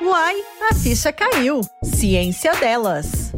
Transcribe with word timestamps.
Uai, 0.00 0.42
a 0.70 0.74
ficha 0.74 1.12
caiu. 1.12 1.60
Ciência 1.82 2.52
delas. 2.54 3.32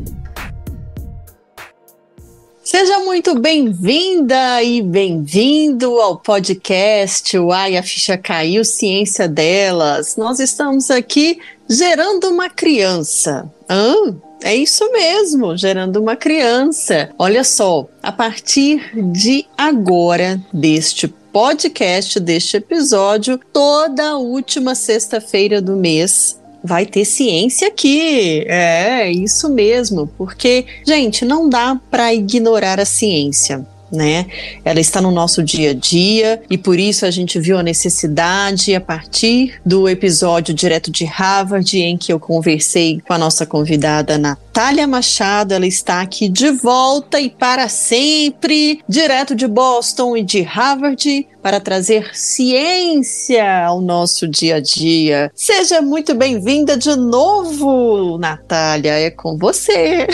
Seja 2.62 3.00
muito 3.00 3.38
bem-vinda 3.38 4.62
e 4.62 4.80
bem-vindo 4.80 6.00
ao 6.00 6.18
podcast 6.18 7.36
Uai, 7.38 7.76
a 7.76 7.82
ficha 7.82 8.16
caiu, 8.16 8.64
ciência 8.64 9.28
delas. 9.28 10.16
Nós 10.16 10.40
estamos 10.40 10.90
aqui 10.90 11.38
gerando 11.68 12.30
uma 12.30 12.48
criança. 12.48 13.50
Hã? 13.68 14.16
É 14.42 14.54
isso 14.54 14.90
mesmo, 14.92 15.56
gerando 15.56 16.00
uma 16.00 16.16
criança. 16.16 17.10
Olha 17.18 17.42
só, 17.44 17.86
a 18.02 18.12
partir 18.12 18.90
de 19.12 19.46
agora, 19.56 20.40
deste 20.52 21.08
podcast, 21.08 22.20
deste 22.20 22.58
episódio, 22.58 23.40
toda 23.52 24.16
última 24.16 24.74
sexta-feira 24.74 25.60
do 25.60 25.76
mês, 25.76 26.38
vai 26.64 26.86
ter 26.86 27.04
ciência 27.04 27.68
aqui. 27.68 28.44
É, 28.48 29.10
isso 29.12 29.50
mesmo, 29.50 30.06
porque, 30.16 30.64
gente, 30.86 31.24
não 31.24 31.48
dá 31.48 31.78
para 31.90 32.14
ignorar 32.14 32.80
a 32.80 32.86
ciência 32.86 33.64
né? 33.94 34.26
Ela 34.64 34.80
está 34.80 35.00
no 35.00 35.10
nosso 35.10 35.42
dia 35.42 35.70
a 35.70 35.74
dia 35.74 36.42
e 36.50 36.58
por 36.58 36.78
isso 36.78 37.06
a 37.06 37.10
gente 37.10 37.38
viu 37.38 37.56
a 37.56 37.62
necessidade 37.62 38.74
a 38.74 38.80
partir 38.80 39.60
do 39.64 39.88
episódio 39.88 40.52
direto 40.52 40.90
de 40.90 41.04
Harvard 41.04 41.78
em 41.78 41.96
que 41.96 42.12
eu 42.12 42.18
conversei 42.18 43.00
com 43.06 43.12
a 43.12 43.18
nossa 43.18 43.46
convidada 43.46 44.18
Natália 44.18 44.86
Machado. 44.86 45.54
Ela 45.54 45.66
está 45.66 46.00
aqui 46.00 46.28
de 46.28 46.50
volta 46.50 47.20
e 47.20 47.30
para 47.30 47.68
sempre, 47.68 48.80
direto 48.88 49.34
de 49.34 49.46
Boston 49.46 50.16
e 50.16 50.22
de 50.22 50.42
Harvard, 50.42 51.26
para 51.44 51.60
trazer 51.60 52.16
ciência 52.16 53.66
ao 53.66 53.78
nosso 53.78 54.26
dia 54.26 54.56
a 54.56 54.60
dia. 54.62 55.30
Seja 55.34 55.82
muito 55.82 56.14
bem-vinda 56.14 56.74
de 56.74 56.96
novo, 56.96 58.16
Natália. 58.16 58.98
É 58.98 59.10
com 59.10 59.36
você. 59.36 60.06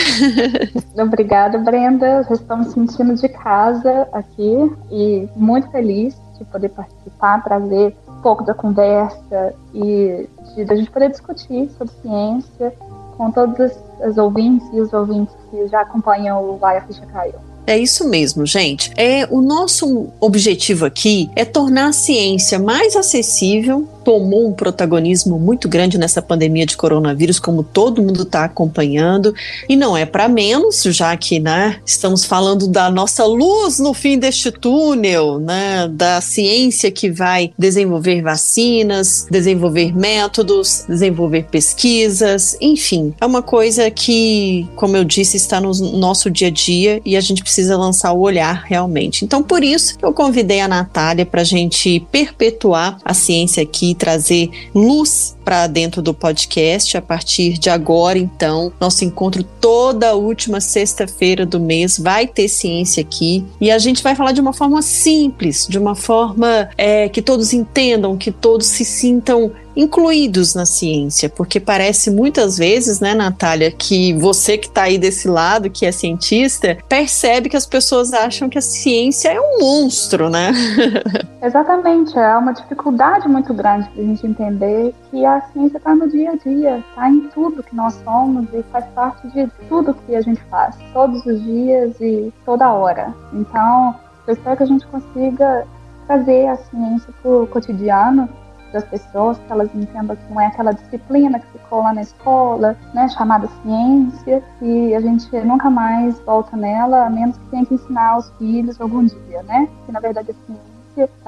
Obrigada, 1.01 1.57
Brenda. 1.57 2.27
Já 2.29 2.63
sentindo 2.65 3.15
de 3.15 3.29
casa 3.29 4.09
aqui 4.11 4.75
e 4.91 5.29
muito 5.33 5.71
feliz 5.71 6.13
de 6.37 6.43
poder 6.43 6.67
participar, 6.67 7.41
trazer 7.45 7.95
um 8.09 8.21
pouco 8.21 8.43
da 8.43 8.53
conversa 8.53 9.53
e 9.73 10.27
de, 10.53 10.65
de 10.65 10.73
a 10.73 10.75
gente 10.75 10.91
poder 10.91 11.11
discutir 11.11 11.69
sobre 11.77 11.93
ciência 12.01 12.73
com 13.15 13.31
todos 13.31 13.71
os 14.05 14.17
ouvintes 14.17 14.67
e 14.73 14.81
os 14.81 14.91
ouvintes 14.91 15.33
que 15.49 15.65
já 15.69 15.79
acompanham 15.79 16.43
o 16.43 16.57
Vai 16.57 16.75
a 16.75 16.81
Ficha 16.81 17.05
Caiu. 17.05 17.50
É 17.65 17.77
isso 17.77 18.07
mesmo, 18.07 18.45
gente. 18.45 18.91
É 18.97 19.27
o 19.29 19.41
nosso 19.41 20.09
objetivo 20.19 20.85
aqui 20.85 21.29
é 21.35 21.45
tornar 21.45 21.87
a 21.87 21.93
ciência 21.93 22.59
mais 22.59 22.95
acessível 22.95 23.87
tomou 24.03 24.47
um 24.47 24.53
protagonismo 24.53 25.39
muito 25.39 25.69
grande 25.69 25.97
nessa 25.97 26.21
pandemia 26.21 26.65
de 26.65 26.75
coronavírus, 26.75 27.39
como 27.39 27.63
todo 27.63 28.01
mundo 28.01 28.23
está 28.23 28.45
acompanhando, 28.45 29.33
e 29.69 29.75
não 29.75 29.95
é 29.95 30.05
para 30.05 30.27
menos, 30.27 30.81
já 30.83 31.15
que 31.15 31.39
né, 31.39 31.79
estamos 31.85 32.25
falando 32.25 32.67
da 32.67 32.89
nossa 32.89 33.25
luz 33.25 33.79
no 33.79 33.93
fim 33.93 34.17
deste 34.17 34.51
túnel, 34.51 35.39
né, 35.39 35.87
da 35.87 36.19
ciência 36.21 36.91
que 36.91 37.09
vai 37.09 37.53
desenvolver 37.57 38.21
vacinas, 38.21 39.27
desenvolver 39.29 39.95
métodos, 39.95 40.85
desenvolver 40.87 41.45
pesquisas, 41.51 42.57
enfim, 42.59 43.13
é 43.19 43.25
uma 43.25 43.41
coisa 43.41 43.89
que, 43.91 44.67
como 44.75 44.97
eu 44.97 45.03
disse, 45.03 45.37
está 45.37 45.59
no 45.59 45.71
nosso 45.97 46.29
dia 46.29 46.47
a 46.47 46.51
dia 46.51 47.01
e 47.05 47.15
a 47.15 47.21
gente 47.21 47.41
precisa 47.41 47.50
lançar 47.75 48.13
o 48.13 48.19
olhar 48.19 48.63
realmente. 48.65 49.25
Então, 49.25 49.43
por 49.43 49.63
isso, 49.63 49.97
eu 50.01 50.13
convidei 50.13 50.61
a 50.61 50.67
Natália 50.67 51.25
para 51.25 51.41
a 51.41 51.45
gente 51.45 51.99
perpetuar 52.11 52.97
a 53.03 53.13
ciência 53.13 53.63
aqui 53.63 53.95
trazer 53.95 54.49
luz 54.73 55.35
para 55.51 55.67
dentro 55.67 56.01
do 56.01 56.13
podcast 56.13 56.95
a 56.95 57.01
partir 57.01 57.57
de 57.57 57.69
agora. 57.69 58.17
Então, 58.17 58.71
nosso 58.79 59.03
encontro 59.03 59.43
toda 59.43 60.15
última 60.15 60.61
sexta-feira 60.61 61.45
do 61.45 61.59
mês 61.59 61.99
vai 61.99 62.25
ter 62.25 62.47
ciência 62.47 63.01
aqui 63.01 63.45
e 63.59 63.69
a 63.69 63.77
gente 63.77 64.01
vai 64.01 64.15
falar 64.15 64.31
de 64.31 64.39
uma 64.39 64.53
forma 64.53 64.81
simples, 64.81 65.67
de 65.69 65.77
uma 65.77 65.93
forma 65.93 66.69
é, 66.77 67.09
que 67.09 67.21
todos 67.21 67.51
entendam, 67.51 68.15
que 68.15 68.31
todos 68.31 68.65
se 68.67 68.85
sintam 68.85 69.51
incluídos 69.75 70.53
na 70.53 70.65
ciência, 70.65 71.29
porque 71.29 71.59
parece 71.59 72.11
muitas 72.11 72.57
vezes, 72.57 72.99
né, 72.99 73.13
Natália, 73.13 73.71
que 73.71 74.13
você 74.13 74.57
que 74.57 74.67
está 74.67 74.83
aí 74.83 74.97
desse 74.97 75.27
lado, 75.27 75.69
que 75.69 75.85
é 75.85 75.91
cientista, 75.91 76.77
percebe 76.87 77.49
que 77.49 77.57
as 77.57 77.65
pessoas 77.65 78.13
acham 78.13 78.49
que 78.49 78.57
a 78.57 78.61
ciência 78.61 79.29
é 79.29 79.39
um 79.39 79.59
monstro, 79.59 80.29
né? 80.29 80.51
Exatamente, 81.41 82.17
é 82.17 82.35
uma 82.35 82.53
dificuldade 82.53 83.27
muito 83.27 83.53
grande 83.53 83.89
para 83.89 84.03
a 84.03 84.05
gente 84.05 84.27
entender 84.27 84.93
que 85.09 85.25
a 85.25 85.40
ciência 85.41 85.77
está 85.77 85.95
no 85.95 86.09
dia 86.09 86.31
a 86.31 86.35
dia, 86.35 86.77
está 86.79 87.09
em 87.09 87.27
tudo 87.29 87.63
que 87.63 87.75
nós 87.75 87.93
somos 88.03 88.47
e 88.53 88.63
faz 88.63 88.85
parte 88.87 89.27
de 89.29 89.47
tudo 89.67 89.93
que 89.93 90.15
a 90.15 90.21
gente 90.21 90.41
faz, 90.45 90.75
todos 90.93 91.25
os 91.25 91.41
dias 91.41 91.99
e 91.99 92.33
toda 92.45 92.71
hora. 92.71 93.13
Então, 93.33 93.95
eu 94.27 94.33
espero 94.33 94.57
que 94.57 94.63
a 94.63 94.67
gente 94.67 94.85
consiga 94.87 95.65
trazer 96.07 96.47
a 96.47 96.55
ciência 96.55 97.13
para 97.21 97.31
o 97.31 97.47
cotidiano 97.47 98.27
das 98.71 98.85
pessoas, 98.85 99.37
que 99.37 99.51
elas 99.51 99.73
entendam 99.75 100.15
que 100.15 100.33
não 100.33 100.39
é 100.39 100.47
aquela 100.47 100.71
disciplina 100.71 101.39
que 101.39 101.47
ficou 101.47 101.83
lá 101.83 101.93
na 101.93 102.01
escola, 102.01 102.77
né, 102.93 103.07
chamada 103.09 103.47
ciência, 103.61 104.43
e 104.61 104.95
a 104.95 105.01
gente 105.01 105.29
nunca 105.41 105.69
mais 105.69 106.19
volta 106.21 106.55
nela, 106.55 107.05
a 107.05 107.09
menos 107.09 107.37
que 107.37 107.45
tenha 107.47 107.65
que 107.65 107.73
ensinar 107.73 108.11
aos 108.11 108.29
filhos 108.37 108.79
algum 108.79 109.05
dia, 109.05 109.43
né? 109.43 109.67
Que 109.85 109.91
na 109.91 109.99
verdade 109.99 110.31
a 110.31 110.33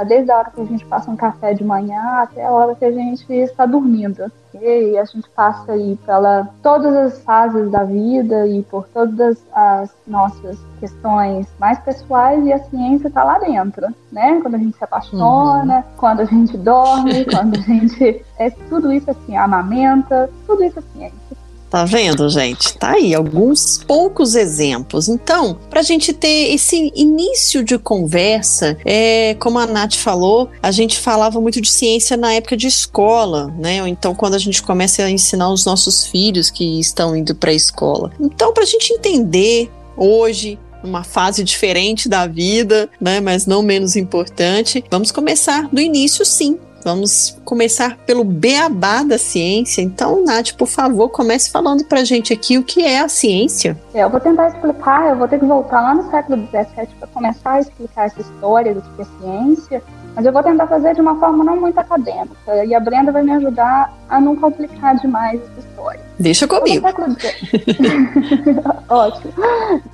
desde 0.08 0.32
a 0.32 0.38
hora 0.38 0.52
que 0.52 0.62
a 0.62 0.66
gente 0.66 0.86
passa 0.86 1.10
um 1.10 1.16
café 1.16 1.54
de 1.54 1.64
manhã 1.64 2.02
até 2.22 2.46
a 2.46 2.52
hora 2.52 2.76
que 2.76 2.86
a 2.86 2.92
gente 2.92 3.32
está 3.32 3.66
dormindo. 3.66 4.32
E 4.54 4.98
a 4.98 5.04
gente 5.06 5.28
passa 5.30 5.72
aí 5.72 5.98
pela 6.06 6.48
todas 6.62 6.96
as 6.96 7.22
fases 7.24 7.72
da 7.72 7.84
vida 7.84 8.46
e 8.46 8.62
por 8.64 8.88
todas 8.88 9.44
as 9.52 9.92
nossas 10.06 10.60
questões 10.80 11.48
mais 11.60 11.80
pessoais 11.80 12.46
e 12.46 12.54
a 12.54 12.60
ciência 12.60 13.08
está 13.08 13.24
lá 13.24 13.40
dentro, 13.40 13.88
né? 14.12 14.40
Quando 14.42 14.56
a 14.56 14.58
gente 14.60 14.78
se 14.78 14.84
apaixona, 14.84 15.78
uhum. 15.78 15.84
quando 15.98 16.20
a 16.20 16.26
gente 16.26 16.56
dorme, 16.58 17.26
quando 17.26 17.58
a 17.58 17.62
gente 17.62 18.24
é 18.38 18.50
tudo 18.70 18.94
isso 18.94 19.10
assim, 19.10 19.36
amamenta, 19.36 20.30
tudo 20.46 20.64
isso 20.64 20.78
é 20.78 20.82
ciência. 20.82 21.23
Tá 21.74 21.86
vendo, 21.86 22.30
gente? 22.30 22.78
Tá 22.78 22.92
aí 22.92 23.16
alguns 23.16 23.84
poucos 23.88 24.36
exemplos. 24.36 25.10
Então, 25.10 25.58
para 25.72 25.80
a 25.80 25.84
gente 25.84 26.14
ter 26.14 26.54
esse 26.54 26.92
início 26.94 27.64
de 27.64 27.80
conversa, 27.80 28.78
é, 28.86 29.36
como 29.40 29.58
a 29.58 29.66
Nath 29.66 29.96
falou, 29.96 30.52
a 30.62 30.70
gente 30.70 31.00
falava 31.00 31.42
muito 31.42 31.60
de 31.60 31.72
ciência 31.72 32.16
na 32.16 32.32
época 32.32 32.56
de 32.56 32.68
escola, 32.68 33.52
né? 33.58 33.82
Ou 33.82 33.88
então 33.88 34.14
quando 34.14 34.36
a 34.36 34.38
gente 34.38 34.62
começa 34.62 35.02
a 35.02 35.10
ensinar 35.10 35.50
os 35.50 35.66
nossos 35.66 36.06
filhos 36.06 36.52
que 36.52 36.80
estão 36.80 37.16
indo 37.16 37.34
para 37.34 37.50
a 37.50 37.56
escola. 37.56 38.12
Então, 38.20 38.54
para 38.54 38.62
a 38.62 38.68
gente 38.68 38.94
entender 38.94 39.72
hoje 39.98 40.60
uma 40.84 41.04
fase 41.04 41.44
diferente 41.44 42.08
da 42.08 42.28
vida, 42.28 42.88
né, 43.02 43.20
mas 43.20 43.48
não 43.48 43.64
menos 43.64 43.96
importante. 43.96 44.84
Vamos 44.92 45.12
começar 45.12 45.70
do 45.72 45.82
início, 45.82 46.24
sim, 46.24 46.60
Vamos 46.84 47.38
começar 47.46 47.98
pelo 48.06 48.24
beabá 48.24 49.04
da 49.04 49.18
ciência. 49.18 49.82
Então, 49.82 50.24
Nath, 50.24 50.54
por 50.54 50.68
favor, 50.68 51.10
comece 51.10 51.50
falando 51.50 51.86
pra 51.86 52.04
gente 52.04 52.34
aqui 52.34 52.58
o 52.58 52.64
que 52.64 52.84
é 52.84 53.00
a 53.00 53.08
ciência. 53.08 53.78
É, 53.94 54.04
eu 54.04 54.10
vou 54.10 54.20
tentar 54.20 54.50
explicar, 54.50 55.10
eu 55.10 55.16
vou 55.16 55.28
ter 55.28 55.40
que 55.40 55.46
voltar 55.46 55.82
lá 55.82 55.96
no 55.96 56.10
século 56.12 56.48
XVII 56.48 56.88
para 57.00 57.08
começar 57.08 57.54
a 57.54 57.60
explicar 57.62 58.06
essa 58.06 58.22
história 58.22 58.74
do 58.74 58.82
que 58.82 59.02
é 59.02 59.06
ciência, 59.22 59.82
mas 60.16 60.26
eu 60.26 60.34
vou 60.34 60.44
tentar 60.44 60.68
fazer 60.68 60.94
de 60.94 61.02
uma 61.02 61.20
forma 61.20 61.44
não 61.44 61.60
muito 61.60 61.80
acadêmica. 61.80 62.66
E 62.66 62.76
a 62.76 62.80
Brenda 62.80 63.12
vai 63.12 63.24
me 63.24 63.32
ajudar 63.32 63.92
a 64.10 64.20
não 64.20 64.36
complicar 64.36 64.96
demais 64.98 65.42
essa 65.42 65.68
história. 65.68 66.02
Deixa 66.20 66.48
comigo. 66.48 66.86
Ótimo. 68.90 69.34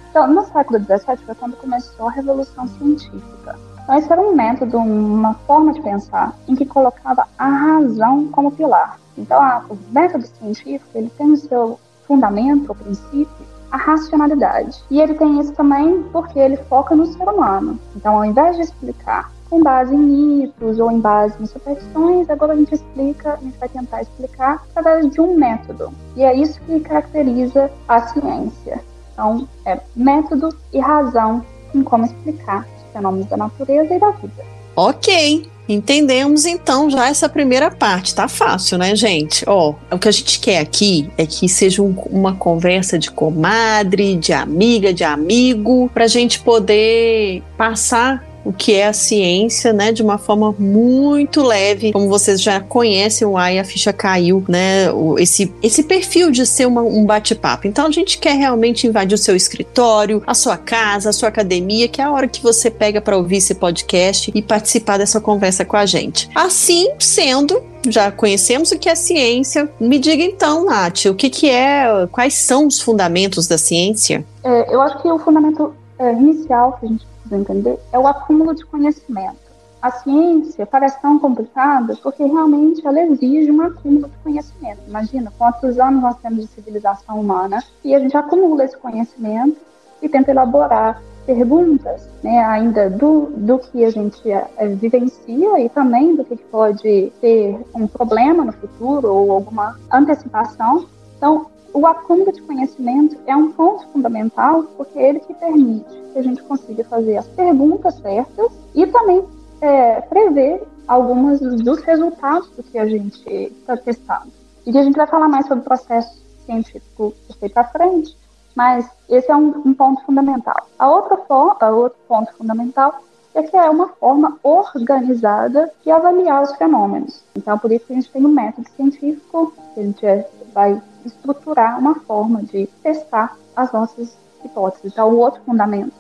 Então, 0.10 0.28
no 0.28 0.44
século 0.46 0.80
XVII 0.80 1.18
foi 1.26 1.36
quando 1.36 1.56
começou 1.58 2.08
a 2.08 2.12
Revolução 2.12 2.68
Científica. 2.68 3.56
Esse 3.98 4.12
era 4.12 4.22
um 4.22 4.36
método, 4.36 4.78
uma 4.78 5.34
forma 5.48 5.74
de 5.74 5.82
pensar 5.82 6.36
em 6.48 6.56
que 6.56 6.66
colocava 6.66 7.28
a 7.38 7.48
razão 7.48 8.28
como 8.28 8.52
pilar. 8.52 9.00
Então, 9.18 9.42
a, 9.42 9.64
o 9.68 9.78
método 9.92 10.26
científico 10.28 10.90
ele 10.94 11.12
tem 11.18 11.32
o 11.32 11.38
seu 11.38 11.80
fundamento, 12.08 12.72
o 12.72 12.76
princípio, 12.76 13.46
a 13.72 13.78
racionalidade. 13.78 14.84
E 14.92 15.02
ele 15.02 15.16
tem 15.16 15.40
isso 15.40 15.54
também 15.54 16.04
porque 16.12 16.38
ele 16.38 16.58
foca 16.58 16.96
no 16.96 17.06
ser 17.08 17.28
humano. 17.28 17.80
Então, 17.96 18.18
ao 18.18 18.26
invés 18.26 18.56
de 18.56 18.62
explicar 18.62 19.32
com 19.50 19.64
base 19.64 19.96
em 19.96 19.98
mitos 19.98 20.80
ou 20.80 20.92
em 20.92 21.00
base 21.00 21.42
em 21.42 21.46
superstições, 21.48 22.30
agora 22.30 22.54
a 22.54 22.56
gente 22.56 22.76
explica, 22.76 23.34
a 23.34 23.38
gente 23.38 23.58
vai 23.58 23.70
tentar 23.70 24.02
explicar 24.04 24.64
através 24.76 25.10
de 25.10 25.20
um 25.20 25.36
método. 25.36 25.92
E 26.16 26.24
é 26.24 26.36
isso 26.36 26.62
que 26.62 26.80
caracteriza 26.80 27.72
a 27.88 28.00
ciência. 28.08 28.84
Então, 29.14 29.48
é 29.66 29.80
método 29.96 30.50
e 30.72 30.80
razão 30.80 31.44
em 31.74 31.84
como 31.84 32.06
explicar 32.06 32.66
fenômenos 32.92 33.28
da 33.28 33.38
natureza 33.38 33.94
e 33.94 34.00
da 34.00 34.12
vida. 34.12 34.44
Ok. 34.76 35.50
Entendemos 35.70 36.46
então 36.46 36.90
já 36.90 37.10
essa 37.10 37.30
primeira 37.30 37.70
parte, 37.70 38.16
tá 38.16 38.28
fácil, 38.28 38.80
né, 38.80 38.96
gente? 38.96 39.44
Ó, 39.48 39.76
o 39.92 40.00
que 40.00 40.08
a 40.08 40.12
gente 40.12 40.40
quer 40.40 40.58
aqui 40.58 41.12
é 41.16 41.28
que 41.28 41.48
seja 41.48 41.84
um, 41.84 41.94
uma 42.10 42.34
conversa 42.34 42.98
de 42.98 43.12
comadre, 43.12 44.16
de 44.16 44.34
amiga, 44.34 44.92
de 44.92 45.04
amigo, 45.04 45.88
pra 45.94 46.08
gente 46.08 46.40
poder 46.40 47.44
passar 47.56 48.26
o 48.50 48.54
que 48.54 48.74
é 48.74 48.88
a 48.88 48.94
ciência, 48.94 49.72
né, 49.72 49.92
de 49.92 50.02
uma 50.02 50.18
forma 50.18 50.56
muito 50.58 51.44
leve. 51.44 51.94
Como 51.94 52.10
vocês 52.10 52.42
já 52.42 52.60
conhecem 52.60 53.28
o 53.28 53.38
AI, 53.38 53.60
a 53.60 53.64
ficha 53.64 53.94
caiu, 53.94 54.44
né, 54.50 54.88
esse, 55.20 55.54
esse 55.62 55.84
perfil 55.84 56.32
de 56.32 56.48
ser 56.48 56.66
uma, 56.66 56.82
um 56.82 57.06
bate-papo. 57.06 57.68
Então 57.68 57.86
a 57.86 57.92
gente 57.92 58.18
quer 58.18 58.34
realmente 58.34 58.88
invadir 58.88 59.14
o 59.14 59.20
seu 59.20 59.36
escritório, 59.36 60.24
a 60.26 60.34
sua 60.34 60.58
casa, 60.58 61.12
a 61.12 61.14
sua 61.14 61.30
academia, 61.30 61.88
que 61.88 62.02
é 62.02 62.04
a 62.04 62.12
hora 62.12 62.28
que 62.28 62.42
você 62.42 62.72
pega 62.72 63.00
para 63.00 63.16
ouvir 63.16 63.38
esse 63.38 63.54
podcast 63.54 64.32
e 64.34 64.42
participar 64.42 64.98
dessa 64.98 65.22
conversa 65.22 65.64
com 65.64 65.78
a 65.78 65.86
gente. 65.86 66.28
Assim 66.34 66.90
sendo, 66.98 67.62
já 67.88 68.12
conhecemos 68.12 68.72
o 68.72 68.80
que 68.80 68.90
é 68.90 68.96
ciência. 68.96 69.70
Me 69.80 70.00
diga 70.00 70.24
então, 70.24 70.66
Nath, 70.66 71.06
o 71.06 71.14
que, 71.14 71.30
que 71.30 71.48
é, 71.48 72.08
quais 72.12 72.34
são 72.34 72.66
os 72.66 72.82
fundamentos 72.82 73.48
da 73.48 73.60
ciência? 73.60 74.26
É, 74.44 74.74
eu 74.74 74.82
acho 74.82 75.00
que 75.04 75.08
o 75.08 75.20
fundamento 75.20 75.72
é, 76.00 76.14
inicial 76.14 76.76
que 76.80 76.88
a 76.88 76.90
gente 76.90 77.06
precisa 77.30 77.38
entender 77.38 77.80
é 77.94 78.00
o 78.00 78.08
acúmulo 78.08 78.56
de 78.56 78.66
conhecimento. 78.66 79.50
A 79.82 79.92
ciência 79.92 80.66
parece 80.66 81.02
tão 81.02 81.18
complicada 81.20 81.96
porque 82.04 82.26
realmente 82.26 82.86
ela 82.86 83.02
exige 83.02 83.50
um 83.50 83.62
acúmulo 83.62 84.10
de 84.10 84.18
conhecimento. 84.24 84.80
Imagina 84.88 85.32
quantos 85.38 85.80
anos 85.80 86.02
nós 86.02 86.18
temos 86.18 86.42
de 86.42 86.48
civilização 86.48 87.22
humana 87.22 87.64
e 87.84 87.96
a 87.96 88.00
gente 88.00 88.18
acumula 88.18 88.66
esse 88.66 88.76
conhecimento 88.78 89.58
e 90.02 90.10
tenta 90.10 90.32
elaborar 90.32 91.02
perguntas, 91.26 92.10
né, 92.24 92.44
ainda 92.44 92.90
do, 92.90 93.28
do 93.38 93.60
que 93.60 93.86
a 93.86 93.92
gente 93.92 94.30
é, 94.32 94.68
vivencia 94.68 95.60
e 95.60 95.70
também 95.70 96.16
do 96.16 96.26
que 96.26 96.36
pode 96.36 97.14
ter 97.22 97.60
um 97.74 97.86
problema 97.86 98.44
no 98.44 98.52
futuro 98.52 99.14
ou 99.14 99.32
alguma 99.32 99.80
antecipação. 99.92 100.88
Então, 101.16 101.46
o 101.74 101.86
acúmulo 101.86 102.32
de 102.32 102.42
conhecimento 102.42 103.18
é 103.28 103.36
um 103.36 103.52
ponto 103.52 103.88
fundamental 103.90 104.64
porque 104.78 104.98
é 104.98 105.10
ele 105.10 105.20
que 105.20 105.34
permite 105.34 105.90
que 106.14 106.20
a 106.20 106.22
gente 106.22 106.42
consiga 106.44 106.84
fazer 106.84 107.18
as 107.18 107.28
perguntas 107.28 107.96
certas 107.96 108.52
e 108.74 108.86
também 108.88 109.24
é, 109.62 110.02
prever 110.02 110.64
algumas 110.88 111.40
dos 111.40 111.80
resultados 111.82 112.50
do 112.52 112.64
que 112.64 112.78
a 112.78 112.88
gente 112.88 113.30
está 113.30 113.78
testando. 113.78 114.32
E 114.66 114.78
a 114.78 114.84
gente 114.84 114.96
vai 114.96 115.08
falar 115.08 115.28
mais 115.28 115.48
sobre 115.48 115.62
o 115.62 115.66
processo 115.66 116.20
científico 116.46 117.14
que 117.40 117.50
para 117.50 117.64
frente, 117.66 118.18
mas 118.56 118.90
esse 119.08 119.32
é 119.32 119.36
um, 119.36 119.62
um 119.66 119.74
ponto 119.74 120.04
fundamental. 120.04 120.68
A 120.78 120.90
outra 120.90 121.18
forma, 121.18 121.70
outro 121.70 122.00
ponto 122.08 122.34
fundamental 122.34 123.02
é 123.36 123.44
que 123.44 123.56
é 123.56 123.70
uma 123.70 123.90
forma 123.90 124.38
organizada 124.44 125.72
de 125.84 125.92
avaliar 125.92 126.44
os 126.44 126.56
fenômenos. 126.56 127.24
Então, 127.36 127.58
por 127.58 127.72
isso 127.72 127.86
que 127.86 127.94
a 127.94 127.96
gente 127.96 128.12
tem 128.12 128.26
um 128.26 128.30
método 128.30 128.68
científico, 128.76 129.54
que 129.74 129.80
a 129.80 129.84
gente 129.84 130.06
é, 130.06 130.30
vai 130.54 130.82
estruturar 131.06 131.80
uma 131.80 131.96
forma 131.96 132.42
de 132.44 132.68
testar 132.84 133.38
as 133.56 133.72
nossas 133.72 134.16
hipóteses. 134.44 134.92
Então, 134.92 135.10
o 135.10 135.18
outro 135.18 135.42
fundamento, 135.46 135.94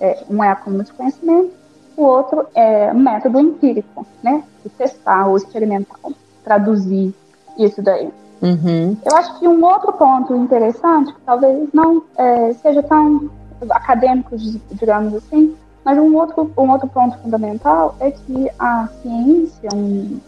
é, 0.00 0.24
um 0.28 0.42
é 0.42 0.50
acúmulo 0.50 0.84
de 0.84 0.92
conhecimento, 0.92 1.52
o 1.96 2.02
outro 2.02 2.46
é 2.54 2.92
método 2.92 3.38
empírico, 3.40 4.06
né? 4.22 4.42
De 4.62 4.68
testar 4.70 5.26
ou 5.26 5.36
experimental, 5.36 6.12
traduzir 6.42 7.14
isso 7.58 7.80
daí. 7.82 8.10
Uhum. 8.42 8.96
Eu 9.04 9.16
acho 9.16 9.38
que 9.38 9.48
um 9.48 9.64
outro 9.64 9.92
ponto 9.92 10.34
interessante, 10.34 11.12
que 11.14 11.20
talvez 11.22 11.68
não 11.72 12.02
é, 12.16 12.52
seja 12.54 12.82
tão 12.82 13.30
acadêmico, 13.70 14.36
digamos 14.36 15.14
assim, 15.14 15.56
mas 15.84 15.98
um 15.98 16.16
outro, 16.16 16.50
um 16.56 16.70
outro 16.70 16.88
ponto 16.88 17.16
fundamental 17.18 17.94
é 18.00 18.10
que 18.10 18.50
a 18.58 18.88
ciência, 19.02 19.68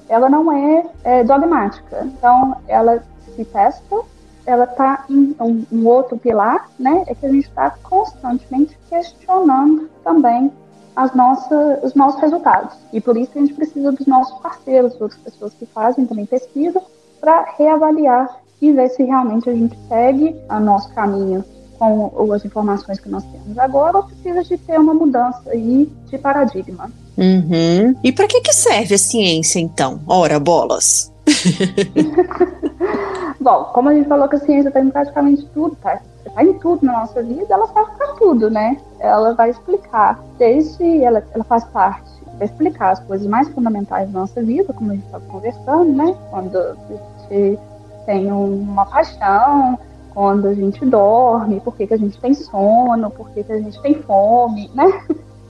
ela 0.09 0.29
não 0.29 0.53
é, 0.53 0.87
é 1.03 1.25
dogmática. 1.25 2.05
Então, 2.05 2.57
ela 2.69 3.03
se 3.37 3.45
testa, 3.45 4.01
ela 4.47 4.65
está 4.65 5.05
em 5.11 5.35
um, 5.41 5.67
um, 5.73 5.87
outro 5.87 6.17
pilar, 6.17 6.71
né? 6.79 7.05
É 7.07 7.15
que 7.15 7.27
a 7.27 7.29
gente 7.29 7.49
está 7.49 7.71
constantemente 7.83 8.79
questionando 8.89 9.91
também 10.05 10.53
as 10.95 11.15
nossas, 11.15 11.83
os 11.83 11.95
nossos 11.95 12.21
resultados. 12.21 12.75
E 12.93 13.01
por 13.01 13.17
isso 13.17 13.33
a 13.35 13.41
gente 13.41 13.55
precisa 13.55 13.93
dos 13.93 14.07
nossos 14.07 14.39
parceiros, 14.41 14.99
outras 15.01 15.21
pessoas 15.21 15.53
que 15.55 15.67
fazem 15.67 16.07
também 16.07 16.25
pesquisa, 16.25 16.81
para 17.21 17.45
reavaliar 17.59 18.41
e 18.63 18.73
ver 18.73 18.89
se 18.91 19.03
realmente 19.03 19.51
a 19.51 19.53
gente 19.53 19.77
segue 19.89 20.35
o 20.49 20.61
nosso 20.61 20.93
caminho 20.95 21.45
com 21.79 22.33
as 22.33 22.45
informações 22.45 22.99
que 22.99 23.09
nós 23.09 23.23
temos 23.25 23.59
agora 23.59 23.99
ou 23.99 24.05
precisa 24.05 24.43
de 24.43 24.57
ter 24.57 24.81
uma 24.81 24.95
mudança 24.95 25.43
aí 25.51 25.91
de 26.07 26.19
paradigma. 26.19 26.91
Uhum. 27.19 27.95
E 28.03 28.13
para 28.13 28.27
que, 28.27 28.41
que 28.41 28.53
serve 28.53 28.95
a 28.95 28.99
ciência 28.99 29.59
então? 29.59 30.01
Ora, 30.07 30.39
bolas! 30.39 31.13
Bom, 33.41 33.65
como 33.73 33.89
a 33.89 33.95
gente 33.95 34.09
falou 34.09 34.29
que 34.29 34.37
a 34.37 34.41
ciência 34.41 34.69
está 34.69 34.81
em 34.81 34.91
praticamente 34.91 35.47
tudo, 35.55 35.77
tá? 35.77 36.01
Está 36.25 36.43
em 36.43 36.55
tudo 36.55 36.85
na 36.85 37.01
nossa 37.01 37.23
vida, 37.23 37.47
ela 37.49 37.67
serve 37.69 37.91
para 37.97 38.15
tudo, 38.15 38.51
né? 38.51 38.77
Ela 38.99 39.35
vai 39.35 39.51
explicar, 39.51 40.19
desde 40.39 41.03
ela, 41.03 41.23
ela 41.33 41.45
faz 41.45 41.65
parte 41.65 42.17
para 42.37 42.45
explicar 42.45 42.91
as 42.91 43.01
coisas 43.01 43.27
mais 43.27 43.49
fundamentais 43.49 44.11
da 44.11 44.21
nossa 44.21 44.43
vida, 44.43 44.73
como 44.73 44.91
a 44.91 44.95
gente 44.95 45.07
estava 45.07 45.25
conversando, 45.27 45.93
né? 45.93 46.17
Quando 46.31 46.59
a 46.59 46.75
gente 46.91 47.59
tem 48.05 48.31
uma 48.31 48.87
paixão, 48.87 49.79
quando 50.17 50.49
a 50.49 50.55
gente 50.55 50.85
dorme, 50.85 51.61
por 51.61 51.77
que, 51.77 51.87
que 51.87 51.95
a 51.95 51.99
gente 51.99 52.19
tem 52.21 52.35
sono, 52.35 53.11
por 53.11 53.31
que, 53.31 53.45
que 53.45 53.53
a 53.53 53.59
gente 53.59 53.81
tem 53.83 53.95
fome, 54.03 54.71
né? 54.75 54.87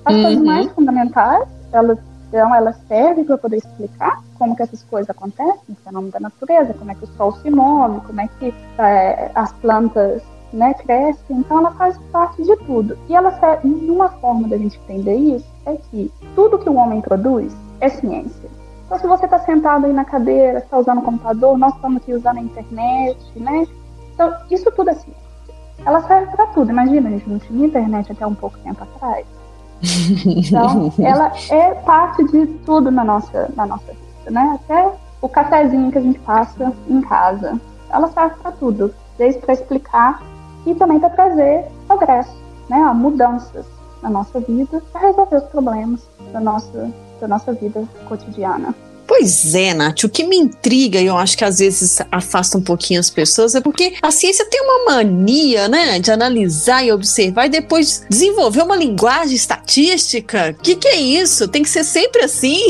As 0.04 0.14
uhum. 0.14 0.22
coisas 0.22 0.44
mais 0.44 0.72
fundamentais, 0.72 1.48
elas, 1.72 1.98
então, 2.28 2.54
elas 2.54 2.76
servem 2.88 3.24
para 3.24 3.38
poder 3.38 3.56
explicar 3.56 4.20
como 4.38 4.56
que 4.56 4.62
essas 4.62 4.82
coisas 4.84 5.08
acontecem, 5.08 5.60
o 5.68 5.76
fenômeno 5.76 6.12
da 6.12 6.20
natureza, 6.20 6.74
como 6.74 6.90
é 6.90 6.94
que 6.94 7.04
o 7.04 7.08
sol 7.16 7.32
se 7.32 7.50
move, 7.50 8.00
como 8.00 8.20
é 8.20 8.28
que 8.38 8.54
é, 8.78 9.30
as 9.34 9.52
plantas 9.52 10.22
né, 10.52 10.74
então 11.28 11.58
ela 11.58 11.72
faz 11.72 11.98
parte 12.12 12.42
de 12.42 12.56
tudo. 12.64 12.96
E 13.08 13.14
ela 13.14 13.30
serve, 13.38 13.68
uma 13.68 14.08
forma 14.08 14.48
da 14.48 14.56
gente 14.56 14.78
entender 14.78 15.14
isso 15.14 15.46
é 15.66 15.76
que 15.76 16.10
tudo 16.34 16.58
que 16.58 16.68
o 16.68 16.74
homem 16.74 17.00
produz 17.00 17.54
é 17.80 17.88
ciência. 17.88 18.48
Então, 18.86 18.98
se 18.98 19.06
você 19.06 19.24
está 19.24 19.38
sentado 19.40 19.86
aí 19.86 19.92
na 19.92 20.04
cadeira, 20.04 20.60
está 20.60 20.78
usando 20.78 20.98
o 20.98 21.02
computador, 21.02 21.58
nós 21.58 21.74
estamos 21.74 22.00
aqui 22.00 22.14
usando 22.14 22.38
a 22.38 22.40
internet, 22.40 23.18
né? 23.36 23.66
Então, 24.14 24.32
isso 24.50 24.70
tudo 24.70 24.90
é 24.90 24.94
ciência. 24.94 25.26
Ela 25.84 26.00
serve 26.02 26.34
para 26.34 26.46
tudo. 26.46 26.70
Imagina, 26.70 27.08
a 27.08 27.12
gente 27.12 27.28
não 27.28 27.38
tinha 27.38 27.66
internet 27.66 28.12
até 28.12 28.26
um 28.26 28.34
pouco 28.34 28.56
tempo 28.58 28.82
atrás. 28.82 29.26
Então, 30.24 30.92
ela 30.98 31.32
é 31.50 31.74
parte 31.74 32.24
de 32.24 32.46
tudo 32.64 32.90
na 32.90 33.04
nossa, 33.04 33.50
na 33.56 33.66
nossa 33.66 33.92
vida, 33.92 34.30
né? 34.30 34.58
Até 34.62 34.92
o 35.20 35.28
cafezinho 35.28 35.90
que 35.90 35.98
a 35.98 36.02
gente 36.02 36.18
passa 36.20 36.72
em 36.88 37.00
casa. 37.02 37.60
Ela 37.90 38.08
serve 38.08 38.36
para 38.42 38.52
tudo, 38.52 38.94
desde 39.18 39.40
para 39.40 39.54
explicar 39.54 40.22
e 40.66 40.74
também 40.74 40.98
para 40.98 41.10
trazer 41.10 41.66
progresso, 41.86 42.36
né, 42.68 42.78
mudanças 42.92 43.64
na 44.02 44.10
nossa 44.10 44.40
vida 44.40 44.82
para 44.92 45.08
resolver 45.08 45.36
os 45.36 45.44
problemas 45.44 46.08
da 46.32 46.40
nossa, 46.40 46.90
da 47.20 47.28
nossa 47.28 47.52
vida 47.52 47.84
cotidiana. 48.08 48.74
Pois 49.18 49.54
é, 49.54 49.72
Nath, 49.72 50.04
o 50.04 50.10
que 50.10 50.26
me 50.26 50.36
intriga 50.36 51.00
e 51.00 51.06
eu 51.06 51.16
acho 51.16 51.38
que 51.38 51.44
às 51.44 51.58
vezes 51.58 52.02
afasta 52.12 52.58
um 52.58 52.62
pouquinho 52.62 53.00
as 53.00 53.08
pessoas 53.08 53.54
é 53.54 53.62
porque 53.62 53.94
a 54.02 54.10
ciência 54.10 54.44
tem 54.44 54.60
uma 54.60 54.92
mania, 54.92 55.68
né, 55.68 55.98
de 55.98 56.10
analisar 56.10 56.84
e 56.84 56.92
observar 56.92 57.46
e 57.46 57.48
depois 57.48 58.04
desenvolver 58.10 58.60
uma 58.60 58.76
linguagem 58.76 59.34
estatística. 59.34 60.50
O 60.50 60.62
que, 60.62 60.76
que 60.76 60.88
é 60.88 60.96
isso? 60.96 61.48
Tem 61.48 61.62
que 61.62 61.70
ser 61.70 61.82
sempre 61.82 62.24
assim? 62.24 62.60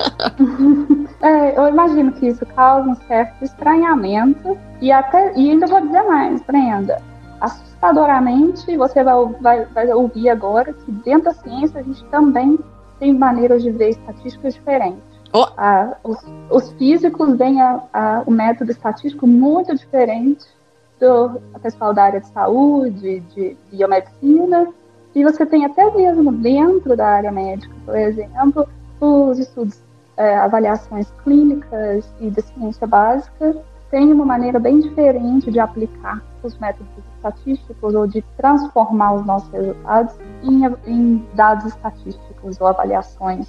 é, 1.20 1.58
eu 1.58 1.68
imagino 1.68 2.10
que 2.12 2.28
isso 2.28 2.46
causa 2.56 2.88
um 2.88 2.96
certo 3.06 3.44
estranhamento 3.44 4.56
e 4.80 4.90
até 4.90 5.34
e 5.36 5.50
ainda 5.50 5.66
vou 5.66 5.82
dizer 5.82 6.02
mais, 6.04 6.40
Brenda. 6.40 7.02
Assustadoramente, 7.38 8.74
você 8.78 9.04
vai, 9.04 9.14
vai, 9.42 9.66
vai 9.66 9.92
ouvir 9.92 10.30
agora 10.30 10.72
que 10.72 10.90
dentro 10.90 11.24
da 11.24 11.34
ciência 11.34 11.80
a 11.80 11.82
gente 11.82 12.02
também 12.04 12.58
tem 12.98 13.12
maneiras 13.12 13.62
de 13.62 13.70
ver 13.70 13.90
estatísticas 13.90 14.54
diferentes. 14.54 15.09
Oh. 15.32 15.46
Os, 16.02 16.18
os, 16.50 16.72
físicos 16.72 17.36
veem 17.36 17.60
a, 17.60 17.82
a, 17.92 18.22
o 18.26 18.30
método 18.30 18.70
estatístico 18.70 19.26
muito 19.26 19.74
diferente 19.76 20.46
do 20.98 21.40
pessoal 21.62 21.94
da 21.94 22.04
área 22.04 22.20
de 22.20 22.26
saúde, 22.28 23.20
de 23.20 23.56
biomedicina, 23.70 24.68
e 25.14 25.24
você 25.24 25.46
tem 25.46 25.64
até 25.64 25.90
mesmo 25.92 26.32
dentro 26.32 26.96
da 26.96 27.06
área 27.06 27.32
médica, 27.32 27.74
por 27.84 27.96
exemplo, 27.96 28.68
os 29.00 29.38
estudos, 29.38 29.80
é, 30.16 30.36
avaliações 30.36 31.10
clínicas 31.24 32.04
e 32.20 32.28
de 32.30 32.42
ciência 32.42 32.86
básica 32.86 33.56
tem 33.90 34.12
uma 34.12 34.24
maneira 34.24 34.58
bem 34.58 34.80
diferente 34.80 35.50
de 35.50 35.58
aplicar 35.58 36.22
os 36.42 36.56
métodos 36.58 36.92
estatísticos 37.16 37.94
ou 37.94 38.06
de 38.06 38.22
transformar 38.36 39.14
os 39.14 39.26
nossos 39.26 39.50
resultados 39.50 40.14
em, 40.42 40.64
em 40.86 41.26
dados 41.34 41.66
estatísticos 41.66 42.60
ou 42.60 42.66
avaliações 42.68 43.48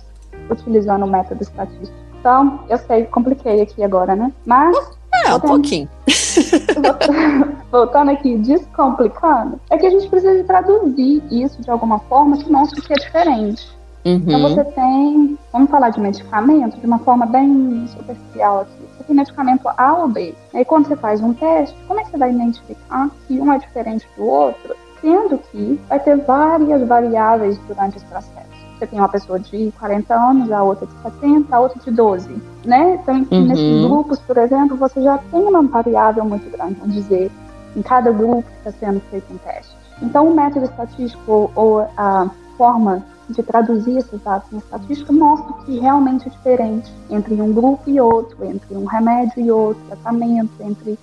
utilizando 0.54 1.04
o 1.04 1.10
método 1.10 1.42
estatístico. 1.42 1.98
Então, 2.20 2.60
eu 2.70 2.78
sei, 2.78 3.06
compliquei 3.06 3.62
aqui 3.62 3.84
agora, 3.84 4.16
né? 4.16 4.32
Mas. 4.46 4.78
É, 5.26 5.34
um 5.34 5.40
pouquinho. 5.40 5.90
Voltando 7.72 8.12
aqui, 8.12 8.38
descomplicando, 8.38 9.60
é 9.70 9.78
que 9.78 9.86
a 9.86 9.90
gente 9.90 10.08
precisa 10.08 10.44
traduzir 10.44 11.22
isso 11.32 11.62
de 11.62 11.70
alguma 11.70 12.00
forma 12.00 12.38
que 12.38 12.50
mostre 12.50 12.82
que 12.82 12.94
é 12.94 12.96
diferente. 12.96 13.68
Uhum. 14.06 14.16
Então 14.16 14.42
você 14.42 14.64
tem, 14.64 15.38
vamos 15.54 15.70
falar 15.70 15.90
de 15.90 16.00
medicamento 16.00 16.80
de 16.80 16.86
uma 16.86 17.00
forma 17.00 17.26
bem 17.26 17.86
superficial 17.88 18.62
aqui. 18.62 18.84
Você 18.98 19.04
tem 19.04 19.16
medicamento 19.16 19.68
A 19.78 19.94
ou 19.98 20.08
B. 20.08 20.34
E 20.54 20.66
quando 20.66 20.88
você 20.88 20.96
faz 20.96 21.22
um 21.22 21.34
teste, 21.34 21.76
como 21.88 22.00
é 22.00 22.04
que 22.04 22.12
você 22.12 22.18
vai 22.18 22.32
identificar 22.32 23.10
que 23.28 23.40
um 23.40 23.52
é 23.54 23.60
diferente 23.60 24.08
do 24.18 24.26
outro? 24.26 24.76
Sendo 25.02 25.38
que 25.38 25.80
vai 25.88 26.00
ter 26.00 26.18
várias 26.18 26.88
variáveis 26.88 27.58
durante 27.68 27.98
esse 27.98 28.06
processo. 28.06 28.51
Você 28.82 28.88
tem 28.88 29.00
uma 29.00 29.10
pessoa 29.10 29.40
de 29.40 29.72
40 29.80 30.16
anos, 30.16 30.52
a 30.52 30.64
outra 30.64 30.88
de 30.88 30.94
70, 31.04 31.56
a 31.56 31.60
outra 31.60 31.80
de 31.80 31.92
12, 31.92 32.42
né? 32.66 32.96
Então, 32.96 33.28
uhum. 33.32 33.46
nesses 33.46 33.86
grupos, 33.86 34.20
por 34.20 34.38
exemplo, 34.38 34.76
você 34.76 35.02
já 35.02 35.20
tem 35.20 35.40
uma 35.40 35.62
variável 35.62 36.26
muito 36.26 36.50
grande, 36.50 36.76
vamos 36.80 36.96
dizer, 36.96 37.32
em 37.76 37.82
cada 37.84 38.12
grupo 38.12 38.44
que 38.44 38.70
está 38.70 38.72
sendo 38.72 39.00
feito 39.12 39.32
um 39.32 39.38
teste. 39.38 39.76
Então, 40.02 40.28
o 40.28 40.36
método 40.36 40.66
estatístico 40.66 41.52
ou 41.54 41.82
a 41.96 42.32
forma 42.58 43.06
de 43.30 43.44
traduzir 43.44 43.98
esses 43.98 44.20
dados 44.24 44.52
em 44.52 44.58
estatística 44.58 45.14
mostra 45.14 45.54
que 45.64 45.80
realmente 45.80 46.28
é 46.28 46.32
diferente 46.32 46.92
entre 47.12 47.40
um 47.40 47.54
grupo 47.54 47.88
e 47.88 48.02
outro, 48.02 48.44
entre 48.44 48.76
um 48.76 48.86
remédio 48.86 49.46
e 49.46 49.52
outro, 49.52 49.82
tratamento, 49.86 50.52
entre 50.60 50.98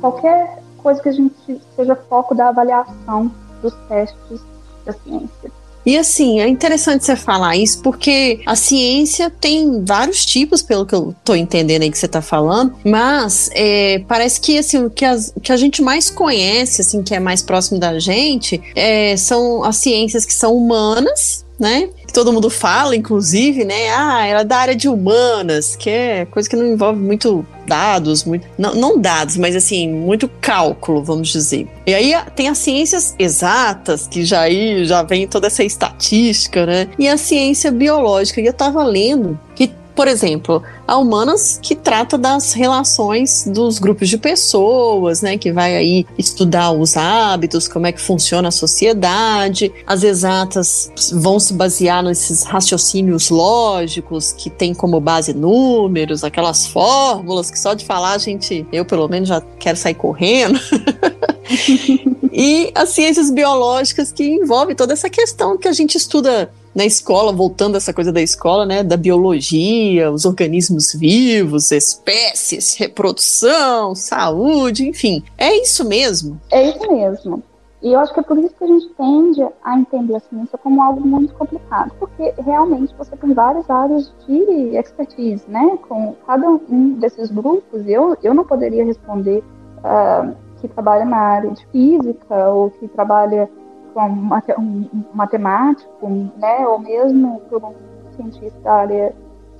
qualquer 0.00 0.62
coisa 0.78 1.02
que 1.02 1.08
a 1.08 1.12
gente 1.12 1.60
seja 1.74 1.96
foco 1.96 2.32
da 2.32 2.48
avaliação 2.48 3.30
dos 3.60 3.74
testes 3.88 4.40
da 4.86 4.92
ciência. 4.92 5.63
E 5.84 5.96
assim, 5.96 6.40
é 6.40 6.48
interessante 6.48 7.04
você 7.04 7.16
falar 7.16 7.56
isso 7.56 7.82
porque 7.82 8.40
a 8.46 8.56
ciência 8.56 9.30
tem 9.30 9.84
vários 9.84 10.24
tipos, 10.24 10.62
pelo 10.62 10.86
que 10.86 10.94
eu 10.94 11.14
tô 11.24 11.34
entendendo 11.34 11.82
aí 11.82 11.90
que 11.90 11.98
você 11.98 12.08
tá 12.08 12.22
falando, 12.22 12.74
mas 12.84 13.50
é, 13.52 14.00
parece 14.08 14.40
que 14.40 14.58
assim, 14.58 14.84
o 14.84 14.90
que, 14.90 15.04
as, 15.04 15.32
que 15.42 15.52
a 15.52 15.56
gente 15.56 15.82
mais 15.82 16.10
conhece, 16.10 16.80
assim, 16.80 17.02
que 17.02 17.14
é 17.14 17.20
mais 17.20 17.42
próximo 17.42 17.78
da 17.78 17.98
gente, 17.98 18.60
é, 18.74 19.16
são 19.16 19.62
as 19.62 19.76
ciências 19.76 20.24
que 20.24 20.32
são 20.32 20.56
humanas, 20.56 21.43
né? 21.58 21.88
Todo 22.12 22.32
mundo 22.32 22.50
fala, 22.50 22.96
inclusive, 22.96 23.64
né? 23.64 23.90
Ah, 23.90 24.26
ela 24.26 24.40
é 24.40 24.44
da 24.44 24.56
área 24.56 24.74
de 24.74 24.88
humanas, 24.88 25.76
que 25.76 25.90
é 25.90 26.26
coisa 26.26 26.48
que 26.48 26.56
não 26.56 26.66
envolve 26.66 27.00
muito 27.00 27.46
dados, 27.66 28.24
muito, 28.24 28.46
não, 28.58 28.74
não 28.74 29.00
dados, 29.00 29.36
mas 29.36 29.56
assim, 29.56 29.88
muito 29.88 30.28
cálculo, 30.40 31.02
vamos 31.02 31.28
dizer. 31.28 31.66
E 31.86 31.94
aí 31.94 32.14
tem 32.36 32.48
as 32.48 32.58
ciências 32.58 33.14
exatas, 33.18 34.06
que 34.06 34.24
já 34.24 34.40
aí 34.40 34.84
já 34.84 35.02
vem 35.02 35.26
toda 35.26 35.46
essa 35.46 35.64
estatística, 35.64 36.66
né? 36.66 36.88
E 36.98 37.08
a 37.08 37.16
ciência 37.16 37.70
biológica. 37.70 38.40
E 38.40 38.46
eu 38.46 38.52
tava 38.52 38.82
lendo 38.82 39.38
que 39.54 39.70
por 39.94 40.08
exemplo, 40.08 40.62
a 40.86 40.96
Humanas 40.96 41.58
que 41.62 41.74
trata 41.76 42.18
das 42.18 42.52
relações 42.52 43.44
dos 43.46 43.78
grupos 43.78 44.08
de 44.08 44.18
pessoas, 44.18 45.22
né, 45.22 45.38
que 45.38 45.52
vai 45.52 45.76
aí 45.76 46.06
estudar 46.18 46.72
os 46.72 46.96
hábitos, 46.96 47.68
como 47.68 47.86
é 47.86 47.92
que 47.92 48.00
funciona 48.00 48.48
a 48.48 48.50
sociedade. 48.50 49.72
As 49.86 50.02
exatas 50.02 50.90
vão 51.12 51.38
se 51.38 51.54
basear 51.54 52.02
nesses 52.02 52.42
raciocínios 52.42 53.30
lógicos 53.30 54.32
que 54.32 54.50
tem 54.50 54.74
como 54.74 55.00
base 55.00 55.32
números, 55.32 56.24
aquelas 56.24 56.66
fórmulas 56.66 57.50
que 57.50 57.58
só 57.58 57.74
de 57.74 57.84
falar 57.84 58.14
a 58.14 58.18
gente, 58.18 58.66
eu 58.72 58.84
pelo 58.84 59.08
menos 59.08 59.28
já 59.28 59.40
quero 59.58 59.76
sair 59.76 59.94
correndo. 59.94 60.58
e 62.32 62.72
as 62.74 62.90
ciências 62.90 63.30
biológicas 63.30 64.10
que 64.10 64.24
envolve 64.24 64.74
toda 64.74 64.92
essa 64.92 65.08
questão 65.08 65.56
que 65.56 65.68
a 65.68 65.72
gente 65.72 65.96
estuda 65.96 66.50
na 66.74 66.84
escola, 66.84 67.32
voltando 67.32 67.74
a 67.74 67.78
essa 67.78 67.92
coisa 67.92 68.12
da 68.12 68.20
escola, 68.20 68.66
né, 68.66 68.82
da 68.82 68.96
biologia, 68.96 70.10
os 70.10 70.24
organismos 70.24 70.92
vivos, 70.92 71.70
espécies, 71.70 72.76
reprodução, 72.76 73.94
saúde, 73.94 74.88
enfim. 74.88 75.22
É 75.38 75.56
isso 75.62 75.86
mesmo? 75.86 76.40
É 76.50 76.70
isso 76.70 76.92
mesmo. 76.92 77.42
E 77.84 77.92
eu 77.92 78.00
acho 78.00 78.14
que 78.14 78.20
é 78.20 78.22
por 78.22 78.38
isso 78.38 78.54
que 78.56 78.64
a 78.64 78.66
gente 78.66 78.88
tende 78.96 79.46
a 79.62 79.78
entender 79.78 80.16
a 80.16 80.20
ciência 80.20 80.56
como 80.56 80.82
algo 80.82 81.06
muito 81.06 81.34
complicado, 81.34 81.92
porque 82.00 82.32
realmente 82.38 82.94
você 82.96 83.14
tem 83.14 83.34
várias 83.34 83.68
áreas 83.68 84.10
de 84.26 84.74
expertise, 84.74 85.44
né? 85.46 85.78
Com 85.86 86.14
cada 86.26 86.48
um 86.48 86.94
desses 86.94 87.30
grupos, 87.30 87.86
eu, 87.86 88.16
eu 88.22 88.32
não 88.32 88.42
poderia 88.42 88.86
responder 88.86 89.44
uh, 89.80 90.34
que 90.62 90.68
trabalha 90.68 91.04
na 91.04 91.18
área 91.18 91.50
de 91.50 91.66
física 91.66 92.48
ou 92.48 92.70
que 92.70 92.88
trabalha 92.88 93.50
um 93.96 95.04
matemático, 95.14 96.08
né, 96.36 96.66
ou 96.66 96.78
mesmo 96.78 97.40
por 97.48 97.62
um 97.64 97.74
cientista 98.16 98.58
da 98.60 98.74
área 98.74 99.14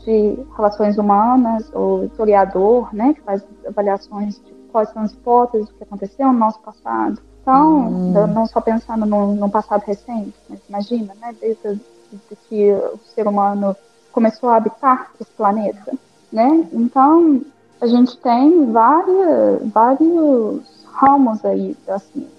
de 0.04 0.38
relações 0.56 0.98
humanas 0.98 1.70
ou 1.72 2.04
historiador, 2.04 2.94
né, 2.94 3.14
que 3.14 3.20
faz 3.22 3.44
avaliações 3.66 4.40
de 4.44 4.52
quais 4.70 4.90
são 4.90 5.02
as 5.02 5.12
hipóteses 5.12 5.68
do 5.68 5.74
que 5.74 5.84
aconteceu 5.84 6.26
no 6.32 6.38
nosso 6.38 6.60
passado. 6.60 7.18
Então, 7.40 7.88
hum. 7.88 8.26
não 8.28 8.46
só 8.46 8.60
pensando 8.60 9.04
no, 9.04 9.34
no, 9.34 9.50
passado 9.50 9.82
recente, 9.82 10.34
mas 10.48 10.60
imagina, 10.68 11.14
né, 11.20 11.34
desde, 11.40 11.80
desde 12.10 12.36
que 12.48 12.72
o 12.72 12.98
ser 13.14 13.26
humano 13.26 13.76
começou 14.12 14.48
a 14.48 14.56
habitar 14.56 15.10
esse 15.20 15.30
planeta, 15.32 15.92
né? 16.32 16.66
Então, 16.72 17.42
a 17.80 17.86
gente 17.86 18.16
tem 18.18 18.72
várias, 18.72 19.60
vários 19.70 20.84
ramos 20.94 21.44
aí 21.44 21.76
da 21.86 21.98
ciência. 21.98 22.33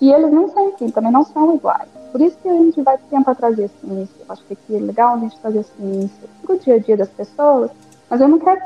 E 0.00 0.12
eles 0.12 0.32
nem 0.32 0.48
sempre 0.48 0.92
também 0.92 1.12
não 1.12 1.24
são 1.24 1.54
iguais. 1.54 1.88
Por 2.12 2.20
isso 2.20 2.36
que 2.42 2.48
a 2.48 2.54
gente 2.54 2.80
vai 2.82 2.96
tentar 3.10 3.34
trazer 3.34 3.70
ciência. 3.80 4.14
Eu 4.20 4.26
acho 4.28 4.42
que 4.44 4.54
aqui 4.54 4.76
é 4.76 4.78
legal 4.78 5.14
a 5.14 5.18
gente 5.18 5.38
trazer 5.38 5.64
ciência 5.76 6.28
para 6.42 6.54
o 6.54 6.58
dia 6.58 6.74
a 6.74 6.78
dia 6.78 6.96
das 6.96 7.08
pessoas. 7.08 7.70
Mas 8.08 8.20
eu 8.20 8.28
não 8.28 8.38
quero. 8.38 8.60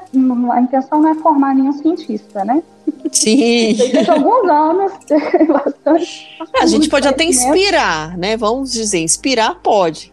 A 0.53 0.61
intenção 0.61 1.01
não 1.01 1.11
é 1.11 1.15
formar 1.17 1.55
nenhum 1.55 1.73
cientista, 1.73 2.45
né? 2.45 2.63
Sim. 3.11 3.75
Depois 3.75 4.05
de 4.05 4.11
alguns 4.11 4.49
anos, 4.49 4.93
bastante. 5.49 6.39
A 6.61 6.67
gente 6.67 6.89
pode 6.89 7.09
até 7.09 7.25
inspirar, 7.25 8.17
né? 8.17 8.37
Vamos 8.37 8.71
dizer, 8.73 9.01
inspirar 9.01 9.57
pode. 9.57 10.13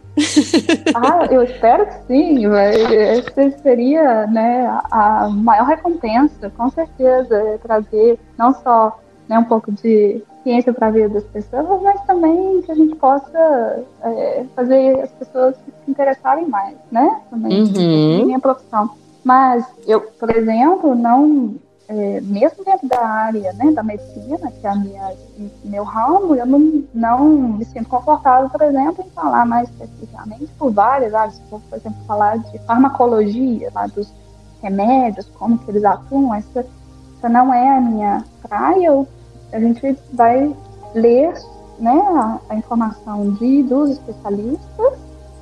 Ah, 0.94 1.26
eu 1.30 1.42
espero 1.42 1.86
que 1.86 2.06
sim. 2.08 2.46
Essa 2.46 3.58
seria 3.62 4.26
né, 4.26 4.80
a 4.90 5.28
maior 5.28 5.66
recompensa, 5.66 6.50
com 6.56 6.68
certeza, 6.70 7.36
é 7.36 7.58
trazer 7.58 8.18
não 8.36 8.52
só 8.52 8.98
né, 9.30 9.38
um 9.38 9.44
pouco 9.44 9.70
de 9.70 10.20
ciência 10.42 10.72
para 10.72 10.88
a 10.88 10.90
vida 10.90 11.08
das 11.08 11.22
pessoas, 11.22 11.80
mas 11.82 12.02
também 12.02 12.60
que 12.62 12.72
a 12.72 12.74
gente 12.74 12.96
possa 12.96 13.84
é, 14.02 14.44
fazer 14.56 15.02
as 15.02 15.10
pessoas 15.12 15.54
se 15.54 15.90
interessarem 15.90 16.48
mais, 16.48 16.76
né? 16.90 17.20
Também, 17.30 17.62
uhum. 17.62 18.26
minha 18.26 18.40
profissão. 18.40 18.90
Mas 19.22 19.64
eu, 19.86 20.00
por 20.00 20.34
exemplo, 20.34 20.96
não, 20.96 21.54
é, 21.88 22.20
mesmo 22.22 22.64
dentro 22.64 22.88
da 22.88 23.06
área 23.06 23.52
né, 23.52 23.70
da 23.70 23.84
medicina, 23.84 24.50
que 24.50 24.66
é 24.66 24.70
a 24.70 24.74
minha, 24.74 25.12
meu 25.62 25.84
ramo, 25.84 26.34
eu 26.34 26.46
não, 26.46 26.82
não 26.92 27.24
me 27.28 27.64
sinto 27.66 27.88
confortável, 27.88 28.50
por 28.50 28.62
exemplo, 28.62 29.04
em 29.06 29.10
falar 29.10 29.46
mais 29.46 29.68
especificamente 29.68 30.48
por 30.58 30.72
várias 30.72 31.14
áreas. 31.14 31.40
Por 31.48 31.62
exemplo, 31.72 32.04
falar 32.04 32.36
de 32.38 32.58
farmacologia, 32.66 33.70
lá 33.72 33.86
dos 33.86 34.12
remédios, 34.60 35.28
como 35.38 35.56
que 35.56 35.70
eles 35.70 35.84
atuam, 35.84 36.34
essa, 36.34 36.66
essa 37.16 37.28
não 37.28 37.54
é 37.54 37.76
a 37.76 37.80
minha 37.80 38.24
praia. 38.42 38.88
Eu 38.88 39.06
a 39.52 39.60
gente 39.60 39.96
vai 40.12 40.54
ler 40.94 41.32
né, 41.78 41.92
a, 41.92 42.38
a, 42.48 42.56
informação 42.56 43.32
de, 43.32 43.62
dos 43.62 43.90
especialistas 43.90 44.92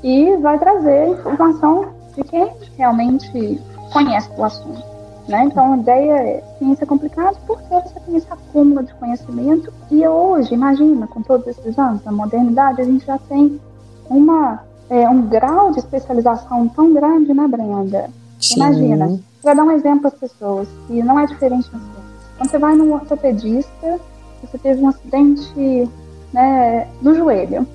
e 0.03 0.37
vai 0.37 0.59
trazer 0.59 1.09
informação 1.09 1.87
de 2.15 2.23
quem 2.25 2.53
realmente 2.77 3.61
conhece 3.93 4.31
o 4.37 4.45
assunto. 4.45 4.83
Né? 5.29 5.45
Então, 5.45 5.75
a 5.75 5.77
ideia 5.77 6.13
é 6.13 6.45
ciência 6.59 6.85
é 6.85 6.87
complicada 6.87 7.37
porque 7.47 7.69
você 7.69 8.01
tem 8.01 8.17
esse 8.17 8.33
acúmulo 8.33 8.83
de 8.83 8.95
conhecimento 8.95 9.73
e 9.91 10.07
hoje, 10.07 10.55
imagina, 10.55 11.07
com 11.07 11.21
todos 11.21 11.47
esses 11.47 11.79
anos, 11.79 12.03
na 12.05 12.13
modernidade, 12.13 12.81
a 12.81 12.85
gente 12.85 13.05
já 13.05 13.19
tem 13.19 13.61
uma, 14.09 14.63
é, 14.89 15.09
um 15.09 15.23
grau 15.23 15.71
de 15.73 15.81
especialização 15.81 16.67
tão 16.69 16.95
grande, 16.95 17.35
né, 17.35 17.47
Brenda? 17.47 18.09
Imagina, 18.57 19.19
para 19.43 19.55
dar 19.55 19.65
um 19.65 19.73
exemplo 19.73 20.07
às 20.07 20.15
pessoas, 20.15 20.69
que 20.87 21.03
não 21.03 21.19
é 21.19 21.27
diferente 21.27 21.69
na 21.73 21.79
ciência. 21.79 22.08
Quando 22.39 22.51
você 22.51 22.59
vai 22.59 22.75
num 22.77 22.95
ortopedista, 22.95 24.01
você 24.41 24.57
teve 24.59 24.81
um 24.81 24.89
acidente 24.89 25.89
né, 26.33 26.89
no 27.03 27.15
joelho. 27.15 27.67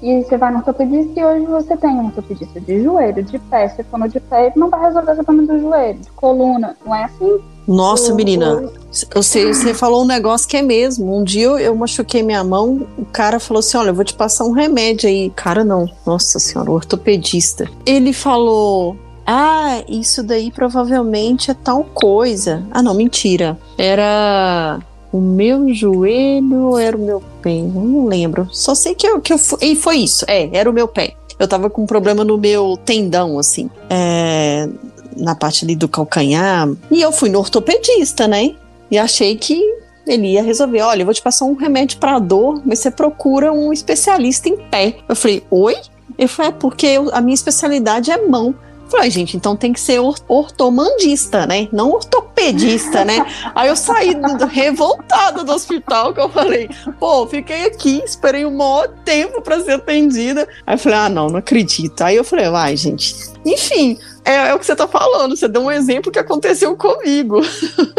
E 0.00 0.22
você 0.22 0.36
vai 0.36 0.50
no 0.50 0.58
ortopedista 0.58 1.20
e 1.20 1.24
hoje 1.24 1.46
você 1.46 1.76
tem 1.76 1.90
um 1.90 2.06
ortopedista 2.06 2.60
de 2.60 2.82
joelho, 2.82 3.22
de 3.22 3.38
pé. 3.38 3.68
Se 3.68 3.84
for 3.84 4.00
no 4.00 4.08
de 4.08 4.18
pé, 4.18 4.52
não 4.56 4.68
vai 4.68 4.80
resolver 4.80 5.12
o 5.12 5.24
problema 5.24 5.52
do 5.52 5.60
joelho, 5.60 5.98
de 6.00 6.10
coluna. 6.10 6.76
Não 6.84 6.92
é 6.92 7.04
assim? 7.04 7.38
Nossa, 7.68 8.12
o, 8.12 8.16
menina, 8.16 8.54
o... 8.54 8.72
Você, 9.14 9.46
você 9.46 9.72
falou 9.72 10.02
um 10.02 10.06
negócio 10.06 10.48
que 10.48 10.56
é 10.56 10.62
mesmo. 10.62 11.16
Um 11.16 11.22
dia 11.22 11.44
eu, 11.44 11.58
eu 11.58 11.76
machuquei 11.76 12.20
minha 12.20 12.42
mão, 12.42 12.84
o 12.98 13.04
cara 13.04 13.38
falou 13.38 13.60
assim: 13.60 13.76
Olha, 13.76 13.90
eu 13.90 13.94
vou 13.94 14.04
te 14.04 14.14
passar 14.14 14.44
um 14.44 14.50
remédio 14.50 15.08
aí. 15.08 15.30
Cara, 15.30 15.64
não. 15.64 15.88
Nossa 16.04 16.40
senhora, 16.40 16.68
o 16.68 16.74
ortopedista. 16.74 17.70
Ele 17.86 18.12
falou: 18.12 18.96
ah, 19.26 19.82
isso 19.88 20.22
daí 20.22 20.50
provavelmente 20.50 21.50
é 21.50 21.54
tal 21.54 21.84
coisa. 21.84 22.64
Ah, 22.70 22.82
não, 22.82 22.94
mentira. 22.94 23.58
Era 23.78 24.80
o 25.12 25.20
meu 25.20 25.72
joelho 25.72 26.62
ou 26.62 26.78
era 26.78 26.96
o 26.96 27.00
meu 27.00 27.22
pé? 27.40 27.62
Não 27.62 28.06
lembro. 28.06 28.48
Só 28.50 28.74
sei 28.74 28.94
que 28.94 29.06
eu, 29.06 29.20
que 29.20 29.32
eu 29.32 29.38
fui. 29.38 29.58
E 29.62 29.76
foi 29.76 29.98
isso. 29.98 30.24
É, 30.28 30.48
era 30.52 30.68
o 30.68 30.72
meu 30.72 30.88
pé. 30.88 31.14
Eu 31.38 31.46
tava 31.46 31.68
com 31.68 31.82
um 31.82 31.86
problema 31.86 32.24
no 32.24 32.38
meu 32.38 32.76
tendão, 32.84 33.38
assim. 33.38 33.70
É, 33.90 34.68
na 35.16 35.34
parte 35.34 35.64
ali 35.64 35.76
do 35.76 35.88
calcanhar. 35.88 36.68
E 36.90 37.00
eu 37.00 37.12
fui 37.12 37.28
no 37.28 37.38
ortopedista, 37.38 38.26
né? 38.26 38.54
E 38.90 38.98
achei 38.98 39.36
que 39.36 39.60
ele 40.06 40.32
ia 40.32 40.42
resolver. 40.42 40.82
Olha, 40.82 41.02
eu 41.02 41.06
vou 41.06 41.14
te 41.14 41.22
passar 41.22 41.44
um 41.44 41.54
remédio 41.54 41.98
para 41.98 42.18
dor, 42.18 42.62
mas 42.64 42.80
você 42.80 42.90
procura 42.90 43.52
um 43.52 43.72
especialista 43.72 44.48
em 44.48 44.56
pé. 44.56 44.96
Eu 45.08 45.16
falei, 45.16 45.42
oi? 45.50 45.76
Ele 46.18 46.28
falou, 46.28 46.52
é 46.52 46.54
porque 46.54 46.86
eu, 46.86 47.10
a 47.12 47.20
minha 47.20 47.34
especialidade 47.34 48.10
é 48.10 48.26
mão. 48.26 48.54
Falei, 48.92 49.10
gente, 49.10 49.38
então 49.38 49.56
tem 49.56 49.72
que 49.72 49.80
ser 49.80 49.98
ortomandista, 50.28 51.46
né? 51.46 51.66
Não 51.72 51.90
ortopedista 51.92 52.32
ortopedista, 52.42 53.04
né? 53.04 53.24
Aí 53.54 53.68
eu 53.68 53.76
saí 53.76 54.14
revoltada 54.46 55.44
do 55.44 55.52
hospital, 55.52 56.12
que 56.12 56.20
eu 56.20 56.28
falei, 56.28 56.68
pô, 56.98 57.26
fiquei 57.26 57.66
aqui, 57.66 58.02
esperei 58.04 58.44
um 58.44 58.56
maior 58.56 58.88
tempo 59.04 59.40
para 59.40 59.60
ser 59.60 59.72
atendida. 59.72 60.48
Aí 60.66 60.74
eu 60.74 60.78
falei, 60.78 60.98
ah, 60.98 61.08
não, 61.08 61.28
não 61.28 61.38
acredito. 61.38 62.02
Aí 62.02 62.16
eu 62.16 62.24
falei, 62.24 62.48
vai, 62.48 62.76
gente. 62.76 63.14
Enfim, 63.44 63.98
é, 64.24 64.48
é, 64.48 64.54
o 64.54 64.58
que 64.58 64.66
você 64.66 64.72
está 64.72 64.86
falando. 64.86 65.36
Você 65.36 65.48
deu 65.48 65.62
um 65.62 65.70
exemplo 65.70 66.12
que 66.12 66.18
aconteceu 66.18 66.76
comigo. 66.76 67.40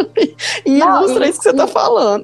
e 0.65 0.77
não, 0.77 1.03
ilustra 1.03 1.25
e, 1.25 1.29
isso 1.29 1.39
que 1.39 1.43
você 1.43 1.49
está 1.51 1.67
falando. 1.67 2.23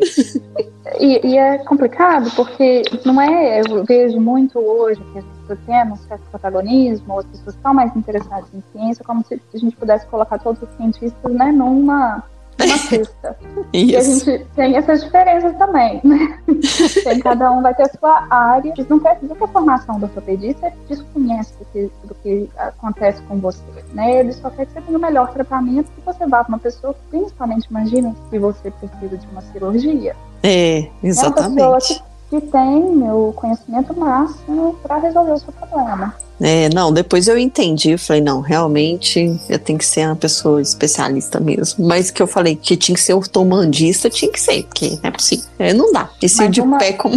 E, 1.00 1.28
e, 1.28 1.38
é 1.38 1.58
complicado 1.60 2.32
porque 2.36 2.84
não 3.06 3.22
é. 3.22 3.62
Eu 3.62 3.84
vejo 3.84 4.20
muito 4.20 4.60
hoje 4.60 5.02
que 5.12 5.20
as 5.20 5.26
pessoas 5.26 5.92
um 5.92 5.96
certo 6.08 6.22
protagonismo, 6.30 7.20
as 7.20 7.26
pessoas 7.26 7.56
estão 7.56 7.74
mais 7.74 7.96
interessadas 7.96 8.48
em 8.54 8.64
ciência, 8.72 9.04
como 9.04 9.24
se 9.26 9.42
a 9.54 9.58
gente 9.58 9.76
pudesse 9.76 10.06
colocar 10.08 10.40
todos 10.40 10.62
os 10.62 10.70
cientistas 10.78 11.34
né, 11.34 11.52
numa 11.52 12.24
uma 12.66 12.78
cesta. 12.78 13.38
e 13.74 13.96
a 13.96 14.02
gente 14.02 14.46
tem 14.56 14.76
essas 14.76 15.04
diferenças 15.04 15.58
também, 15.58 16.02
né? 16.04 16.40
tem, 17.04 17.20
cada 17.20 17.52
um 17.52 17.62
vai 17.62 17.74
ter 17.74 17.84
a 17.84 17.90
sua 17.90 18.28
área. 18.30 18.74
Isso 18.78 18.90
não 18.90 19.00
quer 19.00 19.20
dizer 19.20 19.36
que 19.36 19.44
a 19.44 19.48
formação 19.48 20.00
do 20.00 20.06
ortopedista 20.06 20.72
desconhece 20.88 21.54
do 21.60 21.66
que, 21.66 21.92
do 22.04 22.16
que 22.16 22.50
acontece 22.58 23.22
com 23.24 23.38
você, 23.38 23.62
né? 23.94 24.20
Ele 24.20 24.34
só 24.34 24.50
quer 24.50 24.66
que 24.66 24.74
você 24.74 24.82
tenha 24.82 24.98
o 24.98 25.02
melhor 25.02 25.32
tratamento 25.32 25.92
que 25.92 26.02
você 26.06 26.26
vá 26.28 26.44
para 26.44 26.54
uma 26.54 26.60
pessoa, 26.60 26.96
principalmente 27.10 27.66
imagina 27.70 28.16
se 28.30 28.40
você 28.40 28.72
precisa 28.72 29.18
de 29.18 29.28
uma 29.28 29.42
cirurgia. 29.42 30.16
É, 30.44 30.88
exatamente. 31.04 31.62
É 31.62 31.68
uma 31.68 31.78
pessoa 31.78 32.02
que 32.02 32.10
que 32.30 32.40
tem 32.42 33.12
o 33.12 33.34
conhecimento 33.36 33.98
máximo 34.00 34.76
para 34.84 34.98
resolver 34.98 35.32
o 35.32 35.40
seu 35.40 35.52
problema. 35.52 36.14
É, 36.42 36.70
não, 36.74 36.92
depois 36.92 37.28
eu 37.28 37.38
entendi, 37.38 37.92
eu 37.92 38.00
falei, 38.00 38.22
não, 38.22 38.40
realmente 38.40 39.40
eu 39.50 39.60
tenho 39.60 39.78
que 39.78 39.86
ser 39.86 40.06
uma 40.06 40.16
pessoa 40.16 40.62
especialista 40.62 41.40
mesmo. 41.40 41.86
Mas 41.86 42.10
que 42.10 42.22
eu 42.22 42.28
falei 42.28 42.56
que 42.56 42.78
tinha 42.78 42.96
que 42.96 43.02
ser 43.02 43.14
ortomandista, 43.14 44.10
tinha 44.10 44.32
que 44.32 44.40
ser, 44.40 44.64
porque 44.64 44.92
não 44.92 45.10
é 45.10 45.12
possível. 45.12 45.46
É, 45.60 45.74
não 45.74 45.92
dá. 45.92 46.10
Esse 46.22 46.48
de 46.48 46.62
uma, 46.62 46.78
pé 46.78 46.94
como. 46.94 47.16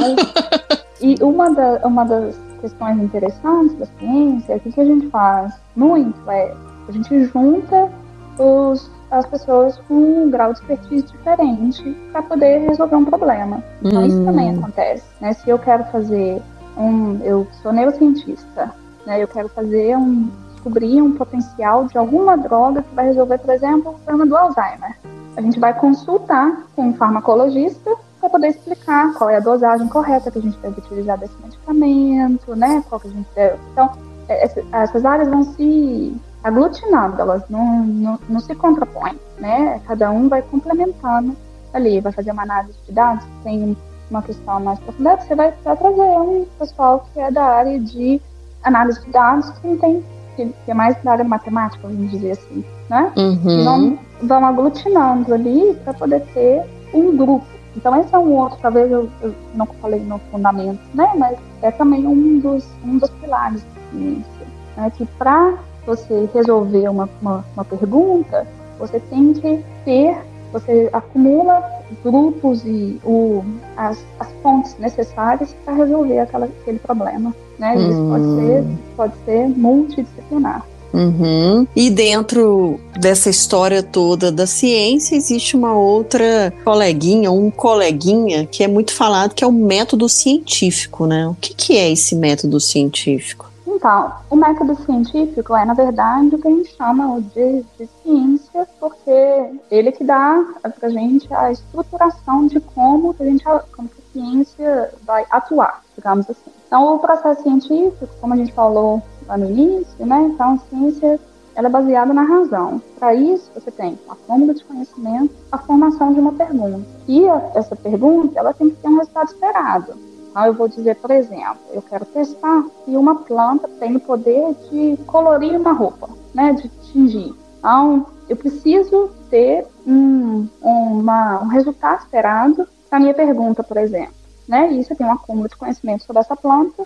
e 1.00 1.16
uma, 1.22 1.50
da, 1.50 1.86
uma 1.86 2.04
das 2.04 2.34
questões 2.60 3.00
interessantes 3.00 3.76
da 3.78 3.86
ciência, 3.98 4.56
o 4.56 4.60
que, 4.60 4.72
que 4.72 4.80
a 4.80 4.84
gente 4.84 5.08
faz 5.08 5.52
muito 5.76 6.30
é 6.30 6.54
a 6.88 6.92
gente 6.92 7.24
junta 7.26 7.90
os 8.38 8.90
as 9.12 9.26
pessoas 9.26 9.78
com 9.86 9.94
um 9.94 10.30
grau 10.30 10.54
de 10.54 10.60
expertise 10.60 11.04
diferente 11.04 11.82
para 12.10 12.22
poder 12.22 12.66
resolver 12.66 12.96
um 12.96 13.04
problema. 13.04 13.62
Então, 13.84 14.06
isso 14.06 14.24
também 14.24 14.50
hum. 14.50 14.58
acontece. 14.58 15.04
Né? 15.20 15.34
Se 15.34 15.50
eu 15.50 15.58
quero 15.58 15.84
fazer 15.84 16.40
um. 16.78 17.20
Eu 17.22 17.46
sou 17.62 17.74
neurocientista, 17.74 18.72
né? 19.06 19.22
eu 19.22 19.28
quero 19.28 19.48
fazer 19.48 19.96
um. 19.96 20.30
descobrir 20.52 21.02
um 21.02 21.12
potencial 21.12 21.86
de 21.86 21.98
alguma 21.98 22.36
droga 22.36 22.82
que 22.82 22.94
vai 22.94 23.06
resolver, 23.06 23.38
por 23.38 23.52
exemplo, 23.52 23.92
o 23.92 23.98
problema 23.98 24.26
do 24.26 24.36
Alzheimer. 24.36 24.96
A 25.36 25.40
gente 25.40 25.58
vai 25.58 25.74
consultar 25.74 26.66
com 26.76 26.88
um 26.88 26.94
farmacologista 26.94 27.96
para 28.20 28.30
poder 28.30 28.48
explicar 28.48 29.12
qual 29.14 29.30
é 29.30 29.36
a 29.36 29.40
dosagem 29.40 29.88
correta 29.88 30.30
que 30.30 30.38
a 30.38 30.42
gente 30.42 30.56
deve 30.58 30.78
utilizar 30.78 31.18
desse 31.18 31.34
medicamento, 31.42 32.54
né? 32.54 32.84
Qual 32.88 33.00
que 33.00 33.08
a 33.08 33.10
gente 33.10 33.28
deve. 33.34 33.58
Então, 33.72 33.90
é, 34.28 34.48
essas 34.72 35.04
áreas 35.04 35.28
vão 35.28 35.42
se 35.42 36.14
aglutinando, 36.44 37.20
elas 37.20 37.42
não, 37.48 37.84
não, 37.84 38.18
não 38.28 38.40
se 38.40 38.54
contrapõem, 38.54 39.18
né? 39.38 39.80
Cada 39.86 40.10
um 40.10 40.28
vai 40.28 40.42
complementando 40.42 41.36
ali, 41.72 42.00
vai 42.00 42.12
fazer 42.12 42.32
uma 42.32 42.42
análise 42.42 42.78
de 42.86 42.92
dados, 42.92 43.24
tem 43.42 43.76
uma 44.10 44.22
questão 44.22 44.60
mais 44.60 44.78
profunda, 44.80 45.16
você 45.16 45.34
vai, 45.34 45.52
vai 45.64 45.76
trazer 45.76 46.00
um 46.00 46.46
pessoal 46.58 47.06
que 47.12 47.20
é 47.20 47.30
da 47.30 47.44
área 47.44 47.80
de 47.80 48.20
análise 48.62 49.00
de 49.04 49.10
dados, 49.10 49.50
que 49.50 49.66
não 49.66 49.76
tem, 49.78 50.02
que, 50.36 50.54
é 50.66 50.74
mais 50.74 50.96
área 51.06 51.24
matemática, 51.24 51.86
vamos 51.86 52.10
dizer 52.10 52.32
assim, 52.32 52.64
né? 52.88 53.12
Uhum. 53.16 53.64
Vão, 53.64 53.98
vão 54.22 54.46
aglutinando 54.46 55.34
ali 55.34 55.74
para 55.84 55.94
poder 55.94 56.20
ter 56.32 56.62
um 56.94 57.16
grupo. 57.16 57.46
Então 57.76 57.98
esse 58.00 58.14
é 58.14 58.18
um 58.18 58.32
outro, 58.32 58.58
talvez 58.60 58.90
eu, 58.90 59.08
eu 59.22 59.34
não 59.54 59.66
falei 59.66 60.00
no 60.00 60.18
fundamento, 60.30 60.80
né? 60.94 61.10
Mas 61.16 61.38
é 61.62 61.70
também 61.70 62.06
um 62.06 62.38
dos, 62.38 62.66
um 62.84 62.98
dos 62.98 63.10
pilares 63.10 63.62
da 63.62 63.98
ciência, 63.98 64.46
né? 64.76 64.92
Que 64.96 65.06
para 65.06 65.54
você 65.86 66.28
resolver 66.34 66.88
uma, 66.88 67.08
uma, 67.20 67.44
uma 67.54 67.64
pergunta, 67.64 68.46
você 68.78 69.00
tem 69.00 69.32
que 69.32 69.64
ter, 69.84 70.16
você 70.52 70.90
acumula 70.92 71.62
grupos 72.02 72.62
e 72.64 73.00
o, 73.04 73.44
as, 73.76 73.98
as 74.18 74.28
fontes 74.42 74.76
necessárias 74.78 75.54
para 75.64 75.74
resolver 75.74 76.18
aquela, 76.18 76.46
aquele 76.46 76.78
problema. 76.78 77.34
Né? 77.58 77.76
Isso 77.76 78.00
hum. 78.00 78.10
pode, 78.10 78.46
ser, 78.46 78.64
pode 78.96 79.14
ser 79.24 79.48
multidisciplinar. 79.48 80.64
Uhum. 80.92 81.66
E 81.74 81.88
dentro 81.88 82.78
dessa 83.00 83.30
história 83.30 83.82
toda 83.82 84.30
da 84.30 84.46
ciência, 84.46 85.16
existe 85.16 85.56
uma 85.56 85.74
outra 85.74 86.52
coleguinha, 86.62 87.30
um 87.30 87.50
coleguinha, 87.50 88.46
que 88.46 88.62
é 88.62 88.68
muito 88.68 88.92
falado, 88.92 89.34
que 89.34 89.42
é 89.42 89.46
o 89.46 89.52
método 89.52 90.08
científico, 90.08 91.06
né? 91.06 91.26
O 91.26 91.36
que, 91.40 91.54
que 91.54 91.78
é 91.78 91.90
esse 91.90 92.14
método 92.14 92.60
científico? 92.60 93.51
Então, 93.66 94.12
o 94.28 94.36
método 94.36 94.74
científico 94.84 95.54
é, 95.54 95.64
na 95.64 95.74
verdade, 95.74 96.34
o 96.34 96.38
que 96.38 96.48
a 96.48 96.50
gente 96.50 96.76
chama 96.76 97.20
de, 97.20 97.62
de 97.78 97.88
ciência, 98.02 98.68
porque 98.80 99.60
ele 99.70 99.92
que 99.92 100.04
dá 100.04 100.44
para 100.62 100.88
a 100.88 100.90
gente 100.90 101.32
a 101.32 101.52
estruturação 101.52 102.46
de 102.46 102.60
como 102.60 103.14
a, 103.18 103.24
gente, 103.24 103.44
como 103.44 103.88
a 103.88 104.12
ciência 104.12 104.92
vai 105.04 105.24
atuar, 105.30 105.82
digamos 105.96 106.28
assim. 106.28 106.50
Então, 106.66 106.94
o 106.94 106.98
processo 106.98 107.42
científico, 107.42 108.08
como 108.20 108.34
a 108.34 108.36
gente 108.36 108.52
falou 108.52 109.02
lá 109.26 109.36
no 109.36 109.50
início, 109.50 110.06
né? 110.06 110.22
Então, 110.32 110.54
a 110.54 110.58
ciência 110.68 111.20
ela 111.54 111.68
é 111.68 111.70
baseada 111.70 112.12
na 112.12 112.22
razão. 112.22 112.80
Para 112.98 113.14
isso, 113.14 113.50
você 113.54 113.70
tem 113.70 113.98
a 114.08 114.14
fórmula 114.14 114.54
de 114.54 114.64
conhecimento, 114.64 115.34
a 115.50 115.58
formação 115.58 116.12
de 116.12 116.20
uma 116.20 116.32
pergunta. 116.32 116.86
E 117.06 117.28
a, 117.28 117.50
essa 117.54 117.76
pergunta, 117.76 118.38
ela 118.38 118.54
tem 118.54 118.70
que 118.70 118.76
ter 118.76 118.88
um 118.88 118.96
resultado 118.96 119.28
esperado. 119.28 119.94
Então, 120.32 120.46
eu 120.46 120.54
vou 120.54 120.66
dizer, 120.66 120.96
por 120.96 121.10
exemplo, 121.10 121.58
eu 121.72 121.82
quero 121.82 122.06
testar 122.06 122.64
se 122.84 122.96
uma 122.96 123.16
planta 123.16 123.68
tem 123.78 123.94
o 123.94 124.00
poder 124.00 124.54
de 124.70 124.96
colorir 125.06 125.60
uma 125.60 125.72
roupa, 125.72 126.08
né, 126.34 126.54
de 126.54 126.68
tingir. 126.90 127.34
Então, 127.58 128.06
eu 128.30 128.36
preciso 128.36 129.10
ter 129.28 129.66
um, 129.86 130.48
uma, 130.62 131.42
um 131.42 131.48
resultado 131.48 132.00
esperado 132.00 132.66
para 132.88 132.98
minha 132.98 133.12
pergunta, 133.12 133.62
por 133.62 133.76
exemplo. 133.76 134.14
Né? 134.48 134.72
E 134.72 134.82
você 134.82 134.94
tem 134.94 135.06
um 135.06 135.12
acúmulo 135.12 135.48
de 135.48 135.56
conhecimento 135.56 136.04
sobre 136.04 136.20
essa 136.20 136.34
planta 136.34 136.84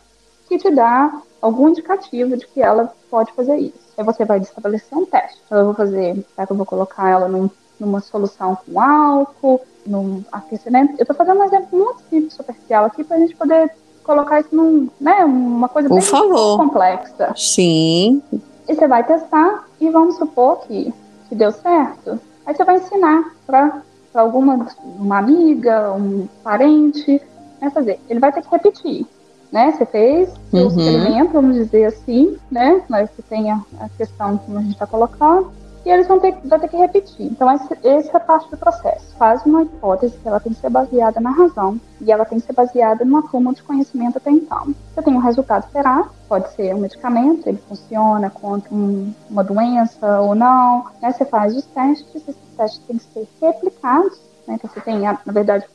que 0.49 0.59
te 0.59 0.71
dá 0.71 1.23
algum 1.41 1.69
indicativo 1.69 2.37
de 2.37 2.47
que 2.49 2.61
ela 2.61 2.93
pode 3.09 3.33
fazer 3.33 3.57
isso. 3.59 3.79
Aí 3.97 4.05
você 4.05 4.25
vai 4.25 4.41
estabelecer 4.41 4.99
um 4.99 5.07
teste. 5.07 5.41
Então, 5.47 5.59
eu 5.59 5.65
vou 5.67 5.75
fazer, 5.75 6.15
será 6.35 6.47
que 6.47 6.53
eu 6.53 6.57
vou 6.57 6.67
colocar 6.67 7.09
ela 7.09 7.29
num, 7.29 7.49
numa 7.79 8.01
solução 8.01 8.57
com 8.57 8.81
álcool? 8.81 9.61
no 9.87 10.25
aquecimento. 10.31 10.95
Eu 10.99 11.03
estou 11.03 11.17
fazendo 11.17 11.41
um 11.41 11.45
exemplo 11.45 11.79
muito 11.79 12.03
simples, 12.11 12.35
superficial 12.35 12.85
aqui, 12.85 13.05
para 13.05 13.17
a 13.17 13.21
gente 13.21 13.37
poder 13.37 13.71
colocar 14.03 14.41
isso 14.41 14.55
num, 14.55 14.89
né, 15.01 15.25
uma 15.25 15.69
coisa 15.69 15.89
Por 15.89 15.97
bem 15.97 16.05
favor. 16.05 16.59
complexa. 16.59 17.33
Sim. 17.37 18.23
E 18.69 18.75
você 18.75 18.87
vai 18.87 19.05
testar 19.05 19.67
e 19.81 19.89
vamos 19.91 20.17
supor 20.17 20.61
que, 20.61 20.93
que 21.29 21.35
deu 21.35 21.53
certo. 21.53 22.19
Aí 22.45 22.55
você 22.55 22.65
vai 22.65 22.77
ensinar 22.77 23.33
para 23.47 23.83
alguma 24.15 24.67
uma 24.99 25.19
amiga, 25.19 25.93
um 25.93 26.29
parente, 26.43 27.21
né, 27.61 27.71
fazer. 27.71 28.01
Ele 28.09 28.21
vai 28.21 28.33
ter 28.33 28.43
que 28.43 28.51
repetir. 28.51 29.07
Né? 29.53 29.73
Você 29.73 29.87
fez 29.87 30.29
o 30.53 30.57
uhum. 30.57 30.67
experimento, 30.67 31.33
vamos 31.33 31.55
dizer 31.55 31.85
assim, 31.87 32.37
né? 32.51 32.83
Mas 32.89 33.09
você 33.11 33.23
tem 33.23 33.51
a, 33.51 33.61
a 33.81 33.89
questão 33.91 34.37
como 34.39 34.59
a 34.59 34.61
gente 34.61 34.73
está 34.73 34.87
colocando 34.89 35.53
e 35.87 35.89
eles 35.89 36.09
vão 36.09 36.19
ter, 36.19 36.37
vão 36.45 36.59
ter 36.59 36.67
que 36.67 36.77
repetir. 36.77 37.27
Então, 37.27 37.49
essa 37.49 38.17
é 38.17 38.19
parte 38.19 38.51
do 38.51 38.57
processo. 38.57 39.15
Faz 39.17 39.47
uma 39.47 39.63
hipótese 39.63 40.19
que 40.19 40.27
ela 40.27 40.41
tem 40.41 40.53
que 40.53 40.61
ser 40.61 40.69
baseada 40.69 41.21
na 41.21 41.31
razão 41.31 41.81
e 42.01 42.11
ela 42.11 42.25
tem 42.25 42.41
que 42.41 42.47
ser 42.47 42.55
baseada 42.55 43.05
numa 43.05 43.21
acúmulo 43.21 43.55
de 43.55 43.63
conhecimento 43.63 44.19
até 44.19 44.33
então. 44.33 44.75
Você 44.93 45.03
tem 45.03 45.15
um 45.15 45.21
resultado 45.21 45.63
esperado, 45.63 46.11
pode 46.29 46.53
ser 46.55 46.75
um 46.75 46.81
medicamento, 46.81 47.47
ele 47.47 47.63
funciona 47.69 48.29
contra 48.29 48.75
um, 48.75 49.15
uma 49.31 49.45
doença 49.45 50.21
ou 50.23 50.35
não. 50.35 50.87
Né? 51.01 51.13
Você 51.13 51.25
faz 51.25 51.57
os 51.57 51.65
testes, 51.67 52.17
esses 52.17 52.37
testes 52.57 52.83
têm 52.85 52.99
que 52.99 53.05
ser 53.05 53.29
replicados. 53.41 54.21
Né? 54.45 54.55
Então, 54.55 54.69
você 54.69 54.81
tem, 54.81 54.99
na 54.99 55.33
verdade, 55.33 55.67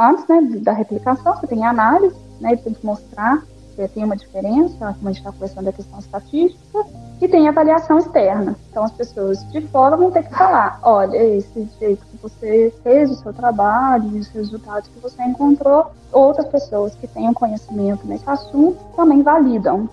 antes 0.00 0.26
né, 0.28 0.40
da 0.62 0.72
replicação, 0.72 1.36
você 1.36 1.46
tem 1.46 1.62
a 1.66 1.68
análise, 1.68 2.16
né? 2.40 2.52
ele 2.52 2.62
tem 2.62 2.72
que 2.72 2.86
mostrar 2.86 3.42
que 3.76 3.86
tem 3.88 4.02
uma 4.02 4.16
diferença, 4.16 4.78
como 4.78 5.08
a 5.08 5.12
gente 5.12 5.18
está 5.18 5.30
conversando 5.30 5.66
da 5.66 5.72
questão 5.72 5.98
estatística, 5.98 6.86
e 7.20 7.28
tem 7.28 7.48
avaliação 7.48 7.98
externa. 7.98 8.56
Então 8.70 8.84
as 8.84 8.92
pessoas 8.92 9.42
de 9.50 9.60
fora 9.68 9.96
vão 9.96 10.10
ter 10.10 10.24
que 10.24 10.34
falar, 10.34 10.78
olha, 10.82 11.16
esse 11.16 11.68
jeito 11.78 12.04
que 12.06 12.16
você 12.22 12.72
fez 12.82 13.10
o 13.10 13.16
seu 13.16 13.32
trabalho, 13.32 14.18
os 14.18 14.28
resultados 14.28 14.88
que 14.88 15.00
você 15.00 15.22
encontrou, 15.22 15.86
outras 16.12 16.46
pessoas 16.46 16.94
que 16.94 17.06
tenham 17.06 17.34
conhecimento 17.34 18.06
nesse 18.06 18.28
assunto 18.28 18.78
também 18.96 19.22
validam 19.22 19.88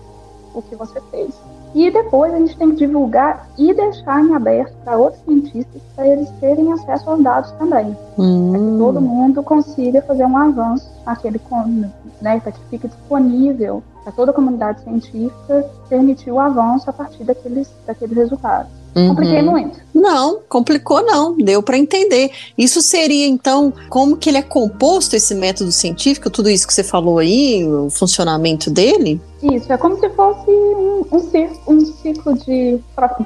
o 0.54 0.62
que 0.62 0.76
você 0.76 1.00
fez. 1.10 1.34
E 1.74 1.90
depois 1.90 2.32
a 2.32 2.38
gente 2.38 2.56
tem 2.56 2.70
que 2.70 2.76
divulgar 2.76 3.48
e 3.58 3.74
deixar 3.74 4.24
em 4.24 4.34
aberto 4.34 4.72
para 4.82 4.96
outros 4.96 5.22
cientistas 5.24 5.82
para 5.94 6.06
eles 6.06 6.30
terem 6.40 6.72
acesso 6.72 7.10
aos 7.10 7.22
dados 7.22 7.50
também. 7.52 7.94
Hum. 8.18 8.50
Para 8.50 8.60
que 8.60 8.78
todo 8.78 9.00
mundo 9.00 9.42
consiga 9.42 10.00
fazer 10.00 10.24
um 10.24 10.38
avanço 10.38 10.90
aquele 11.04 11.38
né, 12.22 12.40
para 12.40 12.52
que 12.52 12.60
fique 12.70 12.88
disponível 12.88 13.82
para 14.06 14.12
toda 14.12 14.30
a 14.30 14.34
comunidade 14.34 14.84
científica 14.84 15.68
permitir 15.88 16.30
o 16.30 16.38
avanço 16.38 16.88
a 16.88 16.92
partir 16.92 17.24
daqueles, 17.24 17.68
daqueles 17.84 18.16
resultados. 18.16 18.70
Uhum. 18.94 19.08
Compliquei 19.08 19.42
muito. 19.42 19.80
Não, 19.92 20.38
complicou 20.48 21.04
não, 21.04 21.36
deu 21.36 21.60
para 21.60 21.76
entender. 21.76 22.30
Isso 22.56 22.80
seria 22.80 23.26
então 23.26 23.72
como 23.90 24.16
que 24.16 24.30
ele 24.30 24.38
é 24.38 24.42
composto 24.42 25.16
esse 25.16 25.34
método 25.34 25.72
científico, 25.72 26.30
tudo 26.30 26.48
isso 26.48 26.68
que 26.68 26.72
você 26.72 26.84
falou 26.84 27.18
aí, 27.18 27.66
o 27.68 27.90
funcionamento 27.90 28.70
dele? 28.70 29.20
Isso, 29.42 29.72
é 29.72 29.76
como 29.76 29.98
se 29.98 30.08
fosse 30.10 30.50
um, 30.50 31.04
um, 31.10 31.18
ciclo, 31.18 31.58
um 31.66 31.80
ciclo 31.80 32.34
de, 32.38 32.80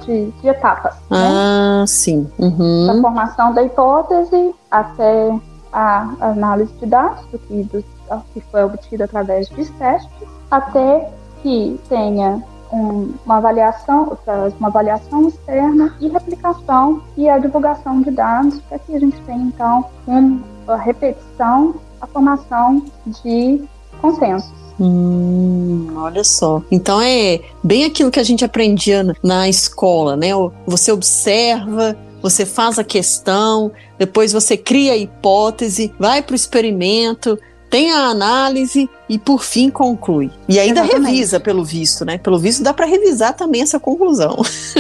de, 0.06 0.30
de 0.30 0.48
etapas. 0.48 0.94
Né? 0.94 1.00
Ah, 1.10 1.80
né? 1.80 1.86
sim. 1.86 2.26
Uhum. 2.38 2.86
Da 2.86 3.00
formação 3.02 3.52
da 3.52 3.62
hipótese 3.62 4.54
até 4.70 5.38
a 5.72 6.10
análise 6.20 6.72
de 6.80 6.86
dados, 6.86 7.22
do 7.26 7.38
que, 7.38 7.62
do, 7.64 7.84
que 8.32 8.40
foi 8.50 8.64
obtido 8.64 9.04
através 9.04 9.46
de 9.50 9.70
testes, 9.72 10.29
até 10.50 11.10
que 11.42 11.78
tenha 11.88 12.42
um, 12.72 13.12
uma 13.24 13.36
avaliação, 13.36 14.16
uma 14.58 14.68
avaliação 14.68 15.28
externa 15.28 15.96
e 16.00 16.08
replicação 16.08 17.02
e 17.16 17.28
a 17.28 17.38
divulgação 17.38 18.00
de 18.02 18.10
dados 18.10 18.60
para 18.68 18.78
que 18.78 18.94
a 18.94 19.00
gente 19.00 19.20
tenha 19.22 19.42
então 19.42 19.84
uma 20.06 20.76
repetição, 20.76 21.74
a 22.00 22.06
formação 22.06 22.84
de 23.06 23.62
consensos. 24.00 24.60
Hum, 24.78 25.88
olha 25.96 26.24
só. 26.24 26.62
Então 26.70 27.00
é 27.00 27.40
bem 27.62 27.84
aquilo 27.84 28.10
que 28.10 28.20
a 28.20 28.24
gente 28.24 28.44
aprendia 28.44 29.14
na 29.22 29.46
escola, 29.48 30.16
né? 30.16 30.28
Você 30.66 30.90
observa, 30.90 31.96
você 32.22 32.46
faz 32.46 32.78
a 32.78 32.84
questão, 32.84 33.70
depois 33.98 34.32
você 34.32 34.56
cria 34.56 34.92
a 34.92 34.96
hipótese, 34.96 35.92
vai 35.98 36.22
para 36.22 36.32
o 36.32 36.36
experimento, 36.36 37.38
tem 37.70 37.92
a 37.92 38.09
análise 38.09 38.90
e 39.09 39.18
por 39.18 39.44
fim 39.44 39.70
conclui. 39.70 40.30
E 40.48 40.59
ainda 40.59 40.80
Exatamente. 40.80 41.11
revisa, 41.11 41.40
pelo 41.40 41.64
visto, 41.64 42.04
né? 42.04 42.18
Pelo 42.18 42.38
visto 42.38 42.62
dá 42.62 42.74
para 42.74 42.85
revisar 42.85 43.35
também 43.35 43.62
essa 43.62 43.78
conclusão. 43.78 44.37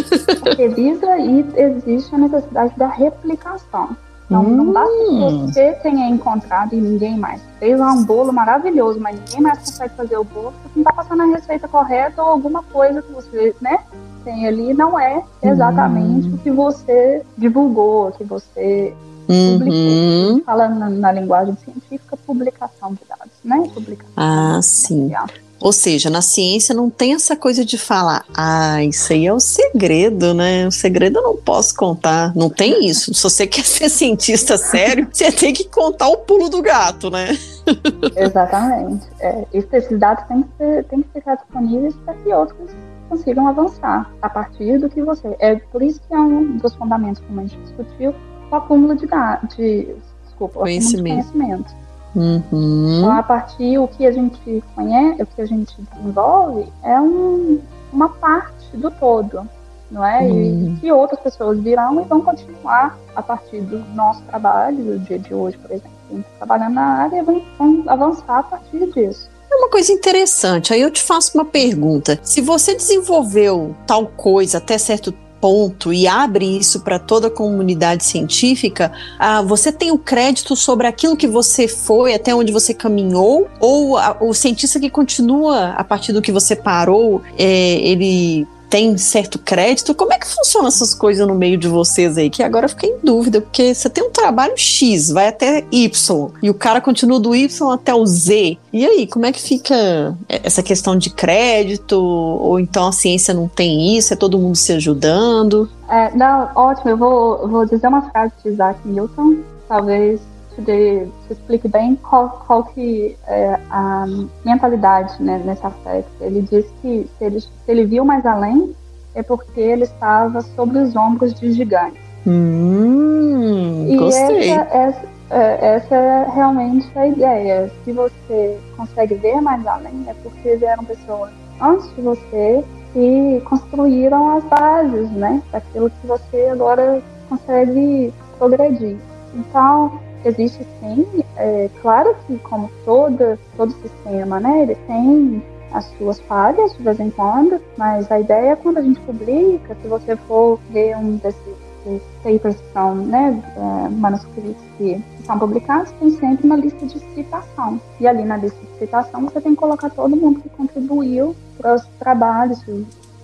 Revisa 0.58 1.18
e 1.18 1.46
existe 1.56 2.14
a 2.14 2.18
necessidade 2.18 2.74
da 2.76 2.88
replicação. 2.88 3.96
Então, 4.26 4.42
hum. 4.42 4.56
não 4.56 4.72
basta 4.72 4.96
que 4.96 5.10
hum. 5.10 5.46
você 5.46 5.72
tenha 5.82 6.08
encontrado 6.08 6.72
e 6.72 6.80
ninguém 6.80 7.18
mais. 7.18 7.40
Fez 7.58 7.78
lá 7.78 7.92
um 7.92 8.04
bolo 8.04 8.32
maravilhoso, 8.32 9.00
mas 9.00 9.18
ninguém 9.18 9.40
mais 9.40 9.58
consegue 9.58 9.94
fazer 9.96 10.16
o 10.16 10.24
bolo, 10.24 10.52
porque 10.62 10.68
não 10.76 10.82
está 10.82 10.92
passando 10.92 11.22
a 11.22 11.26
receita 11.26 11.66
correta 11.66 12.22
ou 12.22 12.28
alguma 12.28 12.62
coisa 12.62 13.02
que 13.02 13.12
você, 13.12 13.54
né, 13.60 13.78
tem 14.24 14.46
ali 14.46 14.74
não 14.74 14.98
é 14.98 15.22
exatamente 15.42 16.28
hum. 16.28 16.34
o 16.34 16.38
que 16.38 16.50
você 16.50 17.22
divulgou, 17.36 18.12
que 18.12 18.22
você 18.22 18.94
Uhum. 19.30 20.42
Falando 20.44 20.78
na, 20.78 20.90
na, 20.90 21.12
linguagem 21.12 21.56
científica, 21.64 22.16
publicação 22.16 22.92
de 22.94 23.00
dados, 23.08 23.32
né? 23.44 23.70
Publicação 23.72 24.12
ah, 24.16 24.60
sim. 24.62 25.12
Ou 25.60 25.72
seja, 25.72 26.08
na 26.08 26.22
ciência 26.22 26.74
não 26.74 26.88
tem 26.88 27.12
essa 27.12 27.36
coisa 27.36 27.64
de 27.64 27.76
falar, 27.76 28.24
ah, 28.34 28.82
isso 28.82 29.12
aí 29.12 29.26
é 29.26 29.32
o 29.32 29.38
segredo, 29.38 30.32
né? 30.32 30.66
O 30.66 30.72
segredo 30.72 31.18
eu 31.18 31.22
não 31.22 31.36
posso 31.36 31.76
contar. 31.76 32.34
Não 32.34 32.48
tem 32.48 32.86
isso. 32.86 33.12
Se 33.12 33.22
você 33.22 33.46
quer 33.46 33.64
ser 33.64 33.90
cientista 33.90 34.56
sério, 34.56 35.06
você 35.12 35.30
tem 35.30 35.52
que 35.52 35.68
contar 35.68 36.08
o 36.08 36.16
pulo 36.16 36.48
do 36.48 36.62
gato, 36.62 37.10
né? 37.10 37.28
Exatamente. 38.16 39.06
É, 39.20 39.44
esses 39.52 39.98
dados 39.98 40.24
têm 40.26 40.42
que, 40.42 40.48
ser, 40.56 40.84
têm 40.84 41.02
que 41.02 41.08
ficar 41.12 41.34
disponíveis 41.36 41.94
para 42.04 42.14
que 42.14 42.32
outros 42.32 42.70
consigam 43.10 43.48
avançar 43.48 44.10
a 44.22 44.30
partir 44.30 44.78
do 44.78 44.88
que 44.88 45.02
você. 45.02 45.36
É 45.40 45.56
por 45.56 45.82
isso 45.82 46.00
que 46.08 46.14
é 46.14 46.18
um 46.18 46.56
dos 46.56 46.74
fundamentos, 46.74 47.22
como 47.26 47.40
a 47.40 47.42
gente 47.42 47.58
discutiu, 47.58 48.14
o 48.50 48.56
acúmulo 48.56 48.96
de 48.96 49.06
dados, 49.06 49.56
de, 49.56 49.94
desculpa, 50.24 50.60
conhecimento. 50.60 51.26
De 51.26 51.32
conhecimento. 51.32 51.80
Uhum. 52.14 52.98
Então, 52.98 53.12
a 53.12 53.22
partir 53.22 53.78
o 53.78 53.86
que 53.86 54.06
a 54.06 54.12
gente 54.12 54.64
conhece, 54.74 55.22
o 55.22 55.26
que 55.26 55.42
a 55.42 55.46
gente 55.46 55.74
desenvolve 55.94 56.66
é 56.82 57.00
um, 57.00 57.60
uma 57.92 58.08
parte 58.08 58.76
do 58.76 58.90
todo, 58.90 59.48
não 59.90 60.04
é? 60.04 60.22
Uhum. 60.22 60.74
E 60.76 60.80
que 60.80 60.92
outras 60.92 61.20
pessoas 61.20 61.60
virão 61.60 62.00
e 62.00 62.04
vão 62.04 62.20
continuar 62.20 62.98
a 63.14 63.22
partir 63.22 63.60
do 63.60 63.78
nosso 63.94 64.22
trabalho, 64.22 64.82
do 64.82 64.98
dia 64.98 65.18
de 65.18 65.32
hoje, 65.32 65.56
por 65.58 65.70
exemplo, 65.70 66.24
trabalhando 66.38 66.74
na 66.74 66.82
área, 66.82 67.22
vão, 67.22 67.42
vão 67.56 67.84
avançar 67.86 68.38
a 68.38 68.42
partir 68.42 68.90
disso. 68.92 69.28
É 69.50 69.56
uma 69.56 69.68
coisa 69.68 69.92
interessante. 69.92 70.72
Aí 70.72 70.80
eu 70.80 70.90
te 70.90 71.02
faço 71.02 71.36
uma 71.36 71.44
pergunta. 71.44 72.18
Se 72.22 72.40
você 72.40 72.74
desenvolveu 72.74 73.74
tal 73.86 74.06
coisa 74.06 74.58
até 74.58 74.78
certo 74.78 75.12
ponto 75.40 75.92
e 75.92 76.06
abre 76.06 76.44
isso 76.58 76.80
para 76.80 76.98
toda 76.98 77.28
a 77.28 77.30
comunidade 77.30 78.04
científica, 78.04 78.92
ah, 79.18 79.42
você 79.42 79.72
tem 79.72 79.90
o 79.90 79.98
crédito 79.98 80.54
sobre 80.54 80.86
aquilo 80.86 81.16
que 81.16 81.26
você 81.26 81.66
foi, 81.66 82.14
até 82.14 82.34
onde 82.34 82.52
você 82.52 82.74
caminhou, 82.74 83.48
ou 83.58 83.96
a, 83.96 84.16
o 84.20 84.34
cientista 84.34 84.78
que 84.78 84.90
continua 84.90 85.70
a 85.70 85.84
partir 85.84 86.12
do 86.12 86.22
que 86.22 86.30
você 86.30 86.54
parou, 86.54 87.22
é, 87.38 87.76
ele 87.80 88.46
tem 88.70 88.96
certo 88.96 89.38
crédito? 89.38 89.94
Como 89.94 90.12
é 90.12 90.18
que 90.18 90.26
funcionam 90.26 90.68
essas 90.68 90.94
coisas 90.94 91.26
no 91.26 91.34
meio 91.34 91.58
de 91.58 91.66
vocês 91.66 92.16
aí? 92.16 92.30
Que 92.30 92.42
agora 92.42 92.66
eu 92.66 92.70
fiquei 92.70 92.90
em 92.90 92.98
dúvida, 93.02 93.40
porque 93.40 93.74
você 93.74 93.90
tem 93.90 94.04
um 94.04 94.10
trabalho 94.10 94.56
X, 94.56 95.10
vai 95.10 95.26
até 95.26 95.64
Y, 95.72 96.30
e 96.40 96.48
o 96.48 96.54
cara 96.54 96.80
continua 96.80 97.18
do 97.18 97.34
Y 97.34 97.72
até 97.72 97.92
o 97.92 98.06
Z. 98.06 98.56
E 98.72 98.86
aí, 98.86 99.06
como 99.08 99.26
é 99.26 99.32
que 99.32 99.42
fica 99.42 100.16
essa 100.28 100.62
questão 100.62 100.96
de 100.96 101.10
crédito? 101.10 102.00
Ou 102.00 102.60
então 102.60 102.86
a 102.86 102.92
ciência 102.92 103.34
não 103.34 103.48
tem 103.48 103.96
isso, 103.96 104.12
é 104.12 104.16
todo 104.16 104.38
mundo 104.38 104.56
se 104.56 104.72
ajudando? 104.72 105.68
É, 105.88 106.14
não, 106.16 106.48
ótimo, 106.54 106.90
eu 106.90 106.96
vou, 106.96 107.48
vou 107.48 107.66
dizer 107.66 107.88
uma 107.88 108.08
frase 108.10 108.32
de 108.44 108.50
Isaac 108.50 108.78
Newton, 108.86 109.38
talvez 109.68 110.20
te, 110.56 111.08
te 111.26 111.32
explique 111.32 111.68
bem 111.68 111.96
qual, 111.96 112.44
qual 112.46 112.64
que 112.64 113.16
é 113.26 113.58
a 113.70 114.06
mentalidade 114.44 115.22
né, 115.22 115.40
nesse 115.44 115.64
aspecto. 115.66 116.10
Ele 116.20 116.42
diz 116.42 116.66
que 116.82 117.08
se 117.18 117.24
ele, 117.24 117.40
se 117.40 117.50
ele 117.68 117.84
viu 117.84 118.04
mais 118.04 118.24
além, 118.26 118.74
é 119.14 119.22
porque 119.22 119.60
ele 119.60 119.84
estava 119.84 120.40
sobre 120.40 120.78
os 120.78 120.94
ombros 120.96 121.34
de 121.34 121.52
gigantes. 121.52 122.00
Hum, 122.26 123.86
e 123.88 123.96
gostei. 123.96 124.50
Essa, 124.50 124.76
essa, 124.76 125.08
é, 125.30 125.74
essa 125.76 125.94
é 125.94 126.30
realmente 126.34 126.86
a 126.98 127.06
ideia. 127.06 127.70
Se 127.84 127.92
você 127.92 128.58
consegue 128.76 129.14
ver 129.14 129.40
mais 129.40 129.66
além, 129.66 130.04
é 130.06 130.14
porque 130.22 130.56
vieram 130.56 130.84
pessoas 130.84 131.30
antes 131.60 131.94
de 131.94 132.02
você 132.02 132.64
e 132.94 133.40
construíram 133.44 134.36
as 134.36 134.44
bases, 134.44 135.10
né? 135.12 135.42
Daquilo 135.52 135.90
que 135.90 136.06
você 136.06 136.48
agora 136.52 137.02
consegue 137.28 138.12
progredir. 138.38 138.96
Então, 139.34 140.00
existe 140.24 140.66
sim, 140.80 141.06
é, 141.36 141.70
claro 141.80 142.14
que 142.26 142.38
como 142.38 142.70
todo, 142.84 143.38
todo 143.56 143.72
sistema, 143.72 144.40
né, 144.40 144.62
ele 144.62 144.74
tem 144.86 145.42
as 145.72 145.84
suas 145.96 146.20
falhas 146.20 146.76
de 146.76 146.82
vez 146.82 146.98
em 146.98 147.10
quando, 147.10 147.60
mas 147.76 148.10
a 148.10 148.20
ideia 148.20 148.50
é 148.50 148.56
quando 148.56 148.78
a 148.78 148.82
gente 148.82 149.00
publica, 149.00 149.76
se 149.80 149.88
você 149.88 150.16
for 150.16 150.58
ver 150.70 150.96
um 150.96 151.16
desses, 151.16 151.40
desses 151.84 152.02
papers 152.22 152.56
que 152.56 152.72
são, 152.72 152.94
né, 152.94 153.42
é, 153.56 153.88
manuscritos 153.88 154.62
que 154.76 155.02
são 155.24 155.38
publicados, 155.38 155.92
tem 155.92 156.10
sempre 156.10 156.46
uma 156.46 156.56
lista 156.56 156.84
de 156.86 156.98
citação. 157.14 157.80
E 158.00 158.06
ali 158.06 158.24
na 158.24 158.36
lista 158.36 158.58
de 158.60 158.78
citação 158.78 159.22
você 159.22 159.40
tem 159.40 159.54
que 159.54 159.60
colocar 159.60 159.90
todo 159.90 160.16
mundo 160.16 160.40
que 160.40 160.48
contribuiu 160.50 161.36
para 161.58 161.74
os 161.74 161.86
trabalhos, 161.98 162.64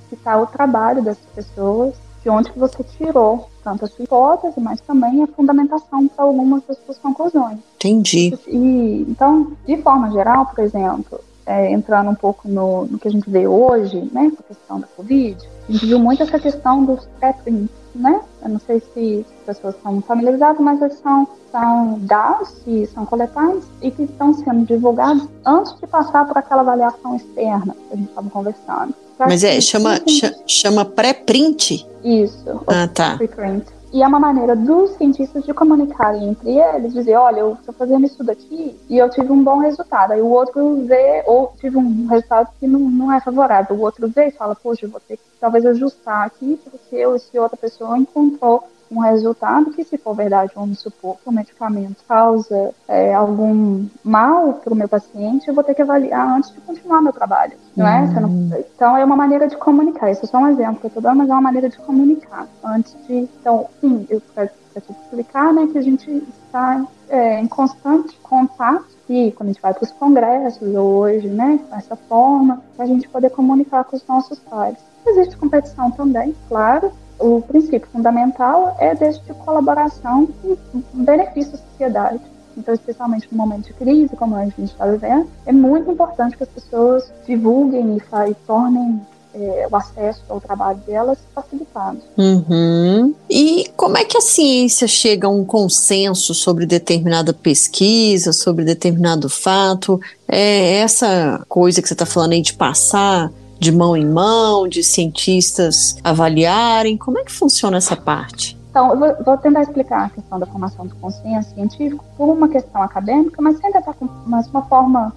citar 0.08 0.40
o 0.40 0.46
trabalho 0.46 1.02
dessas 1.02 1.26
pessoas, 1.34 1.94
de 2.26 2.30
onde 2.30 2.50
que 2.50 2.58
você 2.58 2.82
tirou 2.82 3.48
tanto 3.62 3.84
a 3.84 3.88
sua 3.88 4.04
hipótese, 4.04 4.58
mas 4.58 4.80
também 4.80 5.22
a 5.22 5.28
fundamentação 5.28 6.08
para 6.08 6.24
algumas 6.24 6.60
das 6.66 6.76
suas 6.78 6.98
conclusões. 6.98 7.60
Entendi. 7.76 8.36
E, 8.48 9.06
então, 9.08 9.52
de 9.64 9.76
forma 9.76 10.10
geral, 10.10 10.46
por 10.46 10.64
exemplo, 10.64 11.20
é, 11.46 11.70
entrando 11.70 12.10
um 12.10 12.16
pouco 12.16 12.48
no, 12.48 12.84
no, 12.86 12.98
que 12.98 13.06
a 13.06 13.12
gente 13.12 13.30
vê 13.30 13.46
hoje, 13.46 14.10
né, 14.10 14.32
com 14.32 14.42
a 14.42 14.48
questão 14.48 14.80
da 14.80 14.88
Covid, 14.88 15.38
a 15.68 15.72
gente 15.72 15.86
viu 15.86 16.00
muito 16.00 16.20
essa 16.24 16.36
questão 16.40 16.84
dos 16.84 17.06
pré-prints, 17.20 17.70
né? 17.96 18.20
Eu 18.42 18.50
não 18.50 18.60
sei 18.60 18.80
se 18.92 19.26
as 19.48 19.56
pessoas 19.56 19.74
estão 19.76 20.00
familiarizadas, 20.02 20.60
mas 20.60 20.80
eles 20.80 20.98
são, 20.98 21.26
são 21.50 21.98
dados 22.00 22.50
que 22.64 22.86
são 22.88 23.04
coletados 23.04 23.64
e 23.82 23.90
que 23.90 24.02
estão 24.02 24.34
sendo 24.34 24.64
divulgados 24.64 25.28
antes 25.44 25.74
de 25.80 25.86
passar 25.86 26.26
por 26.26 26.36
aquela 26.38 26.62
avaliação 26.62 27.16
externa 27.16 27.74
que 27.88 27.94
a 27.94 27.96
gente 27.96 28.08
estava 28.08 28.30
conversando. 28.30 28.94
Mas 29.18 29.42
é, 29.42 29.60
chama, 29.60 29.98
chama 30.46 30.84
pré-print? 30.84 31.86
Isso. 32.04 32.60
Ah, 32.66 32.86
tá. 32.86 33.16
Preprint. 33.16 33.64
E 33.96 34.02
é 34.02 34.06
uma 34.06 34.20
maneira 34.20 34.54
dos 34.54 34.90
cientistas 34.90 35.42
de 35.42 35.54
comunicarem 35.54 36.28
entre 36.28 36.50
eles, 36.50 36.92
dizer, 36.92 37.16
olha, 37.16 37.40
eu 37.40 37.54
estou 37.54 37.72
fazendo 37.72 38.04
isso 38.04 38.22
daqui 38.22 38.78
e 38.90 38.98
eu 38.98 39.08
tive 39.08 39.32
um 39.32 39.42
bom 39.42 39.56
resultado. 39.56 40.12
Aí 40.12 40.20
o 40.20 40.28
outro 40.28 40.84
vê, 40.84 41.24
ou 41.24 41.54
tive 41.58 41.78
um 41.78 42.06
resultado 42.06 42.50
que 42.60 42.66
não, 42.66 42.78
não 42.78 43.10
é 43.10 43.22
favorável. 43.22 43.74
O 43.74 43.80
outro 43.80 44.06
vê 44.06 44.26
e 44.26 44.30
fala, 44.32 44.54
poxa, 44.54 44.84
eu 44.84 44.90
vou 44.90 45.00
ter 45.00 45.16
que 45.16 45.22
talvez 45.40 45.64
ajustar 45.64 46.26
aqui, 46.26 46.60
porque 46.62 46.94
eu, 46.94 47.18
se 47.18 47.38
outra 47.38 47.56
pessoa 47.56 47.96
encontrou 47.96 48.64
um 48.90 49.00
resultado 49.00 49.70
que, 49.70 49.84
se 49.84 49.98
for 49.98 50.14
verdade, 50.14 50.52
vamos 50.54 50.80
supor 50.80 51.16
que 51.16 51.28
o 51.28 51.32
medicamento 51.32 51.96
causa 52.08 52.74
é, 52.88 53.14
algum 53.14 53.86
mal 54.04 54.54
para 54.54 54.72
o 54.72 54.76
meu 54.76 54.88
paciente, 54.88 55.48
eu 55.48 55.54
vou 55.54 55.64
ter 55.64 55.74
que 55.74 55.82
avaliar 55.82 56.36
antes 56.36 56.52
de 56.52 56.60
continuar 56.60 57.02
meu 57.02 57.12
trabalho, 57.12 57.54
não 57.76 57.86
é? 57.86 58.06
Não... 58.20 58.58
Então, 58.74 58.96
é 58.96 59.04
uma 59.04 59.16
maneira 59.16 59.48
de 59.48 59.56
comunicar. 59.56 60.10
Isso 60.10 60.24
é 60.24 60.28
só 60.28 60.38
um 60.38 60.48
exemplo 60.48 60.76
que 60.76 60.86
eu 60.86 60.88
estou 60.88 61.02
dando, 61.02 61.18
mas 61.18 61.28
é 61.28 61.32
uma 61.32 61.40
maneira 61.40 61.68
de 61.68 61.78
comunicar. 61.78 62.46
Antes 62.64 62.96
de... 63.06 63.28
Então, 63.40 63.66
sim, 63.80 64.06
eu 64.08 64.22
quero 64.34 64.50
explicar 64.76 65.52
né, 65.52 65.68
que 65.72 65.78
a 65.78 65.82
gente 65.82 66.10
está 66.44 66.84
é, 67.08 67.40
em 67.40 67.46
constante 67.46 68.16
contato 68.22 68.86
e 69.08 69.32
quando 69.32 69.50
a 69.50 69.52
gente 69.52 69.62
vai 69.62 69.72
para 69.72 69.84
os 69.84 69.92
congressos 69.92 70.74
hoje, 70.74 71.28
né, 71.28 71.60
dessa 71.70 71.96
forma, 71.96 72.62
para 72.74 72.84
a 72.84 72.88
gente 72.88 73.08
poder 73.08 73.30
comunicar 73.30 73.84
com 73.84 73.96
os 73.96 74.06
nossos 74.06 74.38
pares. 74.40 74.78
Existe 75.06 75.36
competição 75.36 75.90
também, 75.92 76.34
claro, 76.48 76.92
o 77.18 77.40
princípio 77.42 77.88
fundamental 77.92 78.76
é 78.78 78.94
deste 78.94 79.24
de 79.24 79.34
colaboração 79.34 80.28
e 80.44 80.58
benefício 80.94 81.54
à 81.54 81.58
sociedade. 81.70 82.20
Então, 82.56 82.74
especialmente 82.74 83.28
no 83.30 83.36
momento 83.36 83.66
de 83.66 83.74
crise, 83.74 84.16
como 84.16 84.34
a 84.34 84.44
gente 84.44 84.64
está 84.64 84.86
vivendo, 84.86 85.28
é 85.44 85.52
muito 85.52 85.90
importante 85.90 86.36
que 86.36 86.42
as 86.42 86.48
pessoas 86.48 87.12
divulguem 87.26 87.96
e, 87.96 88.30
e 88.30 88.34
tornem 88.46 89.00
é, 89.34 89.68
o 89.70 89.76
acesso 89.76 90.22
ao 90.28 90.40
trabalho 90.40 90.78
delas 90.86 91.18
facilitado. 91.34 91.98
Uhum. 92.16 93.14
E 93.28 93.70
como 93.76 93.98
é 93.98 94.04
que 94.04 94.16
a 94.16 94.22
ciência 94.22 94.88
chega 94.88 95.26
a 95.26 95.30
um 95.30 95.44
consenso 95.44 96.32
sobre 96.32 96.64
determinada 96.64 97.34
pesquisa, 97.34 98.32
sobre 98.32 98.64
determinado 98.64 99.28
fato? 99.28 100.00
É 100.26 100.78
essa 100.78 101.44
coisa 101.48 101.82
que 101.82 101.88
você 101.88 101.94
está 101.94 102.06
falando 102.06 102.32
aí 102.32 102.40
de 102.40 102.54
passar 102.54 103.30
de 103.58 103.72
mão 103.72 103.96
em 103.96 104.06
mão, 104.06 104.68
de 104.68 104.82
cientistas 104.82 105.96
avaliarem? 106.02 106.96
Como 106.96 107.18
é 107.18 107.24
que 107.24 107.32
funciona 107.32 107.76
essa 107.76 107.96
parte? 107.96 108.56
Então, 108.70 108.90
eu 108.90 108.98
vou, 108.98 109.24
vou, 109.24 109.38
tentar 109.38 109.62
explicar 109.62 110.04
a 110.04 110.10
questão 110.10 110.38
da 110.38 110.44
formação 110.44 110.86
do 110.86 110.94
consenso 110.96 111.54
científico 111.54 112.04
por 112.16 112.28
uma 112.28 112.46
questão 112.48 112.82
acadêmica, 112.82 113.40
mas 113.40 113.58
sem 113.58 113.72
tentar 113.72 113.94
com 113.94 114.06
mas 114.26 114.46
uma 114.48 114.62
forma 114.62 115.14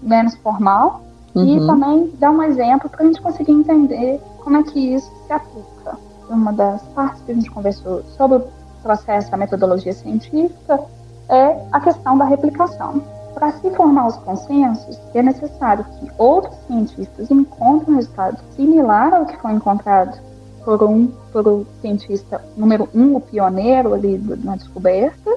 menos 0.00 0.36
formal 0.36 1.02
uhum. 1.34 1.44
e 1.44 1.66
também 1.66 2.12
dar 2.18 2.30
um 2.30 2.42
exemplo 2.42 2.88
para 2.88 3.02
a 3.02 3.06
gente 3.06 3.20
conseguir 3.20 3.52
entender 3.52 4.20
como 4.44 4.56
é 4.56 4.62
que 4.62 4.94
isso 4.94 5.10
se 5.26 5.32
aplica. 5.32 5.98
Uma 6.28 6.52
das 6.52 6.82
partes 6.94 7.20
que 7.22 7.32
a 7.32 7.34
gente 7.34 7.50
conversou 7.50 8.04
sobre 8.16 8.38
o 8.38 8.44
processo 8.82 9.30
da 9.30 9.36
metodologia 9.36 9.92
científica 9.92 10.80
é 11.28 11.56
a 11.72 11.80
questão 11.80 12.16
da 12.16 12.24
replicação. 12.24 13.02
Para 13.34 13.52
se 13.52 13.70
formar 13.70 14.08
os 14.08 14.16
consensos, 14.16 14.98
é 15.14 15.22
necessário 15.22 15.84
que 15.84 16.10
outros 16.18 16.54
cientistas 16.66 17.30
encontrem 17.30 17.94
um 17.94 17.96
resultado 17.96 18.38
similar 18.56 19.14
ao 19.14 19.26
que 19.26 19.36
foi 19.38 19.52
encontrado 19.52 20.18
por 20.64 20.82
um, 20.82 21.06
por 21.32 21.46
o 21.46 21.66
cientista 21.80 22.42
número 22.56 22.88
um, 22.94 23.16
o 23.16 23.20
pioneiro 23.20 23.94
ali 23.94 24.18
na 24.44 24.56
descoberta, 24.56 25.30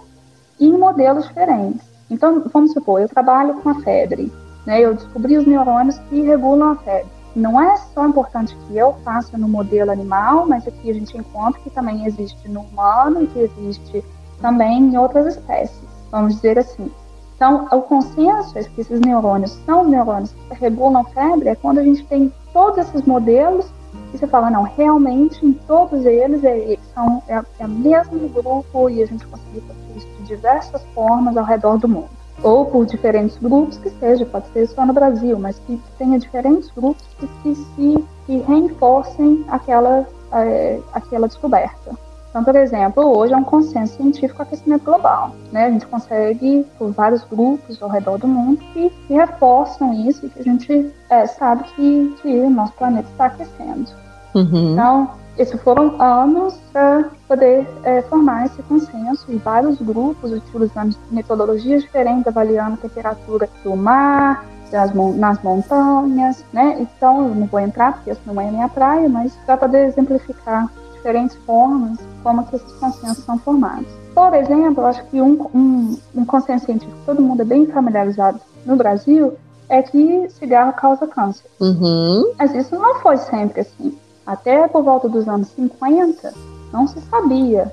e 0.59 0.67
em 0.67 0.77
modelos 0.77 1.27
diferentes. 1.27 1.81
Então, 2.09 2.43
vamos 2.51 2.73
supor, 2.73 3.01
eu 3.01 3.09
trabalho 3.09 3.55
com 3.61 3.69
a 3.69 3.81
febre, 3.81 4.31
né? 4.65 4.81
Eu 4.81 4.93
descobri 4.93 5.37
os 5.37 5.45
neurônios 5.45 5.97
que 6.09 6.21
regulam 6.21 6.71
a 6.71 6.75
febre. 6.75 7.11
Não 7.35 7.59
é 7.59 7.75
só 7.93 8.05
importante 8.05 8.55
que 8.67 8.77
eu 8.77 8.93
faça 9.03 9.37
no 9.37 9.47
modelo 9.47 9.91
animal, 9.91 10.45
mas 10.45 10.67
aqui 10.67 10.91
a 10.91 10.93
gente 10.93 11.17
encontra 11.17 11.59
que 11.61 11.69
também 11.69 12.05
existe 12.05 12.47
no 12.47 12.61
humano 12.61 13.23
e 13.23 13.27
que 13.27 13.39
existe 13.39 14.05
também 14.39 14.83
em 14.83 14.97
outras 14.97 15.35
espécies, 15.35 15.81
vamos 16.11 16.35
dizer 16.35 16.59
assim. 16.59 16.91
Então, 17.35 17.67
o 17.71 17.81
consenso 17.81 18.57
é 18.57 18.63
que 18.63 18.81
esses 18.81 18.99
neurônios 18.99 19.51
são 19.65 19.83
neurônios 19.83 20.31
que 20.31 20.55
regulam 20.55 21.03
febre 21.05 21.49
é 21.49 21.55
quando 21.55 21.79
a 21.79 21.83
gente 21.83 22.05
tem 22.05 22.31
todos 22.53 22.77
esses 22.77 23.01
modelos 23.03 23.65
e 24.13 24.17
você 24.17 24.27
fala, 24.27 24.49
não, 24.49 24.63
realmente 24.63 25.45
em 25.45 25.53
todos 25.53 26.05
eles 26.05 26.43
é, 26.43 26.77
são, 26.93 27.21
é, 27.27 27.41
é 27.59 27.65
o 27.65 27.69
mesmo 27.69 28.29
grupo 28.29 28.89
e 28.89 29.01
a 29.01 29.07
gente 29.07 29.25
conseguiu 29.25 29.61
fazer 29.61 29.97
isso 29.97 30.07
de 30.19 30.23
diversas 30.23 30.83
formas 30.93 31.35
ao 31.35 31.43
redor 31.43 31.77
do 31.77 31.87
mundo. 31.87 32.09
Ou 32.43 32.65
por 32.65 32.85
diferentes 32.85 33.37
grupos 33.37 33.77
que 33.77 33.89
seja, 33.89 34.25
pode 34.25 34.47
ser 34.49 34.67
só 34.67 34.85
no 34.85 34.93
Brasil, 34.93 35.37
mas 35.39 35.57
que 35.59 35.81
tenha 35.97 36.19
diferentes 36.19 36.69
grupos 36.71 37.03
que, 37.19 37.27
que 37.41 37.55
se 37.55 38.05
que 38.25 38.37
reforcem 38.37 39.43
aquela, 39.49 40.07
é, 40.31 40.79
aquela 40.93 41.27
descoberta. 41.27 41.91
Então, 42.33 42.43
por 42.43 42.55
exemplo, 42.55 43.15
hoje 43.15 43.31
é 43.31 43.37
um 43.37 43.43
consenso 43.43 43.95
científico 43.95 44.41
aquecimento 44.41 44.83
global. 44.83 45.35
Né? 45.51 45.65
A 45.65 45.69
gente 45.69 45.85
consegue, 45.85 46.65
por 46.79 46.91
vários 46.91 47.23
grupos 47.25 47.79
ao 47.79 47.87
redor 47.87 48.17
do 48.17 48.27
mundo, 48.27 48.57
que, 48.73 48.89
que 48.89 49.13
reforçam 49.13 49.93
isso 49.93 50.25
e 50.25 50.29
que 50.29 50.39
a 50.39 50.43
gente 50.43 50.91
é, 51.11 51.27
sabe 51.27 51.63
que, 51.75 52.17
que 52.23 52.39
o 52.39 52.49
nosso 52.49 52.73
planeta 52.73 53.07
está 53.11 53.25
aquecendo. 53.25 53.85
Uhum. 54.33 54.73
Então, 54.73 55.11
esses 55.37 55.61
foram 55.61 56.01
anos 56.01 56.55
para 56.71 57.11
poder 57.27 57.67
é, 57.83 58.01
formar 58.01 58.47
esse 58.47 58.63
consenso 58.63 59.25
e 59.29 59.37
vários 59.37 59.79
grupos 59.79 60.31
utilizando 60.31 60.97
metodologias 61.11 61.83
diferentes, 61.83 62.25
avaliando 62.25 62.73
a 62.73 62.77
temperatura 62.77 63.47
do 63.63 63.75
mar, 63.75 64.43
das, 64.71 64.91
nas 64.91 65.39
montanhas, 65.43 66.43
né? 66.51 66.77
Então, 66.79 67.27
eu 67.27 67.35
não 67.35 67.45
vou 67.45 67.59
entrar 67.59 67.93
porque 67.93 68.09
isso 68.09 68.21
não 68.25 68.41
é 68.41 68.49
minha 68.49 68.67
praia, 68.67 69.07
mas 69.07 69.35
para 69.45 69.55
poder 69.55 69.85
exemplificar 69.85 70.67
diferentes 71.03 71.35
formas 71.45 71.99
como 72.23 72.45
que 72.47 72.55
esses 72.55 72.71
consensos 72.73 73.25
são 73.25 73.37
formados. 73.37 73.85
Por 74.15 74.33
exemplo, 74.33 74.83
eu 74.83 74.87
acho 74.87 75.03
que 75.07 75.21
um, 75.21 75.49
um, 75.53 75.99
um 76.15 76.25
consenso 76.25 76.65
científico 76.65 76.97
que 76.97 77.05
todo 77.05 77.21
mundo 77.21 77.41
é 77.41 77.45
bem 77.45 77.67
familiarizado 77.67 78.39
no 78.65 78.77
Brasil 78.77 79.33
é 79.67 79.81
que 79.81 80.29
cigarro 80.29 80.71
causa 80.73 81.05
câncer. 81.05 81.49
Uhum. 81.59 82.33
Mas 82.39 82.55
isso 82.55 82.77
não 82.77 82.99
foi 82.99 83.17
sempre 83.17 83.61
assim. 83.61 83.97
Até 84.25 84.67
por 84.67 84.83
volta 84.83 85.09
dos 85.09 85.27
anos 85.27 85.49
50, 85.49 86.33
não 86.71 86.87
se 86.87 87.01
sabia. 87.01 87.71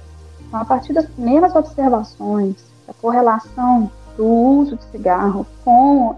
Então, 0.49 0.61
a 0.61 0.65
partir 0.65 0.93
das 0.93 1.07
primeiras 1.07 1.55
observações 1.55 2.57
da 2.87 2.95
correlação 2.95 3.91
do 4.17 4.27
uso 4.27 4.77
de 4.77 4.85
cigarro 4.85 5.47
com 5.65 6.09
o 6.09 6.15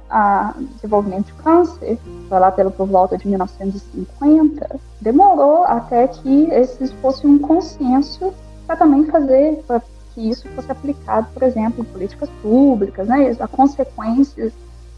desenvolvimento 0.75 1.27
de 1.27 1.35
câncer, 1.35 1.99
foi 2.29 2.39
lá 2.39 2.51
pelo, 2.51 2.71
por 2.71 2.87
volta 2.87 3.17
de 3.17 3.29
1950, 3.29 4.81
demorou 5.01 5.65
até 5.65 6.09
que 6.09 6.45
esse 6.51 6.89
fosse 6.97 7.27
um 7.27 7.39
consenso 7.39 8.33
para 8.67 8.77
também 8.77 9.05
fazer, 9.07 9.63
para 9.67 9.83
que 10.15 10.29
isso 10.29 10.49
fosse 10.51 10.71
aplicado, 10.71 11.29
por 11.33 11.43
exemplo, 11.43 11.83
em 11.83 11.85
políticas 11.85 12.29
públicas, 12.43 13.09
né, 13.09 13.35
as 13.39 13.51
consequências 13.51 14.53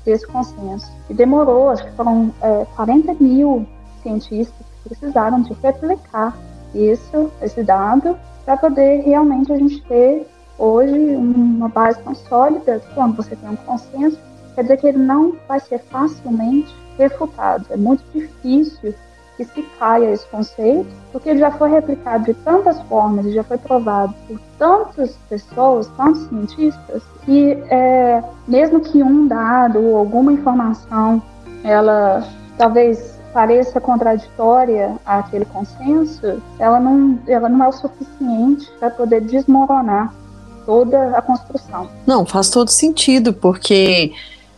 desse 0.04 0.26
consenso. 0.26 0.90
E 1.08 1.14
demorou, 1.14 1.70
acho 1.70 1.84
que 1.84 1.92
foram 1.92 2.32
é, 2.42 2.66
40 2.76 3.14
mil 3.14 3.66
cientistas 4.02 4.66
que 4.82 4.88
precisaram 4.88 5.42
de 5.42 5.54
replicar 5.62 6.36
isso, 6.74 7.30
esse 7.40 7.62
dado, 7.62 8.16
para 8.44 8.56
poder 8.56 9.02
realmente 9.02 9.52
a 9.52 9.56
gente 9.56 9.82
ter 9.84 10.26
hoje 10.58 11.16
uma 11.16 11.68
base 11.68 11.98
tão 12.02 12.14
sólida, 12.14 12.80
quando 12.94 13.16
você 13.16 13.36
tem 13.36 13.50
um 13.50 13.56
consenso, 13.56 14.18
quer 14.54 14.62
dizer 14.62 14.76
que 14.78 14.86
ele 14.86 14.98
não 14.98 15.36
vai 15.48 15.60
ser 15.60 15.78
facilmente 15.78 16.74
refutado. 16.98 17.66
É 17.70 17.76
muito 17.76 18.02
difícil 18.12 18.94
que 19.36 19.44
se 19.44 19.62
caia 19.78 20.12
esse 20.12 20.26
conceito, 20.28 20.86
porque 21.10 21.28
ele 21.28 21.40
já 21.40 21.50
foi 21.50 21.68
replicado 21.70 22.24
de 22.24 22.34
tantas 22.34 22.80
formas 22.82 23.26
e 23.26 23.32
já 23.32 23.42
foi 23.42 23.58
provado 23.58 24.14
por 24.28 24.38
tantas 24.58 25.16
pessoas, 25.28 25.88
tantos 25.96 26.22
cientistas, 26.28 27.02
que 27.24 27.52
é, 27.68 28.22
mesmo 28.46 28.80
que 28.80 29.02
um 29.02 29.26
dado 29.26 29.80
ou 29.80 29.96
alguma 29.96 30.32
informação 30.32 31.20
ela 31.64 32.22
talvez 32.56 33.18
pareça 33.32 33.80
contraditória 33.80 34.94
àquele 35.04 35.44
consenso, 35.46 36.40
ela 36.58 36.78
não, 36.78 37.18
ela 37.26 37.48
não 37.48 37.64
é 37.64 37.68
o 37.68 37.72
suficiente 37.72 38.70
para 38.78 38.90
poder 38.90 39.22
desmoronar 39.22 40.14
toda 40.64 41.16
a 41.16 41.22
construção. 41.22 41.88
Não, 42.06 42.24
faz 42.24 42.50
todo 42.50 42.68
sentido, 42.68 43.32
porque 43.32 44.12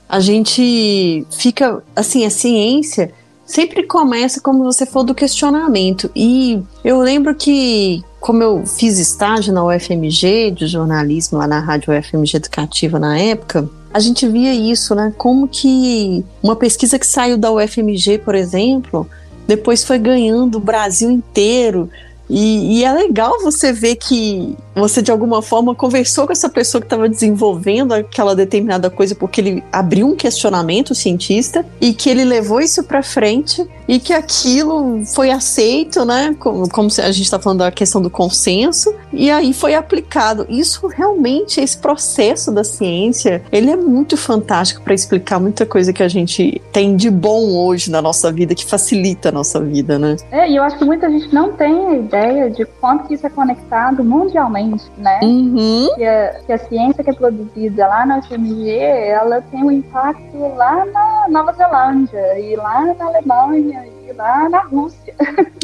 a 0.08 0.20
gente 0.20 1.26
fica, 1.30 1.82
assim, 1.94 2.24
a 2.24 2.30
ciência 2.30 3.12
sempre 3.44 3.84
começa, 3.84 4.40
como 4.40 4.64
você 4.64 4.84
falou, 4.84 5.06
do 5.06 5.14
questionamento. 5.14 6.10
E 6.14 6.62
eu 6.84 6.98
lembro 6.98 7.34
que, 7.34 8.02
como 8.20 8.42
eu 8.42 8.66
fiz 8.66 8.98
estágio 8.98 9.52
na 9.52 9.64
UFMG, 9.64 10.50
de 10.50 10.66
jornalismo, 10.66 11.38
lá 11.38 11.46
na 11.46 11.60
Rádio 11.60 11.96
UFMG 11.96 12.36
Educativa 12.36 12.98
na 12.98 13.18
época, 13.18 13.68
a 13.94 14.00
gente 14.00 14.28
via 14.28 14.52
isso, 14.52 14.94
né? 14.94 15.12
Como 15.16 15.48
que 15.48 16.24
uma 16.42 16.56
pesquisa 16.56 16.98
que 16.98 17.06
saiu 17.06 17.38
da 17.38 17.50
UFMG, 17.50 18.18
por 18.18 18.34
exemplo, 18.34 19.08
depois 19.46 19.84
foi 19.84 19.98
ganhando 19.98 20.58
o 20.58 20.60
Brasil 20.60 21.10
inteiro. 21.10 21.88
E, 22.28 22.78
e, 22.80 22.84
é 22.84 22.92
legal 22.92 23.40
você 23.42 23.72
ver 23.72 23.96
que 23.96 24.56
você, 24.74 25.00
de 25.00 25.10
alguma 25.10 25.40
forma, 25.40 25.74
conversou 25.74 26.26
com 26.26 26.32
essa 26.32 26.48
pessoa 26.48 26.80
que 26.80 26.86
estava 26.86 27.08
desenvolvendo 27.08 27.92
aquela 27.92 28.34
determinada 28.34 28.90
coisa, 28.90 29.14
porque 29.14 29.40
ele 29.40 29.64
abriu 29.72 30.08
um 30.08 30.16
questionamento 30.16 30.94
cientista 30.94 31.64
e 31.80 31.94
que 31.94 32.10
ele 32.10 32.24
levou 32.24 32.60
isso 32.60 32.82
para 32.82 33.02
frente 33.02 33.66
e 33.88 33.98
que 33.98 34.12
aquilo 34.12 35.04
foi 35.06 35.30
aceito, 35.30 36.04
né? 36.04 36.34
Como, 36.38 36.68
como 36.68 36.88
a 36.88 37.10
gente 37.10 37.22
está 37.22 37.38
falando 37.38 37.60
da 37.60 37.70
questão 37.70 38.02
do 38.02 38.10
consenso, 38.10 38.92
e 39.12 39.30
aí 39.30 39.52
foi 39.52 39.74
aplicado. 39.74 40.46
Isso 40.48 40.86
realmente, 40.88 41.60
esse 41.60 41.78
processo 41.78 42.50
da 42.52 42.64
ciência, 42.64 43.42
ele 43.52 43.70
é 43.70 43.76
muito 43.76 44.16
fantástico 44.16 44.82
para 44.82 44.92
explicar 44.92 45.38
muita 45.38 45.64
coisa 45.64 45.92
que 45.92 46.02
a 46.02 46.08
gente 46.08 46.60
tem 46.72 46.96
de 46.96 47.08
bom 47.08 47.56
hoje 47.56 47.90
na 47.90 48.02
nossa 48.02 48.32
vida, 48.32 48.54
que 48.54 48.64
facilita 48.64 49.28
a 49.28 49.32
nossa 49.32 49.60
vida, 49.60 49.98
né? 49.98 50.16
É, 50.30 50.50
e 50.50 50.56
eu 50.56 50.62
acho 50.62 50.76
que 50.76 50.84
muita 50.84 51.08
gente 51.08 51.32
não 51.32 51.52
tem 51.52 52.02
ideia 52.16 52.50
de 52.50 52.64
quanto 52.64 53.12
isso 53.12 53.26
é 53.26 53.30
conectado 53.30 54.02
mundialmente, 54.02 54.90
né? 54.96 55.20
Uhum. 55.22 55.88
Que, 55.94 56.04
a, 56.04 56.40
que 56.46 56.52
a 56.52 56.58
ciência 56.58 57.04
que 57.04 57.10
é 57.10 57.12
produzida 57.12 57.86
lá 57.86 58.06
na 58.06 58.18
UFMG, 58.18 58.70
ela 58.78 59.42
tem 59.42 59.62
um 59.62 59.70
impacto 59.70 60.36
lá 60.54 60.84
na 60.86 61.28
Nova 61.28 61.52
Zelândia 61.52 62.38
e 62.38 62.56
lá 62.56 62.94
na 62.94 63.04
Alemanha 63.06 63.86
e 63.86 64.12
lá 64.12 64.48
na 64.48 64.60
Rússia. 64.60 65.14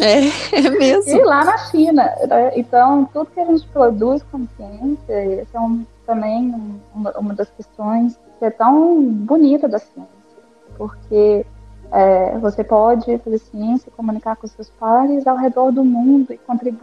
É, 0.01 0.57
é 0.57 0.71
mesmo. 0.71 1.13
e 1.13 1.23
lá 1.23 1.45
na 1.45 1.57
China. 1.59 2.13
Né? 2.29 2.53
Então, 2.57 3.09
tudo 3.13 3.31
que 3.31 3.41
a 3.41 3.45
gente 3.45 3.67
produz 3.69 4.23
com 4.25 4.47
ciência 4.57 5.13
é 5.13 5.45
também 6.07 6.53
uma, 6.95 7.11
uma 7.13 7.35
das 7.35 7.49
questões 7.51 8.19
que 8.39 8.45
é 8.45 8.51
tão 8.51 9.01
bonita 9.03 9.69
da 9.69 9.79
ciência. 9.79 10.23
Porque 10.77 11.47
é, 11.93 12.39
você 12.39 12.65
pode 12.65 13.19
fazer 13.19 13.39
ciência, 13.39 13.93
comunicar 13.95 14.37
com 14.37 14.47
seus 14.47 14.71
pares 14.71 15.27
ao 15.27 15.37
redor 15.37 15.71
do 15.71 15.85
mundo 15.85 16.33
e 16.33 16.39
contribuir 16.39 16.81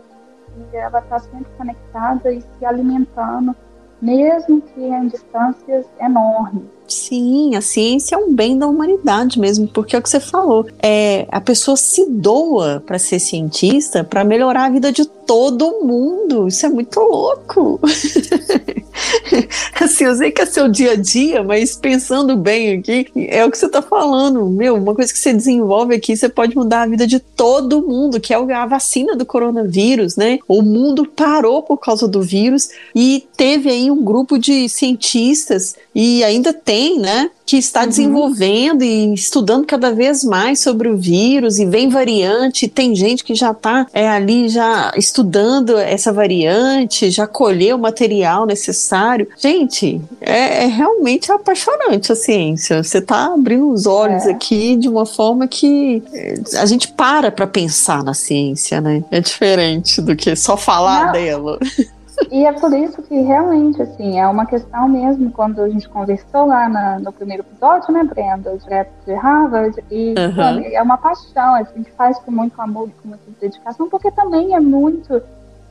que 0.71 0.77
ela 0.77 0.99
está 0.99 1.19
sempre 1.19 1.51
conectada 1.57 2.31
e 2.31 2.41
se 2.41 2.65
alimentando, 2.65 3.55
mesmo 4.01 4.61
que 4.61 4.81
em 4.81 5.07
distâncias 5.07 5.85
enormes. 5.99 6.78
Sim, 6.89 7.55
a 7.55 7.61
ciência 7.61 8.15
é 8.15 8.17
um 8.17 8.33
bem 8.33 8.57
da 8.57 8.67
humanidade 8.67 9.39
mesmo, 9.39 9.67
porque 9.67 9.95
é 9.95 9.99
o 9.99 10.01
que 10.01 10.09
você 10.09 10.19
falou. 10.19 10.65
É, 10.81 11.27
a 11.31 11.39
pessoa 11.39 11.77
se 11.77 12.05
doa 12.09 12.83
para 12.85 12.97
ser 12.97 13.19
cientista 13.19 14.03
para 14.03 14.23
melhorar 14.23 14.65
a 14.65 14.69
vida 14.69 14.91
de 14.91 15.05
todo 15.05 15.83
mundo. 15.83 16.47
Isso 16.47 16.65
é 16.65 16.69
muito 16.69 16.99
louco. 16.99 17.79
assim, 19.79 20.05
eu 20.05 20.15
sei 20.15 20.31
que 20.31 20.41
é 20.41 20.45
seu 20.45 20.67
dia 20.67 20.93
a 20.93 20.95
dia, 20.95 21.43
mas 21.43 21.75
pensando 21.75 22.35
bem 22.35 22.79
aqui, 22.79 23.05
é 23.15 23.45
o 23.45 23.51
que 23.51 23.57
você 23.57 23.67
está 23.67 23.81
falando. 23.81 24.45
Meu, 24.47 24.75
uma 24.75 24.95
coisa 24.95 25.11
que 25.13 25.19
você 25.19 25.33
desenvolve 25.33 25.95
aqui, 25.95 26.15
você 26.15 26.27
pode 26.27 26.55
mudar 26.55 26.83
a 26.83 26.87
vida 26.87 27.05
de 27.05 27.19
todo 27.19 27.81
mundo, 27.81 28.19
que 28.19 28.33
é 28.33 28.37
a 28.37 28.65
vacina 28.65 29.15
do 29.15 29.25
coronavírus, 29.25 30.15
né? 30.15 30.39
O 30.47 30.61
mundo 30.61 31.05
parou 31.05 31.61
por 31.61 31.77
causa 31.77 32.07
do 32.07 32.21
vírus 32.21 32.69
e 32.95 33.27
teve 33.37 33.69
aí 33.69 33.91
um 33.91 34.03
grupo 34.03 34.37
de 34.37 34.67
cientistas 34.67 35.75
e 35.93 36.23
ainda 36.23 36.53
tem, 36.53 36.78
né? 36.99 37.29
que 37.49 37.57
está 37.57 37.81
uhum. 37.81 37.87
desenvolvendo 37.87 38.83
e 38.83 39.11
estudando 39.11 39.65
cada 39.65 39.91
vez 39.91 40.23
mais 40.23 40.59
sobre 40.59 40.87
o 40.87 40.95
vírus 40.95 41.57
e 41.57 41.65
vem 41.65 41.89
variante, 41.89 42.67
tem 42.67 42.93
gente 42.93 43.23
que 43.23 43.33
já 43.33 43.49
está 43.49 43.87
é, 43.91 44.07
ali 44.07 44.47
já 44.49 44.91
estudando 44.95 45.75
essa 45.75 46.13
variante, 46.13 47.09
já 47.09 47.25
colheu 47.25 47.75
o 47.75 47.79
material 47.79 48.45
necessário. 48.45 49.27
Gente, 49.35 49.99
é, 50.21 50.65
é 50.65 50.67
realmente 50.67 51.31
apaixonante 51.31 52.11
a 52.11 52.15
ciência. 52.15 52.83
Você 52.83 52.99
está 52.99 53.33
abrindo 53.33 53.71
os 53.71 53.87
olhos 53.87 54.27
é. 54.27 54.31
aqui 54.31 54.75
de 54.75 54.87
uma 54.87 55.07
forma 55.07 55.47
que 55.47 56.03
é, 56.13 56.35
a 56.55 56.67
gente 56.67 56.89
para 56.89 57.31
para 57.31 57.47
pensar 57.47 58.03
na 58.03 58.13
ciência, 58.13 58.79
né? 58.79 59.03
É 59.09 59.19
diferente 59.19 60.03
do 60.03 60.15
que 60.15 60.35
só 60.35 60.55
falar 60.55 61.07
Não. 61.07 61.13
dela. 61.13 61.57
E 62.31 62.45
é 62.45 62.51
por 62.51 62.73
isso 62.73 63.01
que 63.01 63.21
realmente, 63.21 63.81
assim, 63.81 64.19
é 64.19 64.27
uma 64.27 64.45
questão 64.45 64.87
mesmo, 64.87 65.31
quando 65.31 65.61
a 65.61 65.69
gente 65.69 65.87
conversou 65.87 66.45
lá 66.45 66.67
na, 66.67 66.99
no 66.99 67.11
primeiro 67.11 67.43
episódio, 67.43 67.93
né, 67.93 68.03
Brenda, 68.03 68.57
direto 68.57 68.91
de 69.05 69.13
Harvard, 69.13 69.83
e 69.89 70.13
uhum. 70.17 70.61
é 70.73 70.81
uma 70.81 70.97
paixão, 70.97 71.55
a 71.55 71.63
gente 71.63 71.89
faz 71.91 72.19
com 72.19 72.31
muito 72.31 72.59
amor, 72.61 72.89
com 73.01 73.09
muita 73.09 73.23
dedicação, 73.39 73.89
porque 73.89 74.11
também 74.11 74.53
é 74.53 74.59
muito 74.59 75.21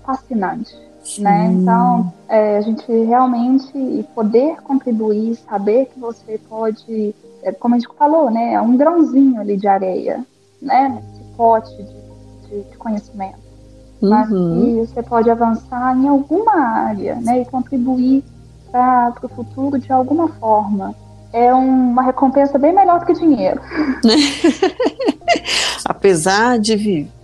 fascinante, 0.04 0.74
Sim. 1.02 1.22
né? 1.22 1.50
Então, 1.52 2.12
é, 2.28 2.56
a 2.56 2.60
gente 2.60 2.90
realmente 3.04 4.08
poder 4.14 4.56
contribuir, 4.62 5.36
saber 5.36 5.86
que 5.86 6.00
você 6.00 6.40
pode, 6.48 7.14
é, 7.42 7.52
como 7.52 7.74
a 7.74 7.78
gente 7.78 7.94
falou, 7.96 8.30
né, 8.30 8.54
é 8.54 8.60
um 8.60 8.76
grãozinho 8.76 9.40
ali 9.40 9.56
de 9.56 9.68
areia, 9.68 10.24
né, 10.60 10.88
nesse 10.88 11.36
pote 11.36 11.70
de, 11.76 12.48
de, 12.48 12.70
de 12.70 12.76
conhecimento 12.76 13.47
mas 14.00 14.30
uhum. 14.30 14.84
que 14.84 14.86
você 14.86 15.02
pode 15.02 15.30
avançar 15.30 15.96
em 15.96 16.08
alguma 16.08 16.54
área 16.54 17.16
né, 17.16 17.42
e 17.42 17.44
contribuir 17.44 18.22
para 18.70 19.14
o 19.22 19.28
futuro 19.28 19.78
de 19.78 19.92
alguma 19.92 20.28
forma. 20.28 20.94
É 21.32 21.52
uma 21.52 22.02
recompensa 22.02 22.58
bem 22.58 22.72
melhor 22.72 23.00
do 23.00 23.06
que 23.06 23.12
dinheiro. 23.12 23.60
Apesar 25.84 26.58
de 26.58 26.74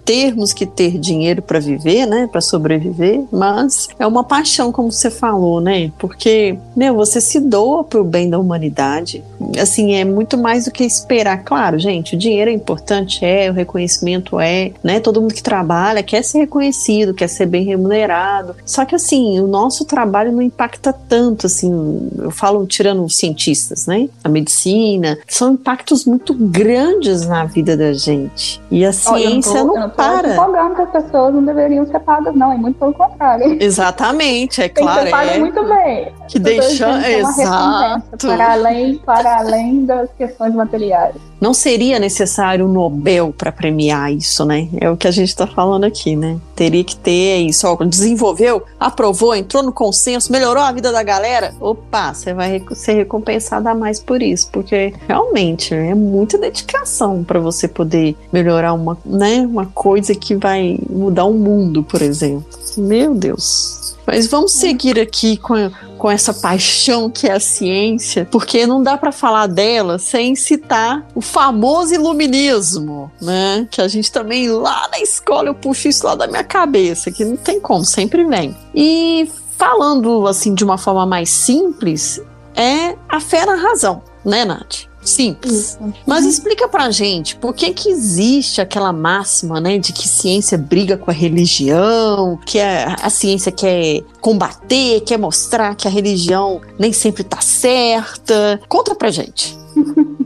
termos 0.04 0.52
que 0.52 0.66
ter 0.66 0.98
dinheiro 0.98 1.42
para 1.42 1.58
viver, 1.58 2.06
né, 2.06 2.28
para 2.30 2.40
sobreviver, 2.40 3.22
mas 3.32 3.88
é 3.98 4.06
uma 4.06 4.22
paixão, 4.22 4.70
como 4.70 4.92
você 4.92 5.10
falou, 5.10 5.60
né? 5.60 5.90
Porque, 5.98 6.58
meu, 6.76 6.94
você 6.94 7.20
se 7.20 7.40
doa 7.40 7.84
pro 7.84 8.04
bem 8.04 8.28
da 8.28 8.38
humanidade. 8.38 9.22
Assim, 9.60 9.94
é 9.94 10.04
muito 10.04 10.36
mais 10.36 10.66
do 10.66 10.70
que 10.70 10.84
esperar. 10.84 11.42
Claro, 11.44 11.78
gente, 11.78 12.14
o 12.14 12.18
dinheiro 12.18 12.50
é 12.50 12.54
importante, 12.54 13.24
é, 13.24 13.50
o 13.50 13.54
reconhecimento 13.54 14.38
é, 14.38 14.72
né? 14.82 15.00
Todo 15.00 15.20
mundo 15.20 15.34
que 15.34 15.42
trabalha 15.42 16.02
quer 16.02 16.22
ser 16.22 16.38
reconhecido, 16.38 17.14
quer 17.14 17.28
ser 17.28 17.46
bem 17.46 17.64
remunerado. 17.64 18.54
Só 18.64 18.84
que 18.84 18.94
assim, 18.94 19.40
o 19.40 19.46
nosso 19.46 19.84
trabalho 19.84 20.32
não 20.32 20.42
impacta 20.42 20.92
tanto, 20.92 21.46
assim, 21.46 22.10
eu 22.18 22.30
falo 22.30 22.66
tirando 22.66 23.04
os 23.04 23.16
cientistas, 23.16 23.86
né? 23.86 24.08
A 24.22 24.28
medicina, 24.28 25.18
são 25.26 25.54
impactos 25.54 26.04
muito 26.04 26.34
grandes 26.34 27.26
na 27.26 27.44
vida 27.44 27.76
da 27.76 27.92
gente. 27.92 28.60
E 28.70 28.84
a 28.84 28.92
ciência 28.92 29.62
oh, 29.62 29.66
não 29.66 29.93
para. 29.96 30.32
empolgando 30.32 30.74
que 30.74 30.82
as 30.82 30.90
pessoas 30.90 31.34
não 31.34 31.44
deveriam 31.44 31.86
ser 31.86 32.00
pagas, 32.00 32.34
não, 32.34 32.52
é 32.52 32.56
muito 32.56 32.78
pelo 32.78 32.94
contrário. 32.94 33.56
Exatamente, 33.60 34.62
é 34.62 34.68
claro. 34.68 34.96
Tem 34.98 35.04
que 35.06 35.10
pagas 35.10 35.34
é... 35.34 35.38
muito 35.38 35.64
bem. 35.64 36.12
Que 36.28 36.38
deixa. 36.38 37.10
Exato. 37.10 38.26
Para 38.26 38.52
além, 38.52 38.98
para 38.98 39.38
além 39.38 39.84
das 39.84 40.10
questões 40.12 40.54
materiais. 40.54 41.14
Não 41.44 41.52
seria 41.52 41.98
necessário 41.98 42.64
um 42.64 42.72
Nobel 42.72 43.30
para 43.36 43.52
premiar 43.52 44.10
isso, 44.10 44.46
né? 44.46 44.66
É 44.80 44.88
o 44.88 44.96
que 44.96 45.06
a 45.06 45.10
gente 45.10 45.28
está 45.28 45.46
falando 45.46 45.84
aqui, 45.84 46.16
né? 46.16 46.38
Teria 46.56 46.82
que 46.82 46.96
ter 46.96 47.36
isso. 47.40 47.68
Ó, 47.68 47.76
desenvolveu, 47.84 48.62
aprovou, 48.80 49.34
entrou 49.34 49.62
no 49.62 49.70
consenso, 49.70 50.32
melhorou 50.32 50.62
a 50.62 50.72
vida 50.72 50.90
da 50.90 51.02
galera. 51.02 51.54
Opa, 51.60 52.14
você 52.14 52.32
vai 52.32 52.64
ser 52.72 52.94
recompensada 52.94 53.74
mais 53.74 54.00
por 54.00 54.22
isso, 54.22 54.48
porque 54.50 54.94
realmente 55.06 55.74
é 55.74 55.94
muita 55.94 56.38
dedicação 56.38 57.22
para 57.22 57.38
você 57.38 57.68
poder 57.68 58.16
melhorar 58.32 58.72
uma, 58.72 58.96
né, 59.04 59.40
uma 59.40 59.66
coisa 59.66 60.14
que 60.14 60.34
vai 60.34 60.78
mudar 60.88 61.26
o 61.26 61.34
mundo, 61.34 61.82
por 61.82 62.00
exemplo. 62.00 62.58
Meu 62.78 63.14
Deus. 63.14 63.93
Mas 64.06 64.26
vamos 64.26 64.52
seguir 64.52 64.98
aqui 65.00 65.36
com, 65.36 65.70
com 65.98 66.10
essa 66.10 66.32
paixão 66.34 67.10
que 67.10 67.26
é 67.26 67.32
a 67.32 67.40
ciência, 67.40 68.28
porque 68.30 68.66
não 68.66 68.82
dá 68.82 68.96
para 68.96 69.12
falar 69.12 69.46
dela 69.46 69.98
sem 69.98 70.34
citar 70.34 71.06
o 71.14 71.20
famoso 71.20 71.94
iluminismo, 71.94 73.10
né? 73.20 73.66
Que 73.70 73.80
a 73.80 73.88
gente 73.88 74.12
também 74.12 74.48
lá 74.50 74.88
na 74.90 75.00
escola 75.00 75.48
eu 75.48 75.54
puxo 75.54 75.88
isso 75.88 76.06
lá 76.06 76.14
da 76.14 76.26
minha 76.26 76.44
cabeça, 76.44 77.10
que 77.10 77.24
não 77.24 77.36
tem 77.36 77.60
como, 77.60 77.84
sempre 77.84 78.24
vem. 78.24 78.56
E 78.74 79.28
falando 79.56 80.26
assim 80.26 80.54
de 80.54 80.64
uma 80.64 80.76
forma 80.76 81.06
mais 81.06 81.30
simples, 81.30 82.20
é 82.54 82.96
a 83.08 83.20
fé 83.20 83.46
na 83.46 83.54
razão, 83.54 84.02
né, 84.24 84.44
Nath? 84.44 84.86
Simples. 85.04 85.52
Isso. 85.52 85.94
Mas 86.06 86.24
explica 86.24 86.68
pra 86.68 86.90
gente 86.90 87.36
por 87.36 87.54
que 87.54 87.72
que 87.72 87.88
existe 87.88 88.60
aquela 88.60 88.92
máxima, 88.92 89.60
né, 89.60 89.78
de 89.78 89.92
que 89.92 90.08
ciência 90.08 90.56
briga 90.56 90.96
com 90.96 91.10
a 91.10 91.14
religião, 91.14 92.38
que 92.44 92.58
a, 92.60 92.96
a 93.02 93.10
ciência 93.10 93.52
quer 93.52 94.02
combater, 94.20 95.00
quer 95.02 95.18
mostrar 95.18 95.74
que 95.74 95.86
a 95.86 95.90
religião 95.90 96.60
nem 96.78 96.92
sempre 96.92 97.22
tá 97.24 97.40
certa. 97.40 98.60
Conta 98.68 98.94
pra 98.94 99.10
gente. 99.10 99.56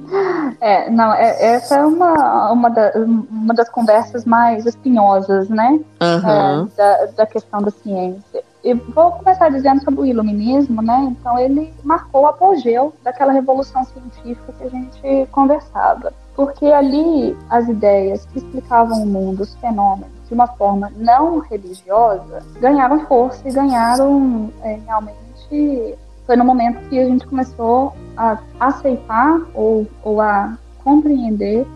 É, 0.61 0.91
não, 0.91 1.13
é, 1.13 1.55
essa 1.55 1.77
é 1.77 1.85
uma, 1.85 2.51
uma, 2.51 2.71
da, 2.71 2.93
uma 2.97 3.55
das 3.55 3.69
conversas 3.69 4.25
mais 4.25 4.67
espinhosas, 4.67 5.49
né? 5.49 5.79
Uhum. 6.01 6.65
É, 6.71 6.77
da, 6.77 7.07
da 7.17 7.27
questão 7.27 7.63
da 7.63 7.71
ciência. 7.71 8.43
E 8.65 8.75
vou 8.75 9.13
começar 9.13 9.49
dizendo 9.51 9.83
sobre 9.83 10.01
o 10.01 10.07
iluminismo, 10.07 10.83
né? 10.83 11.09
Então 11.11 11.39
ele 11.39 11.73
marcou 11.85 12.23
o 12.23 12.27
apogeu 12.27 12.93
daquela 13.03 13.33
revolução 13.33 13.85
científica 13.85 14.53
que 14.53 14.65
a 14.65 14.69
gente 14.69 15.27
conversava. 15.31 16.13
Porque 16.35 16.67
ali 16.67 17.37
as 17.49 17.69
ideias 17.69 18.25
que 18.27 18.39
explicavam 18.39 19.03
o 19.03 19.07
mundo, 19.07 19.43
os 19.43 19.55
fenômenos, 19.57 20.11
de 20.27 20.35
uma 20.35 20.47
forma 20.47 20.93
não 20.97 21.39
religiosa, 21.39 22.43
ganharam 22.61 23.01
força 23.07 23.49
e 23.49 23.53
ganharam 23.53 24.51
é, 24.63 24.79
realmente. 24.87 25.99
Foi 26.27 26.37
no 26.37 26.45
momento 26.45 26.87
que 26.91 26.99
a 26.99 27.07
gente 27.07 27.27
começou 27.27 27.95
a 28.17 28.39
aceitar 28.61 29.41
ou, 29.55 29.87
ou 30.03 30.21
a 30.21 30.59
compreender 30.85 31.67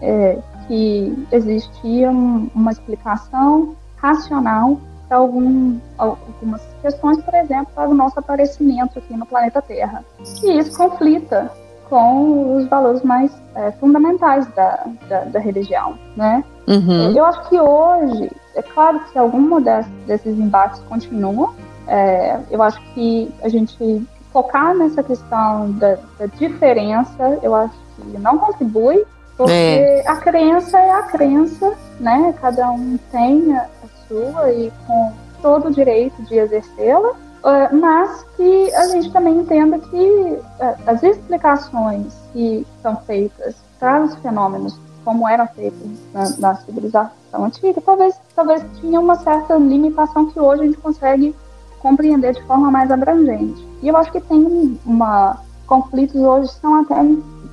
é, 0.00 0.38
que 0.66 1.26
existia 1.32 2.10
uma 2.10 2.70
explicação 2.70 3.74
racional 3.96 4.78
algum, 5.12 5.78
algumas 5.98 6.62
questões, 6.80 7.22
por 7.22 7.34
exemplo, 7.34 7.68
para 7.74 7.88
o 7.88 7.94
nosso 7.94 8.18
aparecimento 8.18 8.98
aqui 8.98 9.14
no 9.14 9.26
planeta 9.26 9.62
Terra. 9.62 10.04
E 10.42 10.58
isso 10.58 10.76
conflita 10.76 11.50
com 11.88 12.56
os 12.56 12.66
valores 12.68 13.02
mais 13.02 13.30
é, 13.54 13.70
fundamentais 13.72 14.46
da, 14.54 14.86
da, 15.08 15.20
da, 15.24 15.38
religião, 15.38 15.98
né? 16.16 16.42
Uhum. 16.66 17.14
Eu 17.14 17.24
acho 17.26 17.48
que 17.50 17.60
hoje, 17.60 18.30
é 18.56 18.62
claro 18.62 19.00
que 19.12 19.18
alguns 19.18 19.62
desses 20.06 20.38
embates 20.38 20.80
continuam. 20.88 21.52
É, 21.86 22.38
eu 22.50 22.62
acho 22.62 22.80
que 22.94 23.30
a 23.42 23.48
gente 23.50 24.06
focar 24.32 24.74
nessa 24.74 25.02
questão 25.02 25.70
da, 25.72 25.98
da 26.18 26.26
diferença, 26.38 27.38
eu 27.42 27.54
acho 27.54 27.74
que 27.96 28.18
não 28.18 28.38
contribui, 28.38 29.04
porque 29.36 29.52
é. 29.52 30.04
a 30.06 30.16
crença 30.16 30.78
é 30.78 30.90
a 30.90 31.02
crença, 31.02 31.74
né? 32.00 32.34
Cada 32.40 32.70
um 32.70 32.98
tem 33.10 33.54
a, 33.54 33.66
sua 34.12 34.52
e 34.52 34.70
com 34.86 35.12
todo 35.40 35.68
o 35.68 35.72
direito 35.72 36.22
de 36.24 36.36
exercê-la, 36.36 37.12
eh, 37.44 37.72
mas 37.72 38.24
que 38.36 38.74
a 38.74 38.88
gente 38.88 39.10
também 39.10 39.38
entenda 39.38 39.78
que 39.78 40.38
eh, 40.60 40.76
as 40.86 41.02
explicações 41.02 42.12
que 42.32 42.66
são 42.82 42.96
feitas 42.98 43.56
para 43.80 44.04
os 44.04 44.14
fenômenos 44.16 44.78
como 45.04 45.28
eram 45.28 45.48
feitos 45.48 45.80
na, 46.12 46.28
na, 46.38 46.54
civilização 46.56 47.10
antiga, 47.44 47.80
talvez, 47.80 48.14
talvez 48.36 48.64
tinha 48.80 49.00
uma 49.00 49.16
certa 49.16 49.56
limitação 49.56 50.30
que 50.30 50.38
hoje 50.38 50.62
a 50.62 50.64
gente 50.66 50.78
consegue 50.78 51.34
compreender 51.80 52.34
de 52.34 52.42
forma 52.44 52.70
mais 52.70 52.88
abrangente. 52.88 53.66
E 53.82 53.88
eu 53.88 53.96
acho 53.96 54.12
que 54.12 54.20
tem 54.20 54.78
uma 54.86 55.40
conflitos 55.66 56.20
hoje 56.20 56.52
são 56.60 56.82
até 56.82 56.94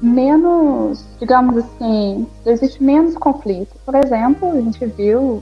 menos, 0.02 1.06
digamos 1.20 1.58
assim, 1.58 2.28
existe 2.46 2.84
menos 2.84 3.16
conflito. 3.16 3.76
Por 3.86 3.96
exemplo, 3.96 4.52
a 4.52 4.62
gente 4.62 4.86
viu 4.86 5.42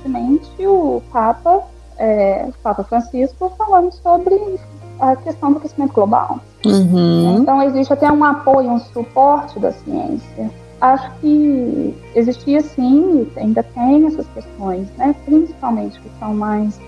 recentemente 0.00 0.66
o 0.66 1.02
Papa, 1.12 1.62
é, 1.98 2.46
o 2.48 2.52
Papa 2.62 2.84
Francisco 2.84 3.52
falando 3.56 3.92
sobre 3.92 4.58
a 4.98 5.16
questão 5.16 5.52
do 5.52 5.60
crescimento 5.60 5.92
global. 5.92 6.40
Uhum. 6.64 7.38
Então 7.38 7.62
existe 7.62 7.92
até 7.92 8.10
um 8.10 8.24
apoio, 8.24 8.70
um 8.70 8.78
suporte 8.78 9.58
da 9.58 9.72
ciência. 9.72 10.50
Acho 10.80 11.10
que 11.20 11.94
existia 12.14 12.62
sim, 12.62 13.30
ainda 13.36 13.62
tem 13.62 14.06
essas 14.06 14.26
questões, 14.28 14.88
né? 14.96 15.14
principalmente 15.24 16.00
que 16.00 16.10
são 16.18 16.34
mais 16.34 16.78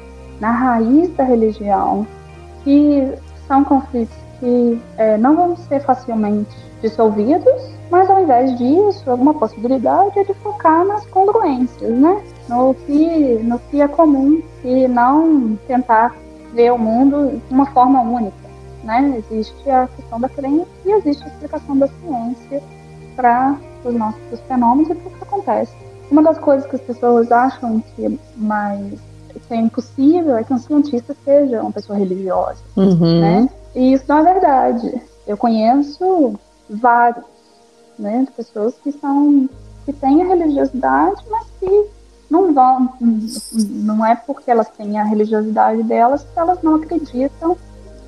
na 0.41 0.51
raiz 0.51 1.15
da 1.15 1.25
religião, 1.25 2.07
que 2.65 3.13
são 3.47 3.63
conflitos 3.65 4.17
que 4.41 4.81
é, 4.97 5.19
não 5.19 5.37
vão 5.37 5.57
ser 5.57 5.81
facilmente 5.81 6.57
dissolvidos, 6.83 7.53
mas 7.91 8.11
ao 8.11 8.23
invés 8.23 8.57
disso, 8.59 9.11
alguma 9.11 9.33
possibilidade 9.35 10.19
é 10.19 10.25
de 10.25 10.35
focar 10.35 10.85
nas 10.85 11.07
congruências, 11.07 11.91
né? 11.99 12.21
No 12.49 12.75
que, 12.75 13.39
no 13.43 13.59
que 13.59 13.81
é 13.81 13.89
comum 13.89 14.43
e 14.65 14.89
não 14.89 15.57
tentar 15.67 16.15
ver 16.53 16.73
o 16.73 16.79
mundo 16.79 17.41
de 17.49 17.55
uma 17.55 17.67
forma 17.67 18.01
única, 18.01 18.35
né? 18.85 19.23
Existe 19.31 19.71
a 19.71 19.89
questão 19.97 20.21
da 20.21 20.29
crença 20.29 20.67
e 20.85 20.91
existe 20.93 21.23
a 21.25 21.29
explicação 21.29 21.79
da 21.79 21.87
ciência 21.89 22.63
para 23.17 23.57
os 23.85 23.95
nossos 23.95 24.41
fenômenos 24.49 24.91
e 24.91 24.95
para 24.95 25.09
o 25.09 25.11
que 25.17 25.23
acontece. 25.23 25.73
Uma 26.11 26.23
das 26.23 26.39
coisas 26.39 26.69
que 26.69 26.77
as 26.77 26.83
pessoas 26.83 27.33
acham 27.33 27.83
que 27.95 28.07
é 28.07 28.11
mais 28.37 28.93
que 29.49 29.55
é 29.55 29.57
impossível 29.57 30.37
é 30.37 30.45
que 30.45 30.53
um 30.53 30.59
cientista 30.59 31.17
seja 31.25 31.63
uma 31.63 31.73
pessoa 31.73 31.99
religiosa, 31.99 32.59
Uhum. 32.77 33.21
né? 33.21 33.49
E 33.75 33.95
isso 33.95 34.05
não 34.07 34.19
é 34.19 34.25
verdade. 34.35 35.03
Eu 35.27 35.39
conheço 35.39 36.35
vários, 36.73 37.25
né, 37.99 38.25
de 38.25 38.33
pessoas 38.33 38.75
que 38.83 38.93
são 38.93 39.49
que 39.85 39.93
têm 39.93 40.23
a 40.23 40.27
religiosidade, 40.27 41.23
mas 41.31 41.45
que 41.59 41.87
não 42.31 42.55
vão, 42.55 42.89
não 43.01 44.07
é 44.07 44.15
porque 44.15 44.51
elas 44.51 44.69
têm 44.71 44.99
a 44.99 45.03
religiosidade 45.05 45.83
delas 45.83 46.23
que 46.23 46.39
elas 46.39 46.63
não 46.63 46.77
acreditam 46.77 47.57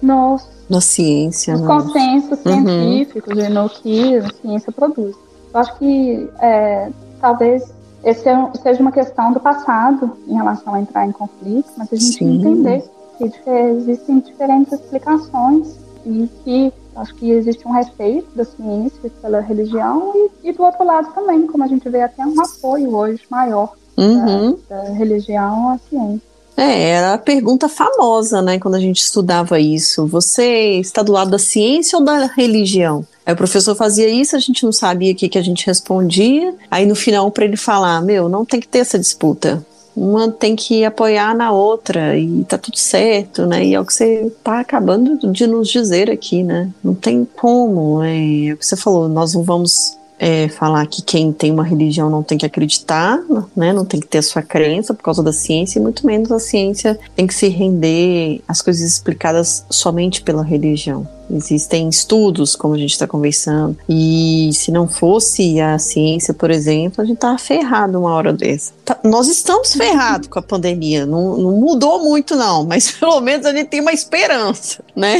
nos, 0.00 0.48
Na 0.70 0.80
ciência, 0.80 1.54
nos 1.54 1.62
né? 1.62 1.66
consensos 1.66 2.38
Uhum. 2.44 2.64
científicos 2.64 3.36
e 3.38 3.48
no 3.48 3.68
que 3.68 4.18
a 4.18 4.28
ciência 4.40 4.72
produz. 4.72 5.16
Eu 5.52 5.60
acho 5.60 5.76
que 5.78 6.30
é, 6.38 6.90
talvez 7.20 7.64
esse 8.04 8.28
é- 8.28 8.50
seja 8.62 8.80
uma 8.80 8.92
questão 8.92 9.32
do 9.32 9.40
passado 9.40 10.16
em 10.28 10.34
relação 10.34 10.74
a 10.74 10.80
entrar 10.80 11.06
em 11.06 11.12
conflito, 11.12 11.68
mas 11.76 11.92
a 11.92 11.96
gente 11.96 12.18
Sim. 12.18 12.36
entender 12.36 12.84
que 13.18 13.30
existem 13.50 14.20
diferentes 14.20 14.72
explicações 14.72 15.76
e 16.06 16.28
que 16.44 16.72
acho 16.97 17.14
que 17.14 17.30
existe 17.30 17.66
um 17.66 17.72
respeito 17.72 18.28
da 18.34 18.45
ciência 18.45 19.11
pela 19.20 19.40
religião 19.40 20.12
e, 20.14 20.49
e 20.49 20.53
do 20.53 20.62
outro 20.62 20.84
lado 20.84 21.12
também, 21.14 21.47
como 21.47 21.64
a 21.64 21.66
gente 21.66 21.88
vê 21.88 22.03
até 22.03 22.24
um 22.24 22.40
apoio 22.40 22.95
hoje 22.95 23.22
maior 23.30 23.72
Uhum. 23.97 24.59
da 24.68 24.82
religião 24.90 25.68
à 25.70 25.78
ciência. 25.88 26.34
É, 26.57 26.90
era 26.90 27.14
a 27.14 27.18
pergunta 27.18 27.68
famosa, 27.68 28.40
né, 28.40 28.59
quando 28.59 28.76
a 28.76 28.80
gente 28.80 29.01
estudava 29.01 29.59
isso. 29.59 30.07
Você 30.07 30.78
está 30.78 31.03
do 31.03 31.12
lado 31.12 31.30
da 31.30 31.38
ciência 31.38 31.99
ou 31.99 32.05
da 32.05 32.26
religião? 32.26 33.05
Aí 33.26 33.34
o 33.34 33.36
professor 33.36 33.74
fazia 33.74 34.09
isso, 34.09 34.36
a 34.36 34.38
gente 34.38 34.64
não 34.64 34.72
sabia 34.72 35.12
o 35.12 35.16
que, 35.16 35.28
que 35.28 35.38
a 35.38 35.42
gente 35.42 35.66
respondia. 35.66 36.55
Aí 36.70 36.86
no 36.86 36.95
final, 36.95 37.30
para 37.30 37.45
ele 37.45 37.57
falar: 37.57 38.01
Meu, 38.03 38.28
não 38.28 38.45
tem 38.45 38.61
que 38.61 38.68
ter 38.68 38.80
essa 38.80 38.99
disputa. 38.99 39.64
Uma 39.97 40.30
tem 40.30 40.57
que 40.57 40.84
apoiar 40.84 41.34
na 41.36 41.53
outra 41.53 42.18
e 42.18 42.45
tá 42.45 42.59
tudo 42.59 42.78
certo, 42.78 43.47
né? 43.47 43.64
E 43.64 43.74
é 43.74 43.80
o 43.80 43.84
que 43.84 43.95
você 43.95 44.32
tá 44.42 44.61
acabando 44.61 45.30
de 45.30 45.47
nos 45.47 45.68
dizer 45.68 46.11
aqui, 46.11 46.42
né? 46.42 46.70
Não 46.82 46.95
tem 46.95 47.24
como. 47.24 48.03
É, 48.03 48.47
é 48.49 48.53
o 48.53 48.57
que 48.57 48.66
você 48.66 48.76
falou, 48.76 49.09
nós 49.09 49.34
não 49.34 49.42
vamos 49.42 49.97
é, 50.18 50.49
falar 50.49 50.86
que 50.86 51.03
quem 51.03 51.32
tem 51.32 51.51
uma 51.51 51.64
religião 51.64 52.09
não 52.09 52.22
tem 52.22 52.38
que 52.38 52.47
acreditar, 52.47 53.20
né? 53.57 53.72
Não 53.72 53.84
tem 53.84 54.01
que 54.01 54.07
ter 54.07 54.18
a 54.18 54.22
sua 54.22 54.42
crença 54.42 54.95
por 54.95 55.03
causa 55.03 55.22
da 55.22 55.32
ciência, 55.32 55.78
e 55.78 55.82
muito 55.82 56.07
menos 56.07 56.30
a 56.30 56.38
ciência 56.38 56.99
tem 57.14 57.26
que 57.26 57.34
se 57.34 57.49
render 57.49 58.40
às 58.47 58.62
coisas 58.62 58.82
explicadas 58.82 59.64
somente 59.68 60.22
pela 60.22 60.42
religião. 60.42 61.07
Existem 61.30 61.88
estudos, 61.88 62.54
como 62.56 62.74
a 62.74 62.78
gente 62.78 62.92
está 62.92 63.06
conversando, 63.06 63.76
e 63.88 64.50
se 64.52 64.70
não 64.70 64.86
fosse 64.86 65.60
a 65.60 65.78
ciência, 65.78 66.34
por 66.34 66.50
exemplo, 66.50 67.02
a 67.02 67.04
gente 67.04 67.18
tava 67.18 67.38
ferrado 67.38 67.98
uma 67.98 68.12
hora 68.12 68.32
dessa. 68.32 68.72
Tá- 68.84 68.98
nós 69.02 69.28
estamos 69.28 69.74
ferrados 69.74 70.28
com 70.28 70.38
a 70.38 70.42
pandemia, 70.42 71.06
não, 71.06 71.36
não 71.36 71.52
mudou 71.52 72.02
muito 72.02 72.36
não, 72.36 72.64
mas 72.64 72.90
pelo 72.98 73.20
menos 73.20 73.46
a 73.46 73.52
gente 73.52 73.68
tem 73.68 73.80
uma 73.80 73.92
esperança, 73.92 74.82
né? 74.94 75.18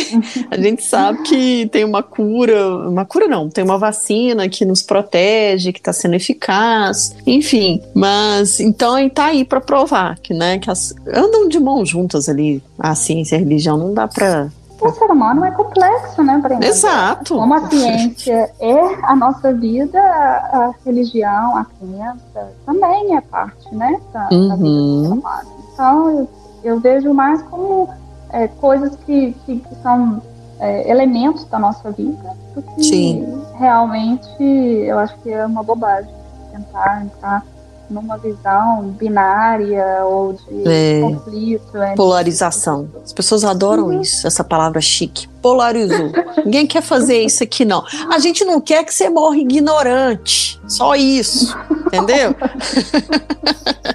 A 0.51 0.57
gente 0.57 0.83
sabe 0.83 1.23
que 1.23 1.67
tem 1.67 1.85
uma 1.85 2.03
cura, 2.03 2.89
uma 2.89 3.05
cura 3.05 3.27
não, 3.27 3.49
tem 3.49 3.65
uma 3.65 3.79
vacina 3.79 4.49
que 4.49 4.65
nos 4.65 4.83
protege, 4.83 5.73
que 5.73 5.79
está 5.79 5.93
sendo 5.93 6.15
eficaz, 6.15 7.15
enfim. 7.27 7.81
Mas 7.95 8.61
então 8.61 8.95
aí 8.95 9.11
tá 9.11 9.27
aí 9.27 9.45
para 9.45 9.61
provar 9.61 10.19
que, 10.19 10.35
né, 10.35 10.59
que 10.59 10.71
as, 10.71 10.95
andam 11.07 11.49
de 11.49 11.59
mãos 11.59 11.89
juntas 11.89 12.29
ali, 12.29 12.63
a 12.79 12.95
ciência 12.95 13.37
e 13.37 13.39
a 13.39 13.41
religião, 13.41 13.77
não 13.77 13.95
dá 13.95 14.07
para 14.09 14.51
O 14.85 14.93
ser 14.93 15.11
humano 15.11 15.45
é 15.45 15.51
complexo, 15.51 16.23
né, 16.23 16.39
Brenda? 16.39 16.67
Exato. 16.67 17.37
Como 17.37 17.55
a 17.55 17.69
ciência 17.71 18.51
é 18.61 18.79
a 19.05 19.17
nossa 19.17 19.53
vida, 19.53 19.99
a, 19.99 20.73
religião, 20.85 21.57
a 21.57 21.65
crença 21.65 22.53
também 22.67 23.17
é 23.17 23.21
parte, 23.23 23.75
né, 23.75 23.99
da, 24.13 24.25
da 24.25 24.29
vida 24.29 24.57
do 24.57 24.65
Uhum. 24.67 25.05
ser 25.05 25.13
humano. 25.13 25.49
Então, 25.73 26.11
eu, 26.11 26.29
eu 26.63 26.81
vejo 26.81 27.13
mais 27.15 27.41
como 27.43 27.89
é, 28.31 28.47
coisas 28.49 28.95
que, 29.07 29.33
que, 29.47 29.61
que 29.61 29.75
são 29.83 30.21
é, 30.61 30.91
elementos 30.91 31.45
da 31.47 31.59
nossa 31.59 31.91
vida, 31.91 32.31
do 32.55 32.63
que 32.63 32.85
Sim. 32.85 33.43
realmente 33.59 34.43
eu 34.43 34.99
acho 34.99 35.17
que 35.21 35.31
é 35.31 35.45
uma 35.47 35.63
bobagem 35.63 36.11
tentar 36.53 37.03
entrar 37.03 37.43
numa 37.91 38.17
visão 38.19 38.83
binária 38.99 40.05
ou 40.05 40.33
de 40.33 40.69
É. 40.69 41.01
conflito. 41.01 41.77
entre 41.77 41.95
polarização. 41.97 42.89
As 43.05 43.13
pessoas 43.13 43.45
adoram 43.45 44.01
isso, 44.01 44.27
essa 44.27 44.43
palavra 44.45 44.81
chique. 44.81 45.29
Polarizou. 45.45 46.11
Ninguém 46.43 46.67
quer 46.67 46.81
fazer 46.81 47.21
isso 47.21 47.45
aqui, 47.45 47.67
não. 47.67 47.85
A 48.11 48.19
gente 48.19 48.47
não 48.47 48.63
quer 48.63 48.83
que 48.83 48.95
você 48.95 49.11
morra 49.11 49.37
ignorante. 49.37 50.59
Só 50.67 50.95
isso. 50.95 51.55
Entendeu? 51.87 52.35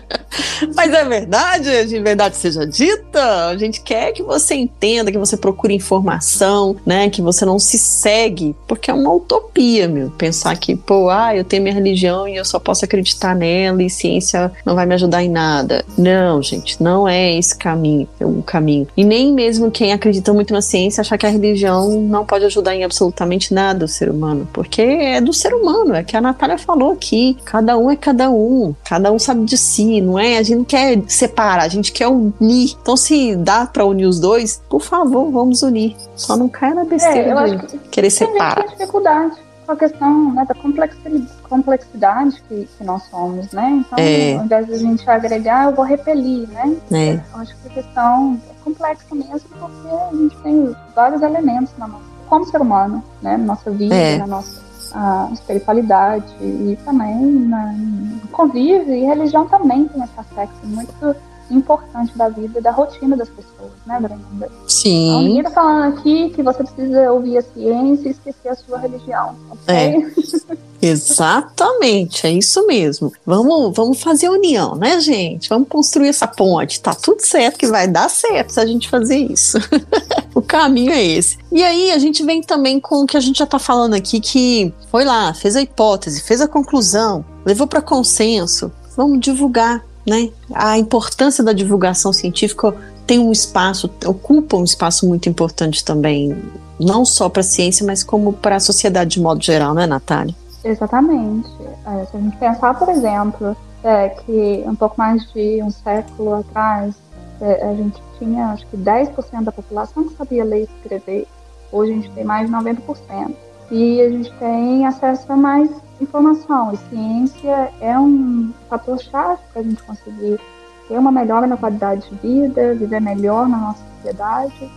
Mas 0.75 0.93
é 0.93 1.03
verdade, 1.03 1.85
de 1.85 1.99
verdade 1.99 2.37
seja 2.37 2.65
dita. 2.65 3.47
A 3.47 3.57
gente 3.57 3.81
quer 3.81 4.11
que 4.11 4.23
você 4.23 4.55
entenda, 4.55 5.11
que 5.11 5.17
você 5.17 5.37
procure 5.37 5.73
informação, 5.73 6.75
né? 6.85 7.09
Que 7.09 7.21
você 7.21 7.45
não 7.45 7.59
se 7.59 7.77
segue, 7.77 8.55
porque 8.67 8.91
é 8.91 8.93
uma 8.93 9.13
utopia, 9.13 9.87
meu. 9.87 10.09
Pensar 10.11 10.55
que, 10.57 10.75
pô, 10.75 11.09
ah, 11.09 11.35
eu 11.35 11.43
tenho 11.43 11.63
minha 11.63 11.75
religião 11.75 12.27
e 12.27 12.35
eu 12.35 12.45
só 12.45 12.59
posso 12.59 12.85
acreditar 12.85 13.35
nela 13.35 13.81
e 13.83 13.89
ciência 13.89 14.51
não 14.65 14.75
vai 14.75 14.85
me 14.85 14.95
ajudar 14.95 15.23
em 15.23 15.29
nada. 15.29 15.83
Não, 15.97 16.41
gente, 16.41 16.81
não 16.81 17.07
é 17.07 17.37
esse 17.37 17.57
caminho, 17.57 18.07
o 18.21 18.41
caminho. 18.43 18.87
E 18.95 19.03
nem 19.03 19.33
mesmo 19.33 19.71
quem 19.71 19.93
acredita 19.93 20.33
muito 20.33 20.53
na 20.53 20.61
ciência 20.61 21.01
achar 21.01 21.17
que 21.17 21.25
a 21.25 21.29
religião 21.39 21.89
não 22.01 22.25
pode 22.25 22.45
ajudar 22.45 22.75
em 22.75 22.83
absolutamente 22.83 23.53
nada 23.53 23.85
o 23.85 23.87
ser 23.87 24.09
humano, 24.09 24.47
porque 24.53 24.81
é 24.81 25.21
do 25.21 25.33
ser 25.33 25.53
humano, 25.53 25.93
é 25.95 26.03
que 26.03 26.15
a 26.15 26.21
Natália 26.21 26.57
falou 26.57 26.91
aqui. 26.91 27.37
Cada 27.45 27.77
um 27.77 27.89
é 27.89 27.95
cada 27.95 28.29
um, 28.29 28.75
cada 28.83 29.11
um 29.11 29.19
sabe 29.19 29.45
de 29.45 29.57
si, 29.57 30.01
não 30.01 30.17
é? 30.19 30.37
A 30.37 30.43
gente 30.43 30.57
não 30.57 30.65
quer 30.65 31.01
separar, 31.07 31.63
a 31.63 31.67
gente 31.69 31.91
quer 31.91 32.07
unir. 32.07 32.75
Então, 32.81 32.95
se 32.97 33.35
dá 33.35 33.65
pra 33.65 33.85
unir 33.85 34.05
os 34.05 34.19
dois, 34.19 34.61
por 34.69 34.81
favor, 34.81 35.31
vamos 35.31 35.61
unir. 35.63 35.95
Só 36.15 36.35
não 36.35 36.49
caia 36.49 36.75
na 36.75 36.81
É, 36.81 36.85
besteira 36.85 37.29
eu 37.29 37.57
de 37.57 37.65
que 37.65 37.77
querer 37.89 38.09
separar. 38.09 38.63
tem 38.63 38.77
dificuldade 38.77 39.48
com 39.69 39.73
a 39.73 39.75
questão 39.77 40.33
né, 40.33 40.45
da 40.45 40.55
complexi- 40.55 41.27
complexidade 41.47 42.41
que, 42.47 42.67
que 42.77 42.83
nós 42.83 43.03
somos, 43.03 43.51
né? 43.51 43.69
Então, 43.85 43.99
É. 43.99 44.35
ao 44.37 44.45
invés 44.45 44.65
de 44.65 44.73
a 44.73 44.77
gente 44.77 45.07
agregar, 45.09 45.65
eu 45.69 45.75
vou 45.75 45.85
repelir, 45.85 46.49
né? 46.49 46.75
né? 46.89 47.23
Eu 47.33 47.39
acho 47.41 47.55
que 47.57 47.67
a 47.67 47.71
questão 47.83 48.39
é 48.49 48.63
complexa 48.63 49.03
mesmo, 49.13 49.41
porque 49.59 49.87
a 49.87 50.15
gente 50.17 50.35
tem 50.37 50.75
vários 50.95 51.21
elementos 51.21 51.71
na 51.77 51.87
nossa, 51.87 52.03
como 52.27 52.45
ser 52.45 52.59
humano, 52.61 53.03
né? 53.21 53.37
Na 53.37 53.45
nossa 53.45 53.69
vida, 53.69 53.93
É. 53.93 54.17
na 54.17 54.25
nossa 54.27 54.69
a 54.91 55.29
espiritualidade 55.33 56.25
e 56.41 56.75
também 56.83 57.15
na, 57.47 57.67
no 57.73 58.27
convívio 58.31 58.91
e 58.91 59.05
religião 59.05 59.47
também 59.47 59.87
tem 59.87 60.01
esse 60.01 60.19
aspecto 60.19 60.65
muito 60.65 61.15
importante 61.53 62.17
da 62.17 62.29
vida 62.29 62.59
e 62.59 62.61
da 62.61 62.71
rotina 62.71 63.15
das 63.15 63.29
pessoas, 63.29 63.71
né, 63.85 63.99
Brenda? 63.99 64.19
Então, 64.35 64.49
Sim. 64.67 65.27
ninguém 65.27 65.43
tá 65.43 65.51
falando 65.51 65.97
aqui 65.97 66.29
que 66.29 66.43
você 66.43 66.63
precisa 66.63 67.11
ouvir 67.11 67.37
a 67.37 67.41
ciência 67.41 68.07
e 68.07 68.11
esquecer 68.11 68.49
a 68.49 68.55
sua 68.55 68.79
religião, 68.79 69.35
ok? 69.51 69.75
É. 69.75 70.69
Exatamente, 70.81 72.25
é 72.25 72.31
isso 72.31 72.65
mesmo. 72.65 73.11
Vamos, 73.25 73.75
vamos 73.75 74.01
fazer 74.01 74.29
união, 74.29 74.75
né, 74.75 74.99
gente? 74.99 75.49
Vamos 75.49 75.67
construir 75.67 76.07
essa 76.07 76.27
ponte. 76.27 76.79
Tá 76.79 76.93
tudo 76.93 77.21
certo 77.21 77.57
que 77.57 77.67
vai 77.67 77.87
dar 77.87 78.09
certo 78.09 78.51
se 78.51 78.59
a 78.59 78.65
gente 78.65 78.89
fazer 78.89 79.17
isso. 79.17 79.57
o 80.33 80.41
caminho 80.41 80.91
é 80.91 81.03
esse. 81.03 81.37
E 81.51 81.63
aí 81.63 81.91
a 81.91 81.97
gente 81.97 82.23
vem 82.23 82.41
também 82.41 82.79
com 82.79 83.03
o 83.03 83.05
que 83.05 83.17
a 83.17 83.19
gente 83.19 83.39
já 83.39 83.45
tá 83.45 83.59
falando 83.59 83.93
aqui, 83.93 84.19
que 84.21 84.73
foi 84.89 85.03
lá, 85.03 85.33
fez 85.33 85.55
a 85.55 85.61
hipótese, 85.61 86.21
fez 86.21 86.39
a 86.39 86.47
conclusão, 86.47 87.25
levou 87.45 87.67
para 87.67 87.81
consenso. 87.81 88.71
Vamos 88.95 89.19
divulgar, 89.19 89.83
né? 90.07 90.29
A 90.53 90.77
importância 90.77 91.43
da 91.43 91.53
divulgação 91.53 92.11
científica 92.11 92.73
tem 93.05 93.19
um 93.19 93.31
espaço, 93.31 93.89
ocupa 94.05 94.57
um 94.57 94.63
espaço 94.63 95.07
muito 95.07 95.27
importante 95.27 95.83
também, 95.83 96.37
não 96.79 97.03
só 97.03 97.27
para 97.27 97.41
a 97.41 97.43
ciência, 97.43 97.85
mas 97.85 98.03
como 98.03 98.33
para 98.33 98.57
a 98.57 98.59
sociedade 98.59 99.11
de 99.11 99.21
modo 99.21 99.43
geral, 99.43 99.73
né, 99.73 99.87
Natália? 99.87 100.35
Exatamente. 100.63 101.49
É, 101.85 102.05
se 102.05 102.17
a 102.17 102.19
gente 102.19 102.37
pensar, 102.37 102.73
por 102.77 102.89
exemplo, 102.89 103.55
é, 103.83 104.09
que 104.09 104.63
um 104.65 104.75
pouco 104.75 104.95
mais 104.97 105.23
de 105.33 105.61
um 105.63 105.71
século 105.71 106.35
atrás 106.35 106.95
é, 107.41 107.65
a 107.65 107.73
gente 107.73 108.01
tinha 108.17 108.47
acho 108.47 108.67
que 108.67 108.77
10% 108.77 109.43
da 109.43 109.51
população 109.51 110.03
que 110.03 110.15
sabia 110.15 110.43
ler 110.43 110.61
e 110.61 110.63
escrever. 110.63 111.27
Hoje 111.71 111.91
a 111.91 111.95
gente 111.95 112.11
tem 112.11 112.23
mais 112.23 112.49
de 112.49 112.55
90%. 112.55 113.33
E 113.71 114.01
a 114.01 114.09
gente 114.09 114.31
tem 114.39 114.85
acesso 114.85 115.31
a 115.31 115.37
mais 115.37 115.69
informação. 116.03 116.73
E 116.73 116.77
ciência 116.89 117.71
é 117.81 117.97
um 117.99 118.51
fator-chave 118.69 119.41
para 119.51 119.61
a 119.61 119.63
gente 119.63 119.81
conseguir 119.83 120.39
ter 120.87 120.97
uma 120.97 121.11
melhora 121.11 121.47
na 121.47 121.57
qualidade 121.57 122.09
de 122.09 122.15
vida, 122.15 122.73
viver 122.73 122.99
melhor 122.99 123.47
na 123.47 123.57
nossa 123.57 123.83
sociedade. 123.95 124.71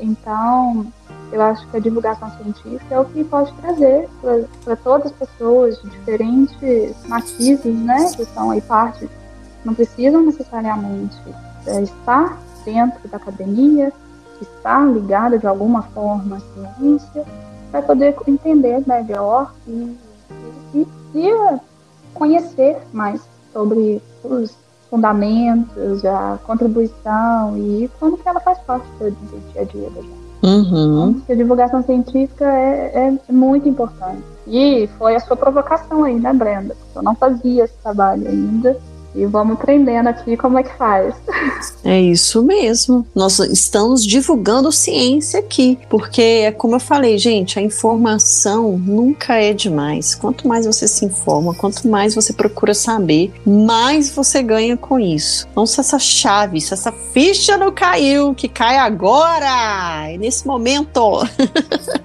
Então, 0.00 0.86
eu 1.32 1.40
acho 1.42 1.66
que 1.68 1.76
a 1.76 1.80
divulgação 1.80 2.30
científica 2.36 2.94
é 2.94 3.00
o 3.00 3.04
que 3.04 3.24
pode 3.24 3.52
trazer 3.54 4.08
para 4.64 4.76
todas 4.76 5.06
as 5.06 5.12
pessoas 5.12 5.80
diferentes 5.82 6.94
matizes, 7.08 7.74
né, 7.80 8.10
que 8.14 8.24
são 8.26 8.50
aí 8.50 8.60
parte, 8.60 9.08
não 9.64 9.74
precisam 9.74 10.22
necessariamente 10.22 11.18
é, 11.66 11.82
estar 11.82 12.38
dentro 12.64 13.08
da 13.08 13.16
academia, 13.16 13.92
estar 14.40 14.86
ligada 14.86 15.38
de 15.38 15.46
alguma 15.46 15.82
forma 15.82 16.36
à 16.36 16.40
ciência, 16.76 17.24
para 17.70 17.82
poder 17.82 18.14
entender 18.28 18.82
melhor 18.86 19.52
e, 19.66 19.96
e, 20.74 20.86
e 21.14 21.60
conhecer 22.12 22.78
mais 22.92 23.20
sobre 23.52 24.02
os 24.22 24.56
fundamentos, 24.90 26.04
a 26.04 26.38
contribuição 26.46 27.56
e 27.56 27.90
como 27.98 28.16
que 28.16 28.28
ela 28.28 28.40
faz 28.40 28.58
parte 28.60 28.86
do 28.98 29.10
dia 29.10 29.62
a 29.62 29.64
dia 29.64 29.90
da 29.90 30.00
gente. 30.00 30.24
Uhum. 30.44 31.22
A 31.28 31.34
divulgação 31.34 31.82
científica 31.82 32.44
é, 32.44 33.18
é, 33.28 33.32
muito 33.32 33.66
importante. 33.66 34.22
E 34.46 34.86
foi 34.98 35.16
a 35.16 35.20
sua 35.20 35.36
provocação 35.36 36.04
aí, 36.04 36.20
né, 36.20 36.32
Brenda? 36.34 36.76
Eu 36.94 37.02
não 37.02 37.14
fazia 37.14 37.64
esse 37.64 37.74
trabalho 37.82 38.28
ainda. 38.28 38.78
E 39.14 39.26
vamos 39.26 39.54
aprendendo 39.54 40.08
aqui 40.08 40.36
como 40.36 40.58
é 40.58 40.62
que 40.62 40.76
faz. 40.76 41.14
É 41.84 42.00
isso 42.00 42.42
mesmo. 42.42 43.06
Nós 43.14 43.38
estamos 43.38 44.04
divulgando 44.04 44.72
ciência 44.72 45.40
aqui, 45.40 45.78
porque 45.88 46.22
é 46.22 46.52
como 46.52 46.76
eu 46.76 46.80
falei, 46.80 47.16
gente, 47.18 47.58
a 47.58 47.62
informação 47.62 48.76
nunca 48.78 49.34
é 49.34 49.52
demais. 49.52 50.14
Quanto 50.14 50.48
mais 50.48 50.66
você 50.66 50.88
se 50.88 51.04
informa, 51.04 51.54
quanto 51.54 51.86
mais 51.88 52.14
você 52.14 52.32
procura 52.32 52.74
saber, 52.74 53.32
mais 53.46 54.10
você 54.10 54.42
ganha 54.42 54.76
com 54.76 54.98
isso. 54.98 55.46
Então, 55.50 55.66
se 55.66 55.78
essa 55.78 55.98
chave, 55.98 56.60
se 56.60 56.74
essa 56.74 56.92
ficha 57.12 57.56
não 57.56 57.70
caiu, 57.70 58.34
que 58.34 58.48
cai 58.48 58.78
agora, 58.78 60.08
é 60.08 60.18
nesse 60.18 60.46
momento. 60.46 61.20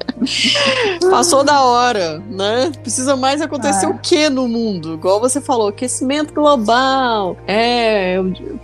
Passou 1.09 1.43
da 1.43 1.61
hora, 1.61 2.22
né? 2.30 2.72
Precisa 2.82 3.15
mais 3.15 3.41
acontecer 3.41 3.86
é. 3.86 3.89
o 3.89 3.97
que 3.97 4.30
no 4.30 4.47
mundo? 4.47 4.93
Igual 4.93 5.20
você 5.20 5.39
falou, 5.39 5.70
aquecimento 5.70 6.34
global. 6.34 7.38
É, 7.47 8.17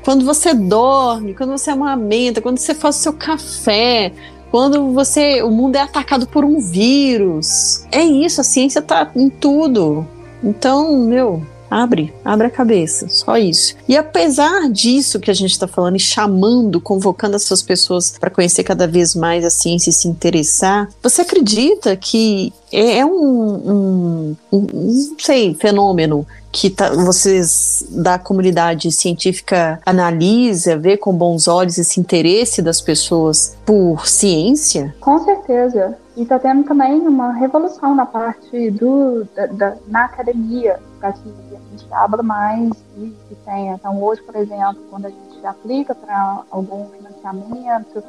quando 0.04 0.26
você 0.26 0.54
dorme, 0.54 1.34
quando 1.34 1.52
você 1.52 1.72
amamenta, 1.72 2.42
quando 2.42 2.58
você 2.58 2.74
faz 2.74 2.98
o 2.98 3.00
seu 3.00 3.14
café, 3.14 4.12
quando 4.52 4.94
você, 4.94 5.42
o 5.42 5.52
mundo 5.52 5.76
é 5.76 5.82
atacado 5.82 6.28
por 6.28 6.46
um 6.46 6.60
vírus. 6.60 7.86
É 7.92 8.02
isso, 8.02 8.42
a 8.42 8.44
ciência 8.44 8.82
tá 8.82 9.12
em 9.16 9.30
tudo. 9.30 10.08
Então, 10.44 10.98
meu, 10.98 11.42
Abre, 11.70 12.14
abre 12.24 12.48
a 12.48 12.52
cabeça, 12.52 13.08
só 13.10 13.38
isso. 13.38 13.76
E 13.88 13.98
apesar 13.98 14.70
disso 14.70 15.20
que 15.20 15.32
a 15.32 15.34
gente 15.34 15.52
está 15.52 15.68
falando 15.68 15.96
e 15.96 16.00
chamando, 16.00 16.80
convocando 16.80 17.36
essas 17.36 17.62
pessoas 17.62 18.18
para 18.20 18.30
conhecer 18.30 18.64
cada 18.64 18.88
vez 18.88 19.16
mais 19.16 19.44
a 19.44 19.50
ciência 19.50 19.90
e 19.90 19.94
se 19.94 20.08
interessar, 20.08 20.90
você 21.02 21.22
acredita 21.22 21.96
que 21.96 22.54
é, 22.72 23.00
é 23.00 23.06
um, 23.06 24.36
um, 24.52 24.68
um 24.74 25.16
sei, 25.20 25.54
fenômeno 25.54 26.26
que 26.52 26.70
tá, 26.70 26.90
vocês 26.90 27.86
da 27.92 28.18
comunidade 28.18 28.90
científica 28.92 29.80
analisa, 29.86 30.78
vê 30.78 30.96
com 30.96 31.14
bons 31.14 31.48
olhos 31.48 31.78
esse 31.78 32.00
interesse 32.00 32.62
das 32.62 32.80
pessoas 32.80 33.58
por 33.66 34.08
ciência? 34.08 34.96
Com 35.02 35.20
certeza. 35.24 35.98
E 36.16 36.24
está 36.24 36.40
tendo 36.40 36.64
também 36.64 36.94
uma 37.02 37.34
revolução 37.34 37.94
na 37.94 38.06
parte 38.06 38.72
do, 38.72 39.28
da, 39.36 39.48
da 39.48 39.76
na 39.88 40.06
academia, 40.06 40.80
para 40.98 41.12
que 41.12 41.30
a 41.30 41.78
gente 41.78 41.86
abra 41.92 42.24
mais 42.24 42.70
e, 42.98 43.14
e 43.30 43.36
tenha. 43.44 43.74
Então, 43.74 44.02
hoje, 44.02 44.22
por 44.22 44.36
exemplo, 44.38 44.82
quando 44.90 45.08
a 45.08 45.10
gente 45.10 45.46
aplica 45.46 45.94
para 45.94 46.44
algum 46.50 46.86
financiamento 46.86 48.02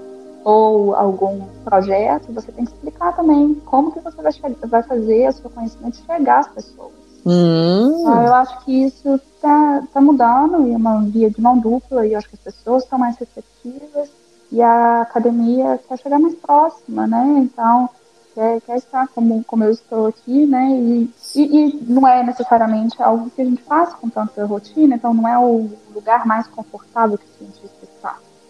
ou 0.47 0.95
algum 0.95 1.41
projeto, 1.65 2.33
você 2.33 2.53
tem 2.53 2.65
que 2.65 2.71
explicar 2.71 3.17
também 3.17 3.53
como 3.67 3.91
que 3.91 3.99
você 3.99 4.23
vai, 4.23 4.33
vai 4.69 4.83
fazer 4.85 5.29
o 5.29 5.33
seu 5.33 5.51
conhecimento 5.51 5.99
chegar 6.07 6.39
às 6.39 6.47
pessoas. 6.47 6.93
Hum. 7.27 7.97
Então, 7.99 8.23
eu 8.23 8.33
acho 8.33 8.65
que 8.65 8.85
isso 8.85 9.17
está 9.17 9.83
tá 9.93 10.01
mudando 10.01 10.69
e 10.69 10.73
é 10.73 10.77
uma 10.77 11.03
via 11.03 11.29
de 11.29 11.41
mão 11.41 11.59
dupla 11.59 12.07
e 12.07 12.13
eu 12.13 12.19
acho 12.19 12.29
que 12.29 12.37
as 12.37 12.55
pessoas 12.55 12.85
estão 12.85 12.97
mais 12.97 13.17
receptivas 13.17 14.09
e 14.53 14.63
a 14.63 15.03
academia 15.03 15.81
quer 15.89 15.99
chegar 15.99 16.21
mais 16.21 16.37
próxima, 16.37 17.09
né? 17.09 17.39
Então, 17.39 17.91
quer, 18.33 18.61
quer 18.61 18.77
estar 18.77 19.09
como, 19.09 19.43
como 19.43 19.65
eu 19.65 19.73
estou 19.73 20.07
aqui, 20.07 20.47
né? 20.47 20.71
E, 20.71 21.11
e, 21.35 21.43
e, 21.43 21.85
não 21.89 22.07
é 22.07 22.23
necessariamente 22.23 23.03
algo 23.03 23.31
que 23.31 23.43
a 23.43 23.45
gente 23.45 23.63
faz 23.65 23.95
com 23.95 24.09
tanta 24.09 24.45
rotina, 24.45 24.95
então 24.95 25.13
não 25.13 25.27
é 25.27 25.37
o 25.37 25.69
lugar 25.93 26.25
mais 26.25 26.47
confortável 26.47 27.19
que 27.19 27.27
cientista 27.37 27.67
está. 27.67 27.76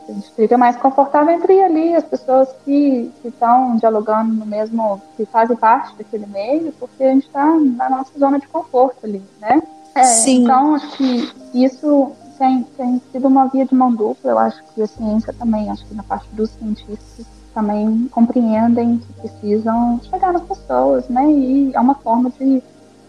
A 0.09 0.13
gente 0.13 0.31
fica 0.33 0.57
mais 0.57 0.77
confortável 0.77 1.35
entre 1.35 1.61
ali 1.63 1.95
as 1.95 2.05
pessoas 2.05 2.49
que 2.65 3.13
estão 3.25 3.77
dialogando 3.77 4.33
no 4.33 4.47
mesmo, 4.47 5.01
que 5.17 5.27
fazem 5.27 5.57
parte 5.57 5.97
daquele 5.97 6.27
meio, 6.27 6.73
porque 6.79 7.03
a 7.03 7.11
gente 7.11 7.27
está 7.27 7.45
na 7.45 7.91
nossa 7.91 8.17
zona 8.19 8.39
de 8.39 8.47
conforto 8.47 8.99
ali, 9.05 9.23
né? 9.41 9.63
É, 9.95 10.05
Sim. 10.05 10.45
Então, 10.45 10.75
acho 10.75 10.97
que 10.97 11.33
isso 11.55 12.13
tem, 12.39 12.63
tem 12.77 13.03
sido 13.11 13.27
uma 13.27 13.47
via 13.47 13.65
de 13.65 13.75
mão 13.75 13.93
dupla. 13.93 14.31
Eu 14.31 14.39
acho 14.39 14.63
que 14.75 14.83
a 14.83 14.87
ciência 14.87 15.33
também, 15.33 15.71
acho 15.71 15.85
que 15.87 15.95
na 15.95 16.03
parte 16.03 16.29
dos 16.33 16.51
cientistas, 16.51 17.27
também 17.55 18.07
compreendem 18.13 18.99
que 18.99 19.13
precisam 19.15 19.99
chegar 20.11 20.35
nas 20.35 20.43
pessoas, 20.43 21.09
né? 21.09 21.29
E 21.31 21.75
é 21.75 21.81
uma 21.81 21.95
forma 21.95 22.31
de 22.31 22.63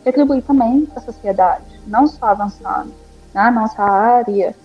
retribuir 0.06 0.42
também 0.44 0.86
para 0.86 1.00
a 1.00 1.06
sociedade, 1.06 1.66
não 1.86 2.08
só 2.08 2.28
avançando 2.28 2.94
na 3.34 3.52
nossa 3.52 3.84
área 3.84 4.56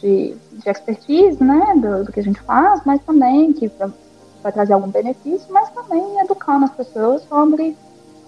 de, 0.00 0.34
de 0.52 0.68
expertise, 0.68 1.42
né, 1.42 1.74
do, 1.76 2.04
do, 2.04 2.12
que 2.12 2.20
a 2.20 2.22
gente 2.22 2.40
faz, 2.40 2.82
mas 2.84 3.02
também 3.04 3.52
que 3.52 3.70
vai 4.42 4.52
trazer 4.52 4.72
algum 4.72 4.90
benefício, 4.90 5.46
mas 5.50 5.70
também 5.70 6.20
educando 6.20 6.64
as 6.64 6.72
pessoas 6.72 7.22
sobre, 7.24 7.76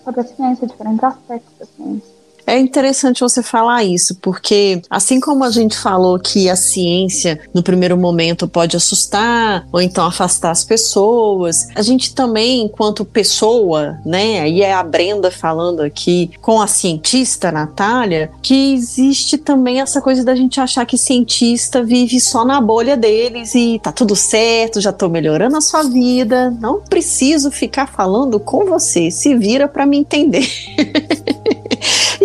sobre 0.05 0.21
a 0.21 0.25
ciência, 0.25 0.67
diferentes 0.67 1.03
aspectos 1.03 1.59
da 1.59 1.67
ciência. 1.67 2.22
É 2.53 2.59
interessante 2.59 3.21
você 3.21 3.43
falar 3.43 3.83
isso, 3.83 4.15
porque 4.17 4.83
assim 4.91 5.19
como 5.19 5.43
a 5.43 5.51
gente 5.51 5.75
falou 5.75 6.19
que 6.19 6.51
a 6.51 6.55
ciência 6.55 7.41
no 7.55 7.63
primeiro 7.63 7.97
momento 7.97 8.47
pode 8.47 8.77
assustar 8.77 9.67
ou 9.73 9.81
então 9.81 10.05
afastar 10.05 10.51
as 10.51 10.63
pessoas, 10.63 11.69
a 11.75 11.81
gente 11.81 12.15
também, 12.15 12.61
enquanto 12.61 13.07
pessoa, 13.07 13.99
né, 14.05 14.41
aí 14.41 14.61
é 14.61 14.75
a 14.75 14.83
Brenda 14.83 15.31
falando 15.31 15.81
aqui 15.81 16.31
com 16.43 16.61
a 16.61 16.67
cientista 16.67 17.51
Natália, 17.51 18.31
que 18.43 18.75
existe 18.75 19.39
também 19.39 19.81
essa 19.81 20.03
coisa 20.03 20.23
da 20.23 20.35
gente 20.35 20.61
achar 20.61 20.85
que 20.85 20.99
cientista 20.99 21.83
vive 21.83 22.21
só 22.21 22.45
na 22.45 22.61
bolha 22.61 22.99
deles 22.99 23.55
e 23.55 23.81
tá 23.83 23.91
tudo 23.91 24.15
certo, 24.15 24.79
já 24.79 24.93
tô 24.93 25.09
melhorando 25.09 25.57
a 25.57 25.63
sua 25.63 25.85
vida, 25.85 26.51
não 26.61 26.83
preciso 26.83 27.51
ficar 27.51 27.87
falando 27.87 28.39
com 28.39 28.67
você, 28.67 29.11
se 29.11 29.35
vira 29.35 29.67
para 29.67 29.87
me 29.87 29.97
entender. 29.97 30.47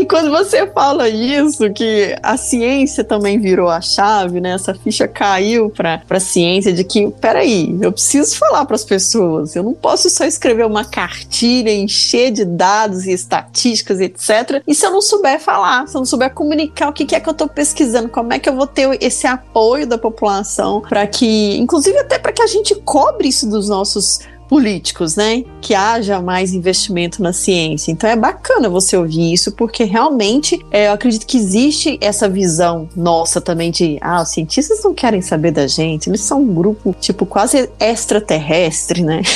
Quando 0.08 0.30
você 0.30 0.66
fala 0.68 1.10
isso, 1.10 1.72
que 1.72 2.16
a 2.24 2.38
ciência 2.38 3.04
também 3.04 3.40
virou 3.40 3.70
a 3.70 3.82
chave, 3.82 4.40
né? 4.40 4.52
Essa 4.52 4.74
ficha 4.74 5.08
caiu 5.08 5.70
para 5.70 6.02
a 6.10 6.20
ciência 6.20 6.72
de 6.72 6.84
que, 6.84 7.10
peraí, 7.20 7.78
eu 7.82 7.92
preciso 7.92 8.36
falar 8.38 8.66
para 8.66 8.76
as 8.76 8.84
pessoas. 8.84 9.56
Eu 9.56 9.64
não 9.64 9.74
posso 9.74 10.10
só 10.10 10.26
escrever 10.26 10.66
uma 10.66 10.86
cartilha, 10.86 11.72
encher 11.72 12.32
de 12.32 12.46
dados 12.46 13.06
e 13.06 13.12
estatísticas, 13.12 14.00
etc. 14.00 14.64
E 14.66 14.74
se 14.74 14.86
eu 14.86 14.92
não 14.92 15.02
souber 15.02 15.40
falar, 15.40 15.88
se 15.88 15.96
eu 15.96 16.00
não 16.00 16.06
souber 16.06 16.34
comunicar 16.34 16.90
o 16.90 16.94
que 16.94 17.16
é 17.16 17.20
que 17.20 17.28
eu 17.28 17.32
estou 17.32 17.48
pesquisando, 17.48 18.10
como 18.10 18.34
é 18.34 18.40
que 18.40 18.50
eu 18.50 18.56
vou 18.56 18.68
ter 18.68 18.98
esse 19.02 19.28
apoio 19.28 19.86
da 19.86 19.98
população 19.98 20.82
para 20.82 21.06
que, 21.06 21.58
inclusive 21.58 21.98
até 21.98 22.18
para 22.18 22.32
que 22.32 22.42
a 22.42 22.48
gente 22.48 22.74
cobre 22.76 23.28
isso 23.28 23.50
dos 23.50 23.68
nossos 23.68 24.20
políticos, 24.48 25.16
né? 25.16 25.44
Que 25.62 25.76
haja 25.76 26.22
mais 26.22 26.54
investimento 26.54 27.22
na 27.22 27.34
ciência. 27.34 27.92
Então 27.92 28.10
é 28.10 28.16
bacana 28.16 28.70
você 28.70 28.96
ouvir 28.98 29.34
isso, 29.34 29.52
porque 29.52 29.84
realmente 29.84 30.64
é, 30.72 30.88
eu 30.88 30.94
acredito 30.94 31.26
que 31.26 31.38
existe 31.38 31.98
essa 32.02 32.30
visão 32.30 32.88
nossa 32.96 33.42
também 33.42 33.72
de 33.72 33.98
ah, 34.02 34.22
os 34.22 34.30
cientistas 34.30 34.84
não 34.84 34.94
querem 34.94 35.22
saber 35.22 35.52
da 35.52 35.68
gente, 35.68 36.10
eles 36.10 36.22
são 36.22 36.42
um 36.42 36.54
grupo 36.54 36.96
tipo 37.00 37.26
quase 37.26 37.70
extraterrestre, 37.80 39.04
né? 39.04 39.22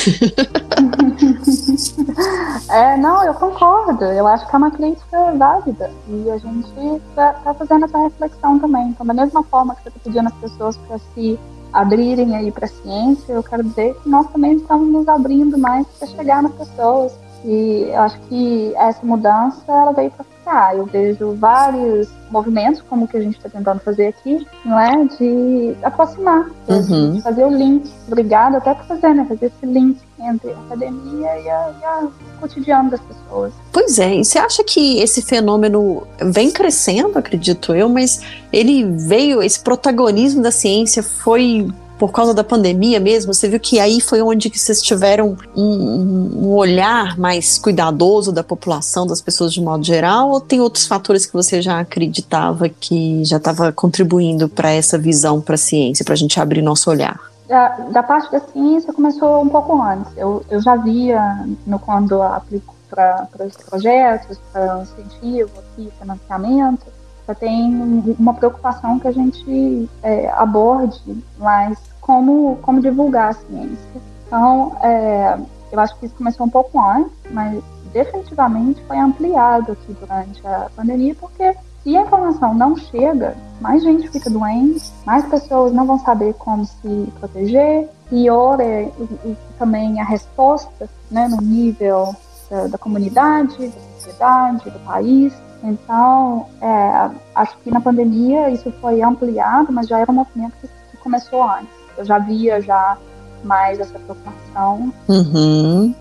é, 2.70 2.98
não, 2.98 3.24
eu 3.24 3.34
concordo. 3.34 4.06
Eu 4.06 4.28
acho 4.28 4.48
que 4.48 4.56
é 4.56 4.58
uma 4.58 4.72
crítica 4.72 5.34
válida. 5.38 5.92
E 6.08 6.30
a 6.30 6.38
gente 6.38 7.02
tá, 7.16 7.34
tá 7.34 7.54
fazendo 7.54 7.86
essa 7.86 7.98
reflexão 7.98 8.60
também. 8.60 8.90
Então, 8.90 9.06
da 9.06 9.14
mesma 9.14 9.44
forma 9.44 9.76
que 9.76 9.84
você 9.84 9.92
tá 9.92 10.00
pedindo 10.04 10.28
às 10.28 10.36
pessoas 10.36 10.78
para 10.78 11.00
se 11.14 11.40
abrirem 11.74 12.36
aí 12.36 12.52
para 12.52 12.66
a 12.66 12.70
ciência, 12.70 13.34
eu 13.34 13.44
quero 13.44 13.64
dizer 13.64 13.96
que 14.02 14.10
nós 14.10 14.28
também 14.32 14.54
estamos 14.54 14.88
nos 14.92 15.08
abrindo 15.08 15.58
mais 15.58 15.88
para 15.88 16.08
chegar 16.08 16.44
nas 16.44 16.54
pessoas. 16.54 17.14
E 17.44 17.88
eu 17.88 18.02
acho 18.02 18.20
que 18.22 18.74
essa 18.76 19.06
mudança 19.06 19.64
ela 19.68 19.92
veio 19.92 20.12
para 20.12 20.26
ficar. 20.52 20.76
Eu 20.76 20.86
vejo 20.86 21.34
vários 21.36 22.10
movimentos, 22.30 22.82
como 22.90 23.06
o 23.06 23.08
que 23.08 23.18
a 23.18 23.22
gente 23.22 23.38
está 23.38 23.50
tentando 23.50 23.80
fazer 23.80 24.08
aqui, 24.08 24.46
não 24.66 24.80
é? 24.80 25.06
De 25.18 25.76
aproximar, 25.82 26.50
uhum. 26.68 27.14
de 27.14 27.22
fazer 27.22 27.46
o 27.46 27.50
link. 27.50 27.90
Obrigada 28.08 28.58
até 28.58 28.74
por 28.74 28.86
fazer, 28.86 29.14
né? 29.14 29.26
Fazer 29.28 29.46
esse 29.46 29.66
link 29.66 29.98
entre 30.20 30.52
a 30.52 30.60
academia 30.60 31.40
e, 31.40 31.50
a, 31.50 31.74
e 31.82 31.86
a, 31.86 32.04
o 32.04 32.40
cotidiano 32.40 32.92
das 32.92 33.02
pessoas. 33.02 33.54
Pois 33.72 33.98
é, 33.98 34.16
e 34.16 34.24
você 34.24 34.38
acha 34.38 34.64
que 34.64 35.00
esse 35.00 35.22
fenômeno 35.22 36.06
vem 36.22 36.52
crescendo, 36.52 37.18
acredito 37.18 37.74
eu, 37.74 37.90
mas 37.90 38.22
ele 38.54 38.84
veio, 39.08 39.42
esse 39.42 39.60
protagonismo 39.60 40.42
da 40.42 40.52
ciência 40.52 41.02
foi 41.02 41.68
por 42.02 42.12
causa 42.12 42.34
da 42.34 42.44
pandemia 42.44 43.00
mesmo, 43.00 43.32
você 43.32 43.48
viu 43.48 43.60
que 43.60 43.80
aí 43.80 44.02
foi 44.02 44.24
onde 44.24 44.50
que 44.50 44.58
vocês 44.58 44.82
tiveram 44.82 45.38
um, 45.56 45.62
um, 45.62 46.50
olhar 46.56 47.16
mais 47.16 47.60
cuidadoso 47.60 48.32
da 48.32 48.44
população, 48.44 49.06
das 49.06 49.22
pessoas 49.22 49.54
de 49.54 49.62
modo 49.62 49.84
geral, 49.84 50.32
ou 50.32 50.42
tem 50.42 50.60
outros 50.60 50.88
fatores 50.88 51.28
que 51.28 51.34
você 51.34 51.62
já 51.62 51.80
acreditava 51.80 52.68
que 52.68 53.24
já 53.24 53.38
estava 53.38 53.72
contribuindo 53.72 54.50
para 54.50 54.72
essa 54.72 54.98
visão 54.98 55.40
para 55.40 55.54
a 55.54 55.58
ciência, 55.60 56.04
para 56.04 56.16
a 56.16 56.18
gente 56.18 56.40
abrir 56.40 56.64
nosso 56.64 56.90
olhar? 56.90 57.20
Da, 57.48 57.68
da, 57.92 58.02
parte 58.02 58.32
da 58.32 58.40
ciência 58.40 58.92
começou 58.92 59.40
um 59.40 59.50
pouco 59.50 59.80
antes. 59.80 60.12
Eu, 60.18 60.44
eu 60.50 60.60
já 60.60 60.76
via 60.78 61.46
no, 61.68 61.78
quando 61.78 62.20
aplico 62.20 62.74
para 62.90 63.28
os 63.46 63.56
projetos, 63.58 64.40
para 64.52 64.82
incentivo 64.82 65.52
aqui, 65.60 65.88
financiamento, 66.00 66.82
já 67.28 67.36
tem 67.36 68.16
uma 68.18 68.34
preocupação 68.34 68.98
que 68.98 69.08
a 69.08 69.12
gente 69.12 69.88
é, 70.02 70.32
aborde 70.32 71.00
mais 71.38 71.91
como, 72.02 72.58
como 72.58 72.82
divulgar 72.82 73.30
a 73.30 73.34
ciência. 73.34 74.02
Então, 74.28 74.76
é, 74.82 75.38
eu 75.72 75.80
acho 75.80 75.98
que 75.98 76.08
isso 76.08 76.16
começou 76.16 76.46
um 76.46 76.50
pouco 76.50 76.80
antes, 76.80 77.14
mas 77.30 77.64
definitivamente 77.94 78.82
foi 78.88 78.98
ampliado 78.98 79.72
aqui 79.72 79.96
durante 80.00 80.46
a 80.46 80.70
pandemia, 80.76 81.16
porque 81.16 81.56
se 81.84 81.96
a 81.96 82.02
informação 82.02 82.54
não 82.54 82.76
chega, 82.76 83.36
mais 83.60 83.84
gente 83.84 84.08
fica 84.10 84.30
doente, 84.30 84.92
mais 85.06 85.26
pessoas 85.26 85.74
não 85.74 85.86
vão 85.86 86.00
saber 86.00 86.34
como 86.36 86.66
se 86.66 87.14
proteger, 87.20 87.90
pior 88.10 88.60
é 88.60 88.84
e, 89.26 89.38
também 89.58 90.00
a 90.00 90.04
resposta 90.04 90.90
né, 91.10 91.28
no 91.28 91.38
nível 91.38 92.16
da, 92.50 92.68
da, 92.68 92.78
comunidade, 92.78 93.68
da 93.68 93.82
sociedade, 93.96 94.70
do 94.70 94.80
país. 94.80 95.34
Então, 95.64 96.48
é, 96.62 97.12
acho 97.36 97.58
que 97.60 97.72
na 97.72 97.80
pandemia 97.80 98.50
isso 98.50 98.72
foi 98.82 99.02
ampliado, 99.02 99.72
mas 99.72 99.88
já 99.88 100.00
era 100.00 100.12
um 100.12 100.16
movimento 100.16 100.54
que, 100.60 100.68
que 100.68 100.98
começou 100.98 101.44
antes 101.44 101.81
eu 102.02 102.06
já 102.06 102.20
via 102.20 102.62
já 102.62 102.98
mais 103.44 103.80
essa 103.80 103.98
preocupação. 103.98 104.94
Uhum. 105.08 105.96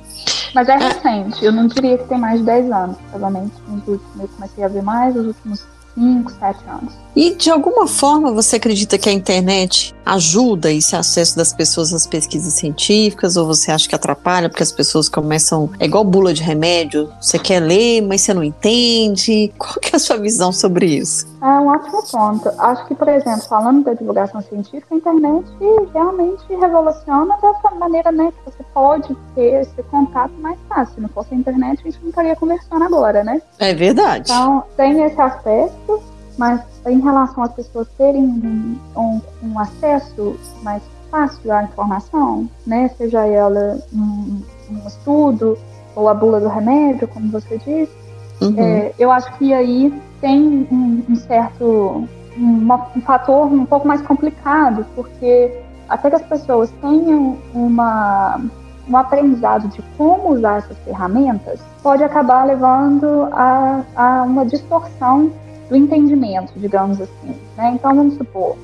Mas 0.54 0.68
é 0.68 0.76
recente, 0.76 1.44
eu 1.44 1.52
não 1.52 1.66
diria 1.68 1.96
que 1.96 2.08
tem 2.08 2.18
mais 2.18 2.40
de 2.40 2.46
10 2.46 2.72
anos, 2.72 2.96
provavelmente 3.10 3.54
nos 3.68 3.86
últimos, 3.86 4.20
eu 4.20 4.28
comecei 4.28 4.64
a 4.64 4.68
ver 4.68 4.82
mais 4.82 5.14
nos 5.14 5.26
últimos 5.26 5.64
5, 5.94 6.32
7 6.32 6.58
anos. 6.68 6.92
E 7.14 7.34
de 7.34 7.50
alguma 7.50 7.86
forma 7.88 8.32
você 8.32 8.56
acredita 8.56 8.96
que 8.96 9.08
a 9.08 9.12
internet 9.12 9.94
ajuda 10.06 10.72
esse 10.72 10.94
acesso 10.94 11.36
das 11.36 11.52
pessoas 11.52 11.92
às 11.92 12.06
pesquisas 12.06 12.54
científicas 12.54 13.36
ou 13.36 13.46
você 13.46 13.70
acha 13.72 13.88
que 13.88 13.94
atrapalha 13.94 14.48
porque 14.48 14.62
as 14.62 14.72
pessoas 14.72 15.08
começam 15.08 15.70
é 15.78 15.86
igual 15.86 16.04
bula 16.04 16.32
de 16.32 16.42
remédio, 16.42 17.10
você 17.20 17.38
quer 17.38 17.60
ler, 17.60 18.00
mas 18.02 18.20
você 18.20 18.32
não 18.32 18.44
entende. 18.44 19.52
Qual 19.58 19.74
que 19.74 19.90
é 19.92 19.96
a 19.96 19.98
sua 19.98 20.16
visão 20.16 20.52
sobre 20.52 20.86
isso? 20.86 21.28
É 21.42 21.46
um 21.46 21.68
ótimo 21.68 22.02
ponto. 22.10 22.50
Acho 22.58 22.86
que, 22.86 22.94
por 22.94 23.08
exemplo, 23.08 23.42
falando 23.48 23.82
da 23.82 23.94
divulgação 23.94 24.42
científica, 24.42 24.94
a 24.94 24.96
internet 24.96 25.46
realmente 25.92 26.44
revoluciona 26.50 27.36
dessa 27.40 27.74
maneira, 27.76 28.12
né, 28.12 28.30
que 28.30 28.50
você 28.50 28.62
pode 28.74 29.16
ter 29.34 29.62
esse 29.62 29.82
contato 29.84 30.32
mais 30.38 30.58
fácil. 30.68 30.94
Se 30.96 31.00
não 31.00 31.08
fosse 31.08 31.34
a 31.34 31.36
internet, 31.36 31.80
a 31.80 31.90
gente 31.90 32.00
não 32.02 32.10
estaria 32.10 32.36
conversando 32.36 32.84
agora, 32.84 33.24
né? 33.24 33.40
É 33.58 33.72
verdade. 33.72 34.30
Então, 34.30 34.64
tem 34.76 35.02
esse 35.02 35.20
aspecto 35.20 35.89
mas 36.38 36.60
em 36.86 37.00
relação 37.00 37.42
às 37.44 37.52
pessoas 37.52 37.88
terem 37.98 38.22
um, 38.22 38.76
um, 38.96 39.20
um 39.42 39.58
acesso 39.58 40.36
mais 40.62 40.82
fácil 41.10 41.52
à 41.52 41.64
informação, 41.64 42.48
né, 42.66 42.88
seja 42.96 43.26
ela 43.26 43.78
um, 43.92 44.40
um 44.70 44.86
estudo 44.86 45.58
ou 45.94 46.08
a 46.08 46.14
bula 46.14 46.40
do 46.40 46.48
remédio, 46.48 47.08
como 47.08 47.30
você 47.30 47.58
disse, 47.58 47.92
uhum. 48.40 48.54
é, 48.56 48.92
eu 48.98 49.10
acho 49.10 49.32
que 49.36 49.52
aí 49.52 49.92
tem 50.20 50.66
um, 50.70 51.14
certo 51.16 52.08
uma, 52.36 52.86
um 52.96 53.00
fator 53.00 53.46
um 53.52 53.66
pouco 53.66 53.86
mais 53.86 54.00
complicado, 54.02 54.86
porque 54.94 55.52
até 55.88 56.08
que 56.08 56.16
as 56.16 56.22
pessoas 56.22 56.70
tenham 56.80 57.36
uma, 57.52 58.40
um 58.88 58.96
aprendizado 58.96 59.68
de 59.68 59.82
como 59.98 60.32
usar 60.32 60.58
essas 60.58 60.78
ferramentas, 60.78 61.60
pode 61.82 62.04
acabar 62.04 62.46
levando 62.46 63.28
a, 63.32 63.82
a 63.96 64.22
uma 64.22 64.46
distorção 64.46 65.32
do 65.70 65.76
entendimento, 65.76 66.52
digamos 66.56 67.00
assim. 67.00 67.34
Né? 67.56 67.72
Então, 67.74 67.94
vamos 67.94 68.14
supor, 68.14 68.56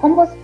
como, 0.00 0.16
você, 0.16 0.36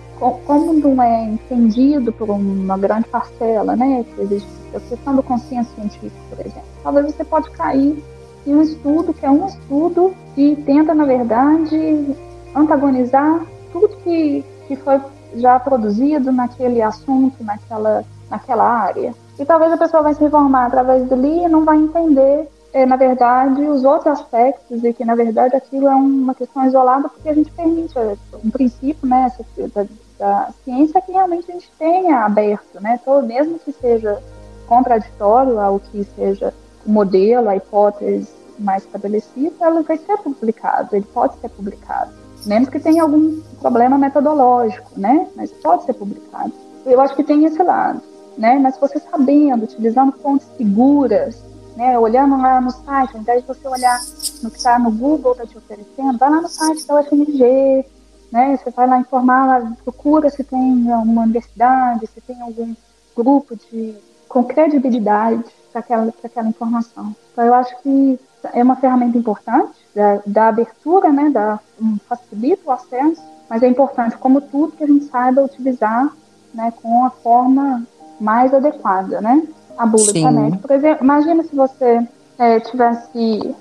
como 0.45 0.73
não 0.73 1.01
é 1.01 1.25
entendido 1.25 2.13
por 2.13 2.29
uma 2.29 2.77
grande 2.77 3.07
parcela, 3.09 3.75
né, 3.75 4.05
que 4.15 4.21
existe 4.21 4.47
a 4.73 4.79
questão 4.79 5.15
do 5.15 5.23
consenso 5.23 5.73
científico, 5.75 6.15
por 6.29 6.39
exemplo, 6.39 6.63
talvez 6.83 7.07
você 7.07 7.25
pode 7.25 7.49
cair 7.51 8.01
em 8.45 8.55
um 8.55 8.61
estudo 8.61 9.13
que 9.13 9.25
é 9.25 9.29
um 9.29 9.47
estudo 9.47 10.13
que 10.33 10.55
tenta, 10.65 10.93
na 10.93 11.05
verdade, 11.05 12.15
antagonizar 12.55 13.41
tudo 13.71 13.89
que, 14.03 14.45
que 14.67 14.75
foi 14.77 14.99
já 15.35 15.59
produzido 15.59 16.31
naquele 16.31 16.81
assunto, 16.81 17.43
naquela, 17.43 18.03
naquela 18.29 18.63
área. 18.63 19.13
E 19.39 19.45
talvez 19.45 19.71
a 19.71 19.77
pessoa 19.77 20.03
vai 20.03 20.13
se 20.13 20.23
informar 20.23 20.67
através 20.67 21.07
dali 21.07 21.43
e 21.43 21.47
não 21.47 21.63
vai 21.63 21.77
entender 21.77 22.47
é, 22.73 22.85
na 22.85 22.95
verdade, 22.95 23.61
os 23.61 23.83
outros 23.83 24.07
aspectos 24.07 24.83
e 24.83 24.93
que, 24.93 25.03
na 25.03 25.15
verdade, 25.15 25.55
aquilo 25.55 25.87
é 25.87 25.95
uma 25.95 26.33
questão 26.33 26.65
isolada 26.65 27.09
porque 27.09 27.27
a 27.27 27.33
gente 27.33 27.51
permite 27.51 27.97
é, 27.97 28.15
um 28.43 28.49
princípio 28.49 29.07
né, 29.07 29.31
da, 29.73 29.85
da 30.17 30.49
ciência 30.63 31.01
que 31.01 31.11
realmente 31.11 31.51
a 31.51 31.53
gente 31.53 31.71
tenha 31.77 32.19
aberto, 32.19 32.81
né, 32.81 32.99
todo, 33.03 33.27
mesmo 33.27 33.59
que 33.59 33.73
seja 33.73 34.21
contraditório 34.67 35.59
ao 35.59 35.79
que 35.79 36.03
seja 36.15 36.53
o 36.85 36.91
modelo, 36.91 37.49
a 37.49 37.57
hipótese 37.57 38.29
mais 38.57 38.83
estabelecida, 38.83 39.53
ela 39.59 39.81
vai 39.81 39.97
ser 39.97 40.17
publicado, 40.19 40.95
ele 40.95 41.05
pode 41.13 41.35
ser 41.39 41.49
publicado, 41.49 42.13
menos 42.45 42.69
que 42.69 42.79
tenha 42.79 43.03
algum 43.03 43.41
problema 43.59 43.97
metodológico, 43.97 44.91
né, 44.95 45.27
mas 45.35 45.51
pode 45.51 45.83
ser 45.83 45.93
publicado. 45.93 46.53
Eu 46.85 47.01
acho 47.01 47.15
que 47.15 47.23
tem 47.23 47.43
esse 47.45 47.61
lado, 47.61 48.01
né, 48.37 48.57
mas 48.59 48.77
você 48.77 48.99
sabendo, 48.99 49.63
utilizando 49.63 50.13
fontes 50.13 50.47
seguras, 50.55 51.50
né? 51.75 51.97
Olhando 51.97 52.37
lá 52.37 52.59
no 52.59 52.71
site, 52.71 53.15
ao 53.15 53.21
invés 53.21 53.41
de 53.41 53.47
você 53.47 53.67
olhar 53.67 53.99
no 54.43 54.51
que 54.51 54.57
está 54.57 54.77
no 54.77 54.91
Google 54.91 55.33
está 55.33 55.45
te 55.45 55.57
oferecendo, 55.57 56.17
vai 56.17 56.29
lá 56.29 56.41
no 56.41 56.47
site 56.47 56.85
da 56.87 56.99
UFMG, 56.99 57.85
né? 58.31 58.57
Você 58.57 58.71
vai 58.71 58.87
lá 58.87 58.99
informar, 58.99 59.45
lá, 59.47 59.73
procura 59.83 60.29
se 60.29 60.43
tem 60.43 60.59
uma 60.59 61.23
universidade, 61.23 62.07
se 62.07 62.21
tem 62.21 62.41
algum 62.41 62.73
grupo 63.15 63.55
de 63.55 63.95
com 64.27 64.45
credibilidade 64.45 65.43
para 65.71 65.81
aquela, 65.81 66.13
aquela 66.23 66.47
informação. 66.47 67.13
Então 67.31 67.45
eu 67.45 67.53
acho 67.53 67.77
que 67.81 68.19
é 68.53 68.63
uma 68.63 68.77
ferramenta 68.77 69.17
importante 69.17 69.73
da, 69.93 70.21
da 70.25 70.47
abertura, 70.47 71.11
né? 71.11 71.29
Da, 71.29 71.59
um, 71.81 71.97
facilita 72.07 72.61
o 72.65 72.71
acesso, 72.71 73.21
mas 73.49 73.61
é 73.61 73.67
importante, 73.67 74.17
como 74.17 74.39
tudo, 74.39 74.71
que 74.73 74.83
a 74.83 74.87
gente 74.87 75.05
saiba 75.05 75.43
utilizar 75.43 76.09
né, 76.53 76.73
com 76.81 77.05
a 77.05 77.09
forma 77.09 77.85
mais 78.19 78.53
adequada, 78.53 79.19
né? 79.19 79.45
A 79.77 79.85
bula 79.85 80.11
Sim. 80.11 80.23
remédio. 80.23 80.59
Por 80.59 80.71
exemplo, 80.71 81.03
imagina 81.03 81.43
se 81.43 81.55
você 81.55 82.07
é, 82.37 82.59
tivesse 82.59 83.55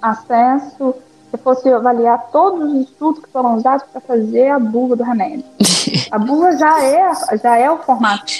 acesso, 0.00 0.94
se 1.30 1.36
fosse 1.38 1.68
avaliar 1.68 2.28
todos 2.30 2.72
os 2.72 2.80
estudos 2.88 3.22
que 3.22 3.30
foram 3.30 3.56
usados 3.56 3.86
para 3.90 4.00
fazer 4.00 4.48
a 4.48 4.58
bula 4.58 4.96
do 4.96 5.02
remédio. 5.02 5.44
a 6.10 6.18
bula 6.18 6.56
já 6.56 6.82
é, 6.84 7.12
já 7.42 7.56
é 7.56 7.70
o 7.70 7.78
formato 7.78 8.32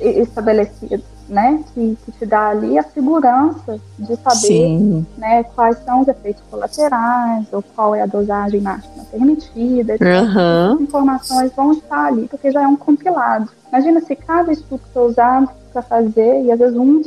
estabelecido, 0.00 1.02
né? 1.28 1.62
Que, 1.72 1.96
que 2.04 2.12
te 2.12 2.26
dá 2.26 2.48
ali 2.48 2.78
a 2.78 2.82
segurança 2.82 3.80
de 3.98 4.16
saber 4.16 5.04
né, 5.16 5.42
quais 5.54 5.78
são 5.84 6.02
os 6.02 6.08
efeitos 6.08 6.42
colaterais 6.50 7.46
ou 7.52 7.62
qual 7.74 7.94
é 7.94 8.02
a 8.02 8.06
dosagem 8.06 8.60
máxima 8.60 9.04
permitida. 9.10 9.94
Uhum. 10.00 10.74
As 10.74 10.80
informações 10.80 11.52
vão 11.54 11.72
estar 11.72 12.06
ali, 12.06 12.28
porque 12.28 12.50
já 12.50 12.62
é 12.62 12.66
um 12.66 12.76
compilado. 12.76 13.48
Imagina 13.68 14.00
se 14.00 14.14
cada 14.16 14.52
estudo 14.52 14.80
que 14.80 14.92
foi 14.92 15.08
usado 15.08 15.48
para 15.74 15.82
fazer, 15.82 16.44
e 16.44 16.52
às 16.52 16.58
vezes 16.58 16.76
um 16.76 17.02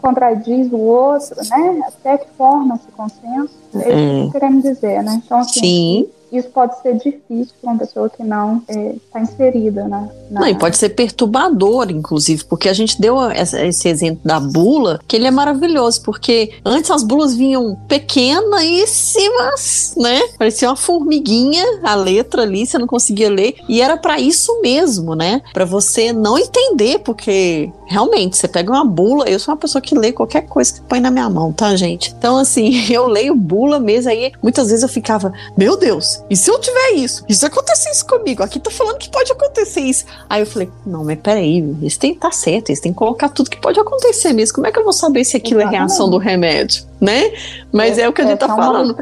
contradiz 0.00 0.72
o 0.72 0.78
outro, 0.78 1.36
né? 1.50 1.82
Até 1.88 2.18
que 2.18 2.30
forma 2.38 2.76
esse 2.76 2.86
consenso. 2.92 3.52
É 3.74 3.78
isso 3.78 4.26
que 4.26 4.32
queremos 4.32 4.62
dizer, 4.62 5.02
né? 5.02 5.20
Então, 5.24 5.40
assim, 5.40 5.60
Sim. 5.60 6.08
Isso 6.32 6.48
pode 6.48 6.80
ser 6.80 6.94
difícil 6.94 7.54
para 7.60 7.70
uma 7.70 7.78
pessoa 7.78 8.08
que 8.08 8.24
não 8.24 8.56
está 8.58 8.72
é, 8.72 8.94
tá 9.12 9.20
inserida 9.20 9.86
na, 9.86 10.08
na. 10.30 10.40
Não, 10.40 10.48
e 10.48 10.54
pode 10.54 10.78
ser 10.78 10.88
perturbador, 10.90 11.90
inclusive, 11.90 12.44
porque 12.44 12.70
a 12.70 12.72
gente 12.72 12.98
deu 12.98 13.18
esse 13.30 13.88
exemplo 13.88 14.22
da 14.24 14.40
bula, 14.40 14.98
que 15.06 15.14
ele 15.14 15.26
é 15.26 15.30
maravilhoso, 15.30 16.00
porque 16.02 16.54
antes 16.64 16.90
as 16.90 17.02
bulas 17.02 17.34
vinham 17.34 17.76
pequeníssimas, 17.86 19.92
né? 19.96 20.22
Parecia 20.38 20.70
uma 20.70 20.76
formiguinha 20.76 21.80
a 21.82 21.94
letra 21.94 22.40
ali, 22.42 22.66
você 22.66 22.78
não 22.78 22.86
conseguia 22.86 23.28
ler, 23.28 23.56
e 23.68 23.82
era 23.82 23.98
para 23.98 24.18
isso 24.18 24.58
mesmo, 24.62 25.14
né? 25.14 25.42
Para 25.52 25.66
você 25.66 26.14
não 26.14 26.38
entender, 26.38 27.00
porque 27.00 27.70
realmente 27.84 28.38
você 28.38 28.48
pega 28.48 28.72
uma 28.72 28.86
bula, 28.86 29.28
eu 29.28 29.38
sou 29.38 29.52
uma 29.52 29.60
pessoa 29.60 29.82
que 29.82 29.94
lê 29.94 30.12
qualquer 30.12 30.46
coisa 30.46 30.72
que 30.72 30.80
põe 30.80 30.98
na 30.98 31.10
minha 31.10 31.28
mão, 31.28 31.52
tá, 31.52 31.76
gente? 31.76 32.14
Então, 32.16 32.38
assim, 32.38 32.72
eu 32.90 33.06
leio 33.06 33.34
bula 33.34 33.78
mesmo, 33.78 34.10
aí 34.10 34.32
muitas 34.42 34.68
vezes 34.68 34.82
eu 34.82 34.88
ficava, 34.88 35.30
meu 35.56 35.76
Deus, 35.76 36.21
e 36.30 36.36
se 36.36 36.50
eu 36.50 36.58
tiver 36.58 36.92
isso? 36.92 37.24
E 37.28 37.34
se 37.34 37.44
acontecer 37.44 37.90
isso 37.90 38.06
comigo? 38.06 38.42
Aqui 38.42 38.58
tá 38.58 38.70
falando 38.70 38.98
que 38.98 39.10
pode 39.10 39.30
acontecer 39.30 39.80
isso. 39.80 40.04
Aí 40.28 40.40
eu 40.40 40.46
falei, 40.46 40.70
não, 40.86 41.04
mas 41.04 41.18
peraí, 41.18 41.62
isso 41.82 41.98
tem 41.98 42.14
que 42.14 42.20
tá 42.20 42.30
certo, 42.30 42.72
isso 42.72 42.82
tem 42.82 42.92
que 42.92 42.98
colocar 42.98 43.28
tudo 43.28 43.50
que 43.50 43.60
pode 43.60 43.78
acontecer 43.78 44.32
mesmo. 44.32 44.54
Como 44.54 44.66
é 44.66 44.72
que 44.72 44.78
eu 44.78 44.84
vou 44.84 44.92
saber 44.92 45.24
se 45.24 45.36
aquilo 45.36 45.60
Exatamente. 45.60 45.76
é 45.76 45.78
reação 45.80 46.08
do 46.08 46.18
remédio, 46.18 46.84
né? 47.00 47.32
Mas 47.70 47.98
é, 47.98 48.02
é 48.02 48.08
o 48.08 48.12
que 48.12 48.22
a 48.22 48.26
gente 48.26 48.38
tá 48.38 48.48
falando. 48.48 48.96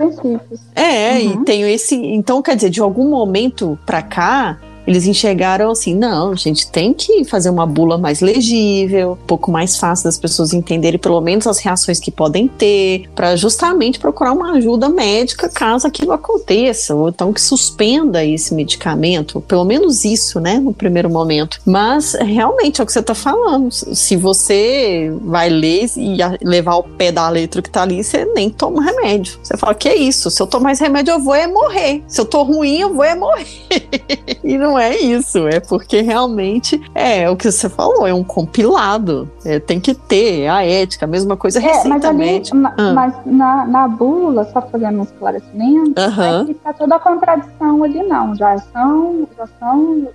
É, 0.75 1.13
uhum. 1.15 1.43
e 1.43 1.45
tenho 1.45 1.67
esse. 1.67 1.95
Então, 1.95 2.43
quer 2.43 2.57
dizer, 2.57 2.71
de 2.71 2.81
algum 2.81 3.09
momento 3.09 3.79
pra 3.87 4.03
cá, 4.03 4.59
eles 4.87 5.07
enxergaram 5.07 5.71
assim: 5.71 5.95
não, 5.95 6.33
a 6.33 6.37
gente 6.37 6.71
tem 6.71 6.93
que 6.93 7.25
fazer 7.25 7.51
uma 7.51 7.67
bula 7.67 7.99
mais 7.99 8.21
legível, 8.21 9.13
um 9.13 9.27
pouco 9.27 9.51
mais 9.51 9.77
fácil 9.77 10.05
das 10.05 10.19
pessoas 10.19 10.53
entenderem 10.53 10.99
pelo 10.99 11.21
menos 11.21 11.47
as 11.47 11.59
reações 11.59 12.01
que 12.01 12.11
podem 12.11 12.49
ter, 12.49 13.09
para 13.15 13.37
justamente 13.37 13.99
procurar 13.99 14.33
uma 14.33 14.53
ajuda 14.53 14.89
médica 14.89 15.49
caso 15.49 15.87
aquilo 15.87 16.13
aconteça, 16.13 16.95
ou 16.95 17.09
então 17.09 17.33
que 17.33 17.41
suspenda 17.41 18.25
esse 18.25 18.55
medicamento, 18.55 19.41
pelo 19.43 19.65
menos 19.65 20.05
isso, 20.05 20.41
né, 20.41 20.59
no 20.59 20.73
primeiro 20.73 21.11
momento. 21.11 21.61
Mas 21.65 22.15
realmente 22.15 22.81
é 22.81 22.85
o 22.85 22.87
que 22.87 22.93
você 22.93 23.01
está 23.01 23.15
falando. 23.15 23.71
Se 23.71 24.17
você 24.17 25.13
vai 25.23 25.49
ler 25.49 25.91
e 25.97 26.17
levar 26.43 26.77
o 26.77 26.83
pé 26.83 27.13
da 27.13 27.29
letra 27.29 27.63
que 27.63 27.71
tá 27.71 27.83
ali, 27.83 28.03
você 28.03 28.25
nem 28.25 28.51
toma 28.51 28.83
remédio. 28.83 29.39
Você 29.43 29.57
fala: 29.57 29.75
que 29.75 29.89
é 29.89 29.97
isso? 29.97 30.31
Se 30.31 30.43
eu 30.43 30.47
tomar 30.47 30.73
esse 30.73 30.83
remédio, 30.83 31.13
eu 31.13 31.21
vou 31.21 31.35
é 31.35 31.47
morrer. 31.47 32.03
Se 32.09 32.21
eu 32.21 32.25
tô 32.25 32.43
ruim, 32.43 32.81
eu 32.81 32.95
vou 32.95 33.05
é 33.05 33.15
morrer. 33.15 33.47
e 34.43 34.59
não 34.59 34.70
é 34.79 34.97
isso, 34.97 35.47
é 35.49 35.61
porque 35.61 36.01
realmente 36.01 36.81
é 36.95 37.29
o 37.31 37.37
que 37.37 37.51
você 37.51 37.69
falou, 37.69 38.07
é 38.07 38.15
um 38.15 38.25
compilado. 38.25 39.31
É, 39.45 39.59
tem 39.59 39.81
que 39.81 39.95
ter 39.95 40.49
a 40.49 40.65
ética, 40.65 41.05
a 41.05 41.09
mesma 41.09 41.37
coisa 41.37 41.59
é, 41.59 41.63
receita 41.63 41.89
mas 41.89 42.05
ali, 42.05 42.43
na, 42.53 42.75
ah. 42.77 42.93
Mas 42.93 43.15
na, 43.27 43.67
na 43.67 43.89
bula, 43.89 44.45
só 44.53 44.61
fazendo 44.63 45.01
um 45.01 45.03
esclarecimento, 45.03 46.01
uhum. 46.01 46.51
é 46.51 46.55
tá 46.63 46.73
toda 46.73 46.97
a 46.97 46.99
contradição 46.99 47.83
ali, 47.83 48.03
não. 48.03 48.35
Já 48.35 48.59
são, 48.59 49.29
já 49.37 49.47
são, 49.59 50.09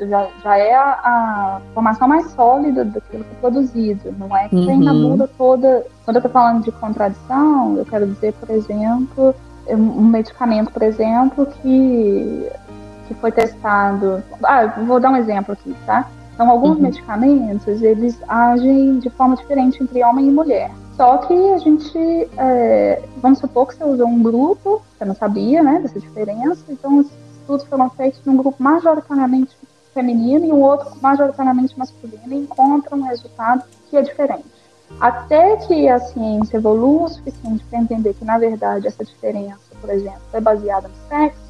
já, 0.00 0.26
já 0.42 0.56
é 0.56 0.74
a, 0.74 1.00
a 1.02 1.60
formação 1.74 2.08
mais 2.08 2.30
sólida 2.32 2.84
daquilo 2.84 3.24
que 3.24 3.30
é 3.30 3.40
produzido. 3.40 4.14
Não 4.18 4.36
é 4.36 4.48
que 4.48 4.56
uhum. 4.56 4.66
tem 4.66 4.78
na 4.78 4.92
uhum. 4.92 5.10
bula 5.10 5.30
toda. 5.36 5.86
Quando 6.04 6.16
eu 6.16 6.22
tô 6.22 6.28
falando 6.28 6.64
de 6.64 6.72
contradição, 6.72 7.76
eu 7.76 7.84
quero 7.84 8.06
dizer, 8.06 8.32
por 8.34 8.50
exemplo, 8.50 9.34
um 9.68 10.04
medicamento, 10.04 10.72
por 10.72 10.82
exemplo, 10.82 11.46
que 11.46 12.48
que 13.06 13.14
foi 13.14 13.32
testado. 13.32 14.22
Ah, 14.42 14.66
vou 14.66 15.00
dar 15.00 15.10
um 15.10 15.16
exemplo 15.16 15.52
aqui, 15.52 15.74
tá? 15.86 16.08
Então, 16.34 16.50
alguns 16.50 16.76
uhum. 16.76 16.82
medicamentos, 16.82 17.82
eles 17.82 18.18
agem 18.26 18.98
de 18.98 19.10
forma 19.10 19.36
diferente 19.36 19.82
entre 19.82 20.02
homem 20.02 20.28
e 20.28 20.30
mulher. 20.30 20.70
Só 20.96 21.18
que 21.18 21.34
a 21.34 21.58
gente, 21.58 21.98
é, 22.36 23.02
vamos 23.16 23.38
supor 23.38 23.66
que 23.66 23.74
você 23.74 23.84
usou 23.84 24.06
um 24.06 24.22
grupo, 24.22 24.82
você 24.96 25.04
não 25.04 25.14
sabia, 25.14 25.62
né, 25.62 25.78
dessa 25.80 25.98
diferença, 25.98 26.64
então 26.68 26.98
os 26.98 27.06
estudos 27.40 27.64
foram 27.66 27.88
feitos 27.90 28.20
num 28.24 28.36
grupo 28.36 28.62
majoritariamente 28.62 29.56
feminino 29.92 30.46
e 30.46 30.52
um 30.52 30.62
outro 30.62 30.90
majoritariamente 31.00 31.78
masculino 31.78 32.32
e 32.32 32.36
encontram 32.36 32.98
um 32.98 33.02
resultado 33.04 33.62
que 33.90 33.96
é 33.96 34.02
diferente. 34.02 34.44
Até 35.00 35.56
que 35.56 35.88
a 35.88 35.98
ciência 35.98 36.58
evolua 36.58 37.04
o 37.04 37.08
suficiente 37.08 37.64
para 37.64 37.80
entender 37.80 38.14
que, 38.14 38.24
na 38.24 38.38
verdade, 38.38 38.86
essa 38.86 39.04
diferença, 39.04 39.58
por 39.80 39.90
exemplo, 39.90 40.20
é 40.32 40.40
baseada 40.40 40.88
no 40.88 40.94
sexo, 41.08 41.41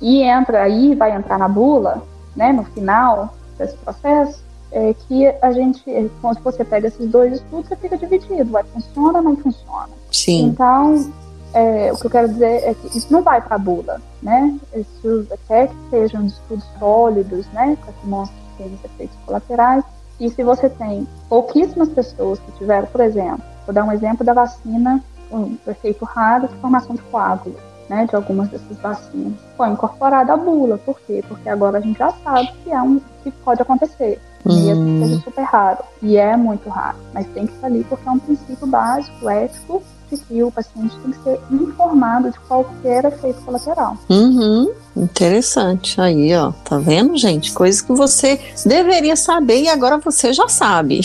e 0.00 0.22
entra 0.22 0.62
aí, 0.62 0.94
vai 0.94 1.14
entrar 1.14 1.38
na 1.38 1.48
bula, 1.48 2.02
né, 2.34 2.52
no 2.52 2.64
final 2.64 3.34
desse 3.58 3.76
processo, 3.78 4.42
é 4.72 4.94
que 4.94 5.26
a 5.42 5.52
gente, 5.52 5.82
quando 6.20 6.40
você 6.40 6.64
pega 6.64 6.88
esses 6.88 7.10
dois 7.10 7.34
estudos, 7.34 7.68
você 7.68 7.76
fica 7.76 7.96
dividido, 7.96 8.50
vai 8.50 8.62
funciona 8.64 9.18
ou 9.18 9.24
não 9.24 9.36
funciona. 9.36 9.90
Sim. 10.10 10.46
Então, 10.46 11.12
é, 11.52 11.92
o 11.92 11.98
que 11.98 12.06
eu 12.06 12.10
quero 12.10 12.28
dizer 12.28 12.62
é 12.64 12.74
que 12.74 12.96
isso 12.96 13.12
não 13.12 13.22
vai 13.22 13.40
para 13.40 13.56
a 13.56 13.58
bula, 13.58 14.00
né? 14.22 14.56
Isso 14.74 15.26
até 15.32 15.66
que 15.66 15.74
sejam 15.90 16.24
estudos 16.24 16.64
sólidos, 16.78 17.46
né, 17.48 17.76
para 17.82 17.92
que 17.92 18.06
mostrem 18.06 18.40
que 18.56 18.62
tem 18.62 18.78
efeitos 18.84 19.16
colaterais. 19.26 19.84
E 20.20 20.30
se 20.30 20.42
você 20.44 20.68
tem 20.68 21.06
pouquíssimas 21.28 21.88
pessoas 21.88 22.38
que 22.38 22.52
tiveram, 22.52 22.86
por 22.86 23.00
exemplo, 23.00 23.42
vou 23.66 23.74
dar 23.74 23.84
um 23.84 23.92
exemplo 23.92 24.24
da 24.24 24.32
vacina, 24.32 25.02
um 25.32 25.56
efeito 25.66 26.04
raro 26.04 26.46
de 26.46 26.54
formação 26.56 26.94
de 26.94 27.02
coágulo 27.02 27.56
né, 27.90 28.06
de 28.06 28.14
algumas 28.14 28.48
dessas 28.48 28.78
vacinas, 28.78 29.32
foi 29.56 29.68
incorporada 29.68 30.32
a 30.32 30.36
bula. 30.36 30.78
Por 30.78 30.98
quê? 31.00 31.24
Porque 31.26 31.48
agora 31.48 31.78
a 31.78 31.80
gente 31.80 31.98
já 31.98 32.12
sabe 32.22 32.48
que 32.62 32.70
é 32.70 32.80
um 32.80 33.00
que 33.24 33.32
pode 33.44 33.60
acontecer. 33.60 34.20
Mesmo 34.44 34.84
que 34.86 35.04
seja 35.04 35.16
hum. 35.16 35.22
super 35.22 35.42
raro. 35.42 35.78
E 36.00 36.16
é 36.16 36.36
muito 36.36 36.68
raro. 36.70 36.96
Mas 37.12 37.26
tem 37.34 37.46
que 37.46 37.52
estar 37.52 37.66
ali 37.66 37.84
porque 37.84 38.08
é 38.08 38.12
um 38.12 38.18
princípio 38.20 38.66
básico, 38.68 39.28
ético, 39.28 39.82
de 40.08 40.16
que 40.16 40.42
o 40.42 40.52
paciente 40.52 40.96
tem 41.00 41.12
que 41.12 41.22
ser 41.22 41.40
informado 41.50 42.30
de 42.30 42.38
qualquer 42.40 43.04
efeito 43.04 43.40
colateral. 43.42 43.96
Uhum. 44.08 44.72
Interessante. 44.96 46.00
Aí, 46.00 46.34
ó, 46.34 46.52
tá 46.64 46.78
vendo, 46.78 47.16
gente? 47.16 47.52
Coisas 47.52 47.82
que 47.82 47.92
você 47.92 48.40
deveria 48.64 49.16
saber 49.16 49.62
e 49.62 49.68
agora 49.68 49.98
você 49.98 50.32
já 50.32 50.48
sabe. 50.48 51.00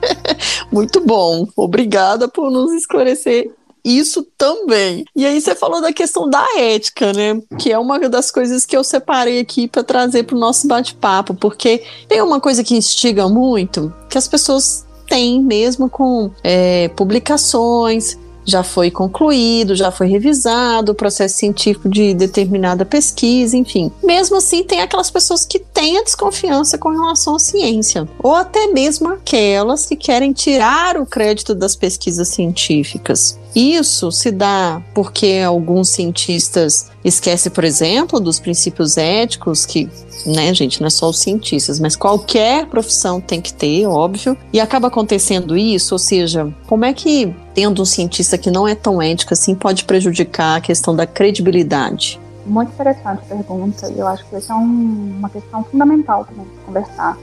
Muito 0.72 1.04
bom. 1.04 1.46
Obrigada 1.54 2.26
por 2.26 2.50
nos 2.50 2.72
esclarecer 2.72 3.54
isso 3.86 4.26
também. 4.36 5.04
E 5.14 5.24
aí 5.24 5.40
você 5.40 5.54
falou 5.54 5.80
da 5.80 5.92
questão 5.92 6.28
da 6.28 6.44
ética, 6.58 7.12
né? 7.12 7.40
Que 7.56 7.70
é 7.70 7.78
uma 7.78 8.00
das 8.08 8.32
coisas 8.32 8.66
que 8.66 8.76
eu 8.76 8.82
separei 8.82 9.38
aqui 9.38 9.68
para 9.68 9.84
trazer 9.84 10.24
para 10.24 10.36
o 10.36 10.40
nosso 10.40 10.66
bate-papo, 10.66 11.34
porque 11.34 11.84
tem 12.08 12.20
uma 12.20 12.40
coisa 12.40 12.64
que 12.64 12.76
instiga 12.76 13.28
muito, 13.28 13.94
que 14.10 14.18
as 14.18 14.26
pessoas 14.26 14.84
têm 15.08 15.40
mesmo 15.40 15.88
com 15.88 16.32
é, 16.42 16.88
publicações, 16.88 18.18
já 18.46 18.62
foi 18.62 18.90
concluído, 18.90 19.74
já 19.74 19.90
foi 19.90 20.06
revisado 20.06 20.92
o 20.92 20.94
processo 20.94 21.36
científico 21.36 21.88
de 21.88 22.14
determinada 22.14 22.84
pesquisa, 22.84 23.56
enfim. 23.56 23.90
Mesmo 24.02 24.36
assim, 24.36 24.62
tem 24.62 24.80
aquelas 24.80 25.10
pessoas 25.10 25.44
que 25.44 25.58
têm 25.58 25.98
a 25.98 26.04
desconfiança 26.04 26.78
com 26.78 26.90
relação 26.90 27.34
à 27.34 27.38
ciência, 27.38 28.08
ou 28.22 28.34
até 28.34 28.68
mesmo 28.68 29.08
aquelas 29.08 29.86
que 29.86 29.96
querem 29.96 30.32
tirar 30.32 30.96
o 30.96 31.04
crédito 31.04 31.54
das 31.54 31.74
pesquisas 31.74 32.28
científicas. 32.28 33.38
Isso 33.54 34.12
se 34.12 34.30
dá 34.30 34.82
porque 34.94 35.42
alguns 35.44 35.88
cientistas 35.88 36.90
esquecem, 37.08 37.52
por 37.52 37.62
exemplo, 37.62 38.18
dos 38.18 38.40
princípios 38.40 38.96
éticos 38.96 39.64
que, 39.64 39.88
né, 40.26 40.52
gente, 40.52 40.80
não 40.80 40.88
é 40.88 40.90
só 40.90 41.08
os 41.08 41.20
cientistas, 41.20 41.78
mas 41.78 41.94
qualquer 41.94 42.66
profissão 42.66 43.20
tem 43.20 43.40
que 43.40 43.54
ter, 43.54 43.86
óbvio, 43.86 44.36
e 44.52 44.58
acaba 44.58 44.88
acontecendo 44.88 45.56
isso, 45.56 45.94
ou 45.94 45.98
seja, 45.98 46.52
como 46.66 46.84
é 46.84 46.92
que 46.92 47.32
tendo 47.54 47.80
um 47.80 47.84
cientista 47.84 48.36
que 48.36 48.50
não 48.50 48.66
é 48.66 48.74
tão 48.74 49.00
ético 49.00 49.32
assim 49.32 49.54
pode 49.54 49.84
prejudicar 49.84 50.56
a 50.56 50.60
questão 50.60 50.94
da 50.94 51.06
credibilidade? 51.06 52.20
Muito 52.44 52.72
interessante 52.72 53.22
a 53.30 53.34
pergunta, 53.36 53.90
e 53.90 53.98
eu 53.98 54.06
acho 54.06 54.26
que 54.26 54.34
essa 54.34 54.52
é 54.52 54.56
um, 54.56 55.14
uma 55.18 55.28
questão 55.30 55.62
fundamental 55.64 56.24
para 56.24 56.44
conversar 56.64 57.16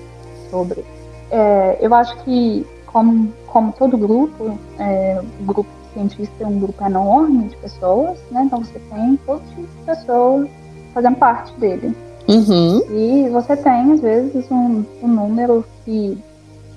sobre. 0.49 0.84
É, 1.29 1.77
eu 1.81 1.93
acho 1.93 2.15
que, 2.23 2.65
como, 2.86 3.34
como 3.47 3.73
todo 3.73 3.97
grupo, 3.97 4.57
é, 4.79 5.21
o 5.41 5.43
grupo 5.43 5.82
cientista 5.93 6.43
é 6.43 6.47
um 6.47 6.59
grupo 6.59 6.83
enorme 6.83 7.49
de 7.49 7.57
pessoas, 7.57 8.17
né? 8.31 8.43
Então 8.43 8.59
você 8.63 8.79
tem 8.79 9.17
todo 9.25 9.41
tipo 9.49 9.61
de 9.61 9.85
pessoas 9.85 10.49
fazendo 10.93 11.17
parte 11.17 11.53
dele. 11.59 11.95
Uhum. 12.27 12.81
E 12.91 13.29
você 13.29 13.55
tem, 13.57 13.91
às 13.91 13.99
vezes, 13.99 14.49
um, 14.49 14.85
um 15.01 15.07
número 15.07 15.65
que, 15.83 16.17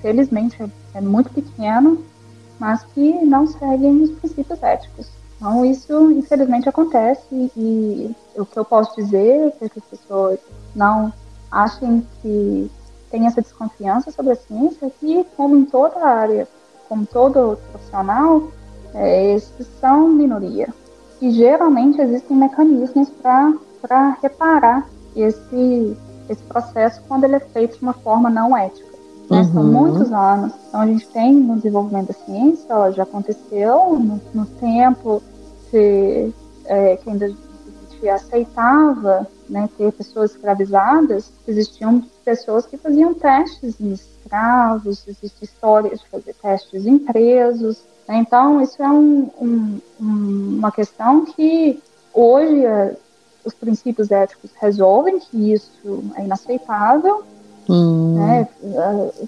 felizmente, 0.01 0.61
é, 0.61 0.67
é 0.95 1.01
muito 1.01 1.29
pequeno, 1.29 2.03
mas 2.59 2.83
que 2.93 3.13
não 3.25 3.47
seguem 3.47 4.01
os 4.03 4.11
princípios 4.11 4.61
éticos. 4.61 5.07
Então, 5.37 5.63
isso, 5.63 6.11
infelizmente, 6.11 6.67
acontece 6.67 7.51
e 7.55 8.15
o 8.35 8.45
que 8.45 8.57
eu 8.57 8.65
posso 8.65 8.95
dizer 8.95 9.53
é 9.61 9.69
que 9.69 9.79
as 9.79 9.85
pessoas 9.85 10.39
não 10.75 11.13
achem 11.51 12.05
que 12.21 12.69
tem 13.09 13.25
essa 13.25 13.41
desconfiança 13.41 14.11
sobre 14.11 14.33
a 14.33 14.35
ciência, 14.35 14.91
que, 14.99 15.25
como 15.37 15.55
em 15.55 15.65
toda 15.65 16.05
área, 16.05 16.47
como 16.89 17.05
todo 17.05 17.57
profissional, 17.71 18.51
é, 18.93 19.33
esses 19.35 19.67
são 19.79 20.09
minoria. 20.09 20.67
E 21.21 21.31
geralmente 21.31 21.99
existem 21.99 22.37
mecanismos 22.37 23.09
para 23.09 24.17
reparar 24.21 24.87
esse, 25.15 25.97
esse 26.29 26.43
processo 26.43 27.01
quando 27.07 27.23
ele 27.23 27.35
é 27.35 27.39
feito 27.39 27.77
de 27.77 27.83
uma 27.83 27.93
forma 27.93 28.29
não 28.29 28.55
ética. 28.55 28.87
Né? 29.29 29.39
Uhum. 29.39 29.53
São 29.53 29.63
muitos 29.63 30.11
anos. 30.11 30.53
Então 30.67 30.81
a 30.81 30.85
gente 30.85 31.07
tem 31.07 31.33
no 31.33 31.55
desenvolvimento 31.55 32.07
da 32.07 32.13
ciência, 32.13 32.75
ó, 32.75 32.91
já 32.91 33.03
aconteceu 33.03 33.97
no, 33.99 34.21
no 34.33 34.45
tempo 34.45 35.21
que, 35.71 36.31
é, 36.65 36.95
que 36.97 37.09
ainda 37.09 37.33
gente 37.97 38.09
aceitava 38.09 39.27
né, 39.49 39.67
ter 39.77 39.91
pessoas 39.91 40.31
escravizadas, 40.31 41.31
existiam 41.47 42.03
pessoas 42.23 42.65
que 42.65 42.77
faziam 42.77 43.13
testes 43.13 43.79
em 43.79 43.93
escravos, 43.93 45.03
existe 45.07 45.43
história 45.43 45.95
de 45.95 46.05
fazer 46.09 46.33
testes 46.35 46.85
em 46.85 46.99
presos. 46.99 47.83
Então, 48.09 48.61
isso 48.61 48.81
é 48.81 48.89
um, 48.89 49.29
um, 49.41 49.79
uma 49.99 50.71
questão 50.71 51.25
que 51.25 51.81
hoje 52.13 52.65
é, 52.65 52.95
os 53.43 53.53
princípios 53.53 54.11
éticos 54.11 54.51
resolvem 54.59 55.19
que 55.19 55.53
isso 55.53 56.03
é 56.15 56.23
inaceitável. 56.23 57.23
Hum. 57.69 58.15
Né? 58.15 58.47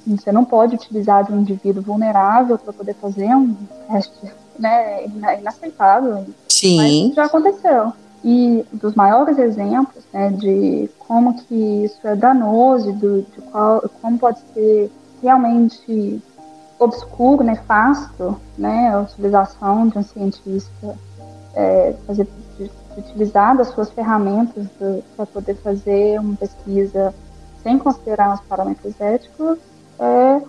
Você 0.08 0.32
não 0.32 0.46
pode 0.46 0.76
utilizar 0.76 1.26
de 1.26 1.34
um 1.34 1.42
indivíduo 1.42 1.84
vulnerável 1.84 2.58
para 2.58 2.72
poder 2.72 2.96
fazer 2.96 3.28
um 3.36 3.54
teste 3.92 4.32
né, 4.58 5.06
inaceitável. 5.40 6.26
Sim. 6.48 6.78
Mas 6.78 7.16
já 7.16 7.26
aconteceu. 7.26 7.94
E 8.24 8.66
dos 8.74 8.96
maiores 8.96 9.38
exemplos 9.38 10.04
né, 10.14 10.30
de 10.32 10.90
como 11.00 11.34
que 11.34 11.56
isso 11.56 12.00
é 12.06 12.16
danoso, 12.16 12.92
do, 12.94 13.22
de 13.22 13.42
qual, 13.52 13.90
como 14.02 14.20
pode 14.20 14.40
ser 14.54 14.92
realmente 15.22 16.22
obscuro, 16.80 17.44
nefasto, 17.44 18.40
né, 18.58 18.90
a 18.90 19.02
utilização 19.02 19.88
de 19.88 19.98
um 19.98 20.04
cientista 20.04 20.96
é, 21.54 21.94
fazer, 22.08 22.28
de, 22.58 22.66
de 22.66 23.00
utilizar 23.00 23.58
das 23.58 23.68
suas 23.70 23.92
ferramentas 23.92 24.66
para 25.16 25.26
poder 25.26 25.56
fazer 25.56 26.20
uma 26.20 26.36
pesquisa 26.36 27.14
sem 27.62 27.78
considerar 27.78 28.36
os 28.36 28.42
parâmetros 28.42 29.00
éticos, 29.00 29.58
é 30.00 30.42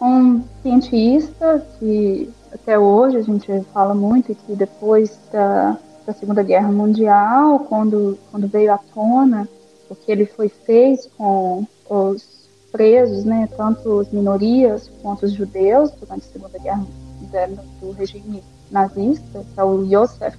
um 0.00 0.42
cientista 0.62 1.64
que 1.78 2.30
até 2.52 2.78
hoje 2.78 3.16
a 3.16 3.22
gente 3.22 3.48
fala 3.72 3.94
muito 3.94 4.34
que 4.34 4.54
depois 4.54 5.18
da, 5.32 5.78
da 6.06 6.12
Segunda 6.12 6.42
Guerra 6.42 6.70
Mundial, 6.70 7.60
quando, 7.60 8.18
quando 8.30 8.48
veio 8.48 8.72
à 8.72 8.78
tona 8.94 9.48
o 9.88 9.94
que 9.94 10.12
ele 10.12 10.26
foi 10.26 10.48
fez 10.48 11.08
com 11.16 11.66
os 11.88 12.39
presos, 12.70 13.24
né, 13.24 13.48
tanto 13.56 14.00
as 14.00 14.10
minorias 14.10 14.90
quanto 15.02 15.26
os 15.26 15.32
judeus 15.32 15.90
durante 15.92 16.26
a 16.26 16.32
Segunda 16.32 16.58
Guerra 16.58 16.86
do 17.80 17.92
regime 17.92 18.42
nazista, 18.70 19.44
que 19.54 19.60
é 19.60 19.64
o 19.64 19.84
Josef 19.88 20.36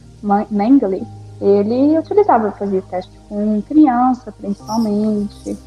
Mengele, 0.50 1.06
ele 1.42 1.98
utilizava, 1.98 2.52
fazia 2.52 2.82
teste 2.84 3.12
com 3.28 3.62
criança, 3.64 4.32
principalmente, 4.32 5.58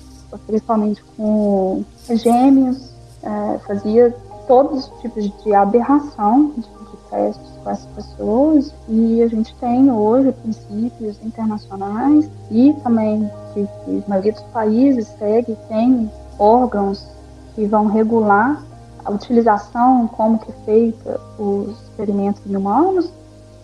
principalmente 0.47 1.03
com 1.17 1.85
gêmeos, 2.09 2.95
é, 3.23 3.59
fazia 3.67 4.15
todos 4.47 4.87
os 4.87 5.01
tipos 5.01 5.31
de 5.43 5.55
aberração 5.55 6.53
de, 6.57 6.63
de 6.63 7.11
testes 7.11 7.51
com 7.63 7.71
essas 7.71 7.87
pessoas 7.87 8.75
e 8.89 9.23
a 9.23 9.27
gente 9.27 9.55
tem 9.57 9.91
hoje 9.91 10.33
princípios 10.33 11.17
internacionais 11.25 12.31
e 12.51 12.73
também 12.85 13.29
que, 13.53 13.67
que 13.85 14.05
a 14.07 14.09
maioria 14.09 14.33
dos 14.33 14.43
países 14.45 15.09
segue 15.19 15.57
tem 15.69 16.11
órgãos 16.39 17.07
que 17.55 17.67
vão 17.67 17.87
regular 17.87 18.63
a 19.05 19.11
utilização, 19.11 20.09
como 20.09 20.39
que 20.39 20.51
é 20.51 20.55
feita 20.65 21.21
os 21.39 21.71
experimentos 21.83 22.43
em 22.47 22.57
humanos, 22.57 23.13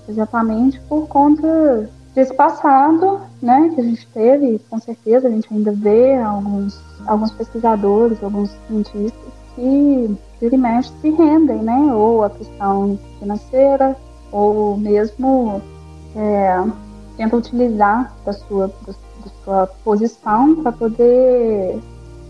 exatamente 0.09 0.81
por 0.83 1.07
conta 1.09 1.89
desse 2.15 2.35
passado, 2.35 3.21
né, 3.41 3.71
que 3.75 3.81
a 3.81 3.85
gente 3.85 4.07
teve, 4.09 4.61
com 4.69 4.79
certeza 4.79 5.29
a 5.29 5.31
gente 5.31 5.53
ainda 5.53 5.73
vê 5.73 6.17
alguns, 6.17 6.79
alguns 7.07 7.31
pesquisadores, 7.33 8.23
alguns 8.23 8.51
cientistas 8.67 9.41
que 9.55 10.19
vira 10.41 10.55
e 10.55 10.59
mexe 10.59 10.93
se 11.01 11.11
rendem, 11.11 11.59
né? 11.59 11.95
Ou 11.95 12.25
a 12.25 12.31
questão 12.31 12.99
financeira, 13.19 13.97
ou 14.33 14.77
mesmo 14.77 15.61
é, 16.17 16.65
tenta 17.17 17.37
utilizar 17.37 18.15
da 18.25 18.33
sua, 18.33 18.69
da, 18.87 18.93
sua 19.45 19.67
posição 19.85 20.57
para 20.57 20.73
poder 20.73 21.79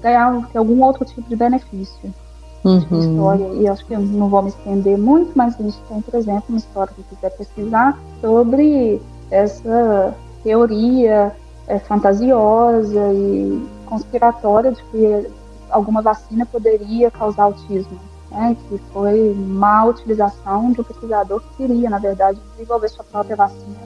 ganhar 0.02 0.48
algum 0.54 0.82
outro 0.82 1.04
tipo 1.04 1.22
de 1.28 1.36
benefício. 1.36 2.14
Uhum. 2.62 2.78
De 2.78 2.98
história, 2.98 3.46
e 3.54 3.66
acho 3.66 3.86
que 3.86 3.94
eu 3.94 4.00
não 4.00 4.28
vou 4.28 4.42
me 4.42 4.50
estender 4.50 4.98
muito, 4.98 5.32
mas 5.34 5.58
a 5.58 5.62
gente 5.62 5.78
tem, 5.88 6.00
por 6.02 6.14
exemplo, 6.14 6.44
uma 6.50 6.58
história 6.58 6.92
que 6.94 7.02
quiser 7.04 7.30
pesquisar 7.30 7.98
sobre 8.20 9.00
essa 9.30 10.14
teoria 10.42 11.34
é, 11.66 11.78
fantasiosa 11.78 13.12
e 13.14 13.66
conspiratória 13.86 14.72
de 14.72 14.82
que 14.84 15.30
alguma 15.70 16.02
vacina 16.02 16.44
poderia 16.44 17.10
causar 17.10 17.44
autismo, 17.44 17.98
né, 18.30 18.56
que 18.68 18.78
foi 18.92 19.34
má 19.34 19.84
utilização 19.84 20.72
de 20.72 20.80
um 20.80 20.84
pesquisador 20.84 21.40
que 21.40 21.56
queria, 21.56 21.88
na 21.88 21.98
verdade, 21.98 22.38
desenvolver 22.52 22.88
sua 22.88 23.04
própria 23.04 23.36
vacina, 23.36 23.76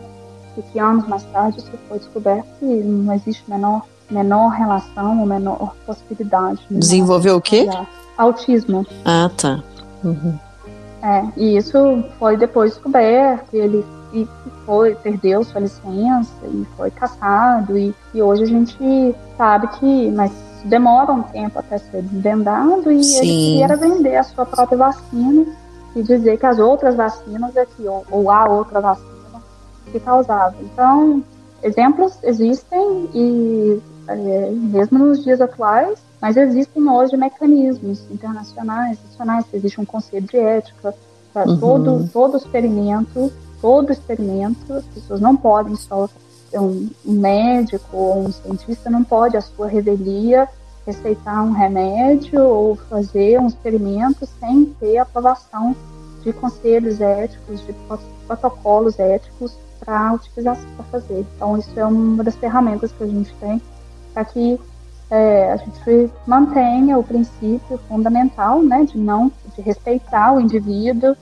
e 0.57 0.63
que 0.63 0.79
anos 0.79 1.07
mais 1.07 1.23
tarde 1.25 1.59
isso 1.59 1.71
foi 1.89 1.99
descoberto 1.99 2.47
que 2.59 2.65
não 2.65 3.15
existe 3.15 3.49
menor, 3.49 3.83
menor 4.11 4.51
relação 4.51 5.21
ou 5.21 5.27
menor 5.27 5.75
possibilidade. 5.87 6.61
De 6.71 6.79
Desenvolveu 6.79 7.37
o 7.37 7.41
quê? 7.41 7.69
Autismo. 8.17 8.87
Ah, 9.05 9.31
tá. 9.37 9.63
Uhum. 10.03 10.39
É, 11.03 11.25
e 11.37 11.57
isso 11.57 12.05
foi 12.19 12.37
depois 12.37 12.73
descoberto, 12.73 13.53
e 13.53 13.59
ele 13.59 13.85
e 14.15 14.29
foi, 14.65 14.95
perdeu 14.95 15.43
sua 15.43 15.61
licença 15.61 16.33
e 16.45 16.65
foi 16.77 16.91
caçado, 16.91 17.77
e, 17.77 17.93
e 18.15 18.23
hoje 18.23 18.45
a 18.45 18.47
gente 18.47 19.15
sabe 19.37 19.67
que, 19.69 20.11
mas 20.13 20.33
demora 20.65 21.13
um 21.13 21.23
tempo 21.23 21.59
até 21.59 21.79
ser 21.79 22.03
desvendado 22.03 22.91
e 22.91 23.03
Sim. 23.03 23.19
ele 23.19 23.59
queria 23.59 23.77
vender 23.77 24.17
a 24.17 24.23
sua 24.23 24.47
própria 24.47 24.79
vacina 24.79 25.45
e 25.95 26.03
dizer 26.03 26.39
que 26.39 26.47
as 26.47 26.59
outras 26.59 26.95
vacinas 26.95 27.57
é 27.57 27.67
que, 27.67 27.87
ou, 27.87 28.05
ou 28.11 28.31
a 28.31 28.49
outra 28.49 28.81
vacina 28.81 29.43
que 29.93 30.01
causava. 30.01 30.55
Então, 30.61 31.23
exemplos 31.63 32.17
existem 32.23 33.11
e 33.13 33.83
é, 34.09 34.51
mesmo 34.51 34.99
nos 34.99 35.23
dias 35.23 35.41
atuais, 35.41 35.99
mas 36.21 36.37
existem 36.37 36.89
hoje 36.89 37.17
mecanismos 37.17 38.03
internacionais, 38.11 38.99
nacionais, 39.11 39.45
existe 39.53 39.81
um 39.81 39.85
conselho 39.85 40.27
de 40.27 40.37
ética 40.37 40.95
para 41.33 41.49
uhum. 41.49 41.59
todo, 41.59 42.09
todo 42.13 42.37
experimento, 42.37 43.33
todo 43.61 43.93
experimento, 43.93 44.73
as 44.73 44.85
pessoas 44.87 45.21
não 45.21 45.37
podem 45.37 45.77
só 45.77 46.09
um, 46.55 46.89
um 47.05 47.13
médico 47.13 47.97
ou 47.97 48.21
um 48.21 48.33
cientista 48.33 48.89
não 48.89 49.03
pode, 49.03 49.37
a 49.37 49.41
sua 49.41 49.67
revelia, 49.67 50.49
receitar 50.87 51.45
um 51.45 51.53
remédio 51.53 52.43
ou 52.43 52.77
fazer 52.77 53.41
um 53.41 53.47
experimento 53.47 54.27
sem 54.39 54.67
ter 54.79 54.99
aprovação 54.99 55.75
de 56.23 56.33
conselhos 56.33 57.01
éticos, 57.01 57.61
de 57.67 57.75
protocolos 58.27 58.99
éticos 58.99 59.57
para 59.81 60.15
utilizar, 60.15 60.57
para 60.77 60.85
fazer. 60.87 61.27
Então, 61.37 61.59
isso 61.59 61.79
é 61.79 61.85
uma 61.85 62.25
das 62.25 62.37
ferramentas 62.37 62.93
que 62.93 63.03
a 63.03 63.07
gente 63.07 63.35
tem 63.35 63.61
para 64.15 64.25
que 64.25 64.59
é, 65.11 65.53
a 65.53 65.57
gente 65.57 66.11
mantenha 66.27 66.97
o 66.97 67.03
princípio 67.03 67.79
fundamental, 67.89 68.63
né, 68.63 68.85
de 68.85 68.97
não, 68.97 69.31
de 69.55 69.61
respeitar 69.61 70.33
o 70.33 70.41
indivíduo 70.41 71.15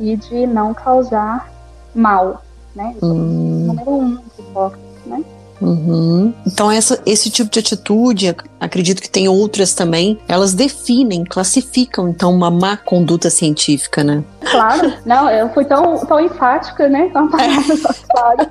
e 0.00 0.16
de 0.16 0.46
não 0.46 0.72
causar 0.72 1.52
mal, 1.94 2.42
né? 2.74 2.94
Isso 2.96 3.06
hum. 3.06 3.68
é 3.68 3.72
o 3.72 3.74
número 3.74 3.90
um 3.90 4.16
que 4.16 4.42
importa, 4.42 4.78
né? 5.06 5.24
Uhum. 5.60 6.34
Então, 6.46 6.70
essa, 6.70 7.00
esse 7.06 7.30
tipo 7.30 7.50
de 7.50 7.58
atitude, 7.58 8.34
acredito 8.60 9.00
que 9.00 9.08
tem 9.08 9.28
outras 9.28 9.74
também, 9.74 10.18
elas 10.28 10.54
definem, 10.54 11.24
classificam, 11.24 12.08
então, 12.08 12.32
uma 12.32 12.50
má 12.50 12.76
conduta 12.76 13.30
científica, 13.30 14.04
né? 14.04 14.22
Claro, 14.50 14.92
não, 15.04 15.30
eu 15.30 15.48
fui 15.50 15.64
tão, 15.64 15.98
tão 16.06 16.20
enfática, 16.20 16.88
né? 16.88 17.10
Tão 17.12 17.28
claro. 17.30 18.50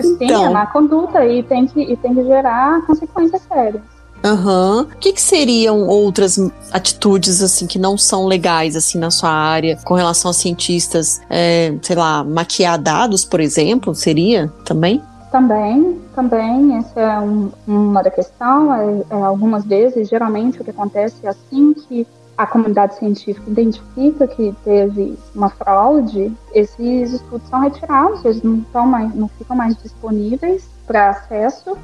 Sim, 0.00 0.16
então, 0.20 0.46
é 0.46 0.50
má 0.50 0.66
conduta 0.66 1.24
e 1.26 1.42
tem 1.42 1.66
que, 1.66 1.80
e 1.80 1.96
tem 1.96 2.14
que 2.14 2.24
gerar 2.24 2.84
consequências 2.86 3.42
sérias. 3.48 3.82
Aham. 4.24 4.76
Uhum. 4.76 4.80
O 4.82 4.96
que, 4.98 5.12
que, 5.12 5.20
seriam 5.20 5.88
outras 5.88 6.38
atitudes, 6.70 7.42
assim, 7.42 7.66
que 7.66 7.78
não 7.78 7.98
são 7.98 8.26
legais, 8.26 8.76
assim, 8.76 8.98
na 8.98 9.10
sua 9.10 9.30
área, 9.30 9.76
com 9.84 9.94
relação 9.94 10.30
a 10.30 10.34
cientistas, 10.34 11.20
é, 11.28 11.74
sei 11.82 11.96
lá, 11.96 12.22
maquiar 12.22 12.78
dados, 12.78 13.24
por 13.24 13.40
exemplo, 13.40 13.94
seria 13.94 14.52
também? 14.64 15.02
Também, 15.32 15.98
também, 16.14 16.76
essa 16.76 17.00
é 17.00 17.18
um, 17.18 17.50
uma 17.66 18.02
da 18.02 18.10
questão. 18.10 18.74
É, 18.74 19.02
é, 19.08 19.22
algumas 19.22 19.64
vezes, 19.64 20.06
geralmente, 20.06 20.60
o 20.60 20.64
que 20.64 20.70
acontece 20.70 21.16
é 21.24 21.30
assim 21.30 21.72
que 21.72 22.06
a 22.36 22.46
comunidade 22.46 22.96
científica 22.96 23.50
identifica 23.50 24.26
que 24.26 24.54
teve 24.62 25.18
uma 25.34 25.48
fraude, 25.48 26.36
esses 26.52 27.12
estudos 27.14 27.48
são 27.48 27.60
retirados, 27.60 28.22
eles 28.26 28.42
não, 28.42 28.58
estão 28.58 28.86
mais, 28.86 29.14
não 29.14 29.28
ficam 29.28 29.56
mais 29.56 29.74
disponíveis 29.82 30.68
para 30.86 31.10
acesso 31.10 31.78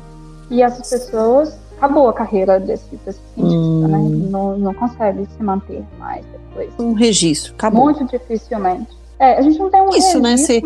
e 0.51 0.63
essas 0.63 0.91
pessoas 0.91 1.59
acabou 1.79 2.09
a 2.09 2.13
carreira 2.13 2.61
desse, 2.61 2.97
desse 2.97 3.21
cientista, 3.35 3.89
né? 3.89 3.99
hum. 3.99 4.09
né? 4.11 4.29
Não, 4.31 4.59
não 4.59 4.75
consegue 4.75 5.27
se 5.27 5.43
manter 5.43 5.83
mais 5.99 6.25
depois. 6.27 6.71
Um 6.79 6.93
registro, 6.93 7.55
acabou. 7.55 7.85
Muito 7.85 8.05
dificilmente. 8.05 8.98
É, 9.19 9.39
a 9.39 9.43
gente 9.43 9.59
não 9.59 9.71
tem 9.71 9.81
um 9.81 9.91
Isso, 9.91 10.21
né? 10.21 10.37
Você, 10.37 10.63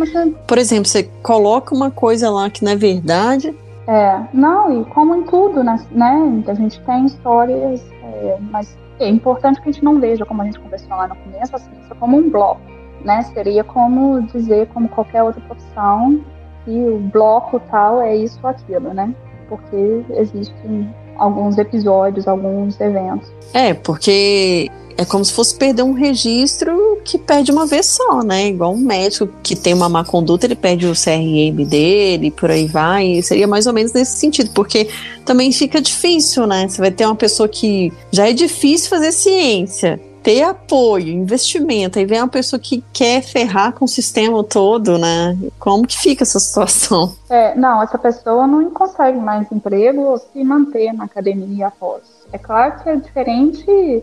por 0.46 0.58
exemplo, 0.58 0.86
você 0.86 1.04
coloca 1.22 1.74
uma 1.74 1.90
coisa 1.90 2.30
lá 2.30 2.50
que 2.50 2.64
não 2.64 2.72
é 2.72 2.76
verdade. 2.76 3.54
É, 3.86 4.20
não, 4.32 4.82
e 4.82 4.84
como 4.86 5.14
em 5.14 5.22
tudo, 5.22 5.64
né? 5.64 5.80
né 5.90 6.42
a 6.46 6.54
gente 6.54 6.80
tem 6.82 7.06
histórias, 7.06 7.82
é, 8.02 8.38
mas 8.50 8.76
é 9.00 9.08
importante 9.08 9.60
que 9.60 9.68
a 9.68 9.72
gente 9.72 9.84
não 9.84 9.98
veja, 9.98 10.24
como 10.24 10.42
a 10.42 10.44
gente 10.44 10.60
conversou 10.60 10.90
lá 10.90 11.08
no 11.08 11.16
começo, 11.16 11.56
a 11.56 11.58
ciência 11.58 11.94
como 11.98 12.16
um 12.16 12.30
bloco, 12.30 12.60
né? 13.04 13.22
Seria 13.34 13.64
como 13.64 14.22
dizer, 14.22 14.68
como 14.68 14.88
qualquer 14.88 15.22
outra 15.22 15.40
profissão, 15.40 16.20
que 16.64 16.70
o 16.70 16.98
bloco 16.98 17.60
tal 17.70 18.00
é 18.00 18.14
isso 18.14 18.38
ou 18.42 18.50
aquilo, 18.50 18.94
né? 18.94 19.12
Porque 19.48 20.04
existem 20.10 20.94
alguns 21.16 21.58
episódios, 21.58 22.28
alguns 22.28 22.80
eventos. 22.80 23.30
É, 23.52 23.74
porque 23.74 24.70
é 24.96 25.04
como 25.04 25.24
se 25.24 25.32
fosse 25.32 25.54
perder 25.54 25.82
um 25.82 25.92
registro 25.92 27.00
que 27.04 27.18
perde 27.18 27.50
uma 27.50 27.66
vez 27.66 27.86
só, 27.86 28.22
né? 28.22 28.48
Igual 28.48 28.72
um 28.72 28.78
médico 28.78 29.28
que 29.42 29.56
tem 29.56 29.74
uma 29.74 29.88
má 29.88 30.04
conduta, 30.04 30.46
ele 30.46 30.54
perde 30.54 30.86
o 30.86 30.92
CRM 30.92 31.64
dele, 31.66 32.30
por 32.30 32.50
aí 32.50 32.66
vai. 32.66 33.20
Seria 33.22 33.46
mais 33.46 33.66
ou 33.66 33.72
menos 33.72 33.92
nesse 33.92 34.18
sentido, 34.18 34.50
porque 34.54 34.88
também 35.24 35.52
fica 35.52 35.80
difícil, 35.80 36.46
né? 36.46 36.68
Você 36.68 36.80
vai 36.80 36.90
ter 36.90 37.06
uma 37.06 37.16
pessoa 37.16 37.48
que 37.48 37.92
já 38.10 38.28
é 38.28 38.32
difícil 38.32 38.90
fazer 38.90 39.12
ciência 39.12 40.00
ter 40.22 40.42
apoio, 40.42 41.08
investimento, 41.08 41.98
aí 41.98 42.06
vem 42.06 42.20
uma 42.20 42.28
pessoa 42.28 42.60
que 42.60 42.82
quer 42.92 43.22
ferrar 43.22 43.72
com 43.72 43.84
o 43.84 43.88
sistema 43.88 44.42
todo, 44.44 44.96
né? 44.96 45.36
Como 45.58 45.86
que 45.86 45.98
fica 45.98 46.22
essa 46.22 46.38
situação? 46.40 47.14
É, 47.28 47.56
não, 47.56 47.82
essa 47.82 47.98
pessoa 47.98 48.46
não 48.46 48.70
consegue 48.70 49.18
mais 49.18 49.50
emprego 49.50 50.00
ou 50.02 50.18
se 50.18 50.44
manter 50.44 50.92
na 50.92 51.04
academia 51.04 51.66
após. 51.66 52.02
É 52.32 52.38
claro 52.38 52.82
que 52.82 52.88
é 52.88 52.96
diferente 52.96 54.02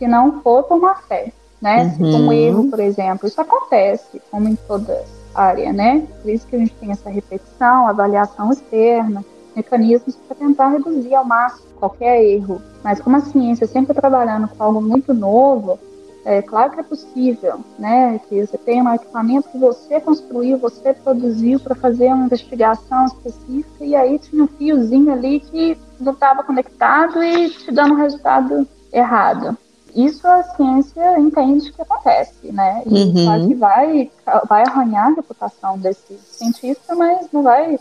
se 0.00 0.08
não 0.08 0.40
for 0.40 0.62
por 0.62 0.80
má 0.80 0.94
fé, 0.94 1.30
né? 1.60 1.94
Uhum. 2.00 2.28
Um 2.28 2.32
erro, 2.32 2.70
por 2.70 2.80
exemplo, 2.80 3.28
isso 3.28 3.38
acontece, 3.38 4.20
como 4.30 4.48
em 4.48 4.56
toda 4.56 5.04
área, 5.34 5.74
né? 5.74 6.06
Por 6.22 6.30
isso 6.30 6.46
que 6.46 6.56
a 6.56 6.58
gente 6.58 6.74
tem 6.76 6.90
essa 6.90 7.10
repetição, 7.10 7.86
avaliação 7.86 8.50
externa, 8.50 9.22
mecanismos 9.54 10.16
para 10.16 10.36
tentar 10.36 10.68
reduzir 10.70 11.14
ao 11.14 11.24
máximo 11.24 11.68
qualquer 11.78 12.24
erro. 12.24 12.62
Mas 12.82 12.98
como 12.98 13.16
a 13.16 13.20
ciência 13.20 13.66
sempre 13.66 13.92
trabalhando 13.92 14.48
com 14.48 14.64
algo 14.64 14.80
muito 14.80 15.12
novo, 15.12 15.78
é 16.24 16.40
claro 16.40 16.72
que 16.72 16.80
é 16.80 16.82
possível, 16.82 17.60
né? 17.78 18.18
Que 18.26 18.46
você 18.46 18.56
tem 18.56 18.80
um 18.80 18.94
equipamento 18.94 19.50
que 19.50 19.58
você 19.58 20.00
construiu, 20.00 20.56
você 20.56 20.94
produziu 20.94 21.60
para 21.60 21.74
fazer 21.74 22.06
uma 22.06 22.24
investigação 22.24 23.04
específica 23.04 23.84
e 23.84 23.94
aí 23.94 24.18
tinha 24.18 24.44
um 24.44 24.48
fiozinho 24.48 25.12
ali 25.12 25.40
que 25.40 25.76
não 26.00 26.14
estava 26.14 26.42
conectado 26.42 27.22
e 27.22 27.50
te 27.50 27.70
dando 27.70 27.92
um 27.92 27.98
resultado 27.98 28.66
errado. 28.90 29.58
Isso 29.94 30.26
a 30.26 30.42
ciência 30.42 31.18
entende 31.18 31.72
que 31.72 31.82
acontece, 31.82 32.52
né? 32.52 32.82
E 32.86 33.04
uhum. 33.04 33.24
claro 33.24 33.48
que 33.48 33.54
vai, 33.54 34.10
vai 34.48 34.62
arranhar 34.62 35.06
a 35.06 35.14
reputação 35.14 35.78
desse 35.78 36.18
cientista, 36.28 36.94
mas 36.94 37.26
não 37.32 37.42
vai 37.42 37.78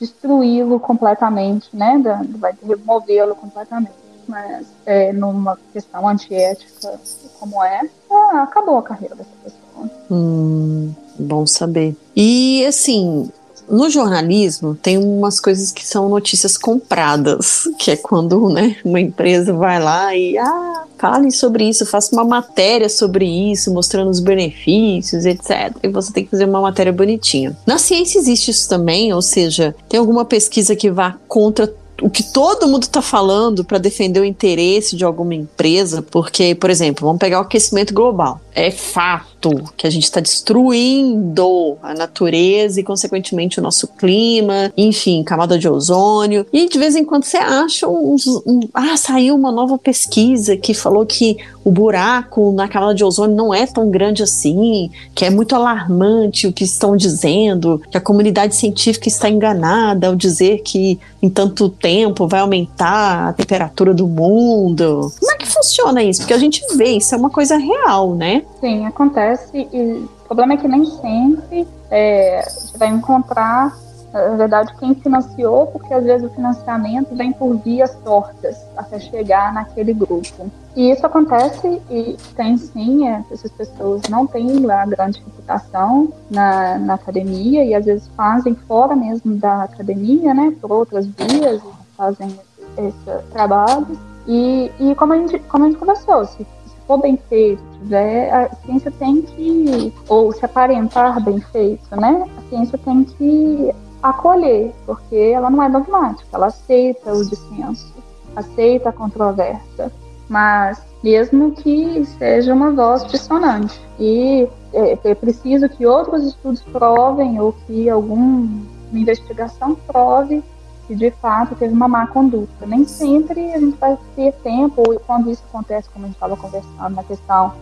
destruí-lo 0.00 0.80
completamente, 0.80 1.68
né? 1.72 2.00
Vai 2.38 2.54
removê-lo 2.62 3.34
completamente. 3.34 4.04
Mas 4.26 4.66
é, 4.86 5.12
numa 5.12 5.58
questão 5.72 6.08
antiética 6.08 6.98
como 7.38 7.62
essa, 7.62 8.42
acabou 8.42 8.78
a 8.78 8.82
carreira 8.82 9.14
dessa 9.14 9.30
pessoa. 9.42 9.90
Hum, 10.10 10.94
bom 11.18 11.46
saber. 11.46 11.94
E 12.16 12.64
assim, 12.66 13.30
no 13.68 13.88
jornalismo 13.90 14.74
tem 14.74 14.98
umas 14.98 15.40
coisas 15.40 15.70
que 15.70 15.86
são 15.86 16.08
notícias 16.08 16.56
compradas, 16.56 17.68
que 17.78 17.90
é 17.90 17.96
quando 17.96 18.48
né, 18.48 18.76
uma 18.84 19.00
empresa 19.00 19.52
vai 19.52 19.82
lá 19.82 20.14
e 20.16 20.36
ah, 20.38 20.84
fale 20.98 21.30
sobre 21.30 21.68
isso, 21.68 21.86
faça 21.86 22.14
uma 22.14 22.24
matéria 22.24 22.88
sobre 22.88 23.26
isso, 23.26 23.72
mostrando 23.72 24.10
os 24.10 24.20
benefícios, 24.20 25.24
etc. 25.24 25.76
E 25.82 25.88
você 25.88 26.12
tem 26.12 26.24
que 26.24 26.30
fazer 26.30 26.46
uma 26.46 26.60
matéria 26.60 26.92
bonitinha. 26.92 27.56
Na 27.66 27.78
ciência 27.78 28.18
existe 28.18 28.50
isso 28.50 28.68
também, 28.68 29.12
ou 29.12 29.22
seja, 29.22 29.74
tem 29.88 29.98
alguma 29.98 30.24
pesquisa 30.24 30.74
que 30.76 30.90
vá 30.90 31.16
contra 31.28 31.72
o 32.02 32.10
que 32.10 32.22
todo 32.22 32.66
mundo 32.66 32.82
está 32.82 33.00
falando 33.00 33.64
para 33.64 33.78
defender 33.78 34.20
o 34.20 34.24
interesse 34.24 34.96
de 34.96 35.04
alguma 35.04 35.34
empresa, 35.34 36.02
porque, 36.02 36.54
por 36.54 36.68
exemplo, 36.68 37.06
vamos 37.06 37.20
pegar 37.20 37.38
o 37.38 37.42
aquecimento 37.42 37.94
global. 37.94 38.40
É 38.54 38.70
fato 38.70 39.72
que 39.76 39.86
a 39.86 39.90
gente 39.90 40.04
está 40.04 40.20
destruindo 40.20 41.76
a 41.82 41.92
natureza 41.92 42.80
e, 42.80 42.84
consequentemente, 42.84 43.58
o 43.58 43.62
nosso 43.62 43.88
clima, 43.88 44.72
enfim, 44.76 45.22
camada 45.22 45.58
de 45.58 45.68
ozônio. 45.68 46.46
E 46.52 46.68
de 46.68 46.78
vez 46.78 46.94
em 46.94 47.04
quando 47.04 47.24
você 47.24 47.36
acha. 47.36 47.88
Um, 47.88 48.60
ah, 48.72 48.96
saiu 48.96 49.34
uma 49.34 49.50
nova 49.50 49.76
pesquisa 49.76 50.56
que 50.56 50.72
falou 50.72 51.04
que 51.04 51.36
o 51.64 51.70
buraco 51.70 52.52
na 52.52 52.68
camada 52.68 52.94
de 52.94 53.02
ozônio 53.02 53.34
não 53.34 53.52
é 53.52 53.66
tão 53.66 53.90
grande 53.90 54.22
assim, 54.22 54.90
que 55.14 55.24
é 55.24 55.30
muito 55.30 55.54
alarmante 55.54 56.46
o 56.46 56.52
que 56.52 56.64
estão 56.64 56.96
dizendo, 56.96 57.82
que 57.90 57.96
a 57.96 58.00
comunidade 58.00 58.54
científica 58.54 59.08
está 59.08 59.28
enganada 59.28 60.06
ao 60.06 60.14
dizer 60.14 60.60
que 60.62 60.98
em 61.22 61.28
tanto 61.28 61.68
tempo 61.68 62.28
vai 62.28 62.40
aumentar 62.40 63.28
a 63.28 63.32
temperatura 63.32 63.94
do 63.94 64.06
mundo. 64.06 65.10
Como 65.18 65.32
é 65.32 65.36
que 65.36 65.46
funciona 65.46 66.02
isso? 66.02 66.20
Porque 66.20 66.34
a 66.34 66.38
gente 66.38 66.62
vê, 66.76 66.96
isso 66.96 67.14
é 67.14 67.18
uma 67.18 67.30
coisa 67.30 67.56
real, 67.56 68.14
né? 68.14 68.43
Sim, 68.60 68.86
acontece. 68.86 69.68
E 69.72 70.06
o 70.24 70.26
problema 70.26 70.54
é 70.54 70.56
que 70.56 70.68
nem 70.68 70.84
sempre 70.84 71.66
é, 71.90 72.42
você 72.42 72.78
vai 72.78 72.88
encontrar, 72.88 73.76
na 74.12 74.36
verdade, 74.36 74.74
quem 74.78 74.94
financiou, 74.94 75.66
porque 75.66 75.92
às 75.92 76.04
vezes 76.04 76.30
o 76.30 76.34
financiamento 76.34 77.14
vem 77.14 77.32
por 77.32 77.56
vias 77.56 77.94
tortas 78.04 78.56
até 78.76 78.98
chegar 78.98 79.52
naquele 79.52 79.92
grupo. 79.92 80.50
E 80.76 80.90
isso 80.90 81.06
acontece 81.06 81.80
e 81.90 82.16
tem 82.34 82.56
sim, 82.56 83.06
é, 83.06 83.22
essas 83.30 83.50
pessoas 83.52 84.02
não 84.08 84.26
têm 84.26 84.60
lá 84.60 84.84
grande 84.86 85.20
reputação 85.20 86.12
na, 86.30 86.78
na 86.78 86.94
academia 86.94 87.64
e 87.64 87.74
às 87.74 87.84
vezes 87.84 88.08
fazem 88.16 88.54
fora 88.66 88.96
mesmo 88.96 89.36
da 89.36 89.64
academia, 89.64 90.34
né, 90.34 90.52
por 90.60 90.72
outras 90.72 91.06
vias, 91.06 91.62
fazem 91.96 92.28
esse 92.76 93.22
trabalho. 93.32 93.86
E, 94.26 94.70
e 94.80 94.94
como, 94.94 95.12
a 95.12 95.18
gente, 95.18 95.38
como 95.40 95.64
a 95.64 95.68
gente 95.68 95.78
conversou, 95.78 96.24
se 96.24 96.46
for 96.86 96.98
bem 96.98 97.18
feito, 97.28 97.62
tiver, 97.78 98.32
a 98.32 98.54
ciência 98.56 98.90
tem 98.90 99.22
que, 99.22 99.92
ou 100.08 100.32
se 100.32 100.44
aparentar 100.44 101.22
bem 101.22 101.40
feito, 101.40 101.96
né? 101.96 102.26
A 102.38 102.48
ciência 102.48 102.78
tem 102.78 103.04
que 103.04 103.74
acolher, 104.02 104.72
porque 104.86 105.16
ela 105.16 105.50
não 105.50 105.62
é 105.62 105.70
dogmática, 105.70 106.28
ela 106.32 106.46
aceita 106.46 107.12
o 107.12 107.24
dissenso, 107.24 107.92
aceita 108.36 108.90
a 108.90 108.92
controvérsia, 108.92 109.90
mas 110.28 110.82
mesmo 111.02 111.52
que 111.52 112.04
seja 112.18 112.52
uma 112.52 112.70
voz 112.72 113.06
dissonante. 113.06 113.80
E 113.98 114.48
é, 114.72 114.98
é 115.04 115.14
preciso 115.14 115.68
que 115.68 115.86
outros 115.86 116.24
estudos 116.24 116.62
provem 116.62 117.40
ou 117.40 117.52
que 117.66 117.88
alguma 117.88 118.48
investigação 118.92 119.74
prove 119.86 120.42
que 120.86 120.94
de 120.94 121.10
fato 121.10 121.54
teve 121.54 121.72
uma 121.72 121.88
má 121.88 122.06
conduta. 122.06 122.66
Nem 122.66 122.86
sempre 122.86 123.52
a 123.52 123.58
gente 123.58 123.76
vai 123.78 123.98
ter 124.14 124.32
tempo, 124.42 124.82
ou 124.86 125.00
quando 125.00 125.30
isso 125.30 125.42
acontece, 125.48 125.88
como 125.90 126.04
a 126.04 126.08
gente 126.08 126.16
estava 126.16 126.36
conversando 126.36 126.94
na 126.94 127.02
questão 127.02 127.52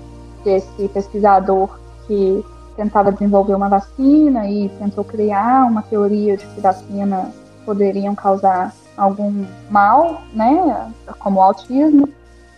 desse 0.45 0.89
pesquisador 0.89 1.79
que 2.07 2.45
tentava 2.77 3.13
desenvolver 3.13 3.55
uma 3.55 3.69
vacina 3.69 4.49
e 4.49 4.69
tentou 4.71 5.05
criar 5.05 5.67
uma 5.67 5.83
teoria 5.83 6.37
de 6.37 6.47
que 6.47 6.61
vacinas 6.61 7.29
poderiam 7.65 8.15
causar 8.15 8.73
algum 8.97 9.47
mal, 9.71 10.23
né, 10.33 10.91
como 11.19 11.39
o 11.39 11.43
autismo, 11.43 12.09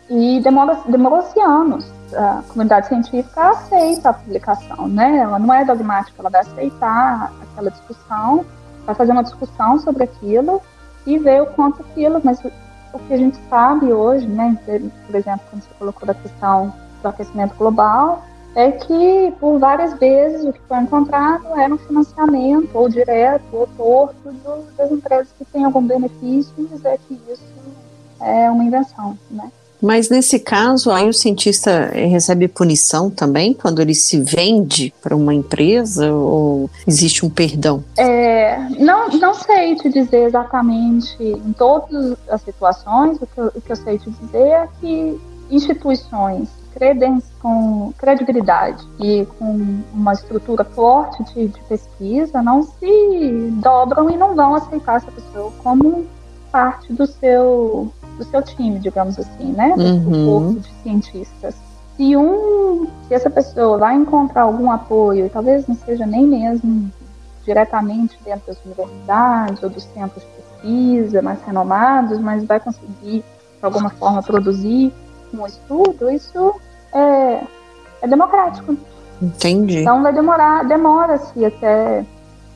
e 0.09 0.41
demorou-se 0.41 1.39
anos. 1.41 1.87
A 2.15 2.43
comunidade 2.49 2.87
científica 2.87 3.51
aceita 3.51 4.11
a 4.11 4.13
publicação, 4.13 4.87
né? 4.87 5.17
Ela 5.17 5.39
não 5.39 5.53
é 5.53 5.65
dogmática, 5.65 6.15
ela 6.21 6.31
vai 6.31 6.43
aceitar 6.43 7.33
aquela 7.43 7.71
discussão 7.71 8.45
vai 8.87 8.95
fazer 8.95 9.13
uma 9.13 9.23
discussão 9.23 9.79
sobre 9.79 10.05
aquilo 10.05 10.61
e 11.07 11.19
ver 11.19 11.43
o 11.43 11.47
quanto 11.47 11.83
aquilo, 11.83 12.21
mas 12.23 12.39
o 12.41 12.99
que 12.99 13.13
a 13.13 13.17
gente 13.17 13.39
sabe 13.49 13.93
hoje, 13.93 14.27
né, 14.27 14.57
por 15.07 15.15
exemplo, 15.15 15.41
quando 15.51 15.63
você 15.63 15.75
colocou 15.79 16.07
da 16.07 16.15
questão 16.15 16.73
do 17.03 17.09
aquecimento 17.09 17.55
global, 17.57 18.23
é 18.55 18.71
que 18.71 19.35
por 19.41 19.59
várias 19.59 19.95
vezes 19.99 20.45
o 20.45 20.53
que 20.53 20.61
foi 20.69 20.79
encontrado 20.79 21.47
era 21.57 21.75
um 21.75 21.79
financiamento, 21.79 22.71
ou 22.73 22.89
direto 22.89 23.45
ou 23.53 23.67
torto, 23.77 24.33
das 24.77 24.93
empresas 24.93 25.29
que 25.37 25.45
têm 25.47 25.65
algum 25.65 25.85
benefício 25.85 26.53
e 26.57 26.65
dizer 26.67 26.99
que 27.09 27.21
isso 27.29 27.43
é 28.21 28.49
uma 28.51 28.65
invenção, 28.65 29.19
né? 29.31 29.51
Mas 29.85 30.09
nesse 30.09 30.39
caso, 30.39 30.91
aí 30.91 31.07
o 31.07 31.13
cientista 31.13 31.91
recebe 31.93 32.49
punição 32.49 33.11
também 33.11 33.53
quando 33.53 33.83
ele 33.83 33.95
se 33.95 34.19
vende 34.19 34.95
para 35.03 35.15
uma 35.15 35.35
empresa 35.35 36.11
ou 36.11 36.71
existe 36.87 37.27
um 37.27 37.29
perdão? 37.29 37.85
É, 37.99 38.59
não, 38.79 39.11
não 39.11 39.35
sei 39.35 39.77
te 39.77 39.91
dizer 39.91 40.25
exatamente 40.25 41.23
em 41.23 41.53
todas 41.53 42.17
as 42.31 42.41
situações. 42.41 43.19
O 43.21 43.27
que 43.27 43.39
eu, 43.39 43.53
o 43.55 43.61
que 43.61 43.73
eu 43.73 43.77
sei 43.77 43.99
te 43.99 44.11
dizer 44.11 44.39
é 44.39 44.69
que 44.81 45.21
instituições 45.51 46.49
com 47.41 47.93
credibilidade 47.97 48.85
e 48.99 49.27
com 49.39 49.81
uma 49.93 50.13
estrutura 50.13 50.65
forte 50.65 51.23
de, 51.33 51.47
de, 51.47 51.61
pesquisa 51.69 52.43
não 52.43 52.65
se 52.65 53.51
dobram 53.63 54.11
e 54.11 54.17
não 54.17 54.35
vão 54.35 54.57
aceitar 54.57 54.97
essa 54.97 55.11
pessoa 55.13 55.53
como 55.63 56.05
parte 56.51 56.93
do 56.93 57.07
seu 57.07 57.93
do 58.17 58.25
seu 58.25 58.43
time, 58.43 58.79
digamos 58.79 59.19
assim, 59.19 59.53
né? 59.53 59.75
Do 59.77 59.83
uhum. 59.83 60.27
corpo 60.27 60.61
de 60.61 60.69
cientistas. 60.83 61.55
Se 61.97 62.17
um, 62.17 62.87
se 63.07 63.15
essa 63.15 63.31
pessoa 63.31 63.79
vai 63.79 63.95
encontrar 63.95 64.43
algum 64.43 64.71
apoio, 64.71 65.27
e 65.27 65.29
talvez 65.29 65.67
não 65.67 65.77
seja 65.77 66.07
nem 66.07 66.27
mesmo 66.27 66.91
diretamente 67.45 68.19
dentro 68.25 68.47
das 68.47 68.65
universidades 68.65 69.63
ou 69.63 69.69
dos 69.69 69.85
centros 69.85 70.25
de 70.25 70.31
pesquisa 70.31 71.23
mais 71.23 71.41
renomados, 71.43 72.19
mas 72.19 72.45
vai 72.45 72.59
conseguir 72.59 73.21
de 73.21 73.25
alguma 73.63 73.91
forma 73.91 74.23
produzir 74.23 74.93
um 75.33 75.47
estudo, 75.47 76.11
isso 76.11 76.55
é, 76.93 77.41
é 78.03 78.09
democrático. 78.09 78.77
Entendi. 79.21 79.81
Então 79.81 80.03
vai 80.03 80.13
demorar, 80.13 80.65
demora-se 80.65 81.45
até 81.45 82.05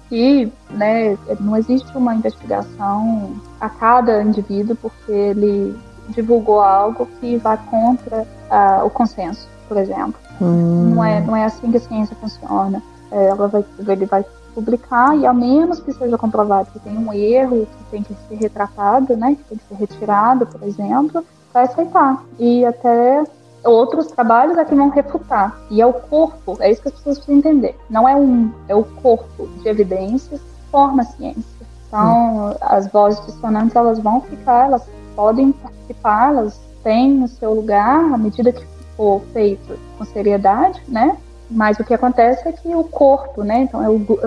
que 0.09 0.53
né, 0.71 1.17
não 1.41 1.57
existe 1.57 1.97
uma 1.97 2.15
investigação 2.15 3.37
a 3.61 3.69
cada 3.69 4.23
indivíduo 4.23 4.77
porque 4.77 5.13
ele 5.13 5.77
divulgou 6.09 6.61
algo 6.61 7.07
que 7.21 7.37
vai 7.37 7.59
contra 7.71 8.23
uh, 8.23 8.87
o 8.87 8.91
consenso, 8.91 9.47
por 9.69 9.77
exemplo. 9.77 10.15
Hum. 10.41 10.95
Não, 10.95 11.05
é, 11.05 11.21
não 11.21 11.37
é 11.37 11.45
assim 11.45 11.71
que 11.71 11.77
a 11.77 11.81
ciência 11.81 12.17
funciona. 12.17 12.83
É, 13.11 13.27
ela 13.27 13.49
vai, 13.49 13.65
ele 13.87 14.07
vai 14.07 14.25
publicar 14.55 15.17
e, 15.17 15.27
a 15.27 15.33
menos 15.33 15.81
que 15.81 15.93
seja 15.93 16.19
comprovado 16.19 16.71
que 16.73 16.81
tem 16.81 16.97
um 16.97 17.13
erro, 17.13 17.67
que 17.67 17.85
tem 17.91 18.03
que 18.03 18.15
ser 18.29 18.37
retratado, 18.37 19.17
né, 19.17 19.37
que 19.37 19.45
tem 19.45 19.59
que 19.59 19.65
ser 19.69 19.75
retirado, 19.75 20.47
por 20.47 20.63
exemplo, 20.63 21.25
vai 21.53 21.65
aceitar. 21.65 22.23
E 22.39 22.65
até 22.65 23.25
outros 23.65 24.09
trabalhos 24.09 24.57
é 24.57 24.65
que 24.65 24.75
vão 24.75 24.89
refutar. 24.89 25.59
E 25.71 25.81
é 25.81 25.87
o 25.87 25.93
corpo, 25.93 26.57
é 26.61 26.71
isso 26.71 26.83
que 26.83 26.89
as 26.89 26.95
pessoas 26.95 27.19
precisam 27.19 27.39
entender. 27.39 27.77
Não 27.89 28.09
é 28.09 28.15
um, 28.15 28.53
é 28.69 28.75
o 28.75 28.85
corpo 28.85 29.47
de 29.63 29.69
evidências 29.69 30.41
que 30.41 30.71
forma 30.71 31.03
a 31.03 31.07
ciência. 31.07 31.59
Então, 31.89 32.51
hum. 32.51 32.55
as 32.61 32.87
vozes 32.89 33.25
dissonantes, 33.27 33.75
elas 33.75 33.99
vão 33.99 34.21
ficar, 34.21 34.67
elas 34.67 34.83
podem 35.17 35.53
participar, 35.53 36.29
elas 36.29 36.61
têm 36.85 37.25
o 37.25 37.29
seu 37.29 37.55
lugar 37.55 38.13
à 38.13 38.19
medida 38.19 38.53
que 38.53 38.65
for 38.97 39.23
feito 39.33 39.79
com 39.97 40.05
seriedade, 40.05 40.83
né? 40.89 41.17
Mas 41.51 41.79
o 41.79 41.85
que 41.85 41.95
acontece 41.95 42.47
é 42.47 42.53
que 42.53 42.75
o 42.75 42.85
corpo, 42.85 43.43
né? 43.43 43.63
Então, 43.63 43.81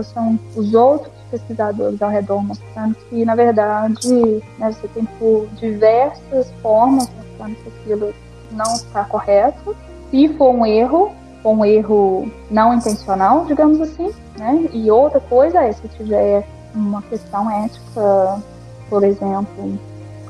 são 0.04 0.40
os 0.56 0.74
outros 0.74 1.14
pesquisadores 1.30 2.02
ao 2.02 2.10
redor 2.10 2.44
mostrando 2.44 2.96
que, 3.10 3.24
na 3.24 3.36
verdade, 3.36 4.44
né, 4.58 4.72
você 4.72 4.88
tem 4.90 5.06
por 5.18 5.48
diversas 5.56 6.52
formas 6.62 7.10
mostrando 7.10 7.56
que 7.56 7.70
aquilo 7.70 8.14
não 8.54 8.74
está 8.74 9.04
correto. 9.04 9.76
Se 10.10 10.28
for 10.30 10.52
um 10.52 10.66
erro, 10.66 11.12
for 11.42 11.52
um 11.52 11.66
erro 11.66 12.32
não 12.50 12.74
intencional, 12.74 13.46
digamos 13.46 13.80
assim, 13.82 14.12
né? 14.38 14.70
E 14.74 14.90
outra 14.92 15.20
coisa 15.20 15.62
é 15.62 15.72
se 15.72 15.88
tiver 15.90 16.46
uma 16.76 17.02
questão 17.04 17.50
ética, 17.50 18.42
por 18.90 19.04
exemplo, 19.04 19.80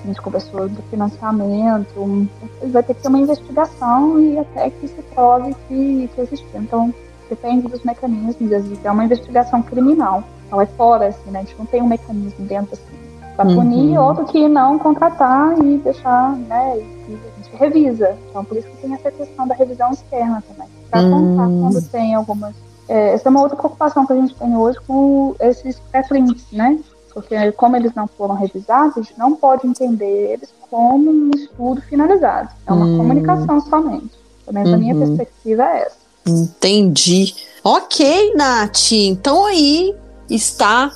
a 0.03 0.07
gente 0.07 0.21
conversou 0.21 0.67
do 0.67 0.81
financiamento, 0.83 2.29
vai 2.71 2.83
ter 2.83 2.95
que 2.95 3.01
ter 3.01 3.07
uma 3.07 3.19
investigação 3.19 4.19
e 4.19 4.37
até 4.39 4.69
que 4.69 4.87
se 4.87 5.01
prove 5.13 5.55
que, 5.67 6.09
que 6.13 6.21
existiu. 6.21 6.61
Então, 6.61 6.93
depende 7.29 7.67
dos 7.67 7.83
mecanismos, 7.83 8.51
é 8.83 8.91
uma 8.91 9.05
investigação 9.05 9.61
criminal. 9.61 10.23
Então 10.47 10.59
é 10.59 10.65
fora, 10.65 11.07
assim, 11.07 11.31
né? 11.31 11.39
A 11.39 11.41
gente 11.43 11.55
não 11.57 11.65
tem 11.65 11.81
um 11.81 11.87
mecanismo 11.87 12.45
dentro 12.45 12.73
assim 12.73 13.01
para 13.35 13.45
punir, 13.45 13.97
uhum. 13.97 14.05
outro 14.05 14.25
que 14.25 14.47
não 14.47 14.77
contratar 14.77 15.57
e 15.59 15.77
deixar, 15.77 16.35
né? 16.35 16.77
E 16.77 17.17
revisa. 17.57 18.17
Então 18.29 18.43
por 18.43 18.57
isso 18.57 18.67
que 18.67 18.77
tem 18.77 18.93
essa 18.93 19.11
questão 19.11 19.47
da 19.47 19.55
revisão 19.55 19.91
externa 19.91 20.43
também. 20.47 20.69
Para 20.89 21.01
uhum. 21.01 21.35
contar 21.35 21.47
quando 21.47 21.89
tem 21.89 22.15
algumas. 22.15 22.55
É, 22.87 23.13
essa 23.13 23.29
é 23.29 23.31
uma 23.31 23.41
outra 23.41 23.57
preocupação 23.57 24.05
que 24.05 24.13
a 24.13 24.15
gente 24.15 24.35
tem 24.35 24.55
hoje 24.55 24.77
com 24.85 25.35
esses 25.39 25.79
pré-prints, 25.91 26.45
né? 26.51 26.79
Porque 27.13 27.51
como 27.53 27.75
eles 27.75 27.93
não 27.93 28.07
foram 28.07 28.35
revisados, 28.35 28.97
a 28.97 29.01
gente 29.01 29.17
não 29.17 29.35
pode 29.35 29.67
entender 29.67 30.33
eles 30.33 30.53
como 30.69 31.11
um 31.11 31.31
estudo 31.35 31.81
finalizado. 31.81 32.49
É 32.65 32.71
uma 32.71 32.85
uhum. 32.85 32.97
comunicação 32.97 33.59
somente. 33.61 34.11
Pelo 34.45 34.53
menos 34.53 34.73
a 34.73 34.77
minha 34.77 34.95
uhum. 34.95 35.15
perspectiva 35.15 35.63
é 35.63 35.81
essa. 35.83 35.97
Entendi. 36.25 37.35
Ok, 37.63 38.33
Nath. 38.35 38.91
Então 38.91 39.45
aí 39.45 39.95
está 40.29 40.91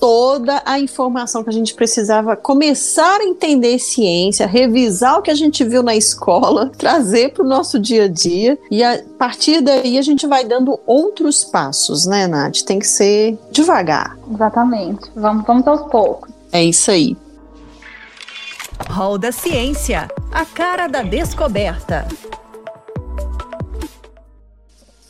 toda 0.00 0.62
a 0.64 0.80
informação 0.80 1.44
que 1.44 1.50
a 1.50 1.52
gente 1.52 1.74
precisava 1.74 2.34
começar 2.34 3.20
a 3.20 3.24
entender 3.24 3.78
ciência, 3.78 4.46
revisar 4.46 5.18
o 5.18 5.22
que 5.22 5.30
a 5.30 5.34
gente 5.34 5.62
viu 5.62 5.82
na 5.82 5.94
escola, 5.94 6.72
trazer 6.76 7.34
para 7.34 7.44
o 7.44 7.48
nosso 7.48 7.78
dia 7.78 8.04
a 8.04 8.08
dia 8.08 8.58
e 8.70 8.82
a 8.82 9.00
partir 9.18 9.60
daí 9.60 9.98
a 9.98 10.02
gente 10.02 10.26
vai 10.26 10.44
dando 10.44 10.80
outros 10.86 11.44
passos, 11.44 12.06
né, 12.06 12.26
Nath? 12.26 12.62
Tem 12.62 12.78
que 12.78 12.86
ser 12.86 13.38
devagar. 13.52 14.18
Exatamente. 14.32 15.10
Vamos, 15.14 15.44
vamos 15.46 15.66
aos 15.68 15.82
poucos. 15.90 16.30
É 16.50 16.64
isso 16.64 16.90
aí. 16.90 17.16
Hall 18.88 19.18
da 19.18 19.30
Ciência, 19.30 20.08
a 20.32 20.46
cara 20.46 20.88
da 20.88 21.02
descoberta. 21.02 22.08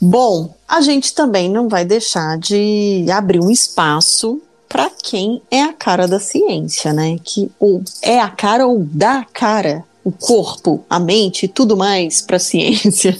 Bom, 0.01 0.53
a 0.67 0.81
gente 0.81 1.13
também 1.13 1.49
não 1.49 1.69
vai 1.69 1.85
deixar 1.85 2.37
de 2.37 3.05
abrir 3.09 3.39
um 3.39 3.49
espaço 3.49 4.41
para 4.71 4.89
quem 4.89 5.41
é 5.51 5.61
a 5.61 5.73
cara 5.73 6.07
da 6.07 6.19
ciência, 6.19 6.93
né? 6.93 7.17
Que 7.21 7.51
ou 7.59 7.83
é 8.01 8.21
a 8.21 8.29
cara 8.29 8.65
ou 8.65 8.79
dá 8.79 9.25
cara, 9.33 9.83
o 10.01 10.11
corpo, 10.11 10.83
a 10.89 10.97
mente 10.97 11.45
e 11.45 11.49
tudo 11.49 11.75
mais 11.75 12.21
para 12.21 12.37
a 12.37 12.39
ciência. 12.39 13.15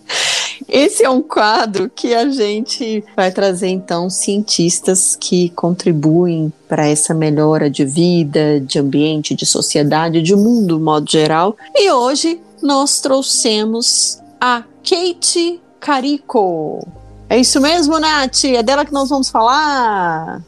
Esse 0.66 1.04
é 1.04 1.10
um 1.10 1.22
quadro 1.22 1.90
que 1.94 2.14
a 2.14 2.28
gente 2.30 3.04
vai 3.14 3.30
trazer 3.30 3.68
então 3.68 4.08
cientistas 4.08 5.14
que 5.14 5.50
contribuem 5.50 6.52
para 6.66 6.86
essa 6.86 7.14
melhora 7.14 7.70
de 7.70 7.84
vida, 7.84 8.60
de 8.60 8.78
ambiente, 8.78 9.34
de 9.34 9.44
sociedade, 9.44 10.22
de 10.22 10.34
mundo, 10.34 10.80
modo 10.80 11.10
geral. 11.10 11.56
E 11.74 11.90
hoje 11.90 12.40
nós 12.62 13.00
trouxemos 13.00 14.18
a 14.40 14.62
Kate 14.82 15.60
Carico. 15.78 16.86
É 17.28 17.38
isso 17.38 17.60
mesmo, 17.60 17.98
Nath? 17.98 18.44
É 18.44 18.62
dela 18.62 18.84
que 18.84 18.92
nós 18.92 19.10
vamos 19.10 19.28
falar? 19.28 20.42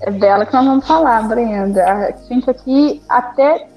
É 0.00 0.10
dela 0.10 0.44
que 0.44 0.52
nós 0.52 0.64
vamos 0.64 0.86
falar, 0.86 1.26
Brenda. 1.26 1.84
A 1.84 2.12
gente 2.28 2.50
aqui 2.50 3.02
até 3.08 3.68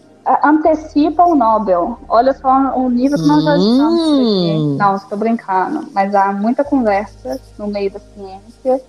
antecipa 0.44 1.24
o 1.26 1.36
Nobel. 1.36 1.98
Olha 2.08 2.34
só 2.34 2.78
o 2.78 2.90
nível 2.90 3.18
que 3.18 3.28
nós 3.28 3.44
já 3.44 3.58
estamos 3.58 4.02
aqui. 4.02 4.52
Hum. 4.58 4.78
Não, 4.78 4.96
estou 4.96 5.18
brincando. 5.18 5.88
Mas 5.94 6.14
há 6.14 6.32
muita 6.32 6.64
conversa 6.64 7.40
no 7.58 7.68
meio 7.68 7.92
da 7.92 8.00
ciência 8.00 8.82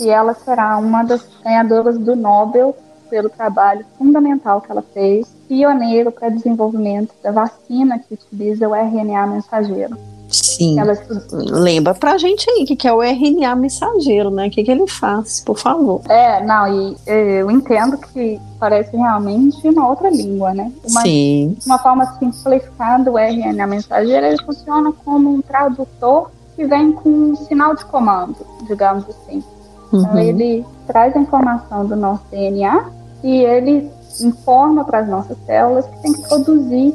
e 0.00 0.08
ela 0.08 0.34
será 0.34 0.76
uma 0.78 1.02
das 1.02 1.26
ganhadoras 1.44 1.98
do 1.98 2.16
Nobel 2.16 2.74
pelo 3.10 3.28
trabalho 3.30 3.84
fundamental 3.96 4.60
que 4.60 4.70
ela 4.70 4.82
fez, 4.82 5.26
pioneiro 5.48 6.12
para 6.12 6.28
desenvolvimento 6.28 7.14
da 7.22 7.32
vacina 7.32 7.98
que 7.98 8.14
utiliza 8.14 8.68
o 8.68 8.74
RNA 8.74 9.26
mensageiro. 9.26 9.96
Sim. 10.42 10.78
Ela... 10.78 10.96
Lembra 11.32 11.94
pra 11.94 12.18
gente 12.18 12.48
aí 12.50 12.64
o 12.64 12.66
que, 12.66 12.76
que 12.76 12.88
é 12.88 12.92
o 12.92 13.02
RNA 13.02 13.54
mensageiro, 13.54 14.30
né? 14.30 14.48
O 14.48 14.50
que, 14.50 14.62
que 14.62 14.70
ele 14.70 14.86
faz, 14.86 15.40
por 15.40 15.58
favor. 15.58 16.00
É, 16.08 16.44
não, 16.44 16.66
e 16.66 16.96
eu 17.06 17.50
entendo 17.50 17.98
que 17.98 18.40
parece 18.58 18.96
realmente 18.96 19.66
uma 19.68 19.88
outra 19.88 20.10
língua, 20.10 20.52
né? 20.54 20.72
Uma, 20.88 21.02
Sim. 21.02 21.56
Uma 21.64 21.78
forma 21.78 22.06
simplificada, 22.18 23.10
o 23.10 23.18
RNA 23.18 23.66
mensageiro, 23.66 24.26
ele 24.26 24.42
funciona 24.42 24.92
como 25.04 25.34
um 25.34 25.40
tradutor 25.40 26.30
que 26.56 26.64
vem 26.64 26.92
com 26.92 27.08
um 27.08 27.36
sinal 27.36 27.74
de 27.76 27.84
comando, 27.84 28.36
digamos 28.66 29.04
assim. 29.08 29.42
Então, 29.88 30.00
uhum. 30.00 30.06
Então, 30.06 30.18
ele 30.18 30.66
traz 30.86 31.14
a 31.16 31.20
informação 31.20 31.86
do 31.86 31.96
nosso 31.96 32.22
DNA 32.30 32.84
e 33.22 33.42
ele 33.42 33.90
informa 34.20 34.84
para 34.84 35.00
as 35.00 35.08
nossas 35.08 35.36
células 35.46 35.86
que 35.86 36.02
tem 36.02 36.12
que 36.12 36.28
produzir 36.28 36.94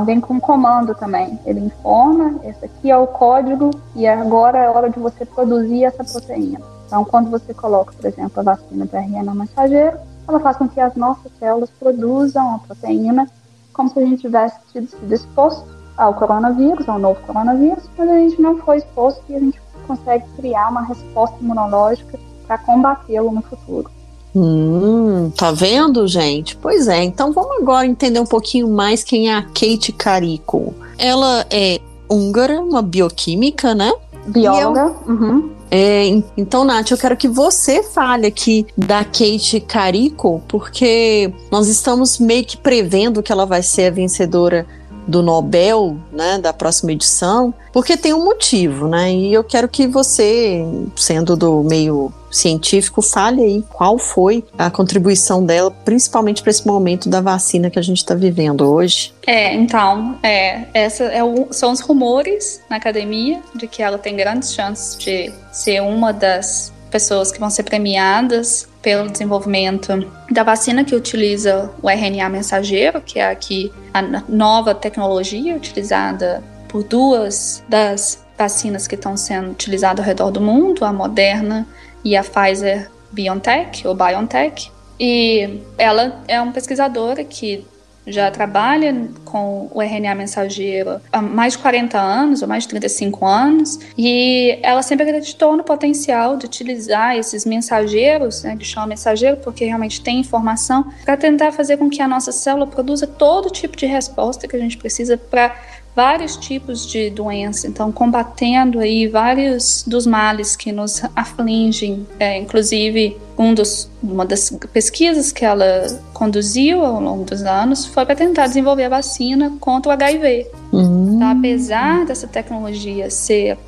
vem 0.00 0.20
com 0.20 0.40
comando 0.40 0.94
também. 0.94 1.38
Ele 1.44 1.60
informa, 1.60 2.40
esse 2.44 2.64
aqui 2.64 2.90
é 2.90 2.96
o 2.96 3.06
código 3.06 3.70
e 3.94 4.06
agora 4.06 4.58
é 4.58 4.70
hora 4.70 4.88
de 4.88 4.98
você 4.98 5.24
produzir 5.24 5.84
essa 5.84 6.02
proteína. 6.02 6.60
Então 6.86 7.04
quando 7.04 7.30
você 7.30 7.52
coloca, 7.52 7.92
por 7.92 8.06
exemplo, 8.06 8.40
a 8.40 8.42
vacina 8.42 8.86
do 8.86 8.96
RNA 8.96 9.34
mensageiro, 9.34 9.98
ela 10.26 10.40
faz 10.40 10.56
com 10.56 10.68
que 10.68 10.80
as 10.80 10.94
nossas 10.94 11.30
células 11.38 11.70
produzam 11.70 12.54
a 12.54 12.58
proteína 12.58 13.28
como 13.72 13.88
se 13.90 13.98
a 13.98 14.04
gente 14.04 14.22
tivesse 14.22 14.58
sido 14.70 15.12
exposto 15.12 15.66
ao 15.96 16.14
coronavírus, 16.14 16.88
ao 16.88 16.98
novo 16.98 17.20
coronavírus, 17.26 17.88
mas 17.96 18.08
a 18.08 18.14
gente 18.14 18.40
não 18.40 18.58
foi 18.58 18.78
exposto 18.78 19.22
e 19.28 19.36
a 19.36 19.40
gente 19.40 19.60
consegue 19.86 20.24
criar 20.36 20.68
uma 20.68 20.82
resposta 20.82 21.36
imunológica 21.40 22.18
para 22.46 22.58
combatê-lo 22.58 23.30
no 23.30 23.42
futuro. 23.42 23.90
Hum, 24.34 25.30
tá 25.36 25.52
vendo, 25.52 26.06
gente? 26.06 26.56
Pois 26.56 26.88
é, 26.88 27.02
então 27.02 27.32
vamos 27.32 27.58
agora 27.58 27.86
entender 27.86 28.18
um 28.18 28.26
pouquinho 28.26 28.68
mais 28.68 29.04
quem 29.04 29.30
é 29.30 29.34
a 29.34 29.42
Kate 29.42 29.92
Carico. 29.92 30.74
Ela 30.96 31.46
é 31.50 31.80
húngara, 32.08 32.60
uma 32.60 32.82
bioquímica, 32.82 33.74
né? 33.74 33.92
Bióloga. 34.26 34.94
Eu, 35.06 35.12
uhum. 35.12 35.50
é, 35.70 36.22
então, 36.36 36.64
Nath, 36.64 36.90
eu 36.90 36.98
quero 36.98 37.16
que 37.16 37.28
você 37.28 37.82
fale 37.82 38.26
aqui 38.26 38.66
da 38.76 39.04
Kate 39.04 39.60
Carico, 39.60 40.42
porque 40.48 41.32
nós 41.50 41.68
estamos 41.68 42.18
meio 42.18 42.44
que 42.44 42.56
prevendo 42.56 43.22
que 43.22 43.32
ela 43.32 43.44
vai 43.44 43.62
ser 43.62 43.86
a 43.86 43.90
vencedora 43.90 44.66
do 45.06 45.22
Nobel, 45.22 45.96
né, 46.12 46.38
da 46.38 46.52
próxima 46.52 46.92
edição, 46.92 47.52
porque 47.72 47.96
tem 47.96 48.12
um 48.12 48.24
motivo, 48.24 48.86
né? 48.86 49.12
E 49.12 49.32
eu 49.32 49.42
quero 49.42 49.68
que 49.68 49.86
você, 49.86 50.64
sendo 50.94 51.36
do 51.36 51.62
meio 51.62 52.12
científico, 52.30 53.02
fale 53.02 53.42
aí 53.42 53.64
qual 53.68 53.98
foi 53.98 54.44
a 54.56 54.70
contribuição 54.70 55.44
dela, 55.44 55.70
principalmente 55.70 56.42
para 56.42 56.50
esse 56.50 56.66
momento 56.66 57.08
da 57.08 57.20
vacina 57.20 57.70
que 57.70 57.78
a 57.78 57.82
gente 57.82 57.98
está 57.98 58.14
vivendo 58.14 58.62
hoje. 58.62 59.12
É, 59.26 59.54
então, 59.54 60.18
é, 60.22 60.64
essa 60.72 61.04
é 61.04 61.22
o, 61.22 61.48
são 61.50 61.72
os 61.72 61.80
rumores 61.80 62.60
na 62.70 62.76
academia 62.76 63.40
de 63.54 63.66
que 63.66 63.82
ela 63.82 63.98
tem 63.98 64.16
grandes 64.16 64.54
chances 64.54 64.96
de 64.96 65.32
ser 65.50 65.82
uma 65.82 66.12
das 66.12 66.72
pessoas 66.92 67.32
que 67.32 67.40
vão 67.40 67.48
ser 67.48 67.62
premiadas 67.62 68.68
pelo 68.82 69.10
desenvolvimento 69.10 69.88
da 70.30 70.42
vacina 70.42 70.84
que 70.84 70.94
utiliza 70.94 71.70
o 71.82 71.88
RNA 71.88 72.28
mensageiro, 72.28 73.00
que 73.00 73.18
é 73.18 73.30
aqui 73.30 73.72
a 73.94 74.02
nova 74.28 74.74
tecnologia 74.74 75.56
utilizada 75.56 76.44
por 76.68 76.84
duas 76.84 77.64
das 77.68 78.24
vacinas 78.36 78.86
que 78.86 78.94
estão 78.94 79.16
sendo 79.16 79.50
utilizadas 79.50 80.00
ao 80.00 80.06
redor 80.06 80.30
do 80.30 80.40
mundo, 80.40 80.84
a 80.84 80.92
Moderna 80.92 81.66
e 82.04 82.14
a 82.14 82.22
Pfizer 82.22 82.90
BioNTech, 83.10 83.86
ou 83.86 83.94
BioNTech, 83.94 84.70
e 85.00 85.60
ela 85.78 86.22
é 86.28 86.40
uma 86.40 86.52
pesquisadora 86.52 87.24
que 87.24 87.66
já 88.06 88.30
trabalha 88.30 89.08
com 89.24 89.68
o 89.72 89.80
RNA 89.80 90.14
mensageiro 90.14 91.00
há 91.12 91.22
mais 91.22 91.54
de 91.54 91.60
40 91.60 91.98
anos, 91.98 92.42
ou 92.42 92.48
mais 92.48 92.64
de 92.64 92.70
35 92.70 93.24
anos, 93.26 93.78
e 93.96 94.58
ela 94.62 94.82
sempre 94.82 95.04
acreditou 95.08 95.56
no 95.56 95.64
potencial 95.64 96.36
de 96.36 96.46
utilizar 96.46 97.16
esses 97.16 97.44
mensageiros, 97.44 98.42
né, 98.42 98.56
que 98.56 98.64
chama 98.64 98.88
mensageiro 98.88 99.36
porque 99.38 99.64
realmente 99.64 100.00
tem 100.00 100.20
informação, 100.20 100.90
para 101.04 101.16
tentar 101.16 101.52
fazer 101.52 101.76
com 101.76 101.88
que 101.88 102.02
a 102.02 102.08
nossa 102.08 102.32
célula 102.32 102.66
produza 102.66 103.06
todo 103.06 103.50
tipo 103.50 103.76
de 103.76 103.86
resposta 103.86 104.48
que 104.48 104.56
a 104.56 104.58
gente 104.58 104.76
precisa 104.76 105.16
para 105.16 105.54
vários 105.94 106.36
tipos 106.36 106.86
de 106.86 107.10
doença, 107.10 107.66
então 107.66 107.92
combatendo 107.92 108.80
aí 108.80 109.06
vários 109.06 109.84
dos 109.86 110.06
males 110.06 110.56
que 110.56 110.72
nos 110.72 111.02
afligem, 111.14 112.06
é, 112.18 112.38
inclusive 112.38 113.16
um 113.36 113.54
dos, 113.54 113.90
uma 114.02 114.24
das 114.24 114.50
pesquisas 114.72 115.32
que 115.32 115.44
ela 115.44 115.86
conduziu 116.14 116.84
ao 116.84 117.00
longo 117.00 117.24
dos 117.24 117.42
anos 117.42 117.86
foi 117.86 118.06
para 118.06 118.14
tentar 118.14 118.46
desenvolver 118.46 118.84
a 118.84 118.88
vacina 118.88 119.52
contra 119.60 119.90
o 119.90 119.92
HIV. 119.92 120.46
Uhum. 120.72 121.16
Então, 121.16 121.30
apesar 121.30 122.06
dessa 122.06 122.26
tecnologia 122.26 123.10
ser 123.10 123.58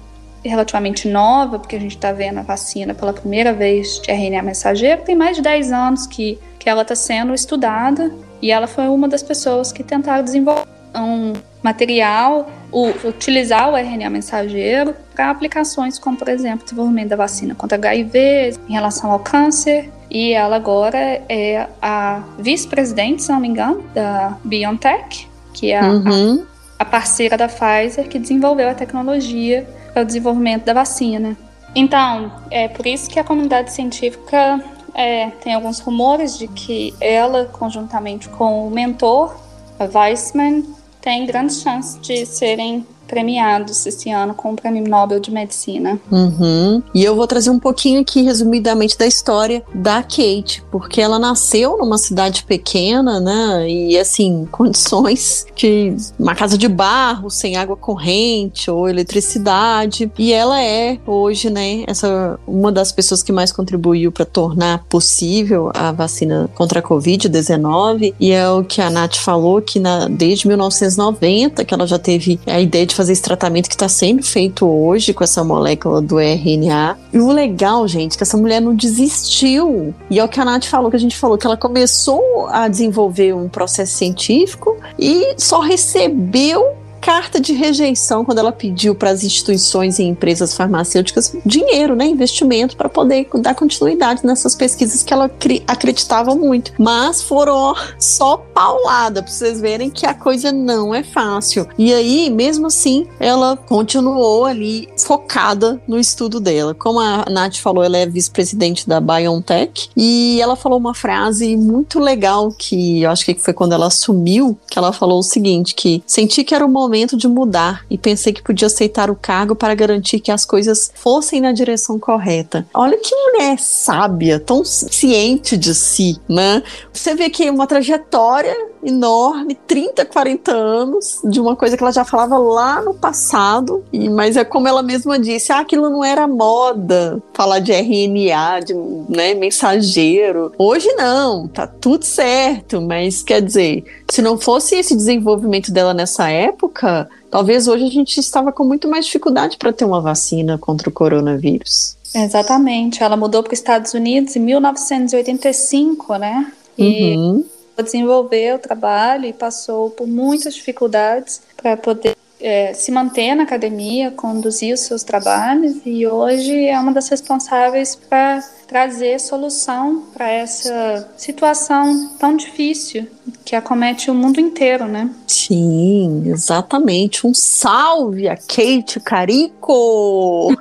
relativamente 0.42 1.08
nova, 1.08 1.58
porque 1.58 1.76
a 1.76 1.80
gente 1.80 1.96
está 1.96 2.12
vendo 2.12 2.38
a 2.38 2.42
vacina 2.42 2.94
pela 2.94 3.12
primeira 3.12 3.52
vez 3.52 4.00
de 4.00 4.10
RNA 4.10 4.42
mensageiro, 4.42 5.02
tem 5.02 5.14
mais 5.14 5.36
de 5.36 5.42
10 5.42 5.72
anos 5.72 6.06
que, 6.06 6.38
que 6.58 6.68
ela 6.68 6.82
está 6.82 6.94
sendo 6.94 7.34
estudada 7.34 8.12
e 8.40 8.50
ela 8.50 8.66
foi 8.66 8.88
uma 8.88 9.08
das 9.08 9.22
pessoas 9.22 9.72
que 9.72 9.82
tentaram 9.82 10.22
desenvolver 10.22 10.73
um 10.94 11.32
material, 11.62 12.50
o, 12.70 12.88
utilizar 13.08 13.70
o 13.70 13.76
RNA 13.76 14.10
mensageiro 14.10 14.94
para 15.14 15.30
aplicações 15.30 15.98
como, 15.98 16.16
por 16.16 16.28
exemplo, 16.28 16.64
desenvolvimento 16.64 17.08
da 17.08 17.16
vacina 17.16 17.54
contra 17.54 17.76
HIV, 17.76 18.54
em 18.68 18.72
relação 18.72 19.10
ao 19.10 19.18
câncer. 19.18 19.90
E 20.10 20.32
ela 20.32 20.56
agora 20.56 21.22
é 21.28 21.66
a 21.80 22.22
vice-presidente, 22.38 23.22
se 23.22 23.32
não 23.32 23.40
me 23.40 23.48
engano, 23.48 23.82
da 23.94 24.36
BioNTech, 24.44 25.28
que 25.52 25.72
é 25.72 25.80
a, 25.80 25.88
uhum. 25.88 26.44
a, 26.78 26.82
a 26.82 26.84
parceira 26.84 27.36
da 27.36 27.48
Pfizer 27.48 28.08
que 28.08 28.18
desenvolveu 28.18 28.68
a 28.68 28.74
tecnologia 28.74 29.66
para 29.92 30.02
o 30.02 30.04
desenvolvimento 30.04 30.64
da 30.64 30.74
vacina. 30.74 31.36
Então, 31.74 32.30
é 32.50 32.68
por 32.68 32.86
isso 32.86 33.08
que 33.10 33.18
a 33.18 33.24
comunidade 33.24 33.72
científica 33.72 34.62
é, 34.94 35.30
tem 35.42 35.54
alguns 35.54 35.80
rumores 35.80 36.38
de 36.38 36.46
que 36.46 36.94
ela, 37.00 37.46
conjuntamente 37.46 38.28
com 38.28 38.68
o 38.68 38.70
mentor, 38.70 39.36
a 39.78 39.98
Weissman, 39.98 40.64
tem 41.04 41.26
grandes 41.26 41.60
chances 41.60 42.00
de 42.00 42.24
serem 42.24 42.86
premiados 43.14 43.86
esse 43.86 44.10
ano 44.10 44.34
com 44.34 44.52
o 44.52 44.56
Prêmio 44.56 44.82
Nobel 44.88 45.20
de 45.20 45.30
Medicina. 45.30 46.00
Uhum. 46.10 46.82
E 46.92 47.04
eu 47.04 47.14
vou 47.14 47.28
trazer 47.28 47.48
um 47.48 47.60
pouquinho 47.60 48.00
aqui, 48.00 48.22
resumidamente, 48.22 48.98
da 48.98 49.06
história 49.06 49.62
da 49.72 50.02
Kate, 50.02 50.64
porque 50.68 51.00
ela 51.00 51.16
nasceu 51.16 51.78
numa 51.78 51.96
cidade 51.96 52.42
pequena, 52.42 53.20
né? 53.20 53.70
E 53.70 53.96
assim, 53.96 54.48
condições 54.50 55.46
que 55.54 55.94
uma 56.18 56.34
casa 56.34 56.58
de 56.58 56.66
barro, 56.66 57.30
sem 57.30 57.56
água 57.56 57.76
corrente 57.76 58.68
ou 58.68 58.88
eletricidade. 58.88 60.10
E 60.18 60.32
ela 60.32 60.60
é 60.60 60.98
hoje, 61.06 61.50
né, 61.50 61.84
essa 61.86 62.38
uma 62.46 62.72
das 62.72 62.90
pessoas 62.90 63.22
que 63.22 63.30
mais 63.30 63.52
contribuiu 63.52 64.10
para 64.10 64.24
tornar 64.24 64.82
possível 64.88 65.70
a 65.72 65.92
vacina 65.92 66.50
contra 66.56 66.80
a 66.80 66.82
Covid-19. 66.82 68.14
E 68.18 68.32
é 68.32 68.50
o 68.50 68.64
que 68.64 68.80
a 68.80 68.90
Nath 68.90 69.16
falou 69.16 69.62
que 69.62 69.78
na, 69.78 70.08
desde 70.08 70.48
1990 70.48 71.64
que 71.64 71.72
ela 71.72 71.86
já 71.86 71.98
teve 71.98 72.40
a 72.46 72.60
ideia 72.60 72.84
de 72.84 72.94
de 72.94 72.96
fazer 73.04 73.12
esse 73.12 73.22
tratamento 73.22 73.68
que 73.68 73.74
está 73.74 73.88
sendo 73.88 74.22
feito 74.22 74.66
hoje 74.66 75.12
com 75.12 75.22
essa 75.22 75.44
molécula 75.44 76.00
do 76.00 76.18
RNA. 76.18 76.96
E 77.12 77.18
o 77.18 77.30
legal, 77.30 77.86
gente, 77.86 78.14
é 78.14 78.16
que 78.16 78.22
essa 78.22 78.36
mulher 78.36 78.60
não 78.60 78.74
desistiu. 78.74 79.94
E 80.10 80.18
é 80.18 80.24
o 80.24 80.28
que 80.28 80.40
a 80.40 80.44
Nath 80.44 80.64
falou, 80.64 80.90
que 80.90 80.96
a 80.96 81.00
gente 81.00 81.16
falou, 81.16 81.36
que 81.36 81.46
ela 81.46 81.56
começou 81.56 82.48
a 82.48 82.66
desenvolver 82.66 83.34
um 83.34 83.48
processo 83.48 83.92
científico 83.92 84.76
e 84.98 85.34
só 85.36 85.60
recebeu 85.60 86.83
carta 87.04 87.38
de 87.38 87.52
rejeição 87.52 88.24
quando 88.24 88.38
ela 88.38 88.50
pediu 88.50 88.94
para 88.94 89.10
as 89.10 89.22
instituições 89.22 89.98
e 89.98 90.04
empresas 90.04 90.54
farmacêuticas 90.54 91.36
dinheiro, 91.44 91.94
né, 91.94 92.06
investimento 92.06 92.78
para 92.78 92.88
poder 92.88 93.28
dar 93.40 93.54
continuidade 93.54 94.24
nessas 94.24 94.54
pesquisas 94.54 95.02
que 95.02 95.12
ela 95.12 95.30
acreditava 95.66 96.34
muito. 96.34 96.72
Mas 96.78 97.20
foram 97.20 97.74
só 97.98 98.38
paulada 98.38 99.22
para 99.22 99.30
vocês 99.30 99.60
verem 99.60 99.90
que 99.90 100.06
a 100.06 100.14
coisa 100.14 100.50
não 100.50 100.94
é 100.94 101.02
fácil. 101.02 101.68
E 101.76 101.92
aí, 101.92 102.30
mesmo 102.30 102.68
assim, 102.68 103.06
ela 103.20 103.54
continuou 103.54 104.46
ali 104.46 104.88
focada 104.96 105.78
no 105.86 105.98
estudo 105.98 106.40
dela. 106.40 106.72
Como 106.72 107.00
a 107.00 107.26
Nath 107.28 107.56
falou, 107.56 107.84
ela 107.84 107.98
é 107.98 108.06
vice-presidente 108.06 108.88
da 108.88 108.98
BioNTech 108.98 109.90
e 109.94 110.40
ela 110.40 110.56
falou 110.56 110.78
uma 110.78 110.94
frase 110.94 111.54
muito 111.54 112.00
legal 112.00 112.50
que 112.50 113.02
eu 113.02 113.10
acho 113.10 113.26
que 113.26 113.34
foi 113.34 113.52
quando 113.52 113.72
ela 113.72 113.88
assumiu, 113.88 114.58
que 114.70 114.78
ela 114.78 114.90
falou 114.90 115.18
o 115.18 115.22
seguinte, 115.22 115.74
que 115.74 116.02
senti 116.06 116.42
que 116.42 116.54
era 116.54 116.64
o 116.64 116.68
momento 116.68 116.93
momento 116.94 117.16
de 117.16 117.26
mudar 117.26 117.84
e 117.90 117.98
pensei 117.98 118.32
que 118.32 118.40
podia 118.40 118.66
aceitar 118.66 119.10
o 119.10 119.16
cargo 119.16 119.56
para 119.56 119.74
garantir 119.74 120.20
que 120.20 120.30
as 120.30 120.44
coisas 120.44 120.92
fossem 120.94 121.40
na 121.40 121.50
direção 121.50 121.98
correta. 121.98 122.64
Olha 122.72 122.96
que 122.96 123.12
mulher 123.12 123.58
sábia, 123.58 124.38
tão 124.38 124.64
ciente 124.64 125.56
de 125.56 125.74
si, 125.74 126.16
né? 126.28 126.62
Você 126.92 127.16
vê 127.16 127.28
que 127.28 127.50
uma 127.50 127.66
trajetória 127.66 128.54
enorme, 128.84 129.54
30, 129.66 130.04
40 130.04 130.52
anos, 130.52 131.20
de 131.24 131.40
uma 131.40 131.56
coisa 131.56 131.76
que 131.76 131.82
ela 131.82 131.92
já 131.92 132.04
falava 132.04 132.36
lá 132.36 132.82
no 132.82 132.94
passado, 132.94 133.82
e, 133.92 134.10
mas 134.10 134.36
é 134.36 134.44
como 134.44 134.68
ela 134.68 134.82
mesma 134.82 135.18
disse, 135.18 135.50
ah, 135.52 135.60
aquilo 135.60 135.88
não 135.88 136.04
era 136.04 136.28
moda, 136.28 137.22
falar 137.32 137.60
de 137.60 137.72
RNA, 137.72 138.60
de 138.60 138.74
né, 139.08 139.34
mensageiro. 139.34 140.52
Hoje 140.58 140.92
não, 140.92 141.48
tá 141.48 141.66
tudo 141.66 142.04
certo, 142.04 142.80
mas 142.80 143.22
quer 143.22 143.40
dizer, 143.40 143.84
se 144.08 144.20
não 144.20 144.38
fosse 144.38 144.76
esse 144.76 144.94
desenvolvimento 144.94 145.72
dela 145.72 145.94
nessa 145.94 146.28
época, 146.28 146.83
talvez 147.30 147.68
hoje 147.68 147.84
a 147.84 147.90
gente 147.90 148.18
estava 148.18 148.52
com 148.52 148.64
muito 148.64 148.88
mais 148.88 149.06
dificuldade 149.06 149.56
para 149.56 149.72
ter 149.72 149.84
uma 149.84 150.00
vacina 150.00 150.58
contra 150.58 150.88
o 150.88 150.92
coronavírus. 150.92 151.96
Exatamente. 152.14 153.02
Ela 153.02 153.16
mudou 153.16 153.42
para 153.42 153.52
os 153.52 153.58
Estados 153.58 153.92
Unidos 153.92 154.36
em 154.36 154.40
1985, 154.40 156.16
né? 156.16 156.52
E 156.78 157.16
uhum. 157.16 157.44
desenvolveu 157.76 158.56
o 158.56 158.58
trabalho 158.58 159.26
e 159.26 159.32
passou 159.32 159.90
por 159.90 160.06
muitas 160.06 160.54
dificuldades 160.54 161.42
para 161.56 161.76
poder 161.76 162.16
é, 162.40 162.74
se 162.74 162.92
manter 162.92 163.34
na 163.34 163.44
academia, 163.44 164.10
conduzir 164.10 164.74
os 164.74 164.80
seus 164.80 165.02
trabalhos 165.02 165.76
e 165.86 166.06
hoje 166.06 166.66
é 166.66 166.78
uma 166.78 166.92
das 166.92 167.08
responsáveis 167.08 167.94
para 167.96 168.44
trazer 168.74 169.20
solução 169.20 170.02
para 170.12 170.28
essa 170.28 171.08
situação 171.16 172.08
tão 172.18 172.36
difícil 172.36 173.06
que 173.44 173.54
acomete 173.54 174.10
o 174.10 174.14
mundo 174.14 174.40
inteiro, 174.40 174.88
né? 174.88 175.08
Sim, 175.28 176.24
exatamente. 176.26 177.24
Um 177.24 177.32
salve 177.32 178.28
a 178.28 178.36
Kate 178.36 178.98
Carico! 178.98 180.52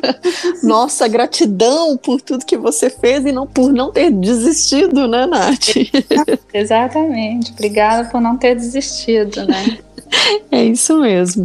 Nossa 0.64 1.06
gratidão 1.08 1.98
por 1.98 2.22
tudo 2.22 2.46
que 2.46 2.56
você 2.56 2.88
fez 2.88 3.26
e 3.26 3.32
não 3.32 3.46
por 3.46 3.70
não 3.70 3.92
ter 3.92 4.12
desistido, 4.12 5.06
né, 5.06 5.26
Nath? 5.26 5.76
exatamente. 6.54 7.52
Obrigada 7.52 8.08
por 8.08 8.18
não 8.18 8.38
ter 8.38 8.54
desistido, 8.54 9.44
né? 9.44 9.76
É 10.50 10.64
isso 10.64 10.98
mesmo. 10.98 11.44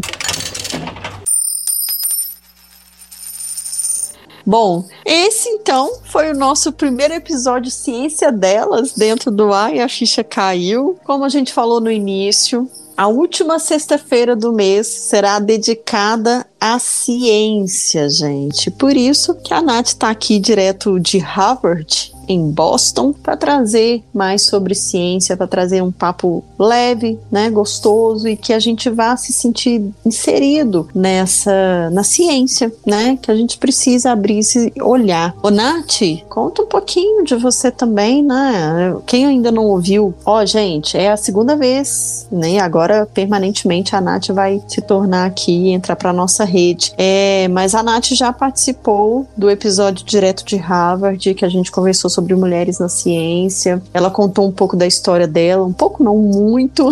Bom, 4.46 4.86
esse 5.06 5.48
então 5.48 6.00
foi 6.04 6.32
o 6.32 6.38
nosso 6.38 6.72
primeiro 6.74 7.14
episódio 7.14 7.72
Ciência 7.72 8.32
Delas 8.32 8.94
dentro 8.94 9.32
do 9.32 9.54
ar 9.54 9.74
e 9.74 9.80
a 9.80 9.88
ficha 9.88 10.24
caiu. 10.24 10.98
Como 11.06 11.24
a 11.24 11.30
gente 11.30 11.54
falou 11.54 11.80
no 11.80 11.90
início, 11.90 12.70
a 12.96 13.08
última 13.08 13.58
sexta-feira 13.58 14.36
do 14.36 14.52
mês 14.52 14.86
será 14.88 15.40
dedicada 15.40 16.46
à 16.60 16.78
ciência, 16.78 18.10
gente. 18.10 18.70
Por 18.70 18.96
isso 18.96 19.34
que 19.36 19.54
a 19.54 19.62
Nath 19.62 19.88
está 19.88 20.10
aqui 20.10 20.40
direto 20.40 21.00
de 21.00 21.18
Harvard 21.18 22.13
em 22.28 22.50
Boston 22.52 23.14
para 23.14 23.38
trazer 23.38 24.04
mais 24.14 24.44
sobre 24.44 24.76
ciência, 24.76 25.38
para 25.38 25.48
trazer 25.48 25.82
um 25.82 25.92
papo 25.92 26.44
leve, 26.58 27.20
né, 27.32 27.50
gostoso 27.50 28.28
e 28.28 28.36
que 28.36 28.54
a 28.54 28.60
gente 28.60 28.90
vá 28.90 29.16
se 29.18 29.34
sentir 29.34 29.84
inserido 30.06 30.88
nessa 30.94 31.90
na 31.92 32.04
ciência, 32.04 32.72
né, 32.86 33.18
que 33.22 33.32
a 33.32 33.36
gente 33.36 33.58
precisa 33.58 34.12
abrir 34.12 34.40
esse 34.40 34.74
olhar. 34.82 35.36
Ô 35.42 35.50
Nath, 35.50 36.02
conta 36.30 36.62
um 36.62 36.66
pouquinho 36.66 37.24
de 37.24 37.36
você 37.36 37.72
também, 37.72 38.24
né? 38.24 38.96
Quem 39.06 39.26
ainda 39.26 39.52
não 39.52 39.66
ouviu, 39.66 40.14
ó, 40.26 40.46
gente, 40.46 40.98
é 40.98 41.12
a 41.12 41.18
segunda 41.18 41.56
vez, 41.56 42.28
né? 42.32 42.60
Agora 42.60 43.06
permanentemente 43.06 43.96
a 43.96 44.02
Nath 44.02 44.30
vai 44.30 44.62
se 44.68 44.82
tornar 44.82 45.26
aqui 45.26 45.70
entrar 45.72 45.96
para 45.96 46.14
nossa 46.14 46.44
rede. 46.44 46.94
É, 46.98 47.48
mas 47.50 47.76
a 47.76 47.84
Nath 47.84 48.08
já 48.14 48.32
participou 48.32 49.28
do 49.36 49.50
episódio 49.50 50.06
direto 50.06 50.46
de 50.46 50.56
Harvard 50.56 51.34
que 51.34 51.46
a 51.46 51.50
gente 51.50 51.72
conversou 51.72 52.10
sobre 52.14 52.36
mulheres 52.36 52.80
na 52.80 52.90
ciência. 52.90 53.82
Ela 53.94 54.10
contou 54.10 54.48
um 54.48 54.52
pouco 54.52 54.76
da 54.76 54.86
história 54.86 55.28
dela, 55.28 55.66
um 55.66 55.74
pouco 55.74 56.04
não 56.04 56.18
muito. 56.18 56.90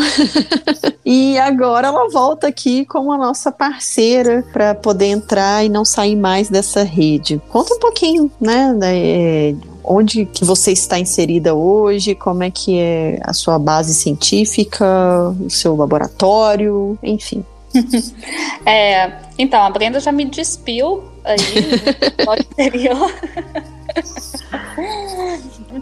e 1.05 1.37
agora 1.37 1.87
ela 1.87 2.09
volta 2.09 2.47
aqui 2.47 2.85
como 2.85 3.11
a 3.11 3.17
nossa 3.17 3.51
parceira 3.51 4.43
para 4.51 4.75
poder 4.75 5.07
entrar 5.07 5.63
e 5.65 5.69
não 5.69 5.85
sair 5.85 6.15
mais 6.15 6.49
dessa 6.49 6.83
rede. 6.83 7.41
Conta 7.49 7.73
um 7.73 7.79
pouquinho, 7.79 8.31
né, 8.39 8.73
onde 9.83 10.25
que 10.25 10.45
você 10.45 10.71
está 10.71 10.99
inserida 10.99 11.53
hoje, 11.53 12.15
como 12.15 12.43
é 12.43 12.51
que 12.51 12.79
é 12.79 13.19
a 13.23 13.33
sua 13.33 13.57
base 13.57 13.93
científica, 13.93 14.85
o 15.39 15.49
seu 15.49 15.75
laboratório, 15.75 16.97
enfim. 17.01 17.43
é, 18.65 19.11
então, 19.37 19.61
a 19.61 19.69
Brenda 19.69 19.99
já 19.99 20.11
me 20.11 20.25
despiu 20.25 21.03
aí 21.23 21.37
no 22.25 22.31
anterior. 22.31 23.13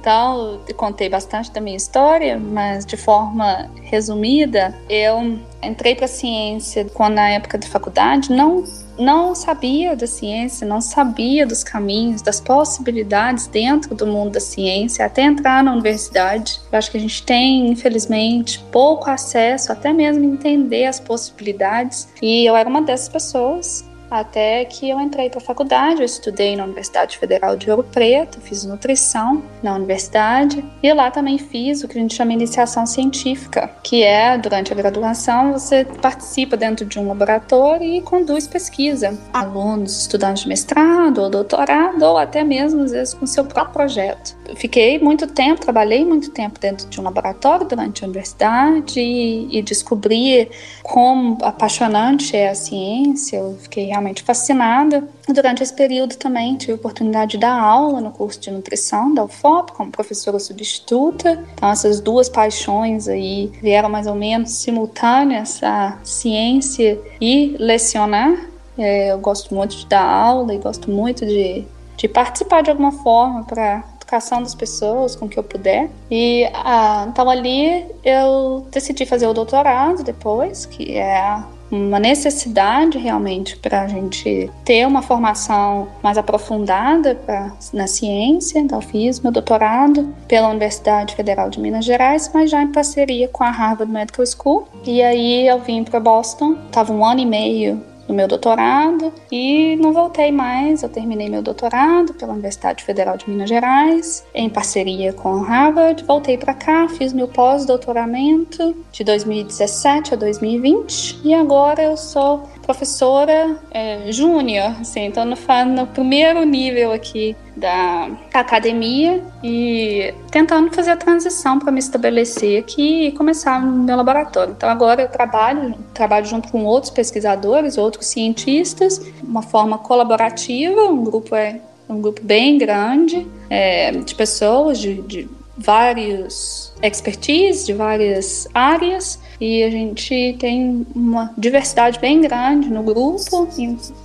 Eu 0.07 0.75
contei 0.75 1.09
bastante 1.09 1.51
da 1.51 1.59
minha 1.59 1.77
história, 1.77 2.39
mas 2.39 2.85
de 2.85 2.97
forma 2.97 3.69
resumida, 3.83 4.75
eu 4.89 5.39
entrei 5.61 5.95
para 5.95 6.05
a 6.05 6.07
ciência 6.07 6.85
quando 6.93 7.15
na 7.15 7.29
época 7.29 7.57
da 7.57 7.67
faculdade, 7.67 8.31
não 8.31 8.63
não 8.99 9.33
sabia 9.33 9.95
da 9.95 10.05
ciência, 10.05 10.67
não 10.67 10.81
sabia 10.81 11.47
dos 11.47 11.63
caminhos, 11.63 12.21
das 12.21 12.41
possibilidades 12.41 13.47
dentro 13.47 13.95
do 13.95 14.05
mundo 14.05 14.33
da 14.33 14.41
ciência, 14.41 15.05
até 15.05 15.21
entrar 15.21 15.63
na 15.63 15.71
universidade. 15.71 16.59
Eu 16.69 16.77
acho 16.77 16.91
que 16.91 16.97
a 16.97 16.99
gente 16.99 17.23
tem, 17.23 17.69
infelizmente, 17.69 18.59
pouco 18.71 19.09
acesso, 19.09 19.71
até 19.71 19.93
mesmo 19.93 20.25
entender 20.25 20.85
as 20.85 20.99
possibilidades. 20.99 22.09
E 22.21 22.45
eu 22.45 22.57
era 22.57 22.67
uma 22.67 22.81
dessas 22.81 23.07
pessoas 23.07 23.88
até 24.09 24.65
que 24.65 24.89
eu 24.89 24.99
entrei 24.99 25.29
para 25.29 25.39
a 25.39 25.41
faculdade. 25.43 26.01
Eu 26.01 26.05
estudei 26.05 26.55
na 26.55 26.63
Universidade 26.63 27.17
Federal 27.17 27.55
de 27.55 27.69
Ouro 27.69 27.83
Preto, 27.83 28.39
fiz 28.41 28.65
nutrição 28.65 29.43
na 29.61 29.75
universidade 29.75 30.63
e 30.81 30.93
lá 30.93 31.11
também 31.11 31.37
fiz 31.37 31.83
o 31.83 31.87
que 31.87 31.97
a 31.97 32.01
gente 32.01 32.15
chama 32.15 32.31
de 32.31 32.37
iniciação 32.37 32.85
científica, 32.85 33.69
que 33.83 34.03
é 34.03 34.37
durante 34.37 34.71
a 34.71 34.75
graduação 34.75 35.53
você 35.53 35.85
participa 35.85 36.57
dentro 36.57 36.85
de 36.85 36.99
um 36.99 37.07
laboratório 37.07 37.85
e 37.85 38.01
conduz 38.01 38.47
pesquisa. 38.47 39.17
Alunos, 39.33 40.01
estudantes 40.01 40.43
de 40.43 40.49
mestrado 40.49 41.21
ou 41.21 41.29
doutorado 41.29 42.01
ou 42.03 42.17
até 42.17 42.43
mesmo 42.43 42.83
às 42.83 42.91
vezes 42.91 43.13
com 43.13 43.25
seu 43.25 43.45
próprio 43.45 43.73
projeto. 43.73 44.37
Fiquei 44.55 44.99
muito 44.99 45.27
tempo, 45.27 45.61
trabalhei 45.61 46.03
muito 46.03 46.31
tempo 46.31 46.59
dentro 46.59 46.87
de 46.87 46.99
um 46.99 47.03
laboratório 47.03 47.67
durante 47.67 48.03
a 48.03 48.07
universidade 48.07 48.99
e, 48.99 49.57
e 49.57 49.61
descobri 49.61 50.49
como 50.83 51.37
apaixonante 51.43 52.35
é 52.35 52.49
a 52.49 52.55
ciência. 52.55 53.37
Eu 53.37 53.57
fiquei 53.59 53.91
realmente 53.99 54.23
fascinada. 54.23 55.07
Durante 55.27 55.61
esse 55.61 55.73
período 55.73 56.15
também 56.15 56.55
tive 56.55 56.71
a 56.71 56.75
oportunidade 56.75 57.31
de 57.31 57.37
dar 57.37 57.59
aula 57.59 58.01
no 58.01 58.11
curso 58.11 58.39
de 58.39 58.49
nutrição 58.49 59.13
da 59.13 59.23
UFOP 59.23 59.73
como 59.73 59.91
professora 59.91 60.39
substituta. 60.39 61.43
Então 61.53 61.69
essas 61.69 61.99
duas 61.99 62.29
paixões 62.29 63.07
aí 63.07 63.51
vieram 63.61 63.89
mais 63.89 64.07
ou 64.07 64.15
menos 64.15 64.51
simultâneas, 64.51 65.61
a 65.61 65.99
ciência 66.03 66.99
e 67.21 67.55
lecionar. 67.59 68.47
É, 68.77 69.11
eu 69.11 69.19
gosto 69.19 69.53
muito 69.53 69.75
de 69.75 69.85
dar 69.85 70.03
aula 70.03 70.53
e 70.53 70.57
gosto 70.57 70.89
muito 70.89 71.25
de, 71.25 71.65
de 71.97 72.07
participar 72.07 72.63
de 72.63 72.69
alguma 72.69 72.93
forma 72.93 73.43
para 73.43 73.83
educação 73.95 74.41
das 74.41 74.55
pessoas 74.55 75.15
com 75.15 75.27
que 75.27 75.37
eu 75.37 75.43
puder. 75.43 75.89
E 76.09 76.49
ah, 76.53 77.05
então 77.09 77.29
ali 77.29 77.85
eu 78.03 78.65
decidi 78.71 79.05
fazer 79.05 79.27
o 79.27 79.33
doutorado 79.33 80.01
depois, 80.01 80.65
que 80.65 80.97
é 80.97 81.43
uma 81.71 81.99
necessidade 81.99 82.97
realmente 82.97 83.57
para 83.57 83.81
a 83.81 83.87
gente 83.87 84.49
ter 84.65 84.85
uma 84.87 85.01
formação 85.01 85.87
mais 86.01 86.17
aprofundada 86.17 87.15
pra, 87.15 87.51
na 87.73 87.87
ciência. 87.87 88.59
Então, 88.59 88.81
fiz 88.81 89.19
meu 89.19 89.31
doutorado 89.31 90.13
pela 90.27 90.49
Universidade 90.49 91.15
Federal 91.15 91.49
de 91.49 91.59
Minas 91.59 91.85
Gerais, 91.85 92.29
mas 92.33 92.49
já 92.49 92.61
em 92.61 92.71
parceria 92.71 93.27
com 93.27 93.43
a 93.43 93.51
Harvard 93.51 93.91
Medical 93.91 94.25
School. 94.25 94.67
E 94.85 95.01
aí 95.01 95.47
eu 95.47 95.59
vim 95.59 95.83
para 95.83 95.99
Boston, 95.99 96.55
estava 96.67 96.91
um 96.91 97.05
ano 97.05 97.21
e 97.21 97.25
meio 97.25 97.89
no 98.09 98.15
meu 98.15 98.27
doutorado 98.27 99.13
e 99.31 99.75
não 99.75 99.93
voltei 99.93 100.31
mais. 100.31 100.81
Eu 100.81 100.89
terminei 100.89 101.29
meu 101.29 101.43
doutorado 101.43 102.13
pela 102.15 102.33
Universidade 102.33 102.83
Federal 102.83 103.15
de 103.15 103.29
Minas 103.29 103.47
Gerais, 103.47 104.25
em 104.33 104.49
parceria 104.49 105.13
com 105.13 105.39
Harvard. 105.41 106.03
Voltei 106.03 106.37
para 106.37 106.55
cá, 106.55 106.89
fiz 106.89 107.13
meu 107.13 107.27
pós-doutoramento 107.27 108.75
de 108.91 109.03
2017 109.03 110.15
a 110.15 110.17
2020 110.17 111.21
e 111.23 111.33
agora 111.35 111.83
eu 111.83 111.95
sou 111.95 112.49
professora 112.69 113.57
é, 113.71 114.11
júnior, 114.11 114.75
assim, 114.79 115.05
então 115.05 115.25
no, 115.25 115.35
no 115.75 115.87
primeiro 115.87 116.43
nível 116.43 116.91
aqui 116.91 117.35
da 117.57 118.11
academia 118.31 119.23
e 119.43 120.13
tentando 120.29 120.71
fazer 120.71 120.91
a 120.91 120.95
transição 120.95 121.57
para 121.57 121.71
me 121.71 121.79
estabelecer 121.79 122.59
aqui 122.59 123.07
e 123.07 123.11
começar 123.11 123.59
no 123.59 123.83
meu 123.83 123.97
laboratório. 123.97 124.53
Então 124.55 124.69
agora 124.69 125.01
eu 125.01 125.07
trabalho, 125.09 125.73
trabalho 125.95 126.27
junto 126.27 126.49
com 126.49 126.63
outros 126.63 126.91
pesquisadores, 126.91 127.75
outros 127.75 128.05
cientistas, 128.05 129.01
uma 129.23 129.41
forma 129.41 129.79
colaborativa, 129.79 130.83
um 130.83 131.03
grupo 131.03 131.33
é 131.33 131.59
um 131.89 131.99
grupo 131.99 132.21
bem 132.23 132.59
grande 132.59 133.25
é, 133.49 133.89
de 133.93 134.13
pessoas 134.13 134.77
de, 134.77 135.01
de 135.01 135.27
vários 135.57 136.71
expertise, 136.83 137.65
de 137.65 137.73
várias 137.73 138.47
áreas, 138.53 139.19
e 139.39 139.63
a 139.63 139.69
gente 139.69 140.35
tem 140.39 140.85
uma 140.95 141.33
diversidade 141.37 141.99
bem 141.99 142.21
grande 142.21 142.69
no 142.69 142.83
grupo 142.83 143.47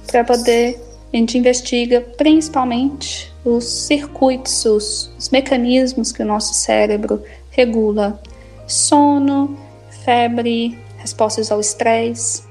para 0.06 0.24
poder 0.24 0.80
a 1.14 1.16
gente 1.16 1.38
investiga 1.38 2.00
principalmente 2.00 3.32
os 3.44 3.64
circuitos, 3.64 4.64
os, 4.64 5.12
os, 5.16 5.30
mecanismos 5.30 6.10
que 6.10 6.20
o 6.20 6.26
nosso 6.26 6.52
cérebro 6.54 7.22
regula. 7.50 8.20
Sono, 8.66 9.56
febre, 10.04 10.76
respostas 10.98 11.52
ao 11.52 11.60
estresse 11.60 12.42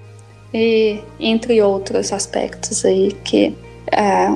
e 0.54 1.02
entre 1.20 1.62
outros 1.62 2.14
aspectos 2.14 2.86
aí 2.86 3.12
que 3.26 3.54
é, 3.92 4.28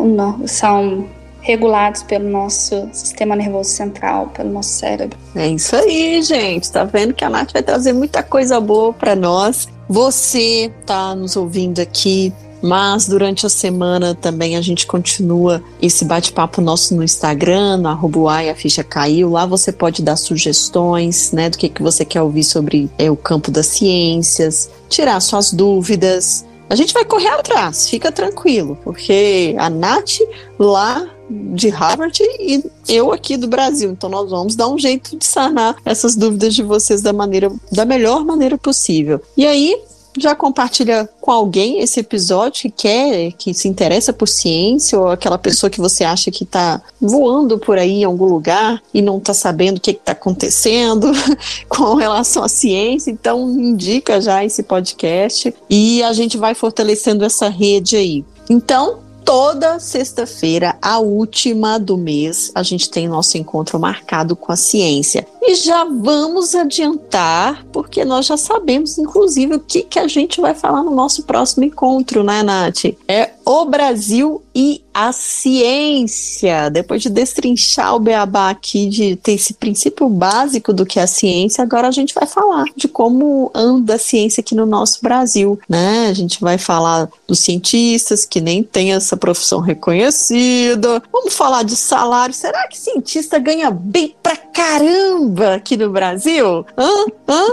são 0.45 1.07
regulados 1.47 2.03
pelo 2.03 2.29
nosso 2.29 2.89
sistema 2.91 3.33
nervoso 3.33 3.69
central, 3.69 4.27
pelo 4.35 4.51
nosso 4.51 4.71
cérebro. 4.71 5.17
É 5.33 5.47
isso 5.47 5.73
aí, 5.77 6.21
gente. 6.21 6.69
Tá 6.69 6.83
vendo 6.83 7.13
que 7.13 7.23
a 7.23 7.29
Nath 7.29 7.53
vai 7.53 7.63
trazer 7.63 7.93
muita 7.93 8.21
coisa 8.21 8.59
boa 8.59 8.91
para 8.91 9.15
nós. 9.15 9.65
Você 9.87 10.69
tá 10.85 11.15
nos 11.15 11.37
ouvindo 11.37 11.79
aqui, 11.79 12.33
mas 12.61 13.07
durante 13.07 13.45
a 13.45 13.49
semana 13.49 14.13
também 14.13 14.57
a 14.57 14.61
gente 14.61 14.85
continua 14.85 15.63
esse 15.81 16.03
bate-papo 16.03 16.59
nosso 16.59 16.93
no 16.93 17.01
Instagram, 17.01 17.77
no 17.77 17.87
arroba 17.87 18.41
a 18.41 18.53
ficha 18.53 18.83
caiu. 18.83 19.29
Lá 19.29 19.45
você 19.45 19.71
pode 19.71 20.01
dar 20.01 20.17
sugestões, 20.17 21.31
né, 21.31 21.49
do 21.49 21.57
que, 21.57 21.69
que 21.69 21.81
você 21.81 22.03
quer 22.03 22.21
ouvir 22.21 22.43
sobre 22.43 22.91
é, 22.97 23.09
o 23.09 23.15
campo 23.15 23.49
das 23.49 23.67
ciências, 23.67 24.69
tirar 24.89 25.21
suas 25.21 25.53
dúvidas. 25.53 26.45
A 26.69 26.75
gente 26.75 26.93
vai 26.93 27.05
correr 27.05 27.29
atrás, 27.29 27.89
fica 27.89 28.11
tranquilo, 28.11 28.77
porque 28.83 29.55
a 29.57 29.69
Nath 29.69 30.19
lá 30.59 31.07
de 31.29 31.69
Harvard 31.69 32.21
e 32.39 32.63
eu 32.87 33.11
aqui 33.11 33.37
do 33.37 33.47
Brasil. 33.47 33.91
Então 33.91 34.09
nós 34.09 34.29
vamos 34.29 34.55
dar 34.55 34.67
um 34.67 34.77
jeito 34.77 35.17
de 35.17 35.25
sanar 35.25 35.75
essas 35.85 36.15
dúvidas 36.15 36.53
de 36.55 36.63
vocês 36.63 37.01
da 37.01 37.13
maneira 37.13 37.51
da 37.71 37.85
melhor 37.85 38.23
maneira 38.23 38.57
possível. 38.57 39.21
E 39.35 39.45
aí, 39.45 39.75
já 40.19 40.35
compartilha 40.35 41.07
com 41.21 41.31
alguém 41.31 41.79
esse 41.79 41.99
episódio 41.99 42.63
que 42.63 42.71
quer, 42.71 43.31
que 43.33 43.53
se 43.53 43.67
interessa 43.67 44.11
por 44.11 44.27
ciência, 44.27 44.99
ou 44.99 45.09
aquela 45.09 45.37
pessoa 45.37 45.69
que 45.69 45.79
você 45.79 46.03
acha 46.03 46.31
que 46.31 46.43
está 46.43 46.81
voando 46.99 47.57
por 47.59 47.77
aí 47.77 48.01
em 48.01 48.03
algum 48.03 48.25
lugar 48.25 48.81
e 48.93 49.01
não 49.01 49.17
está 49.17 49.33
sabendo 49.33 49.77
o 49.77 49.81
que 49.81 49.91
está 49.91 50.13
acontecendo 50.13 51.11
com 51.69 51.95
relação 51.95 52.43
à 52.43 52.49
ciência. 52.49 53.11
Então, 53.11 53.49
indica 53.51 54.19
já 54.19 54.43
esse 54.43 54.63
podcast 54.63 55.53
e 55.69 56.01
a 56.03 56.13
gente 56.13 56.37
vai 56.37 56.55
fortalecendo 56.55 57.23
essa 57.23 57.47
rede 57.47 57.95
aí. 57.95 58.25
Então, 58.49 59.06
toda 59.27 59.77
sexta-feira, 59.77 60.77
a 60.81 60.99
última 60.99 61.77
do 61.77 61.97
mês, 61.97 62.49
a 62.55 62.63
gente 62.63 62.89
tem 62.89 63.09
nosso 63.09 63.37
encontro 63.37 63.77
marcado 63.77 64.37
com 64.37 64.53
a 64.53 64.55
ciência. 64.55 65.27
E 65.41 65.53
já 65.53 65.83
vamos 65.83 66.55
adiantar, 66.55 67.65
porque 67.73 68.05
nós 68.05 68.25
já 68.25 68.37
sabemos, 68.37 68.97
inclusive, 68.97 69.55
o 69.55 69.59
que, 69.59 69.83
que 69.83 69.99
a 69.99 70.07
gente 70.07 70.39
vai 70.39 70.55
falar 70.55 70.81
no 70.81 70.95
nosso 70.95 71.23
próximo 71.23 71.65
encontro, 71.65 72.23
né, 72.23 72.41
Nath? 72.41 72.85
É 73.05 73.31
o 73.47 73.63
Brasil 73.63 74.43
e 74.53 74.83
a 74.93 75.13
ciência. 75.13 76.69
Depois 76.69 77.01
de 77.01 77.09
destrinchar 77.09 77.95
o 77.95 77.99
beabá 77.99 78.49
aqui, 78.49 78.87
de 78.87 79.15
ter 79.15 79.33
esse 79.33 79.53
princípio 79.53 80.09
básico 80.09 80.73
do 80.73 80.85
que 80.85 80.99
é 80.99 81.03
a 81.03 81.07
ciência, 81.07 81.63
agora 81.63 81.87
a 81.87 81.91
gente 81.91 82.13
vai 82.13 82.27
falar 82.27 82.65
de 82.75 82.89
como 82.89 83.49
anda 83.55 83.93
a 83.93 83.97
ciência 83.97 84.41
aqui 84.41 84.53
no 84.53 84.65
nosso 84.65 84.99
Brasil, 85.01 85.57
né? 85.69 86.07
A 86.09 86.13
gente 86.13 86.41
vai 86.41 86.57
falar 86.57 87.07
dos 87.25 87.39
cientistas 87.39 88.25
que 88.25 88.41
nem 88.41 88.61
têm 88.61 88.91
essa 88.91 89.15
profissão 89.15 89.61
reconhecida. 89.61 91.01
Vamos 91.09 91.33
falar 91.33 91.63
de 91.63 91.77
salário. 91.77 92.35
Será 92.35 92.67
que 92.67 92.77
cientista 92.77 93.39
ganha 93.39 93.71
bem 93.71 94.13
pra 94.21 94.35
caramba 94.35 95.55
aqui 95.55 95.77
no 95.77 95.89
Brasil? 95.89 96.65
Hã? 96.77 97.05
Hã? 97.29 97.45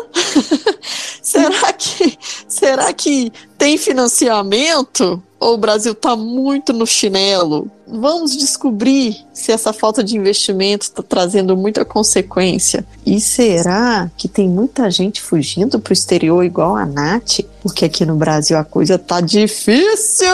será 1.23 1.73
que 1.73 2.19
será 2.49 2.93
que 2.93 3.33
Tem 3.65 3.79
financiamento? 3.79 5.23
Ou 5.41 5.55
o 5.55 5.59
Brasil 5.59 5.93
está 5.93 6.15
muito 6.15 6.71
no 6.73 6.87
chinelo? 6.87 7.71
Vamos 7.87 8.37
descobrir 8.37 9.17
se 9.33 9.53
essa 9.53 9.73
falta 9.73 10.03
de 10.03 10.17
investimento 10.17 10.85
está 10.85 11.03
trazendo 11.03 11.57
muita 11.57 11.85
consequência. 11.85 12.85
E 13.05 13.21
será 13.21 14.11
que 14.17 14.27
tem 14.27 14.49
muita 14.49 14.91
gente 14.91 15.21
fugindo 15.21 15.79
para 15.79 15.91
o 15.91 15.93
exterior 15.93 16.43
igual 16.43 16.77
a 16.77 16.87
Nath? 16.87 17.41
Porque 17.63 17.85
aqui 17.85 18.07
no 18.07 18.17
Brasil 18.17 18.57
a 18.57 18.65
coisa 18.65 18.99
tá 18.99 19.21
difícil! 19.21 20.27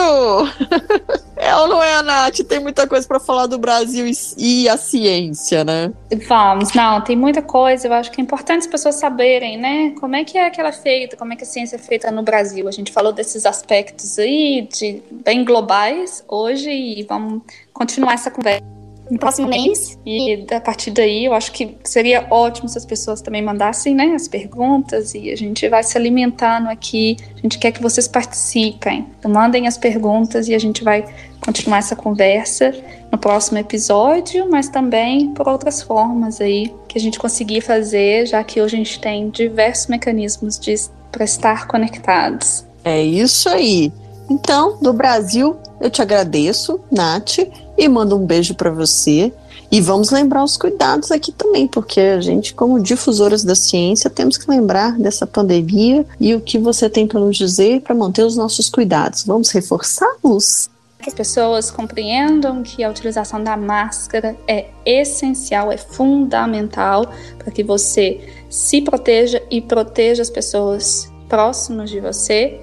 é 1.35 1.55
ou 1.55 1.67
não 1.67 1.83
é, 1.83 2.01
Nath? 2.01 2.39
Tem 2.47 2.59
muita 2.59 2.87
coisa 2.87 3.05
para 3.05 3.19
falar 3.19 3.47
do 3.47 3.57
Brasil 3.57 4.05
e, 4.37 4.69
a 4.69 4.77
ciência, 4.77 5.63
né? 5.65 5.91
Vamos, 6.27 6.73
não, 6.73 7.01
tem 7.01 7.17
muita 7.17 7.41
coisa. 7.41 7.87
Eu 7.87 7.93
acho 7.93 8.11
que 8.11 8.21
é 8.21 8.23
importante 8.23 8.61
as 8.61 8.67
pessoas 8.67 8.95
saberem, 8.95 9.57
né? 9.57 9.93
Como 9.99 10.15
é 10.15 10.23
que 10.23 10.37
é 10.37 10.49
que 10.49 10.59
ela 10.59 10.69
é 10.69 10.73
feita, 10.73 11.17
como 11.17 11.33
é 11.33 11.35
que 11.35 11.43
a 11.43 11.47
ciência 11.47 11.75
é 11.75 11.79
feita 11.79 12.09
no 12.11 12.23
Brasil. 12.23 12.67
A 12.67 12.71
gente 12.71 12.91
falou 12.91 13.11
desses 13.21 13.45
aspectos 13.45 14.17
aí, 14.17 14.67
de 14.71 15.01
bem 15.23 15.45
globais 15.45 16.23
hoje, 16.27 16.71
e 16.71 17.03
vamos 17.03 17.43
continuar 17.71 18.15
essa 18.15 18.31
conversa 18.31 18.63
no 19.11 19.19
próximo 19.19 19.47
mês. 19.47 19.99
E 20.03 20.45
a 20.51 20.59
partir 20.59 20.89
daí, 20.89 21.25
eu 21.25 21.33
acho 21.33 21.51
que 21.51 21.77
seria 21.83 22.25
ótimo 22.31 22.67
se 22.67 22.77
as 22.77 22.85
pessoas 22.85 23.21
também 23.21 23.43
mandassem 23.43 23.93
né, 23.93 24.13
as 24.15 24.27
perguntas 24.27 25.13
e 25.13 25.29
a 25.29 25.35
gente 25.35 25.67
vai 25.69 25.83
se 25.83 25.95
alimentando 25.97 26.67
aqui. 26.67 27.17
A 27.37 27.41
gente 27.41 27.59
quer 27.59 27.71
que 27.71 27.81
vocês 27.81 28.07
participem. 28.07 29.05
Então, 29.19 29.29
mandem 29.29 29.67
as 29.67 29.77
perguntas 29.77 30.47
e 30.47 30.55
a 30.55 30.59
gente 30.59 30.83
vai 30.83 31.05
continuar 31.45 31.79
essa 31.79 31.95
conversa 31.95 32.73
no 33.11 33.17
próximo 33.17 33.59
episódio, 33.59 34.49
mas 34.49 34.69
também 34.69 35.33
por 35.33 35.47
outras 35.47 35.81
formas 35.81 36.39
aí 36.41 36.73
que 36.87 36.97
a 36.97 37.01
gente 37.01 37.19
conseguir 37.19 37.61
fazer, 37.61 38.25
já 38.25 38.43
que 38.43 38.61
hoje 38.61 38.75
a 38.75 38.77
gente 38.77 38.99
tem 38.99 39.29
diversos 39.29 39.87
mecanismos 39.87 40.57
de 40.57 40.73
para 41.11 41.25
estar 41.25 41.67
conectados. 41.67 42.65
É 42.83 43.03
isso 43.03 43.47
aí. 43.49 43.91
Então, 44.29 44.77
do 44.81 44.93
Brasil, 44.93 45.57
eu 45.79 45.89
te 45.89 46.01
agradeço, 46.01 46.79
Nath, 46.89 47.39
e 47.77 47.89
mando 47.89 48.15
um 48.15 48.25
beijo 48.25 48.55
para 48.55 48.71
você. 48.71 49.33
E 49.71 49.79
vamos 49.79 50.09
lembrar 50.09 50.43
os 50.43 50.57
cuidados 50.57 51.11
aqui 51.11 51.31
também, 51.31 51.67
porque 51.67 51.99
a 51.99 52.21
gente, 52.21 52.53
como 52.53 52.79
difusoras 52.79 53.43
da 53.43 53.55
ciência, 53.55 54.09
temos 54.09 54.37
que 54.37 54.49
lembrar 54.49 54.97
dessa 54.97 55.25
pandemia 55.25 56.05
e 56.19 56.35
o 56.35 56.41
que 56.41 56.57
você 56.57 56.89
tem 56.89 57.07
para 57.07 57.19
nos 57.19 57.37
dizer 57.37 57.81
para 57.81 57.95
manter 57.95 58.25
os 58.25 58.35
nossos 58.35 58.69
cuidados. 58.69 59.23
Vamos 59.25 59.49
reforçá-los? 59.49 60.69
Que 60.99 61.09
as 61.09 61.15
pessoas 61.15 61.71
compreendam 61.71 62.61
que 62.63 62.83
a 62.83 62.89
utilização 62.89 63.43
da 63.43 63.57
máscara 63.57 64.35
é 64.47 64.67
essencial, 64.85 65.71
é 65.71 65.77
fundamental 65.77 67.11
para 67.37 67.51
que 67.51 67.63
você 67.63 68.29
se 68.49 68.81
proteja 68.81 69.41
e 69.49 69.61
proteja 69.61 70.21
as 70.21 70.29
pessoas 70.29 71.11
próximas 71.27 71.89
de 71.89 71.99
você 71.99 72.59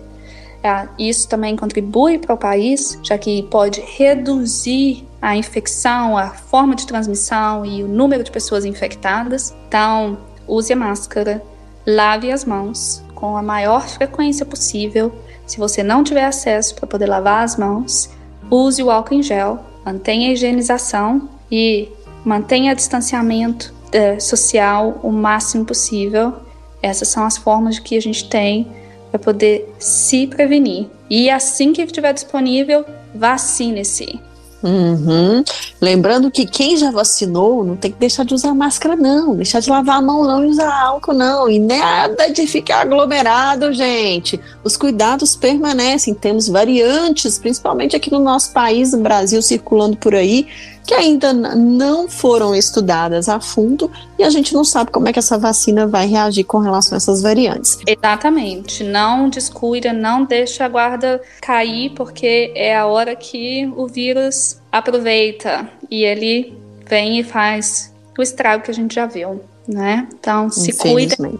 é, 0.62 0.88
isso 0.98 1.28
também 1.28 1.56
contribui 1.56 2.18
para 2.18 2.34
o 2.34 2.38
país, 2.38 2.98
já 3.02 3.16
que 3.16 3.42
pode 3.44 3.80
reduzir 3.80 5.06
a 5.22 5.36
infecção, 5.36 6.16
a 6.16 6.30
forma 6.30 6.74
de 6.74 6.86
transmissão 6.86 7.64
e 7.64 7.82
o 7.82 7.88
número 7.88 8.24
de 8.24 8.30
pessoas 8.30 8.64
infectadas. 8.64 9.54
Então, 9.68 10.18
use 10.46 10.72
a 10.72 10.76
máscara, 10.76 11.42
lave 11.86 12.30
as 12.32 12.44
mãos 12.44 13.02
com 13.14 13.36
a 13.36 13.42
maior 13.42 13.86
frequência 13.88 14.44
possível. 14.44 15.12
Se 15.46 15.58
você 15.58 15.82
não 15.82 16.04
tiver 16.04 16.24
acesso 16.24 16.74
para 16.74 16.86
poder 16.86 17.06
lavar 17.06 17.44
as 17.44 17.56
mãos, 17.56 18.10
use 18.50 18.82
o 18.82 18.90
álcool 18.90 19.14
em 19.14 19.22
gel, 19.22 19.60
mantenha 19.84 20.28
a 20.28 20.32
higienização 20.32 21.28
e 21.50 21.88
mantenha 22.24 22.72
o 22.72 22.76
distanciamento 22.76 23.74
é, 23.92 24.18
social 24.18 25.00
o 25.02 25.10
máximo 25.10 25.64
possível. 25.64 26.34
Essas 26.82 27.08
são 27.08 27.24
as 27.24 27.36
formas 27.36 27.78
que 27.78 27.96
a 27.96 28.00
gente 28.00 28.28
tem 28.28 28.70
para 29.10 29.18
poder 29.18 29.72
se 29.78 30.26
prevenir. 30.26 30.86
E 31.08 31.30
assim 31.30 31.72
que 31.72 31.82
estiver 31.82 32.12
disponível, 32.12 32.84
vacine-se. 33.14 34.20
Uhum. 34.62 35.44
Lembrando 35.80 36.32
que 36.32 36.44
quem 36.44 36.76
já 36.76 36.90
vacinou 36.90 37.64
não 37.64 37.76
tem 37.76 37.92
que 37.92 37.98
deixar 37.98 38.24
de 38.24 38.34
usar 38.34 38.52
máscara, 38.54 38.96
não, 38.96 39.36
deixar 39.36 39.60
de 39.60 39.70
lavar 39.70 39.98
a 39.98 40.02
mão, 40.02 40.24
não 40.24 40.44
e 40.44 40.48
usar 40.48 40.72
álcool, 40.82 41.14
não, 41.14 41.48
e 41.48 41.60
nada 41.60 42.28
de 42.28 42.44
ficar 42.46 42.80
aglomerado, 42.80 43.72
gente. 43.72 44.40
Os 44.64 44.76
cuidados 44.76 45.36
permanecem, 45.36 46.12
temos 46.12 46.48
variantes, 46.48 47.38
principalmente 47.38 47.94
aqui 47.94 48.10
no 48.10 48.18
nosso 48.18 48.52
país, 48.52 48.92
no 48.92 48.98
Brasil, 48.98 49.40
circulando 49.40 49.96
por 49.96 50.14
aí, 50.14 50.48
que 50.88 50.94
ainda 50.94 51.34
não 51.34 52.08
foram 52.08 52.54
estudadas 52.54 53.28
a 53.28 53.38
fundo 53.38 53.92
e 54.18 54.24
a 54.24 54.30
gente 54.30 54.54
não 54.54 54.64
sabe 54.64 54.90
como 54.90 55.06
é 55.06 55.12
que 55.12 55.18
essa 55.18 55.36
vacina 55.36 55.86
vai 55.86 56.06
reagir 56.06 56.44
com 56.44 56.60
relação 56.60 56.96
a 56.96 56.96
essas 56.96 57.20
variantes. 57.20 57.76
Exatamente. 57.86 58.82
Não 58.84 59.28
descuida, 59.28 59.92
não 59.92 60.24
deixa 60.24 60.64
a 60.64 60.68
guarda 60.68 61.20
cair, 61.42 61.90
porque 61.90 62.50
é 62.54 62.74
a 62.74 62.86
hora 62.86 63.14
que 63.14 63.70
o 63.76 63.86
vírus 63.86 64.56
aproveita 64.72 65.68
e 65.90 66.04
ele 66.04 66.56
vem 66.86 67.20
e 67.20 67.22
faz 67.22 67.92
o 68.18 68.22
estrago 68.22 68.64
que 68.64 68.70
a 68.70 68.74
gente 68.74 68.94
já 68.94 69.04
viu, 69.04 69.42
né? 69.68 70.08
Então, 70.18 70.50
se 70.50 70.72
cuidem 70.72 71.38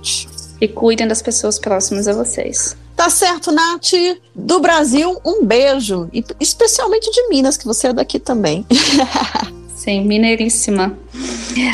e 0.60 0.68
cuidem 0.68 1.08
das 1.08 1.22
pessoas 1.22 1.58
próximas 1.58 2.06
a 2.06 2.12
vocês. 2.12 2.76
Tá 2.98 3.08
certo, 3.08 3.52
Nath? 3.52 3.92
Do 4.34 4.58
Brasil, 4.58 5.20
um 5.24 5.44
beijo. 5.44 6.10
E 6.12 6.24
especialmente 6.40 7.08
de 7.12 7.28
Minas, 7.28 7.56
que 7.56 7.64
você 7.64 7.86
é 7.86 7.92
daqui 7.92 8.18
também. 8.18 8.66
Sim, 9.72 10.04
mineiríssima. 10.04 10.98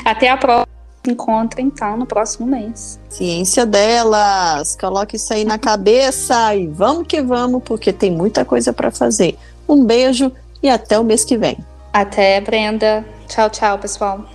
Até 0.04 0.28
a 0.28 0.36
próxima 0.36 0.68
encontro, 1.08 1.62
então, 1.62 1.96
no 1.96 2.04
próximo 2.04 2.46
mês. 2.46 3.00
Ciência 3.08 3.64
delas. 3.64 4.76
Coloque 4.78 5.16
isso 5.16 5.32
aí 5.32 5.46
na 5.46 5.56
cabeça 5.56 6.54
e 6.54 6.66
vamos 6.66 7.06
que 7.06 7.22
vamos, 7.22 7.62
porque 7.64 7.90
tem 7.90 8.10
muita 8.10 8.44
coisa 8.44 8.70
para 8.70 8.90
fazer. 8.90 9.38
Um 9.66 9.82
beijo 9.82 10.30
e 10.62 10.68
até 10.68 10.98
o 10.98 11.04
mês 11.04 11.24
que 11.24 11.38
vem. 11.38 11.56
Até, 11.90 12.38
Brenda. 12.42 13.02
Tchau, 13.28 13.48
tchau, 13.48 13.78
pessoal. 13.78 14.26